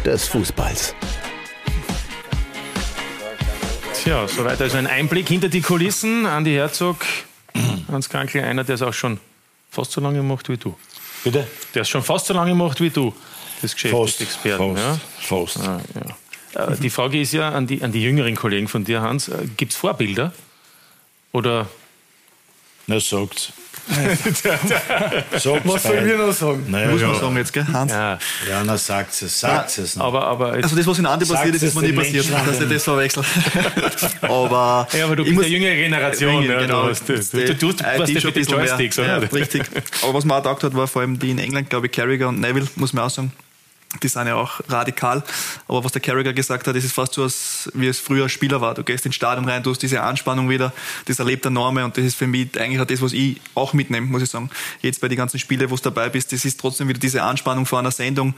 des 0.05 0.29
Fußballs. 0.29 0.95
Tja, 4.01 4.29
soweit 4.29 4.61
also 4.61 4.77
ein 4.77 4.87
Einblick 4.87 5.27
hinter 5.27 5.49
die 5.49 5.61
Kulissen. 5.61 6.25
Andi 6.25 6.53
Herzog, 6.53 7.05
Hans 7.91 8.07
Krankel, 8.07 8.45
einer, 8.45 8.63
der 8.63 8.75
es 8.75 8.81
auch 8.81 8.93
schon 8.93 9.19
fast 9.69 9.91
so 9.91 9.99
lange 9.99 10.23
macht 10.23 10.47
wie 10.47 10.55
du. 10.55 10.77
Bitte? 11.25 11.45
Der 11.75 11.81
es 11.81 11.89
schon 11.89 12.01
fast 12.01 12.27
so 12.27 12.33
lange 12.33 12.55
macht 12.55 12.79
wie 12.79 12.91
du 12.91 13.13
des 13.61 13.73
Geschäftsexperten. 13.73 14.77
Fast, 15.19 15.53
fast. 15.55 15.65
Ja? 15.65 15.81
Ja. 16.55 16.75
Die 16.75 16.89
Frage 16.89 17.21
ist 17.21 17.33
ja 17.33 17.49
an 17.49 17.67
die, 17.67 17.83
an 17.83 17.91
die 17.91 18.01
jüngeren 18.01 18.35
Kollegen 18.35 18.67
von 18.67 18.83
dir, 18.83 19.01
Hans, 19.01 19.29
gibt 19.57 19.73
es 19.73 19.77
Vorbilder? 19.77 20.33
Oder? 21.31 21.67
Na, 22.87 22.99
sagt's. 22.99 23.51
Sagt's 23.93 25.45
Was 25.63 25.83
sollen 25.83 26.05
wir 26.05 26.17
noch 26.17 26.33
sagen? 26.33 26.65
Naja, 26.67 26.89
Muss 26.89 27.01
man 27.01 27.13
ja. 27.13 27.19
sagen 27.19 27.37
jetzt, 27.37 27.53
gell, 27.53 27.65
Hans? 27.71 27.91
Ja, 27.91 28.19
ja 28.49 28.63
na 28.65 28.77
sagt 28.77 29.21
es, 29.21 29.39
sagt 29.39 29.77
es. 29.77 29.97
Aber, 29.97 30.25
aber 30.27 30.51
Also 30.53 30.75
das, 30.75 30.85
was 30.85 30.99
in 30.99 31.05
Andi 31.05 31.25
passiert 31.25 31.55
ist, 31.55 31.63
ist 31.63 31.75
mir 31.75 31.83
nie 31.83 31.93
passiert, 31.93 32.25
dass 32.29 32.59
ich 32.61 32.67
das 32.69 32.83
verwechselt. 32.83 33.25
aber, 34.21 34.87
ja, 34.91 35.05
aber 35.05 35.15
du 35.15 35.23
ich 35.23 35.29
bist 35.29 35.35
muss- 35.35 35.45
der 35.45 35.51
jüngere 35.53 35.75
Generation. 35.75 36.43
Ja, 36.43 36.59
genau. 36.59 36.83
Du, 36.83 36.89
hast, 36.89 37.07
du, 37.07 37.15
Das- 37.15 37.29
du, 37.29 37.55
du, 37.55 37.71
du, 37.73 37.83
äh, 37.83 38.05
die 38.05 38.13
mehr. 38.15 38.21
Joysticks, 38.21 38.97
Ja, 38.97 39.17
oder? 39.19 39.31
richtig. 39.31 39.63
Aber 40.03 40.13
was 40.15 40.25
mir 40.25 40.33
auch 40.35 40.43
gedacht 40.43 40.63
hat, 40.63 40.75
war 40.75 40.87
vor 40.87 41.01
allem 41.01 41.17
die 41.17 41.31
in 41.31 41.39
England, 41.39 41.69
glaube 41.69 41.85
ich, 41.85 41.93
Carragher 41.93 42.27
und 42.27 42.41
Neville, 42.41 42.67
muss 42.75 42.91
man 42.91 43.05
auch 43.05 43.09
sagen. 43.09 43.31
Die 44.03 44.09
sind 44.09 44.27
ja 44.27 44.35
auch 44.35 44.59
radikal. 44.67 45.23
Aber 45.67 45.83
was 45.83 45.93
der 45.93 46.01
Carragher 46.01 46.33
gesagt 46.33 46.67
hat, 46.67 46.75
das 46.75 46.83
ist 46.83 46.93
fast 46.93 47.13
so, 47.13 47.23
als 47.23 47.71
wie 47.73 47.87
es 47.87 47.99
früher 47.99 48.27
Spieler 48.27 48.59
war. 48.59 48.73
Du 48.73 48.83
gehst 48.83 49.05
ins 49.05 49.15
Stadion 49.15 49.47
rein, 49.47 49.63
du 49.63 49.71
hast 49.71 49.81
diese 49.81 50.01
Anspannung 50.01 50.49
wieder, 50.49 50.73
das 51.05 51.19
erlebt 51.19 51.45
der 51.45 51.51
Norme 51.51 51.85
und 51.85 51.97
das 51.97 52.03
ist 52.03 52.15
für 52.15 52.27
mich 52.27 52.59
eigentlich 52.59 52.81
auch 52.81 52.85
das, 52.85 53.01
was 53.01 53.13
ich 53.13 53.39
auch 53.55 53.73
mitnehme, 53.73 54.05
muss 54.07 54.21
ich 54.21 54.29
sagen. 54.29 54.49
Jetzt 54.81 54.99
bei 54.99 55.07
den 55.07 55.17
ganzen 55.17 55.39
Spielen, 55.39 55.69
wo 55.69 55.75
du 55.75 55.81
dabei 55.81 56.09
bist, 56.09 56.33
das 56.33 56.43
ist 56.43 56.59
trotzdem 56.59 56.89
wieder 56.89 56.99
diese 56.99 57.23
Anspannung 57.23 57.65
vor 57.65 57.79
einer 57.79 57.91
Sendung. 57.91 58.33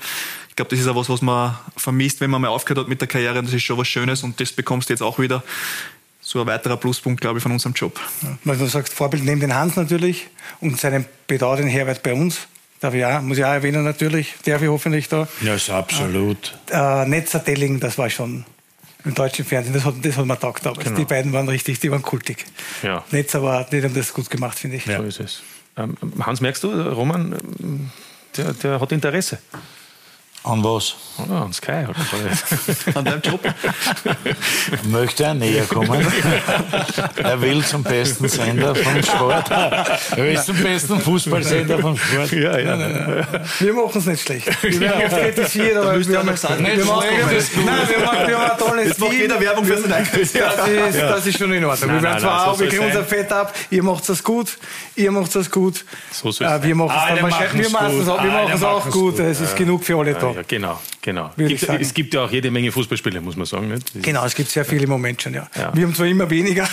Ich 0.50 0.56
glaube, 0.56 0.70
das 0.70 0.80
ist 0.80 0.88
auch 0.88 0.96
was, 0.96 1.10
was 1.10 1.22
man 1.22 1.58
vermisst, 1.76 2.22
wenn 2.22 2.30
man 2.30 2.42
mal 2.42 2.50
aufgehört 2.50 2.86
hat 2.86 2.88
mit 2.88 3.02
der 3.02 3.08
Karriere. 3.08 3.40
Und 3.40 3.46
das 3.46 3.54
ist 3.54 3.64
schon 3.64 3.78
was 3.78 3.88
Schönes 3.88 4.24
und 4.24 4.40
das 4.40 4.52
bekommst 4.52 4.90
du 4.90 4.94
jetzt 4.94 5.02
auch 5.02 5.18
wieder. 5.18 5.44
So 6.22 6.42
ein 6.42 6.48
weiterer 6.48 6.78
Pluspunkt, 6.78 7.22
glaube 7.22 7.40
ich, 7.40 7.44
von 7.44 7.52
unserem 7.52 7.74
Job. 7.74 8.00
Weil 8.44 8.58
du 8.58 8.68
sagst, 8.68 8.94
Vorbild 8.94 9.24
neben 9.24 9.40
den 9.40 9.56
Hans 9.56 9.78
natürlich 9.78 10.28
und 10.60 10.80
seinen 10.80 11.06
bedauernden 11.26 11.68
Herbert 11.68 12.04
bei 12.04 12.14
uns. 12.14 12.48
Darf 12.80 12.94
ich 12.94 13.04
auch, 13.04 13.22
muss 13.22 13.38
ich 13.38 13.44
auch 13.44 13.50
erwähnen 13.50 13.84
natürlich, 13.84 14.36
darf 14.46 14.62
ich 14.62 14.70
hoffentlich 14.70 15.10
da. 15.10 15.28
Ja, 15.42 15.56
ist 15.56 15.70
absolut. 15.70 16.58
Äh, 16.72 17.06
Netzer 17.06 17.44
Telling, 17.44 17.80
das 17.80 17.98
war 17.98 18.10
schon 18.10 18.46
im 19.04 19.14
deutschen 19.16 19.46
Fernsehen, 19.46 19.74
das 19.74 19.84
hat, 19.86 19.96
das 20.02 20.18
hat 20.18 20.26
mir 20.26 20.40
taugt 20.40 20.66
damals. 20.66 20.84
Genau. 20.84 20.98
Die 20.98 21.06
beiden 21.06 21.34
waren 21.34 21.48
richtig, 21.50 21.80
die 21.80 21.92
waren 21.92 22.02
kultig. 22.02 22.46
Ja. 22.84 23.04
Netzer 23.12 23.44
war, 23.44 23.66
die 23.66 23.82
haben 23.84 23.94
das 23.94 24.14
gut 24.14 24.30
gemacht, 24.30 24.58
finde 24.58 24.78
ich. 24.78 24.86
So 24.86 25.04
ist 25.04 25.20
es. 25.20 25.42
Ähm, 25.78 25.98
Hans, 26.22 26.42
merkst 26.42 26.64
du, 26.64 26.70
Roman, 26.70 27.38
ähm, 27.60 27.90
der, 28.38 28.54
der 28.54 28.80
hat 28.80 28.92
Interesse. 28.92 29.40
An 30.44 30.64
was? 30.64 30.96
Oh, 31.18 31.34
an 31.34 31.52
Sky, 31.52 31.86
an 32.96 33.04
deinem 33.04 33.22
Job. 33.22 33.42
Möchte 34.90 35.26
er 35.26 35.34
näher 35.34 35.66
kommen? 35.66 36.02
er 37.18 37.42
will 37.42 37.62
zum 37.66 37.84
besten 37.84 38.30
Sender 38.30 38.74
vom 38.74 39.04
Sport. 39.04 39.52
Er 39.52 39.90
will 40.18 40.42
zum 40.42 40.56
besten 40.64 41.02
Fußballsender 41.02 41.80
vom 41.80 41.98
Sport. 41.98 42.32
Ja, 42.32 42.58
ja. 42.58 42.78
Wir 43.60 43.74
machen 43.74 43.92
es 43.98 44.06
nicht 44.06 44.22
schlecht. 44.24 44.48
Wir 44.64 44.80
werden 44.80 45.04
oft 45.12 45.18
kritisiert, 45.22 45.76
aber 45.76 46.08
wir 46.08 46.18
haben, 46.20 46.28
wir 46.28 46.34
machen, 46.34 46.66
wir 46.66 46.86
machen, 46.86 47.06
nein, 47.66 47.90
wir 47.90 48.06
machen, 48.06 48.28
wir 48.28 48.40
haben 48.40 48.52
ein 48.52 48.58
tolles 48.58 48.88
Jetzt 48.88 49.00
macht 49.00 49.14
jeder 49.14 49.42
Werbung 49.42 49.66
für 49.66 49.78
sein 49.78 49.92
eigenes. 49.92 50.32
Das 50.32 50.68
ist, 50.68 51.02
das 51.02 51.28
ist 51.28 51.38
schon 51.38 51.52
in 51.52 51.66
Ordnung. 51.66 51.90
Nein, 51.90 51.98
wir 51.98 52.04
werden 52.04 52.14
nein, 52.14 52.22
zwar 52.22 52.38
nein, 52.38 52.46
so 52.46 52.52
auch, 52.52 52.60
wir 52.60 52.70
kriegen 52.70 52.86
unser. 52.86 53.04
Fett 53.04 53.32
ab, 53.34 53.54
ihr 53.72 53.84
macht 53.84 54.08
das 54.08 54.24
gut, 54.24 54.58
ihr 54.96 55.12
macht 55.12 55.36
das 55.36 55.52
gut. 55.52 55.84
So 56.12 56.30
Äh, 56.30 56.74
machen 56.74 56.92
es 57.16 57.22
wahrscheinlich- 57.24 57.64
wir 57.66 57.70
machen 57.72 58.00
es 58.00 58.06
gut. 58.06 58.10
auch, 58.10 58.24
wir 58.24 58.32
machen 58.32 58.46
Alle 58.46 58.54
es 58.56 58.64
auch 58.64 58.78
machen's 58.78 58.94
gut. 58.94 59.16
gut. 59.18 59.20
Es 59.26 59.42
ist 59.42 59.56
genug 59.58 59.84
für 59.84 59.98
alle 59.98 60.14
da. 60.14 60.29
Ja, 60.32 60.38
ja, 60.38 60.42
genau, 60.48 60.80
genau. 61.02 61.32
Gibt, 61.38 61.64
es 61.64 61.94
gibt 61.94 62.14
ja 62.14 62.24
auch 62.26 62.32
jede 62.32 62.52
Menge 62.52 62.72
Fußballspiele, 62.72 63.22
muss 63.22 63.36
man 63.36 63.46
sagen. 63.46 63.68
Nicht? 63.70 64.04
Genau, 64.04 64.26
es 64.26 64.36
gibt 64.36 64.50
sehr 64.50 64.66
viele 64.66 64.84
im 64.84 64.90
Moment 64.90 65.22
schon, 65.22 65.34
ja. 65.34 65.48
Ja. 65.56 65.76
Wir 65.76 65.86
haben 65.86 65.96
zwar 65.96 66.08
immer 66.08 66.30
weniger, 66.30 66.64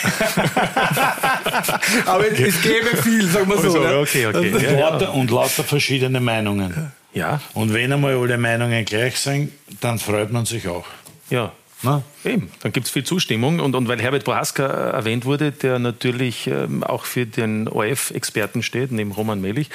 aber 2.07 2.31
es, 2.31 2.39
es 2.39 2.63
gäbe 2.63 2.97
viel, 3.03 3.27
sagen 3.27 3.49
wir 3.49 3.59
so. 3.59 3.69
Also, 3.69 3.81
ne? 3.81 3.99
okay, 3.99 4.27
okay. 4.27 4.51
Ja, 4.51 4.73
ja. 4.73 4.91
Lauter, 4.91 5.15
und 5.15 5.31
lauter 5.31 5.65
verschiedene 5.65 6.21
Meinungen. 6.21 6.93
Ja. 7.13 7.41
Und 7.55 7.73
wenn 7.73 7.93
einmal 7.93 8.17
alle 8.17 8.37
Meinungen 8.37 8.85
gleich 8.85 9.19
sind, 9.19 9.53
dann 9.81 9.99
freut 9.99 10.31
man 10.31 10.45
sich 10.45 10.69
auch. 10.69 10.85
Ja. 11.31 11.53
Na? 11.83 12.03
Eben, 12.25 12.51
dann 12.63 12.73
gibt 12.73 12.87
es 12.87 12.93
viel 12.93 13.05
Zustimmung. 13.05 13.61
Und, 13.61 13.75
und 13.75 13.87
weil 13.87 14.01
Herbert 14.01 14.25
Prohaska 14.25 14.67
äh, 14.67 14.91
erwähnt 14.97 15.27
wurde, 15.27 15.53
der 15.53 15.79
natürlich 15.79 16.47
ähm, 16.47 16.83
auch 16.83 17.05
für 17.05 17.27
den 17.27 17.69
ORF-Experten 17.69 18.63
steht, 18.63 18.93
neben 18.93 19.13
Roman 19.13 19.41
Melich, 19.41 19.69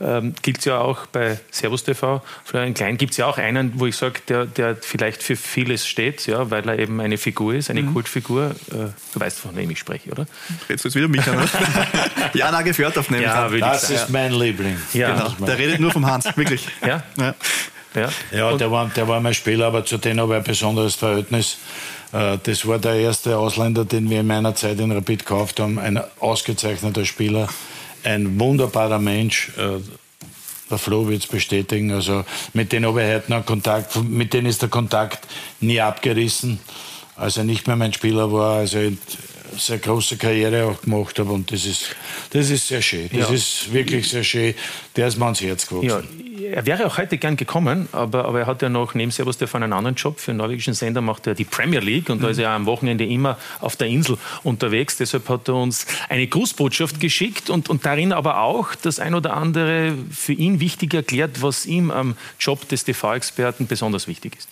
ähm, 0.00 0.34
gilt 0.42 0.58
es 0.58 0.66
ja 0.66 0.78
auch 0.78 1.06
bei 1.06 1.40
Servus 1.50 1.82
TV. 1.84 2.22
Florian 2.44 2.74
Klein 2.74 2.98
gibt 2.98 3.12
es 3.12 3.16
ja 3.16 3.26
auch 3.26 3.38
einen, 3.38 3.80
wo 3.80 3.86
ich 3.86 3.96
sage, 3.96 4.20
der, 4.28 4.44
der 4.46 4.76
vielleicht 4.76 5.22
für 5.22 5.34
vieles 5.34 5.86
steht, 5.86 6.26
ja, 6.26 6.50
weil 6.50 6.68
er 6.68 6.78
eben 6.78 7.00
eine 7.00 7.16
Figur 7.16 7.54
ist, 7.54 7.70
eine 7.70 7.84
Kultfigur. 7.84 8.50
Äh, 8.70 8.74
du 9.14 9.20
weißt, 9.20 9.38
von 9.40 9.56
wem 9.56 9.70
ich 9.70 9.78
spreche, 9.78 10.10
oder? 10.10 10.26
Jetzt 10.68 10.94
wieder 10.94 11.08
mich 11.08 11.26
an? 11.28 11.48
Jana 12.34 12.62
Gefjörthoff 12.62 13.10
nehme 13.10 13.22
ich 13.24 13.28
Ja, 13.28 13.46
an. 13.46 13.60
Das 13.60 13.90
ist 13.90 14.10
mein 14.10 14.32
Liebling. 14.32 14.76
Ja. 14.92 15.14
Genau. 15.14 15.46
Der 15.46 15.58
redet 15.58 15.80
nur 15.80 15.90
vom 15.90 16.06
Hans, 16.06 16.36
wirklich. 16.36 16.68
Ja? 16.86 17.02
Ja. 17.18 17.34
Ja. 17.96 18.10
Ja, 18.30 18.56
der 18.56 18.70
war, 18.70 18.88
der 18.94 19.08
war 19.08 19.20
mein 19.20 19.34
Spieler, 19.34 19.66
aber 19.66 19.84
zu 19.84 19.98
dem 19.98 20.20
habe 20.20 20.34
ich 20.34 20.38
ein 20.38 20.44
besonderes 20.44 20.94
Verhältnis. 20.94 21.56
Äh, 22.12 22.38
Das 22.42 22.66
war 22.66 22.78
der 22.78 22.94
erste 22.96 23.36
Ausländer, 23.38 23.84
den 23.84 24.08
wir 24.10 24.20
in 24.20 24.26
meiner 24.26 24.54
Zeit 24.54 24.78
in 24.78 24.92
Rapid 24.92 25.20
gekauft 25.26 25.58
haben. 25.60 25.78
Ein 25.78 26.00
ausgezeichneter 26.20 27.04
Spieler, 27.04 27.48
ein 28.04 28.38
wunderbarer 28.38 28.98
Mensch. 29.00 29.50
Äh, 29.58 29.80
Der 30.70 30.78
Flo 30.78 31.06
wird 31.08 31.22
es 31.22 31.28
bestätigen. 31.28 31.92
Also 31.92 32.24
mit 32.52 32.72
denen 32.72 32.86
habe 32.86 33.00
ich 33.02 33.08
heute 33.14 33.30
noch 33.32 33.46
Kontakt. 33.46 33.96
Mit 34.02 34.32
denen 34.32 34.46
ist 34.48 34.62
der 34.62 34.68
Kontakt 34.68 35.20
nie 35.60 35.80
abgerissen. 35.80 36.58
Als 37.16 37.36
er 37.36 37.44
nicht 37.44 37.66
mehr 37.68 37.76
mein 37.76 37.92
Spieler 37.92 38.30
war, 38.32 38.56
also 38.58 38.78
sehr 39.56 39.78
große 39.78 40.16
Karriere 40.18 40.66
auch 40.66 40.82
gemacht 40.82 41.18
habe. 41.20 41.30
Und 41.32 41.50
das 41.52 41.64
ist, 41.64 41.94
das 42.30 42.50
ist 42.50 42.66
sehr 42.68 42.82
schön. 42.82 43.08
Das 43.12 43.28
Ja. 43.30 43.34
ist 43.34 43.72
wirklich 43.72 44.08
sehr 44.08 44.24
schön. 44.24 44.54
Der 44.96 45.06
ist 45.06 45.16
mir 45.18 45.24
ans 45.26 45.40
Herz 45.40 45.66
gewachsen. 45.66 45.88
Ja, 45.88 46.02
er 46.52 46.66
wäre 46.66 46.86
auch 46.86 46.98
heute 46.98 47.18
gern 47.18 47.36
gekommen, 47.36 47.88
aber, 47.92 48.24
aber 48.24 48.40
er 48.40 48.46
hat 48.46 48.62
ja 48.62 48.68
noch 48.68 48.94
neben 48.94 49.10
Servus 49.10 49.38
TV 49.38 49.56
einen 49.56 49.72
anderen 49.72 49.96
Job. 49.96 50.20
Für 50.20 50.30
einen 50.30 50.38
norwegischen 50.38 50.74
Sender 50.74 51.00
macht 51.00 51.26
er 51.26 51.34
die 51.34 51.44
Premier 51.44 51.80
League 51.80 52.10
und 52.10 52.22
da 52.22 52.28
ist 52.28 52.38
er 52.38 52.50
am 52.50 52.66
Wochenende 52.66 53.04
immer 53.04 53.38
auf 53.60 53.76
der 53.76 53.88
Insel 53.88 54.18
unterwegs. 54.42 54.96
Deshalb 54.96 55.28
hat 55.28 55.48
er 55.48 55.54
uns 55.54 55.86
eine 56.08 56.26
Grußbotschaft 56.26 57.00
geschickt 57.00 57.50
und, 57.50 57.68
und 57.68 57.84
darin 57.84 58.12
aber 58.12 58.40
auch 58.40 58.74
das 58.74 59.00
ein 59.00 59.14
oder 59.14 59.34
andere 59.34 59.94
für 60.10 60.32
ihn 60.32 60.60
wichtig 60.60 60.94
erklärt, 60.94 61.42
was 61.42 61.66
ihm 61.66 61.90
am 61.90 62.16
Job 62.38 62.68
des 62.68 62.84
TV-Experten 62.84 63.66
besonders 63.66 64.08
wichtig 64.08 64.36
ist. 64.36 64.48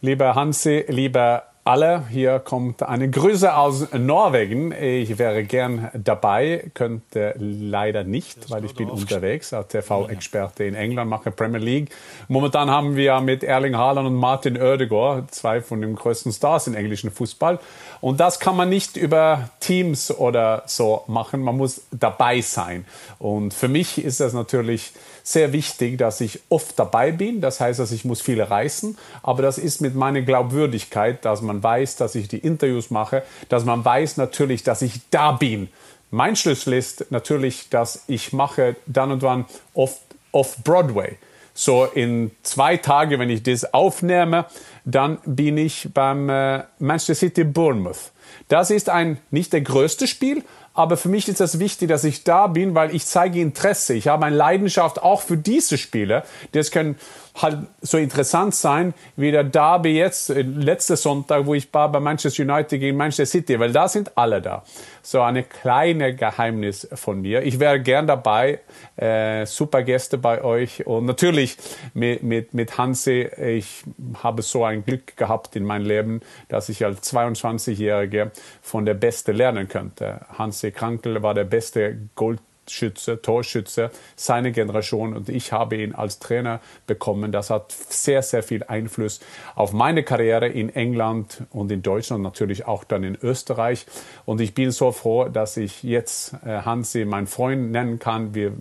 Lieber 0.00 0.34
Hansi, 0.34 0.84
lieber 0.88 1.44
alle, 1.66 2.04
hier 2.10 2.38
kommt 2.38 2.84
eine 2.84 3.10
Grüße 3.10 3.56
aus 3.56 3.92
Norwegen. 3.92 4.70
Ich 4.70 5.18
wäre 5.18 5.42
gern 5.42 5.90
dabei, 5.94 6.70
könnte 6.74 7.34
leider 7.38 8.04
nicht, 8.04 8.50
weil 8.50 8.64
ich 8.64 8.74
bin 8.74 8.88
unterwegs 8.88 9.52
als 9.52 9.68
TV-Experte 9.68 10.62
in 10.62 10.76
England, 10.76 11.10
mache 11.10 11.32
Premier 11.32 11.58
League. 11.58 11.90
Momentan 12.28 12.70
haben 12.70 12.94
wir 12.94 13.20
mit 13.20 13.42
Erling 13.42 13.76
Haaland 13.76 14.06
und 14.06 14.14
Martin 14.14 14.56
Oedegaard 14.56 15.34
zwei 15.34 15.60
von 15.60 15.80
den 15.80 15.96
größten 15.96 16.30
Stars 16.30 16.68
im 16.68 16.74
englischen 16.74 17.10
Fußball. 17.10 17.58
Und 18.00 18.20
das 18.20 18.38
kann 18.38 18.56
man 18.56 18.68
nicht 18.68 18.96
über 18.96 19.50
Teams 19.58 20.16
oder 20.16 20.62
so 20.66 21.02
machen. 21.08 21.42
Man 21.42 21.56
muss 21.56 21.82
dabei 21.90 22.42
sein. 22.42 22.84
Und 23.18 23.52
für 23.52 23.68
mich 23.68 23.98
ist 23.98 24.20
das 24.20 24.34
natürlich 24.34 24.92
sehr 25.26 25.52
wichtig, 25.52 25.98
dass 25.98 26.20
ich 26.20 26.40
oft 26.50 26.78
dabei 26.78 27.10
bin. 27.10 27.40
Das 27.40 27.58
heißt, 27.58 27.80
dass 27.80 27.90
ich 27.90 28.04
muss 28.04 28.20
viel 28.20 28.40
reisen. 28.40 28.96
Aber 29.24 29.42
das 29.42 29.58
ist 29.58 29.80
mit 29.80 29.96
meiner 29.96 30.22
Glaubwürdigkeit, 30.22 31.24
dass 31.24 31.42
man 31.42 31.60
weiß, 31.60 31.96
dass 31.96 32.14
ich 32.14 32.28
die 32.28 32.38
Interviews 32.38 32.90
mache, 32.90 33.24
dass 33.48 33.64
man 33.64 33.84
weiß 33.84 34.18
natürlich, 34.18 34.62
dass 34.62 34.82
ich 34.82 35.00
da 35.10 35.32
bin. 35.32 35.68
Mein 36.12 36.36
Schlüssel 36.36 36.74
ist 36.74 37.10
natürlich, 37.10 37.68
dass 37.70 38.04
ich 38.06 38.32
mache 38.32 38.76
dann 38.86 39.10
und 39.10 39.22
wann 39.22 39.46
oft 39.74 40.00
off 40.30 40.58
Broadway. 40.62 41.16
So 41.54 41.86
in 41.86 42.30
zwei 42.42 42.76
Tagen, 42.76 43.18
wenn 43.18 43.30
ich 43.30 43.42
das 43.42 43.72
aufnehme, 43.74 44.44
dann 44.84 45.18
bin 45.24 45.58
ich 45.58 45.88
beim 45.92 46.28
äh, 46.28 46.62
Manchester 46.78 47.14
City 47.16 47.42
Bournemouth. 47.42 48.12
Das 48.48 48.70
ist 48.70 48.90
ein 48.90 49.18
nicht 49.30 49.52
der 49.52 49.62
größte 49.62 50.06
Spiel, 50.06 50.44
aber 50.76 50.96
für 50.98 51.08
mich 51.08 51.26
ist 51.28 51.40
es 51.40 51.58
wichtig, 51.58 51.88
dass 51.88 52.04
ich 52.04 52.22
da 52.22 52.46
bin, 52.46 52.74
weil 52.74 52.94
ich 52.94 53.06
zeige 53.06 53.40
Interesse. 53.40 53.94
Ich 53.94 54.08
habe 54.08 54.26
eine 54.26 54.36
Leidenschaft 54.36 55.02
auch 55.02 55.22
für 55.22 55.38
diese 55.38 55.78
Spiele. 55.78 56.22
Das 56.52 56.70
können 56.70 56.96
halt 57.42 57.58
so 57.80 57.98
interessant 57.98 58.54
sein 58.54 58.94
wie 59.16 59.30
der 59.30 59.44
Derby 59.44 59.96
jetzt, 59.96 60.30
äh, 60.30 60.42
letzte 60.42 60.96
Sonntag, 60.96 61.46
wo 61.46 61.54
ich 61.54 61.72
war 61.72 61.90
bei 61.90 62.00
Manchester 62.00 62.42
United 62.42 62.80
gegen 62.80 62.96
Manchester 62.96 63.26
City, 63.26 63.60
weil 63.60 63.72
da 63.72 63.88
sind 63.88 64.16
alle 64.16 64.40
da. 64.40 64.64
So 65.02 65.20
eine 65.20 65.42
kleine 65.42 66.14
Geheimnis 66.14 66.88
von 66.94 67.20
mir. 67.20 67.42
Ich 67.42 67.60
wäre 67.60 67.80
gern 67.80 68.06
dabei, 68.06 68.60
äh, 68.96 69.44
super 69.46 69.82
Gäste 69.82 70.18
bei 70.18 70.42
euch 70.42 70.86
und 70.86 71.04
natürlich 71.04 71.56
mit, 71.94 72.22
mit, 72.22 72.54
mit 72.54 72.78
Hansi. 72.78 73.28
Ich 73.40 73.84
habe 74.22 74.42
so 74.42 74.64
ein 74.64 74.84
Glück 74.84 75.16
gehabt 75.16 75.54
in 75.56 75.64
meinem 75.64 75.86
Leben, 75.86 76.20
dass 76.48 76.68
ich 76.68 76.84
als 76.84 77.12
22-Jähriger 77.12 78.30
von 78.62 78.84
der 78.84 78.94
Beste 78.94 79.32
lernen 79.32 79.68
könnte. 79.68 80.22
Hansi 80.38 80.72
Krankel 80.72 81.22
war 81.22 81.34
der 81.34 81.44
beste 81.44 81.98
Gold 82.14 82.40
Schütze, 82.68 83.20
Torschütze 83.22 83.90
seiner 84.16 84.50
Generation 84.50 85.14
und 85.14 85.28
ich 85.28 85.52
habe 85.52 85.76
ihn 85.76 85.94
als 85.94 86.18
Trainer 86.18 86.60
bekommen. 86.86 87.32
Das 87.32 87.50
hat 87.50 87.72
sehr, 87.72 88.22
sehr 88.22 88.42
viel 88.42 88.64
Einfluss 88.64 89.20
auf 89.54 89.72
meine 89.72 90.02
Karriere 90.02 90.48
in 90.48 90.74
England 90.74 91.42
und 91.50 91.70
in 91.72 91.82
Deutschland, 91.82 92.22
natürlich 92.22 92.66
auch 92.66 92.84
dann 92.84 93.04
in 93.04 93.16
Österreich. 93.22 93.86
Und 94.24 94.40
ich 94.40 94.54
bin 94.54 94.70
so 94.70 94.92
froh, 94.92 95.24
dass 95.28 95.56
ich 95.56 95.82
jetzt 95.82 96.34
äh, 96.44 96.62
Hansi 96.62 97.04
meinen 97.04 97.26
Freund 97.26 97.70
nennen 97.70 97.98
kann. 97.98 98.34
Wir 98.34 98.52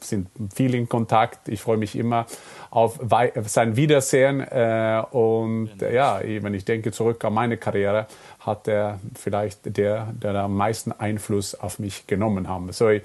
sind 0.00 0.28
viel 0.54 0.74
in 0.74 0.88
Kontakt. 0.88 1.48
Ich 1.48 1.60
freue 1.60 1.76
mich 1.76 1.96
immer 1.96 2.26
auf 2.70 2.98
sein 3.46 3.76
Wiedersehen. 3.76 4.40
Äh, 4.40 5.02
und 5.10 5.70
ja, 5.80 6.20
wenn 6.22 6.54
ich 6.54 6.64
denke 6.64 6.92
zurück 6.92 7.24
an 7.24 7.34
meine 7.34 7.56
Karriere, 7.56 8.06
hat 8.48 8.66
er 8.66 8.98
vielleicht 9.14 9.76
der, 9.76 10.08
der 10.20 10.34
am 10.34 10.56
meisten 10.56 10.92
Einfluss 10.92 11.54
auf 11.54 11.78
mich 11.78 12.06
genommen 12.06 12.48
haben. 12.48 12.72
So, 12.72 12.88
ich, 12.88 13.02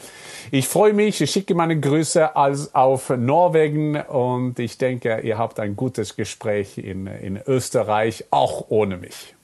ich 0.49 0.67
freue 0.67 0.93
mich, 0.93 1.21
ich 1.21 1.29
schicke 1.29 1.53
meine 1.53 1.79
Grüße 1.79 2.35
als 2.35 2.73
auf 2.73 3.09
Norwegen 3.09 4.01
und 4.01 4.57
ich 4.57 4.77
denke, 4.77 5.19
ihr 5.19 5.37
habt 5.37 5.59
ein 5.59 5.75
gutes 5.75 6.15
Gespräch 6.15 6.77
in, 6.77 7.07
in 7.07 7.39
Österreich, 7.45 8.25
auch 8.31 8.65
ohne 8.69 8.97
mich. 8.97 9.35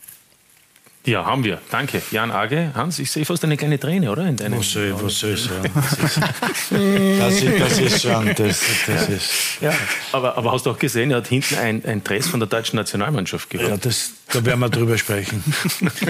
Ja, 1.09 1.25
haben 1.25 1.43
wir. 1.43 1.59
Danke. 1.71 2.03
Jan 2.11 2.29
Age. 2.29 2.69
Hans, 2.75 2.99
ich 2.99 3.09
sehe 3.09 3.25
fast 3.25 3.43
eine 3.43 3.57
kleine 3.57 3.79
Träne, 3.79 4.11
oder? 4.11 4.27
In 4.27 4.35
deinem 4.35 4.59
Was 4.59 4.71
soll, 4.71 4.93
was 5.01 5.19
soll 5.19 5.33
ich 5.33 5.43
sagen? 5.43 5.71
Das 7.19 7.41
ist, 7.41 7.59
das 7.59 7.79
ist 7.79 8.01
schon, 8.03 8.27
das, 8.35 8.61
das 8.85 9.09
ist. 9.09 9.31
Ja, 9.59 9.73
aber, 10.11 10.37
aber 10.37 10.51
hast 10.51 10.67
du 10.67 10.69
auch 10.69 10.77
gesehen, 10.77 11.09
er 11.09 11.17
hat 11.17 11.27
hinten 11.27 11.55
ein, 11.55 11.83
ein 11.83 12.03
Dress 12.03 12.27
von 12.27 12.39
der 12.39 12.47
deutschen 12.47 12.75
Nationalmannschaft 12.75 13.49
gehabt. 13.49 13.69
Ja, 13.69 13.77
das, 13.77 14.11
da 14.31 14.45
werden 14.45 14.59
wir 14.59 14.69
drüber 14.69 14.97
sprechen. 14.97 15.43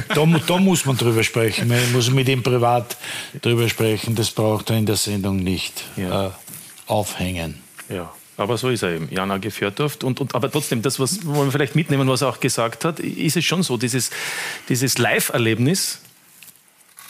Da, 0.10 0.26
da 0.26 0.58
muss 0.58 0.86
man 0.86 0.98
drüber 0.98 1.24
sprechen. 1.24 1.70
Man 1.70 1.92
muss 1.94 2.12
mit 2.12 2.28
ihm 2.28 2.44
privat 2.44 2.98
drüber 3.42 3.70
sprechen. 3.70 4.16
Das 4.16 4.32
braucht 4.32 4.70
er 4.70 4.78
in 4.78 4.86
der 4.86 4.98
Sendung 4.98 5.38
nicht 5.38 5.84
äh, 5.98 6.30
aufhängen. 6.88 7.62
Ja, 7.88 8.12
aber 8.40 8.58
so 8.58 8.70
ist 8.70 8.84
er 8.84 8.92
eben, 8.92 9.10
Jan 9.12 9.32
A. 9.32 9.40
Fjordhoft. 9.40 10.04
Und, 10.04 10.22
und, 10.22 10.34
aber 10.34 10.50
trotzdem, 10.50 10.82
das, 10.82 11.00
was 11.00 11.26
wollen 11.26 11.48
wir 11.48 11.52
vielleicht 11.52 11.76
mitnehmen, 11.76 12.08
was 12.08 12.22
er 12.22 12.30
auch 12.30 12.40
gesagt 12.40 12.86
hat, 12.86 13.00
ist 13.00 13.36
es 13.36 13.44
schon 13.44 13.64
so, 13.64 13.78
dieses, 13.78 14.12
dieses 14.70 14.98
Live-Erlebnis 14.98 16.00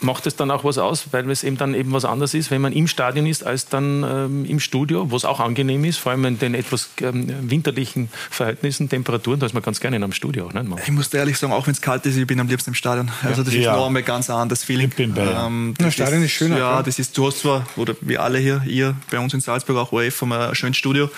macht 0.02 0.26
es 0.28 0.36
dann 0.36 0.50
auch 0.52 0.64
was 0.64 0.78
aus, 0.78 1.08
weil 1.12 1.30
es 1.30 1.43
eben 1.43 1.58
dann 1.58 1.74
eben 1.74 1.91
was 1.91 2.06
anderes 2.06 2.34
ist, 2.34 2.52
wenn 2.52 2.62
man 2.62 2.72
im 2.74 2.88
Stadion 2.88 3.26
ist, 3.26 3.43
als 3.45 3.68
dann 3.68 4.04
ähm, 4.04 4.45
im 4.45 4.60
Studio, 4.60 5.12
wo 5.12 5.16
es 5.18 5.26
auch 5.26 5.39
angenehm 5.39 5.84
ist, 5.84 5.97
vor 5.97 6.12
allem 6.12 6.24
in 6.26 6.39
den 6.39 6.54
etwas 6.56 6.89
ähm, 7.02 7.28
winterlichen 7.50 8.10
Verhältnissen, 8.30 8.88
Temperaturen, 8.89 9.39
da 9.39 9.45
ist 9.45 9.54
man 9.54 9.62
ganz 9.64 9.80
gerne 9.80 9.97
in 9.97 10.04
einem 10.04 10.14
Studio. 10.14 10.47
Auch, 10.47 10.54
nicht? 10.54 10.66
Ich 10.86 10.91
muss 10.91 11.14
ehrlich 11.14 11.38
sagen, 11.38 11.52
auch 11.54 11.68
wenn 11.68 11.74
es 11.74 11.82
kalt 11.82 12.06
ist, 12.06 12.16
ich 12.18 12.26
bin 12.28 12.39
am 12.39 12.47
liebsten 12.47 12.70
im 12.72 12.76
Stadion. 12.76 13.12
Also 13.24 13.43
das 13.43 13.54
Ja. 13.54 13.60
ist 13.74 13.78
noch 13.78 13.88
einmal 13.88 14.04
ganz 14.04 14.30
anderes 14.30 14.64
Feeling. 14.64 14.88
Ich 14.89 14.95
bin 14.95 15.14
bei 15.14 15.24
ähm, 15.26 15.74
Ja, 15.80 15.86
das 15.86 15.93
Stadion 15.95 16.24
ist 16.24 16.32
schöner, 16.32 16.58
Ja, 16.58 16.70
klar. 16.70 16.84
das 16.84 16.97
ist, 17.00 17.18
du 17.18 17.28
hast 17.28 17.39
zwar, 17.39 17.66
oder 17.76 17.93
wir 18.02 18.22
alle 18.24 18.39
hier, 18.39 18.62
ihr 18.66 18.95
bei 19.12 19.20
uns 19.20 19.34
in 19.34 19.41
Salzburg 19.41 19.78
auch 19.78 19.91
ORF, 19.91 20.22
haben 20.22 20.30
wir 20.30 20.50
ein 20.50 20.56
schönes 20.56 20.78
Studio. 20.78 21.10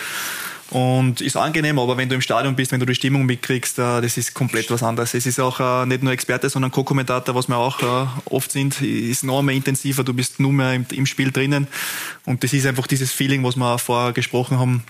Und 0.72 1.20
ist 1.20 1.36
angenehm, 1.36 1.78
aber 1.80 1.98
wenn 1.98 2.08
du 2.08 2.16
im 2.16 2.22
Stadion 2.22 2.56
bist, 2.56 2.72
wenn 2.72 2.80
du 2.80 2.86
die 2.86 2.96
Stimmung 2.96 3.26
mitkriegst, 3.26 3.78
äh, 3.78 4.02
das 4.02 4.18
ist 4.18 4.34
komplett 4.34 4.72
was 4.72 4.84
anderes. 4.84 5.14
Es 5.14 5.26
ist 5.26 5.40
auch 5.40 5.60
äh, 5.60 5.86
nicht 5.86 6.02
nur 6.02 6.14
Experte, 6.14 6.50
sondern 6.50 6.72
Co-Kommentator, 6.72 7.36
was 7.36 7.50
wir 7.50 7.58
auch 7.58 7.82
äh, 7.82 8.08
oft 8.26 8.52
sind, 8.52 8.82
ist 8.82 9.24
noch 9.24 9.42
mehr 9.42 9.56
intensiver, 9.56 10.04
du 10.04 10.14
bist 10.14 10.40
nur 10.40 10.54
mehr 10.54 10.74
im, 10.74 10.86
im 10.92 11.06
Spiel 11.06 11.32
drinnen 11.32 11.68
und 12.26 12.44
das 12.44 12.54
ist 12.54 12.66
einfach 12.66 12.88
dieses 12.88 13.12
Feeling, 13.12 13.44
was 13.44 13.58
wir 13.58 13.78
vorher 13.78 14.14
gesprochen 14.14 14.60
haben, 14.60 14.84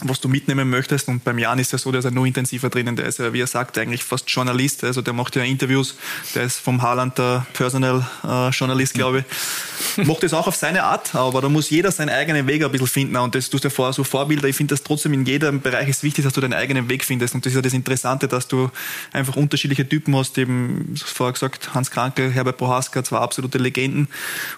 was 0.00 0.20
du 0.20 0.28
mitnehmen 0.28 0.68
möchtest. 0.68 1.08
Und 1.08 1.22
beim 1.22 1.38
Jan 1.38 1.58
ist 1.58 1.72
ja 1.72 1.78
so, 1.78 1.92
der 1.92 2.00
ist 2.00 2.04
ja 2.04 2.10
nur 2.10 2.26
intensiver 2.26 2.68
drinnen. 2.68 2.96
Der 2.96 3.06
ist 3.06 3.18
ja, 3.18 3.32
wie 3.32 3.40
er 3.40 3.46
sagt, 3.46 3.78
eigentlich 3.78 4.02
fast 4.02 4.28
Journalist. 4.28 4.82
Also 4.82 5.02
der 5.02 5.12
macht 5.12 5.36
ja 5.36 5.42
Interviews. 5.44 5.96
Der 6.34 6.42
ist 6.42 6.58
vom 6.58 6.82
Haaland 6.82 7.16
der 7.16 7.46
Personal 7.52 8.04
äh, 8.24 8.48
Journalist, 8.50 8.94
glaube 8.94 9.20
ich. 9.20 10.06
macht 10.06 10.24
das 10.24 10.34
auch 10.34 10.48
auf 10.48 10.56
seine 10.56 10.82
Art, 10.82 11.14
aber 11.14 11.40
da 11.40 11.48
muss 11.48 11.70
jeder 11.70 11.92
seinen 11.92 12.10
eigenen 12.10 12.46
Weg 12.48 12.64
ein 12.64 12.72
bisschen 12.72 12.88
finden. 12.88 13.16
Und 13.16 13.34
das 13.36 13.48
tust 13.48 13.64
du 13.64 13.68
ja 13.68 13.74
vorher 13.74 13.92
so 13.92 14.02
Vorbilder. 14.02 14.48
Ich 14.48 14.56
finde 14.56 14.74
das 14.74 14.82
trotzdem 14.82 15.12
in 15.12 15.24
jedem 15.24 15.60
Bereich 15.60 15.88
ist 15.88 16.02
wichtig, 16.02 16.24
dass 16.24 16.32
du 16.32 16.40
deinen 16.40 16.54
eigenen 16.54 16.88
Weg 16.88 17.04
findest. 17.04 17.34
Und 17.34 17.46
das 17.46 17.52
ist 17.52 17.56
ja 17.56 17.62
das 17.62 17.72
Interessante, 17.72 18.26
dass 18.26 18.48
du 18.48 18.70
einfach 19.12 19.36
unterschiedliche 19.36 19.88
Typen 19.88 20.16
hast. 20.16 20.36
Eben, 20.38 20.96
vorher 20.96 21.32
gesagt, 21.32 21.72
Hans 21.72 21.92
Krankel, 21.92 22.32
Herbert 22.32 22.56
Bohaska, 22.56 23.04
zwei 23.04 23.18
absolute 23.18 23.58
Legenden. 23.58 24.08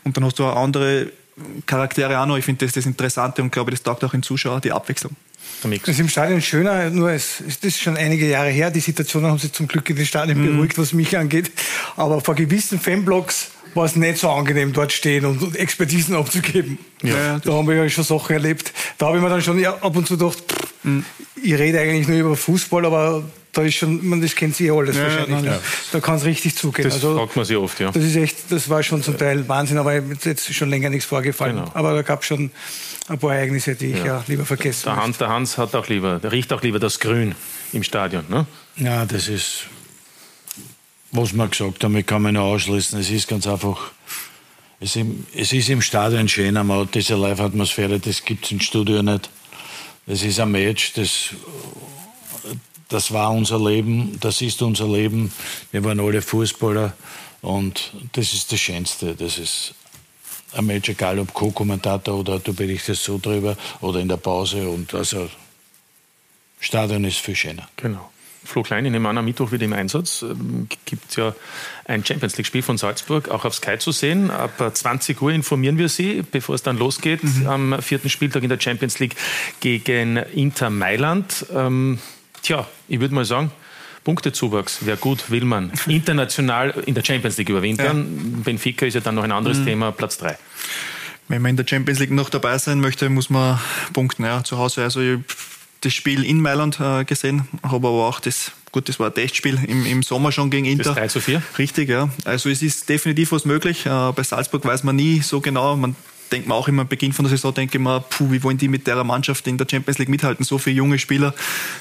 Und 0.02 0.16
dann 0.16 0.24
hast 0.24 0.38
du 0.38 0.44
auch 0.44 0.56
andere 0.56 1.12
Charaktere 1.66 2.18
auch 2.18 2.26
noch. 2.26 2.38
Ich 2.38 2.44
finde 2.44 2.64
das 2.64 2.74
das 2.74 2.86
Interessante 2.86 3.42
und 3.42 3.52
glaube, 3.52 3.70
das 3.70 3.82
taugt 3.82 4.02
auch 4.04 4.12
den 4.12 4.22
Zuschauer, 4.22 4.60
die 4.60 4.72
Abwechslung. 4.72 5.14
Das 5.62 5.88
ist 5.88 6.00
im 6.00 6.08
Stadion 6.08 6.40
schöner, 6.42 6.90
nur 6.90 7.10
es 7.10 7.42
das 7.46 7.56
ist 7.62 7.80
schon 7.80 7.96
einige 7.96 8.28
Jahre 8.28 8.50
her. 8.50 8.70
Die 8.70 8.80
Situationen 8.80 9.30
haben 9.30 9.38
sich 9.38 9.52
zum 9.52 9.66
Glück 9.66 9.88
in 9.90 9.96
den 9.96 10.06
Stadien 10.06 10.38
Mhm. 10.40 10.52
beruhigt, 10.56 10.78
was 10.78 10.92
mich 10.92 11.16
angeht. 11.16 11.50
Aber 11.96 12.20
vor 12.20 12.34
gewissen 12.34 12.78
Fanblocks 12.78 13.48
war 13.74 13.84
es 13.84 13.96
nicht 13.96 14.18
so 14.18 14.30
angenehm, 14.30 14.72
dort 14.72 14.92
stehen 14.92 15.24
und, 15.24 15.56
Expertisen 15.56 16.14
abzugeben. 16.14 16.78
Ja, 17.02 17.38
da 17.40 17.52
haben 17.52 17.68
wir 17.68 17.74
ja 17.74 17.88
schon 17.88 18.04
Sachen 18.04 18.32
erlebt. 18.34 18.72
Da 18.98 19.06
habe 19.06 19.16
ich 19.18 19.22
mir 19.22 19.28
dann 19.28 19.42
schon 19.42 19.62
ab 19.64 19.96
und 19.96 20.06
zu 20.06 20.16
gedacht, 20.16 20.38
pff, 20.48 20.66
Mhm. 20.84 21.04
ich 21.42 21.54
rede 21.54 21.80
eigentlich 21.80 22.06
nur 22.08 22.18
über 22.18 22.36
Fußball, 22.36 22.84
aber 22.86 23.24
da 23.56 23.62
ist 23.62 23.74
schon, 23.74 24.06
man, 24.06 24.20
das 24.20 24.34
kennt 24.34 24.54
sie 24.54 24.66
ja 24.66 24.74
alles 24.74 24.96
Ja, 24.96 25.04
wahrscheinlich. 25.04 25.42
ja. 25.42 25.52
ne? 25.52 25.60
Da 25.92 26.00
kann 26.00 26.16
es 26.16 26.24
richtig 26.24 26.56
zugehen. 26.56 26.84
Das 26.84 26.94
also, 26.94 27.16
fragt 27.16 27.36
man 27.36 27.44
sich 27.44 27.56
oft, 27.56 27.80
ja. 27.80 27.90
das 27.90 28.04
ist 28.04 28.16
echt, 28.16 28.36
das 28.50 28.68
war 28.68 28.82
schon 28.82 29.02
zum 29.02 29.16
Teil 29.16 29.48
Wahnsinn, 29.48 29.78
aber 29.78 29.94
jetzt 29.94 30.26
ist 30.26 30.54
schon 30.54 30.68
länger 30.68 30.90
nichts 30.90 31.06
vorgefallen. 31.06 31.56
Genau. 31.56 31.70
Aber 31.72 31.94
da 31.94 32.02
gab 32.02 32.20
es 32.20 32.26
schon 32.26 32.50
ein 33.08 33.18
paar 33.18 33.34
Ereignisse, 33.34 33.74
die 33.74 33.92
ich 33.92 34.04
ja, 34.04 34.22
lieber 34.26 34.44
vergessen 34.44 34.82
Der 34.86 34.96
Hans, 34.96 35.16
der 35.16 35.28
Hans 35.28 35.56
hat 35.56 35.74
auch 35.74 35.88
lieber, 35.88 36.18
der 36.18 36.32
riecht 36.32 36.52
auch 36.52 36.62
lieber 36.62 36.78
das 36.78 37.00
Grün 37.00 37.34
im 37.72 37.82
Stadion. 37.82 38.24
Ne? 38.28 38.46
Ja, 38.76 39.06
das 39.06 39.28
ist, 39.28 39.64
was 41.12 41.32
wir 41.32 41.48
gesagt 41.48 41.82
haben, 41.82 41.96
ich 41.96 42.04
kann 42.04 42.22
mich 42.22 42.32
nur 42.32 42.42
ausschließen. 42.42 43.00
Es 43.00 43.10
ist 43.10 43.26
ganz 43.26 43.46
einfach, 43.46 43.90
es, 44.80 44.96
im, 44.96 45.26
es 45.34 45.52
ist 45.54 45.70
im 45.70 45.80
Stadion 45.80 46.28
schöner, 46.28 46.62
man 46.62 46.80
hat 46.80 46.94
diese 46.94 47.14
Live-Atmosphäre, 47.14 47.98
das 47.98 48.22
gibt 48.22 48.44
es 48.44 48.52
im 48.52 48.60
Studio 48.60 49.02
nicht. 49.02 49.30
Das 50.06 50.22
ist 50.22 50.38
ein 50.38 50.50
Match, 50.50 50.92
das, 50.92 51.30
das 52.88 53.12
war 53.12 53.32
unser 53.32 53.58
Leben, 53.58 54.18
das 54.20 54.42
ist 54.42 54.62
unser 54.62 54.86
Leben. 54.86 55.32
Wir 55.72 55.84
waren 55.84 56.00
alle 56.00 56.22
Fußballer 56.22 56.92
und 57.42 57.92
das 58.12 58.32
ist 58.32 58.52
das 58.52 58.60
Schönste. 58.60 59.14
Das 59.14 59.38
ist 59.38 59.74
ein 60.52 60.66
Match, 60.66 60.88
egal 60.88 61.18
ob 61.18 61.32
Co-Kommentator 61.34 62.18
oder 62.18 62.38
du 62.38 62.54
berichtest 62.54 63.04
so 63.04 63.18
drüber 63.18 63.56
oder 63.80 64.00
in 64.00 64.08
der 64.08 64.16
Pause. 64.16 64.68
Und 64.68 64.94
also, 64.94 65.28
Stadion 66.60 67.04
ist 67.04 67.18
viel 67.18 67.36
schöner. 67.36 67.68
Genau. 67.76 68.10
Flo 68.44 68.62
Klein, 68.62 68.86
ich 68.86 68.92
nehme 68.92 69.08
an, 69.08 69.18
am 69.18 69.24
Mittwoch 69.24 69.50
wieder 69.50 69.64
im 69.64 69.72
Einsatz. 69.72 70.22
Ähm, 70.22 70.68
Gibt 70.84 71.16
ja 71.16 71.34
ein 71.84 72.04
Champions 72.04 72.36
League-Spiel 72.36 72.62
von 72.62 72.78
Salzburg 72.78 73.28
auch 73.28 73.44
auf 73.44 73.54
Sky 73.54 73.78
zu 73.78 73.90
sehen. 73.90 74.30
Ab 74.30 74.70
20 74.72 75.20
Uhr 75.20 75.32
informieren 75.32 75.78
wir 75.78 75.88
Sie, 75.88 76.22
bevor 76.30 76.54
es 76.54 76.62
dann 76.62 76.78
losgeht, 76.78 77.20
am 77.46 77.82
vierten 77.82 78.08
Spieltag 78.08 78.44
in 78.44 78.48
der 78.48 78.60
Champions 78.60 79.00
League 79.00 79.16
gegen 79.58 80.16
Inter 80.16 80.70
Mailand. 80.70 81.46
Ähm, 81.52 81.98
tja, 82.42 82.66
ich 82.88 83.00
würde 83.00 83.14
mal 83.14 83.24
sagen, 83.24 83.50
Punktezuwachs, 84.04 84.78
wer 84.82 84.96
gut 84.96 85.30
will 85.30 85.44
man. 85.44 85.72
International 85.86 86.70
in 86.86 86.94
der 86.94 87.04
Champions 87.04 87.36
League 87.38 87.48
überwintern. 87.48 88.42
Benfica 88.44 88.86
ist 88.86 88.94
ja 88.94 89.00
dann 89.00 89.16
noch 89.16 89.24
ein 89.24 89.32
anderes 89.32 89.58
Mhm. 89.58 89.66
Thema, 89.66 89.92
Platz 89.92 90.18
3. 90.18 90.38
Wenn 91.28 91.42
man 91.42 91.50
in 91.50 91.56
der 91.56 91.66
Champions 91.66 91.98
League 91.98 92.12
noch 92.12 92.30
dabei 92.30 92.56
sein 92.58 92.80
möchte, 92.80 93.08
muss 93.08 93.30
man 93.30 93.58
punkten. 93.92 94.24
Ja, 94.24 94.44
zu 94.44 94.58
Hause. 94.58 94.82
Also 94.84 95.00
ich 95.00 95.14
hab 95.14 95.20
das 95.80 95.92
Spiel 95.92 96.24
in 96.24 96.40
Mailand 96.40 96.78
äh, 96.80 97.04
gesehen, 97.04 97.48
habe 97.64 97.88
aber 97.88 98.06
auch 98.06 98.20
das, 98.20 98.52
gut, 98.70 98.88
das 98.88 99.00
war 99.00 99.08
ein 99.08 99.14
Testspiel 99.14 99.58
im, 99.66 99.84
im 99.86 100.02
Sommer 100.04 100.30
schon 100.30 100.50
gegen 100.50 100.66
Inter. 100.66 100.84
Das 100.84 100.94
3 100.94 101.08
zu 101.08 101.20
4? 101.20 101.42
Richtig, 101.58 101.88
ja. 101.88 102.08
Also 102.24 102.48
es 102.48 102.62
ist 102.62 102.88
definitiv 102.88 103.32
was 103.32 103.44
möglich. 103.44 103.86
Äh, 103.86 104.12
bei 104.12 104.22
Salzburg 104.22 104.64
weiß 104.64 104.84
man 104.84 104.94
nie 104.94 105.20
so 105.20 105.40
genau. 105.40 105.76
Man 105.76 105.96
denkt 106.32 106.48
man 106.48 106.56
auch 106.56 106.68
immer 106.68 106.82
am 106.82 106.88
Beginn 106.88 107.12
von 107.12 107.24
der 107.24 107.30
Saison, 107.30 107.54
denke 107.54 107.78
ich 107.78 107.82
mir, 107.82 108.00
puh, 108.00 108.30
wie 108.30 108.42
wollen 108.42 108.58
die 108.58 108.68
mit 108.68 108.86
der 108.86 109.02
Mannschaft 109.04 109.46
in 109.46 109.58
der 109.58 109.66
Champions 109.70 109.98
League 109.98 110.08
mithalten? 110.08 110.44
So 110.44 110.58
viele 110.58 110.76
junge 110.76 110.98
Spieler, 110.98 111.34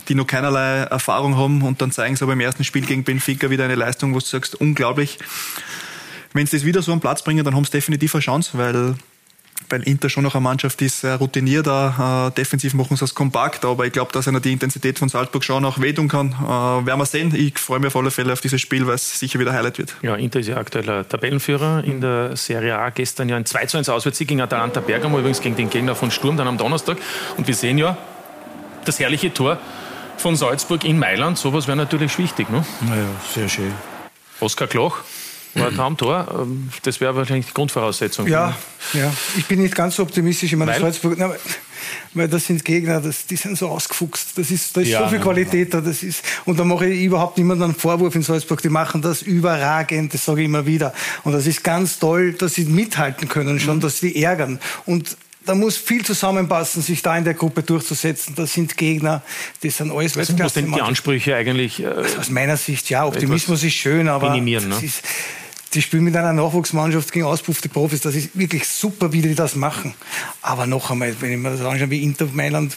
die 0.08 0.16
noch 0.16 0.28
keinerlei 0.28 0.82
Erfahrung 0.84 1.38
haben 1.38 1.62
und 1.62 1.82
dann 1.82 1.92
zeigen 1.92 2.16
sie 2.16 2.24
aber 2.24 2.34
im 2.34 2.40
ersten 2.40 2.64
Spiel 2.64 2.86
gegen 2.86 3.04
Benfica 3.04 3.50
wieder 3.50 3.66
eine 3.66 3.76
Leistung, 3.76 4.14
wo 4.14 4.20
du 4.20 4.26
sagst, 4.26 4.56
unglaublich. 4.56 5.20
Wenn 6.34 6.46
sie 6.46 6.58
das 6.58 6.66
wieder 6.66 6.82
so 6.82 6.92
am 6.92 7.00
Platz 7.00 7.24
bringen, 7.24 7.46
dann 7.46 7.56
haben 7.56 7.66
sie 7.66 7.72
definitiv 7.72 8.14
eine 8.16 8.22
Chance, 8.22 8.52
weil 8.58 8.96
weil 9.70 9.84
Inter 9.84 10.10
schon 10.10 10.24
noch 10.24 10.36
eine 10.36 10.42
Mannschaft 10.42 10.82
ist, 10.82 11.02
sehr 11.02 11.16
routiniert, 11.16 11.68
auch, 11.68 12.28
äh, 12.28 12.32
defensiv 12.32 12.74
machen 12.74 12.96
sie 12.96 13.02
das 13.02 13.16
kompakt, 13.16 13.66
aber 13.66 13.86
ich 13.86 13.94
glaube, 13.94 14.12
dass 14.12 14.28
einer 14.28 14.40
die 14.40 14.54
Intensität 14.54 15.00
von 15.00 15.10
Salzburg 15.10 15.44
schon 15.44 15.66
auch 15.66 15.80
wehtun 15.80 16.08
kann. 16.08 16.32
Äh, 16.32 16.86
werden 16.86 17.00
wir 17.00 17.06
sehen. 17.06 17.34
Ich 17.36 17.58
freue 17.60 17.80
mich 17.80 17.88
auf 17.88 17.96
alle 17.96 18.12
Fälle 18.12 18.34
auf 18.34 18.42
dieses 18.42 18.62
Spiel, 18.62 18.88
weil 18.88 18.96
es 18.96 19.20
sicher 19.20 19.40
wieder 19.40 19.54
Highlight 19.54 19.78
wird. 19.78 19.96
Ja, 20.02 20.16
Inter 20.16 20.40
ist 20.40 20.48
ja 20.48 20.58
aktueller 20.58 21.08
Tabellenführer 21.08 21.84
in 21.84 22.02
der 22.02 22.36
Serie 22.36 22.78
A. 22.78 22.90
Gestern 22.90 23.30
ja 23.30 23.36
ein 23.36 23.46
2 23.46 23.66
zu 23.66 23.78
1 23.78 23.90
Auswärtssieg 23.90 24.28
gegen 24.28 24.42
Atalanta 24.42 24.80
Bergamo, 24.80 25.20
übrigens 25.20 25.42
gegen 25.42 25.56
den 25.56 25.70
Gegner 25.70 25.96
von 25.96 26.12
Sturm, 26.12 26.38
dann 26.38 26.48
am 26.48 26.58
Donnerstag. 26.58 26.98
Und 27.38 27.48
wir 27.48 27.56
sehen 27.56 27.78
ja 27.78 27.98
das 28.86 29.00
herrliche 29.00 29.34
Tor 29.34 29.60
von 30.18 30.36
Salzburg 30.36 30.84
in 30.84 30.98
Mailand. 30.98 31.38
Sowas 31.38 31.68
wäre 31.68 31.78
natürlich 31.78 32.18
wichtig, 32.18 32.50
ne? 32.50 32.66
Naja, 32.82 33.08
sehr 33.34 33.50
schön. 33.50 33.74
Oskar 34.40 34.68
Kloch 34.68 35.00
war 35.56 35.68
ein 35.68 35.76
Traumtor. 35.76 36.28
Ähm, 36.42 36.70
Das 36.84 37.00
wäre 37.02 37.16
wahrscheinlich 37.16 37.48
die 37.48 37.54
Grundvoraussetzung. 37.54 38.28
Ja, 38.28 38.56
ja. 38.94 39.12
Ich 39.38 39.46
bin 39.46 39.62
nicht 39.62 39.76
ganz 39.76 39.96
so 39.96 40.04
optimistisch. 40.04 40.52
Ich 40.52 40.58
meine, 40.58 40.72
Weil? 40.72 40.82
Salzburg, 40.82 41.16
na, 41.18 41.32
weil 42.14 42.28
das 42.28 42.46
sind 42.48 42.64
Gegner, 42.66 43.00
das, 43.02 43.26
die 43.28 43.36
sind 43.36 43.58
so 43.58 43.68
ausgefuchst. 43.70 44.38
Das 44.38 44.50
ist, 44.50 44.76
da 44.76 44.82
ist 44.82 44.88
Ja, 44.90 45.04
so 45.04 45.10
viel 45.10 45.20
Qualität 45.20 45.74
da. 45.74 45.82
Das 45.82 46.02
ist, 46.04 46.24
und 46.46 46.58
da 46.60 46.64
mache 46.64 46.88
ich 46.88 47.04
überhaupt 47.04 47.38
niemandem 47.38 47.66
einen 47.72 47.76
Vorwurf 47.76 48.16
in 48.16 48.24
Salzburg. 48.24 48.62
Die 48.62 48.70
machen 48.70 49.02
das 49.02 49.22
überragend, 49.22 50.14
das 50.14 50.26
sage 50.26 50.42
ich 50.42 50.46
immer 50.46 50.66
wieder. 50.66 50.94
Und 51.24 51.34
das 51.34 51.46
ist 51.46 51.64
ganz 51.64 52.00
toll, 52.00 52.34
dass 52.34 52.56
sie 52.56 52.66
mithalten 52.66 53.28
können 53.28 53.60
schon, 53.60 53.80
dass 53.82 54.00
sie 54.00 54.22
ärgern. 54.24 54.60
Und 54.86 55.16
da 55.46 55.54
muss 55.54 55.78
viel 55.78 56.04
zusammenpassen, 56.04 56.82
sich 56.82 57.04
da 57.04 57.16
in 57.16 57.24
der 57.24 57.36
Gruppe 57.36 57.62
durchzusetzen. 57.62 58.34
Das 58.36 58.54
sind 58.54 58.78
Gegner, 58.78 59.22
die 59.62 59.70
sind 59.70 59.92
alles 59.92 60.18
Was 60.18 60.30
Weltklasse. 60.30 60.62
sind 60.62 60.76
die 60.76 60.82
Ansprüche 60.82 61.36
eigentlich? 61.36 61.84
äh, 61.84 61.88
Aus 62.20 62.32
meiner 62.32 62.58
Sicht, 62.58 62.90
ja, 62.90 63.06
Optimismus 63.06 63.62
ist 63.64 63.74
schön, 63.76 64.08
aber 64.08 64.32
minimieren, 64.32 64.70
ne? 64.70 64.74
das 64.76 64.84
ist, 64.84 65.04
die 65.74 65.82
spielen 65.82 66.04
mit 66.04 66.16
einer 66.16 66.32
Nachwuchsmannschaft 66.34 67.12
gegen 67.12 67.26
auspuffte 67.26 67.68
Profis. 67.70 68.02
Das 68.02 68.16
ist 68.16 68.38
wirklich 68.38 68.68
super, 68.68 69.12
wie 69.12 69.22
die 69.22 69.36
das 69.36 69.56
machen. 69.56 69.94
Aber 70.42 70.68
noch 70.68 70.90
einmal, 70.92 71.14
wenn 71.20 71.32
ich 71.32 71.38
mir 71.38 71.52
das 71.52 71.62
anschaue, 71.62 71.90
wie 71.90 72.04
Inter 72.04 72.28
Mailand. 72.32 72.76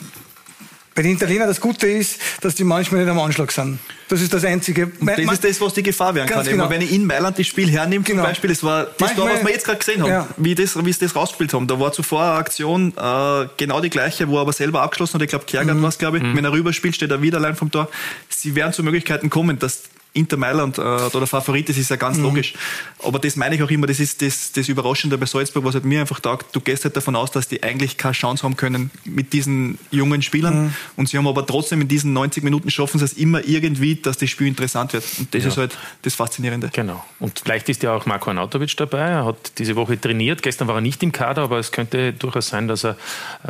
Bei 0.97 1.03
den 1.03 1.13
Italienern 1.13 1.47
das 1.47 1.61
Gute 1.61 1.87
ist, 1.87 2.19
dass 2.41 2.57
die 2.57 2.65
manchmal 2.65 3.03
nicht 3.05 3.09
am 3.11 3.21
Anschlag 3.21 3.53
sind. 3.53 3.79
Das 4.09 4.21
ist 4.21 4.35
das 4.35 4.45
Einzige. 4.45 4.91
Das 5.01 5.17
ist 5.17 5.45
das, 5.45 5.61
was 5.61 5.73
die 5.75 5.85
Gefahr 5.85 6.13
werden 6.17 6.29
kann. 6.29 6.45
Genau. 6.45 6.69
Wenn 6.69 6.81
ich 6.81 6.91
in 6.91 7.07
Mailand 7.07 7.39
das 7.39 7.47
Spiel 7.47 7.71
hernehme, 7.71 8.05
zum 8.05 8.17
Genau. 8.17 8.27
Beispiel, 8.27 8.51
das 8.51 8.65
war 8.65 8.87
das 8.87 8.95
Manchmal- 8.99 9.29
Tor, 9.29 9.37
was 9.37 9.45
wir 9.47 9.53
jetzt 9.53 9.65
gerade 9.65 9.79
gesehen 9.79 10.03
haben, 10.03 10.11
Ja. 10.11 10.29
wie, 10.39 10.57
das, 10.57 10.85
wie 10.85 10.93
sie 10.93 10.99
das 10.99 11.15
rausgespielt 11.15 11.53
haben. 11.55 11.69
Da 11.69 11.79
war 11.79 11.93
zuvor 11.93 12.25
eine 12.25 12.33
Aktion, 12.33 12.93
äh, 12.97 13.47
genau 13.57 13.81
die 13.81 13.91
gleiche, 13.91 14.27
wo 14.27 14.39
er 14.39 14.41
aber 14.41 14.53
selber 14.53 14.83
abgeschlossen 14.83 15.15
hat. 15.15 15.23
Ich 15.23 15.29
glaube, 15.29 15.45
Kjärgaard 15.45 15.77
Mhm. 15.79 15.83
war 15.83 15.89
es, 15.91 15.99
glaube 15.99 16.19
ich. 16.19 16.25
Wenn 16.25 16.45
er 16.45 16.51
rüberspielt, 16.51 16.97
steht 16.97 17.13
er 17.13 17.23
wieder 17.23 17.39
allein 17.39 17.55
vom 17.55 17.71
Tor. 17.71 17.89
Sie 18.29 18.57
werden 18.57 18.73
zu 18.73 18.83
Möglichkeiten 18.83 19.31
kommen, 19.31 19.57
dass 19.61 19.83
Inter 20.19 20.37
Mailand 20.37 20.79
äh, 20.79 20.83
da 20.83 21.09
der 21.11 21.27
Favorit 21.27 21.69
ist, 21.71 21.79
ist 21.79 21.91
ja 21.91 21.97
ganz 21.97 22.17
Mhm. 22.19 22.25
logisch. 22.25 22.55
Aber 23.03 23.19
das 23.19 23.37
meine 23.37 23.55
ich 23.55 23.63
auch 23.63 23.71
immer, 23.71 23.87
das 23.87 24.01
ist 24.01 24.21
das, 24.23 24.53
das 24.53 24.69
Überraschende 24.69 25.17
bei 25.19 25.27
Salzburg, 25.27 25.65
was 25.65 25.75
halt 25.75 25.85
mir 25.85 26.01
einfach 26.01 26.21
taugt. 26.21 26.55
Du 26.55 26.61
gehst 26.61 26.85
halt 26.85 26.97
davon 26.97 27.15
aus, 27.17 27.31
dass 27.31 27.49
die 27.49 27.63
eigentlich 27.63 27.97
keine 27.97 28.13
Chance 28.13 28.43
haben 28.43 28.57
können 28.57 28.91
mit 29.05 29.33
diesen 29.33 29.79
jungen 29.91 30.23
Spielern. 30.23 30.65
Mhm. 30.67 30.75
Und 30.97 31.09
sie 31.09 31.17
haben 31.19 31.27
aber 31.29 31.47
trotzdem 31.47 31.81
in 31.81 31.89
diesen 31.89 32.13
90 32.13 32.43
Minuten 32.43 32.71
schaffen 32.71 32.99
sie 32.99 33.05
es 33.05 33.13
immer 33.15 33.47
irgendwie, 33.47 33.95
dass 33.97 34.19
das 34.19 34.29
Spiel 34.31 34.47
interessant 34.49 34.93
wird. 34.93 35.05
Und 35.19 35.35
das 35.35 35.43
Ja. 35.45 35.49
ist 35.49 35.57
halt 35.57 35.79
das 36.03 36.15
Faszinierende. 36.15 36.71
Genau. 36.73 37.05
Und 37.21 37.41
vielleicht 37.45 37.69
ist 37.69 37.83
ja 37.83 37.95
auch 37.95 38.07
Marco 38.07 38.31
Arnautovic 38.31 38.77
dabei. 38.77 38.99
Er 39.11 39.25
hat 39.25 39.53
diese 39.59 39.77
Woche 39.77 40.01
trainiert. 40.01 40.43
Gestern 40.43 40.67
war 40.69 40.75
er 40.77 40.81
nicht 40.81 41.03
im 41.03 41.13
Kader, 41.13 41.43
aber 41.43 41.59
es 41.59 41.71
könnte 41.73 42.13
durchaus 42.13 42.49
sein, 42.49 42.67
dass 42.69 42.85
er 42.85 42.97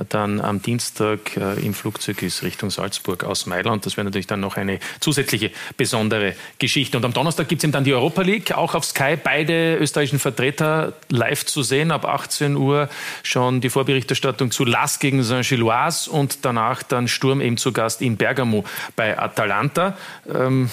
dann 0.09 0.41
am 0.41 0.61
Dienstag 0.63 1.37
äh, 1.37 1.55
im 1.65 1.75
Flugzeug 1.75 2.23
ist 2.23 2.43
Richtung 2.43 2.71
Salzburg 2.71 3.25
aus 3.25 3.47
Mailand. 3.47 3.87
Das 3.87 3.97
wäre 3.97 4.05
natürlich 4.05 4.27
dann 4.27 4.41
noch 4.41 4.57
eine 4.57 4.79
zusätzliche 5.01 5.51
besondere 5.77 6.35
Geschichte. 6.59 6.97
Und 6.97 7.05
am 7.05 7.13
Donnerstag 7.13 7.49
gibt 7.49 7.61
es 7.61 7.65
eben 7.65 7.73
dann 7.73 7.85
die 7.85 7.95
Europa 7.95 8.23
League, 8.23 8.53
auch 8.53 8.75
auf 8.75 8.85
Sky. 8.85 9.17
Beide 9.23 9.77
österreichischen 9.77 10.19
Vertreter 10.19 10.93
live 11.09 11.47
zu 11.47 11.63
sehen. 11.63 11.91
Ab 11.91 12.05
18 12.05 12.57
Uhr 12.57 12.89
schon 13.23 13.61
die 13.61 13.71
Vorberichterstattung 13.71 14.51
zu 14.51 14.65
Las 14.65 14.99
gegen 14.99 15.23
Saint-Gilloise 15.23 16.11
und 16.11 16.45
danach 16.45 16.83
dann 16.83 17.07
Sturm 17.07 17.41
eben 17.41 17.57
zu 17.57 17.73
Gast 17.73 18.03
in 18.03 18.17
Bergamo 18.17 18.65
bei 18.97 19.19
Atalanta. 19.19 19.97
Ähm, 20.33 20.71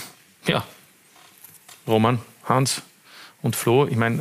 ja, 0.48 0.64
Roman, 1.88 2.20
Hans, 2.46 2.82
Und 3.46 3.56
Flo, 3.56 3.86
ich 3.86 3.96
meine, 3.96 4.18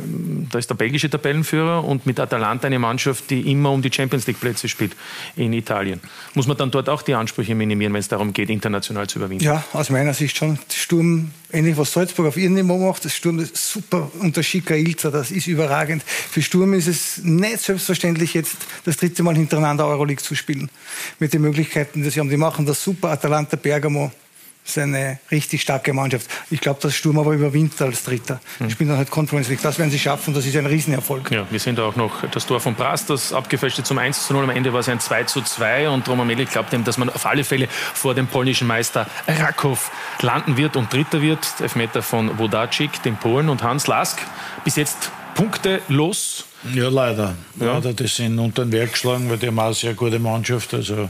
da 0.51 0.59
ist 0.59 0.69
der 0.69 0.75
belgische 0.75 1.09
Tabellenführer 1.09 1.83
und 1.83 2.05
mit 2.05 2.19
Atalanta 2.19 2.67
eine 2.67 2.77
Mannschaft, 2.77 3.31
die 3.31 3.51
immer 3.51 3.71
um 3.71 3.81
die 3.81 3.91
Champions 3.91 4.27
League 4.27 4.39
Plätze 4.39 4.67
spielt 4.67 4.95
in 5.35 5.51
Italien. 5.51 5.99
Muss 6.35 6.45
man 6.45 6.55
dann 6.57 6.69
dort 6.69 6.89
auch 6.89 7.01
die 7.01 7.15
Ansprüche 7.15 7.55
minimieren, 7.55 7.91
wenn 7.91 8.01
es 8.01 8.07
darum 8.07 8.33
geht, 8.33 8.51
international 8.51 9.07
zu 9.07 9.17
überwinden? 9.17 9.43
Ja, 9.43 9.63
aus 9.73 9.89
meiner 9.89 10.13
Sicht 10.13 10.37
schon. 10.37 10.59
Sturm, 10.71 11.31
ähnlich 11.51 11.75
was 11.75 11.91
Salzburg 11.91 12.27
auf 12.27 12.37
ihrem 12.37 12.53
Niveau 12.53 12.77
macht, 12.77 13.03
das 13.03 13.15
Sturm 13.15 13.39
ist 13.39 13.57
super 13.57 14.11
unter 14.19 14.43
Schicker 14.43 14.77
Ilza, 14.77 15.09
das 15.09 15.31
ist 15.31 15.47
überragend. 15.47 16.03
Für 16.03 16.43
Sturm 16.43 16.75
ist 16.75 16.85
es 16.85 17.17
nicht 17.23 17.61
selbstverständlich, 17.61 18.35
jetzt 18.35 18.57
das 18.83 18.97
dritte 18.97 19.23
Mal 19.23 19.35
hintereinander 19.35 19.87
Euroleague 19.87 20.23
zu 20.23 20.35
spielen. 20.35 20.69
Mit 21.17 21.33
den 21.33 21.41
Möglichkeiten, 21.41 22.03
die 22.03 22.11
sie 22.11 22.19
haben. 22.19 22.29
Die 22.29 22.37
machen 22.37 22.67
das 22.67 22.83
super. 22.83 23.09
Atalanta 23.09 23.57
Bergamo, 23.57 24.11
ist 24.65 24.77
eine 24.77 25.19
richtig 25.31 25.61
starke 25.61 25.93
Mannschaft. 25.93 26.27
Ich 26.49 26.59
glaube, 26.59 26.79
dass 26.81 26.95
Sturm 26.95 27.19
aber 27.19 27.33
überwindet 27.33 27.81
als 27.81 28.03
Dritter. 28.03 28.39
Hm. 28.57 28.69
Spielen 28.69 28.89
dann 28.89 28.97
halt 28.97 29.11
Conference 29.11 29.47
League. 29.47 29.61
Das 29.61 29.77
werden 29.77 29.91
sie 29.91 29.99
schaffen. 29.99 30.33
Das 30.33 30.45
ist 30.45 30.55
ein 30.55 30.65
Riesenerfolg. 30.65 31.31
Ja, 31.31 31.45
wir 31.49 31.59
sehen 31.59 31.75
da 31.75 31.83
auch 31.83 31.95
noch 31.95 32.27
das 32.29 32.45
Tor 32.45 32.59
von 32.59 32.75
Brass, 32.75 33.05
das 33.05 33.31
abgefälschte 33.31 33.83
zum 33.83 33.97
1 33.97 34.27
zu 34.27 34.33
0. 34.33 34.43
Am 34.43 34.49
Ende 34.49 34.73
war 34.73 34.79
es 34.79 34.89
ein 34.89 34.99
2 34.99 35.23
zu 35.25 35.41
2 35.41 35.89
und 35.89 36.07
Roman 36.07 36.27
Melik 36.27 36.49
glaubt 36.49 36.73
ihm, 36.73 36.83
dass 36.83 36.97
man 36.97 37.09
auf 37.09 37.25
alle 37.25 37.43
Fälle 37.43 37.67
vor 37.69 38.15
dem 38.15 38.27
polnischen 38.27 38.67
Meister 38.67 39.07
Rakow 39.27 39.91
landen 40.21 40.57
wird 40.57 40.75
und 40.75 40.91
Dritter 40.91 41.21
wird. 41.21 41.45
Elfmeter 41.59 42.01
von 42.01 42.37
Wodacik, 42.39 43.03
dem 43.03 43.17
Polen 43.17 43.49
und 43.49 43.63
Hans 43.63 43.87
Lask. 43.87 44.19
Bis 44.63 44.75
jetzt 44.75 45.11
punktelos. 45.35 46.45
Ja, 46.73 46.89
leider. 46.89 47.35
Ja. 47.59 47.73
Leider, 47.73 47.93
die 47.93 48.07
sind 48.07 48.39
unter 48.39 48.65
den 48.65 48.71
Werk 48.71 48.93
geschlagen, 48.93 49.29
weil 49.29 49.37
die 49.37 49.47
haben 49.47 49.59
auch 49.59 49.65
eine 49.65 49.73
sehr 49.75 49.93
gute 49.93 50.17
Mannschaft. 50.17 50.73
Also 50.73 51.09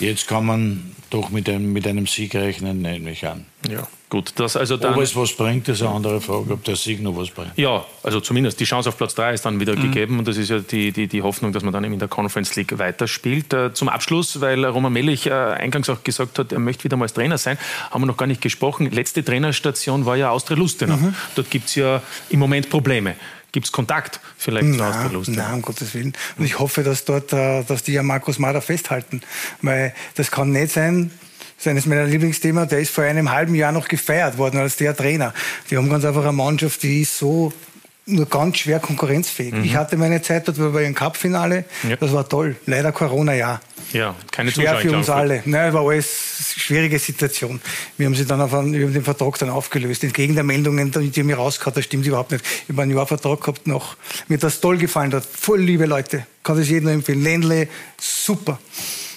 jetzt 0.00 0.26
kann 0.28 0.46
man 0.46 0.94
doch 1.10 1.30
mit 1.30 1.48
einem, 1.48 1.72
mit 1.72 1.86
einem 1.86 2.06
Sieg 2.06 2.34
rechnen, 2.34 2.82
nehme 2.82 3.10
ich 3.10 3.26
an. 3.26 3.44
Ja, 3.68 3.86
gut. 4.08 4.32
Das 4.36 4.56
also 4.56 4.76
dann, 4.76 4.94
Ob 4.94 5.00
es 5.02 5.16
was 5.16 5.32
bringt, 5.32 5.68
ist 5.68 5.82
eine 5.82 5.90
andere 5.90 6.20
Frage, 6.20 6.52
ob 6.52 6.64
der 6.64 6.76
Sieg 6.76 7.02
noch 7.02 7.16
was 7.16 7.30
bringt. 7.30 7.50
Ja, 7.56 7.84
also 8.04 8.20
zumindest 8.20 8.60
die 8.60 8.64
Chance 8.64 8.88
auf 8.88 8.96
Platz 8.96 9.14
3 9.16 9.34
ist 9.34 9.44
dann 9.44 9.58
wieder 9.58 9.74
Mhm. 9.76 9.82
gegeben 9.82 10.18
und 10.20 10.28
das 10.28 10.36
ist 10.36 10.50
ja 10.50 10.60
die, 10.60 10.92
die, 10.92 11.08
die 11.08 11.22
Hoffnung, 11.22 11.52
dass 11.52 11.64
man 11.64 11.72
dann 11.72 11.82
eben 11.84 11.92
in 11.94 11.98
der 11.98 12.08
Conference 12.08 12.54
League 12.56 12.78
weiterspielt. 12.78 13.52
Äh, 13.52 13.74
zum 13.74 13.88
Abschluss, 13.88 14.40
weil 14.40 14.64
Roman 14.64 14.92
Melich 14.92 15.26
äh, 15.26 15.32
eingangs 15.32 15.90
auch 15.90 16.02
gesagt 16.04 16.38
hat, 16.38 16.52
er 16.52 16.60
möchte 16.60 16.84
wieder 16.84 16.96
mal 16.96 17.04
als 17.06 17.14
Trainer 17.14 17.36
sein, 17.38 17.58
haben 17.90 18.02
wir 18.02 18.06
noch 18.06 18.16
gar 18.16 18.26
nicht 18.26 18.40
gesprochen. 18.40 18.88
Letzte 18.90 19.24
Trainerstation 19.24 20.06
war 20.06 20.16
ja 20.16 20.30
Austria 20.30 20.56
Lustenau. 20.56 20.96
Mhm. 20.96 21.14
Dort 21.34 21.50
gibt 21.50 21.68
es 21.68 21.74
ja 21.74 22.02
im 22.30 22.38
Moment 22.38 22.70
Probleme. 22.70 23.16
Gibt 23.52 23.66
es 23.66 23.72
Kontakt 23.72 24.20
vielleicht 24.38 24.72
zu 24.72 24.78
Nein, 24.78 25.12
Lustenau? 25.12 25.42
nein, 25.42 25.54
um 25.54 25.62
Gottes 25.62 25.94
Willen. 25.94 26.12
Und 26.38 26.44
ich 26.44 26.58
hoffe, 26.58 26.82
dass 26.82 27.04
dort, 27.04 27.32
äh, 27.32 27.64
dass 27.64 27.82
die 27.82 27.92
ja 27.92 28.02
Markus 28.02 28.38
Mader 28.38 28.62
festhalten. 28.62 29.22
Weil 29.62 29.94
das 30.14 30.30
kann 30.30 30.50
nicht 30.50 30.72
sein, 30.72 31.10
das 31.56 31.66
ist 31.66 31.70
eines 31.70 31.86
meiner 31.86 32.04
Lieblingsthemen, 32.04 32.68
der 32.68 32.80
ist 32.80 32.90
vor 32.90 33.04
einem 33.04 33.30
halben 33.30 33.54
Jahr 33.54 33.72
noch 33.72 33.88
gefeiert 33.88 34.38
worden 34.38 34.58
als 34.58 34.76
der 34.76 34.96
Trainer. 34.96 35.34
Die 35.70 35.76
haben 35.76 35.90
ganz 35.90 36.04
einfach 36.04 36.22
eine 36.22 36.32
Mannschaft, 36.32 36.82
die 36.82 37.02
ist 37.02 37.18
so 37.18 37.52
nur 38.10 38.26
ganz 38.26 38.58
schwer 38.58 38.78
konkurrenzfähig. 38.80 39.52
Mhm. 39.54 39.64
Ich 39.64 39.74
hatte 39.76 39.96
meine 39.96 40.20
Zeit 40.22 40.46
dort 40.48 40.58
bei 40.72 40.84
einem 40.84 40.94
Cup-Finale, 40.94 41.64
Ja. 41.88 41.96
das 41.96 42.12
war 42.12 42.28
toll. 42.28 42.56
Leider 42.66 42.92
Corona-Jahr. 42.92 43.60
Ja, 43.92 44.14
keine 44.30 44.52
Schwer 44.52 44.76
Zuschauer. 44.76 44.80
für 44.80 44.96
uns 44.96 45.10
alle. 45.10 45.42
Nein, 45.46 45.72
war 45.72 45.82
alles 45.88 46.06
eine 46.54 46.62
schwierige 46.62 46.98
Situation. 46.98 47.60
Wir 47.96 48.06
haben 48.06 48.14
sie 48.14 48.24
dann 48.24 48.40
auf 48.40 48.54
einen, 48.54 48.72
wir 48.72 48.86
haben 48.86 48.92
den 48.92 49.02
Vertrag 49.02 49.38
dann 49.38 49.50
aufgelöst. 49.50 50.04
Entgegen 50.04 50.34
der 50.34 50.44
Meldungen, 50.44 50.92
die 50.92 51.22
mir 51.24 51.36
rausgehauen, 51.36 51.74
das 51.74 51.84
stimmt 51.86 52.06
überhaupt 52.06 52.30
nicht. 52.30 52.44
Ich 52.64 52.68
habe 52.72 52.82
einen 52.82 52.96
Jahr 52.96 53.06
Vertrag 53.06 53.40
gehabt 53.40 53.66
noch. 53.66 53.96
Mir 54.28 54.36
hat 54.36 54.44
das 54.44 54.60
toll 54.60 54.78
gefallen 54.78 55.10
dort. 55.10 55.24
Voll 55.26 55.60
liebe 55.60 55.86
Leute. 55.86 56.24
Kann 56.44 56.56
das 56.56 56.68
jedem 56.68 56.88
empfehlen. 56.88 57.22
Ländle, 57.22 57.68
super. 57.98 58.58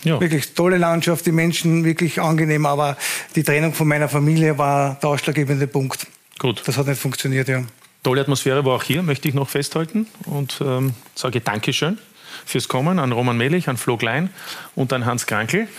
Ja. 0.03 0.19
Wirklich 0.19 0.53
tolle 0.53 0.77
Landschaft, 0.77 1.25
die 1.25 1.31
Menschen 1.31 1.85
wirklich 1.85 2.19
angenehm, 2.19 2.65
aber 2.65 2.97
die 3.35 3.43
Trennung 3.43 3.73
von 3.73 3.87
meiner 3.87 4.09
Familie 4.09 4.57
war 4.57 4.97
der 5.01 5.09
ausschlaggebende 5.09 5.67
Punkt. 5.67 6.07
Gut. 6.39 6.61
Das 6.65 6.75
hat 6.77 6.87
nicht 6.87 6.99
funktioniert, 6.99 7.47
ja. 7.47 7.63
Tolle 8.03 8.19
Atmosphäre 8.19 8.65
war 8.65 8.73
auch 8.75 8.83
hier, 8.83 9.01
möchte 9.01 9.29
ich 9.29 9.33
noch 9.33 9.49
festhalten. 9.49 10.07
Und 10.25 10.59
ähm, 10.61 10.93
sage 11.15 11.39
Dankeschön 11.39 11.97
fürs 12.45 12.67
Kommen 12.67 12.99
an 12.99 13.13
Roman 13.13 13.37
Melich, 13.37 13.69
an 13.69 13.77
Flo 13.77 13.95
Klein 13.95 14.29
und 14.75 14.91
an 14.91 15.05
Hans 15.05 15.25
Krankel. 15.25 15.69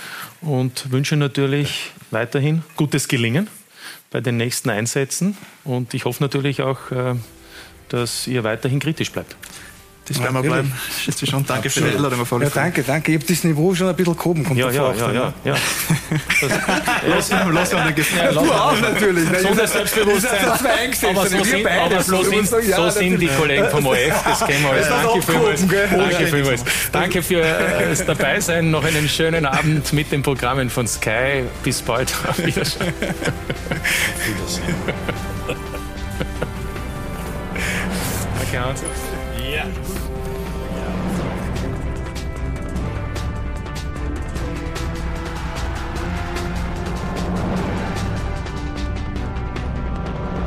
Und 0.41 0.91
wünsche 0.91 1.17
natürlich 1.17 1.93
weiterhin 2.11 2.63
gutes 2.77 3.09
Gelingen 3.09 3.49
bei 4.11 4.21
den 4.23 4.39
nächsten 4.39 4.71
Einsätzen. 4.71 5.37
Und 5.65 5.93
ich 5.93 6.07
hoffe 6.07 6.23
natürlich 6.23 6.63
auch, 6.63 6.91
äh, 6.91 7.15
dass 7.91 8.27
ihr 8.27 8.43
weiterhin 8.43 8.81
kritisch 8.81 9.13
bleibt. 9.13 9.37
Das 10.07 10.21
werden 10.23 10.35
wir 10.35 10.43
bleiben. 10.43 10.73
Schätze 11.03 11.27
schon. 11.27 11.47
Danke 11.47 11.71
für 11.71 11.81
die 11.81 11.87
Absolut. 11.87 12.13
Einladung 12.13 12.43
Ja, 12.43 12.51
danke, 12.51 12.83
danke. 12.83 13.13
Ich 13.13 13.19
habe 13.19 13.27
das 13.27 13.43
Niveau 13.45 13.75
schon 13.75 13.89
ein 13.89 13.97
bisschen 13.97 14.17
gehoben, 14.17 14.45
kommt 14.45 14.59
Ja, 14.59 14.67
davor 14.71 14.95
ja, 14.95 15.13
ja, 15.13 15.33
ja, 15.45 15.53
ja. 15.53 15.57
Lass 17.09 17.31
lass 17.31 17.73
mal 17.73 17.87
den 17.87 17.95
Gefallen. 17.95 18.35
Du 18.35 18.41
auch 18.53 18.79
natürlich. 18.81 19.31
ne? 19.31 19.41
So 19.41 19.55
das 19.55 19.73
Selbstbewusstsein. 19.73 20.47
Aber 21.09 21.27
so 21.27 21.43
sind, 21.45 21.67
aber 21.67 22.03
so 22.03 22.23
sind, 22.23 22.51
ja, 22.69 22.77
so 22.77 22.91
sind 22.91 23.19
die. 23.19 23.29
Kollegen 23.29 23.69
vom 23.71 23.87
OF, 23.87 23.97
das 24.25 24.47
kennen 24.47 24.63
wir 24.63 24.71
alles. 24.73 24.89
Danke 24.89 25.23
vielmals. 25.23 25.67
Danke 25.69 26.23
Ja. 26.23 26.27
vielmals. 26.29 26.65
Danke 26.93 27.23
für 27.23 27.43
das 27.89 28.05
Dabeisein. 28.05 28.71
Noch 28.71 28.85
einen 28.85 29.09
schönen 29.09 29.47
Abend 29.47 29.93
mit 29.93 30.13
den 30.13 30.23
Programmen 30.23 30.69
von 30.71 30.87
Sky. 30.87 31.45
Bis 31.63 31.81
bald. 31.83 32.13
Auf 32.29 32.39
Wiedersehen. 32.45 32.93
Danke, 38.39 38.61
Hans. 38.69 38.83
Ja. 39.53 39.65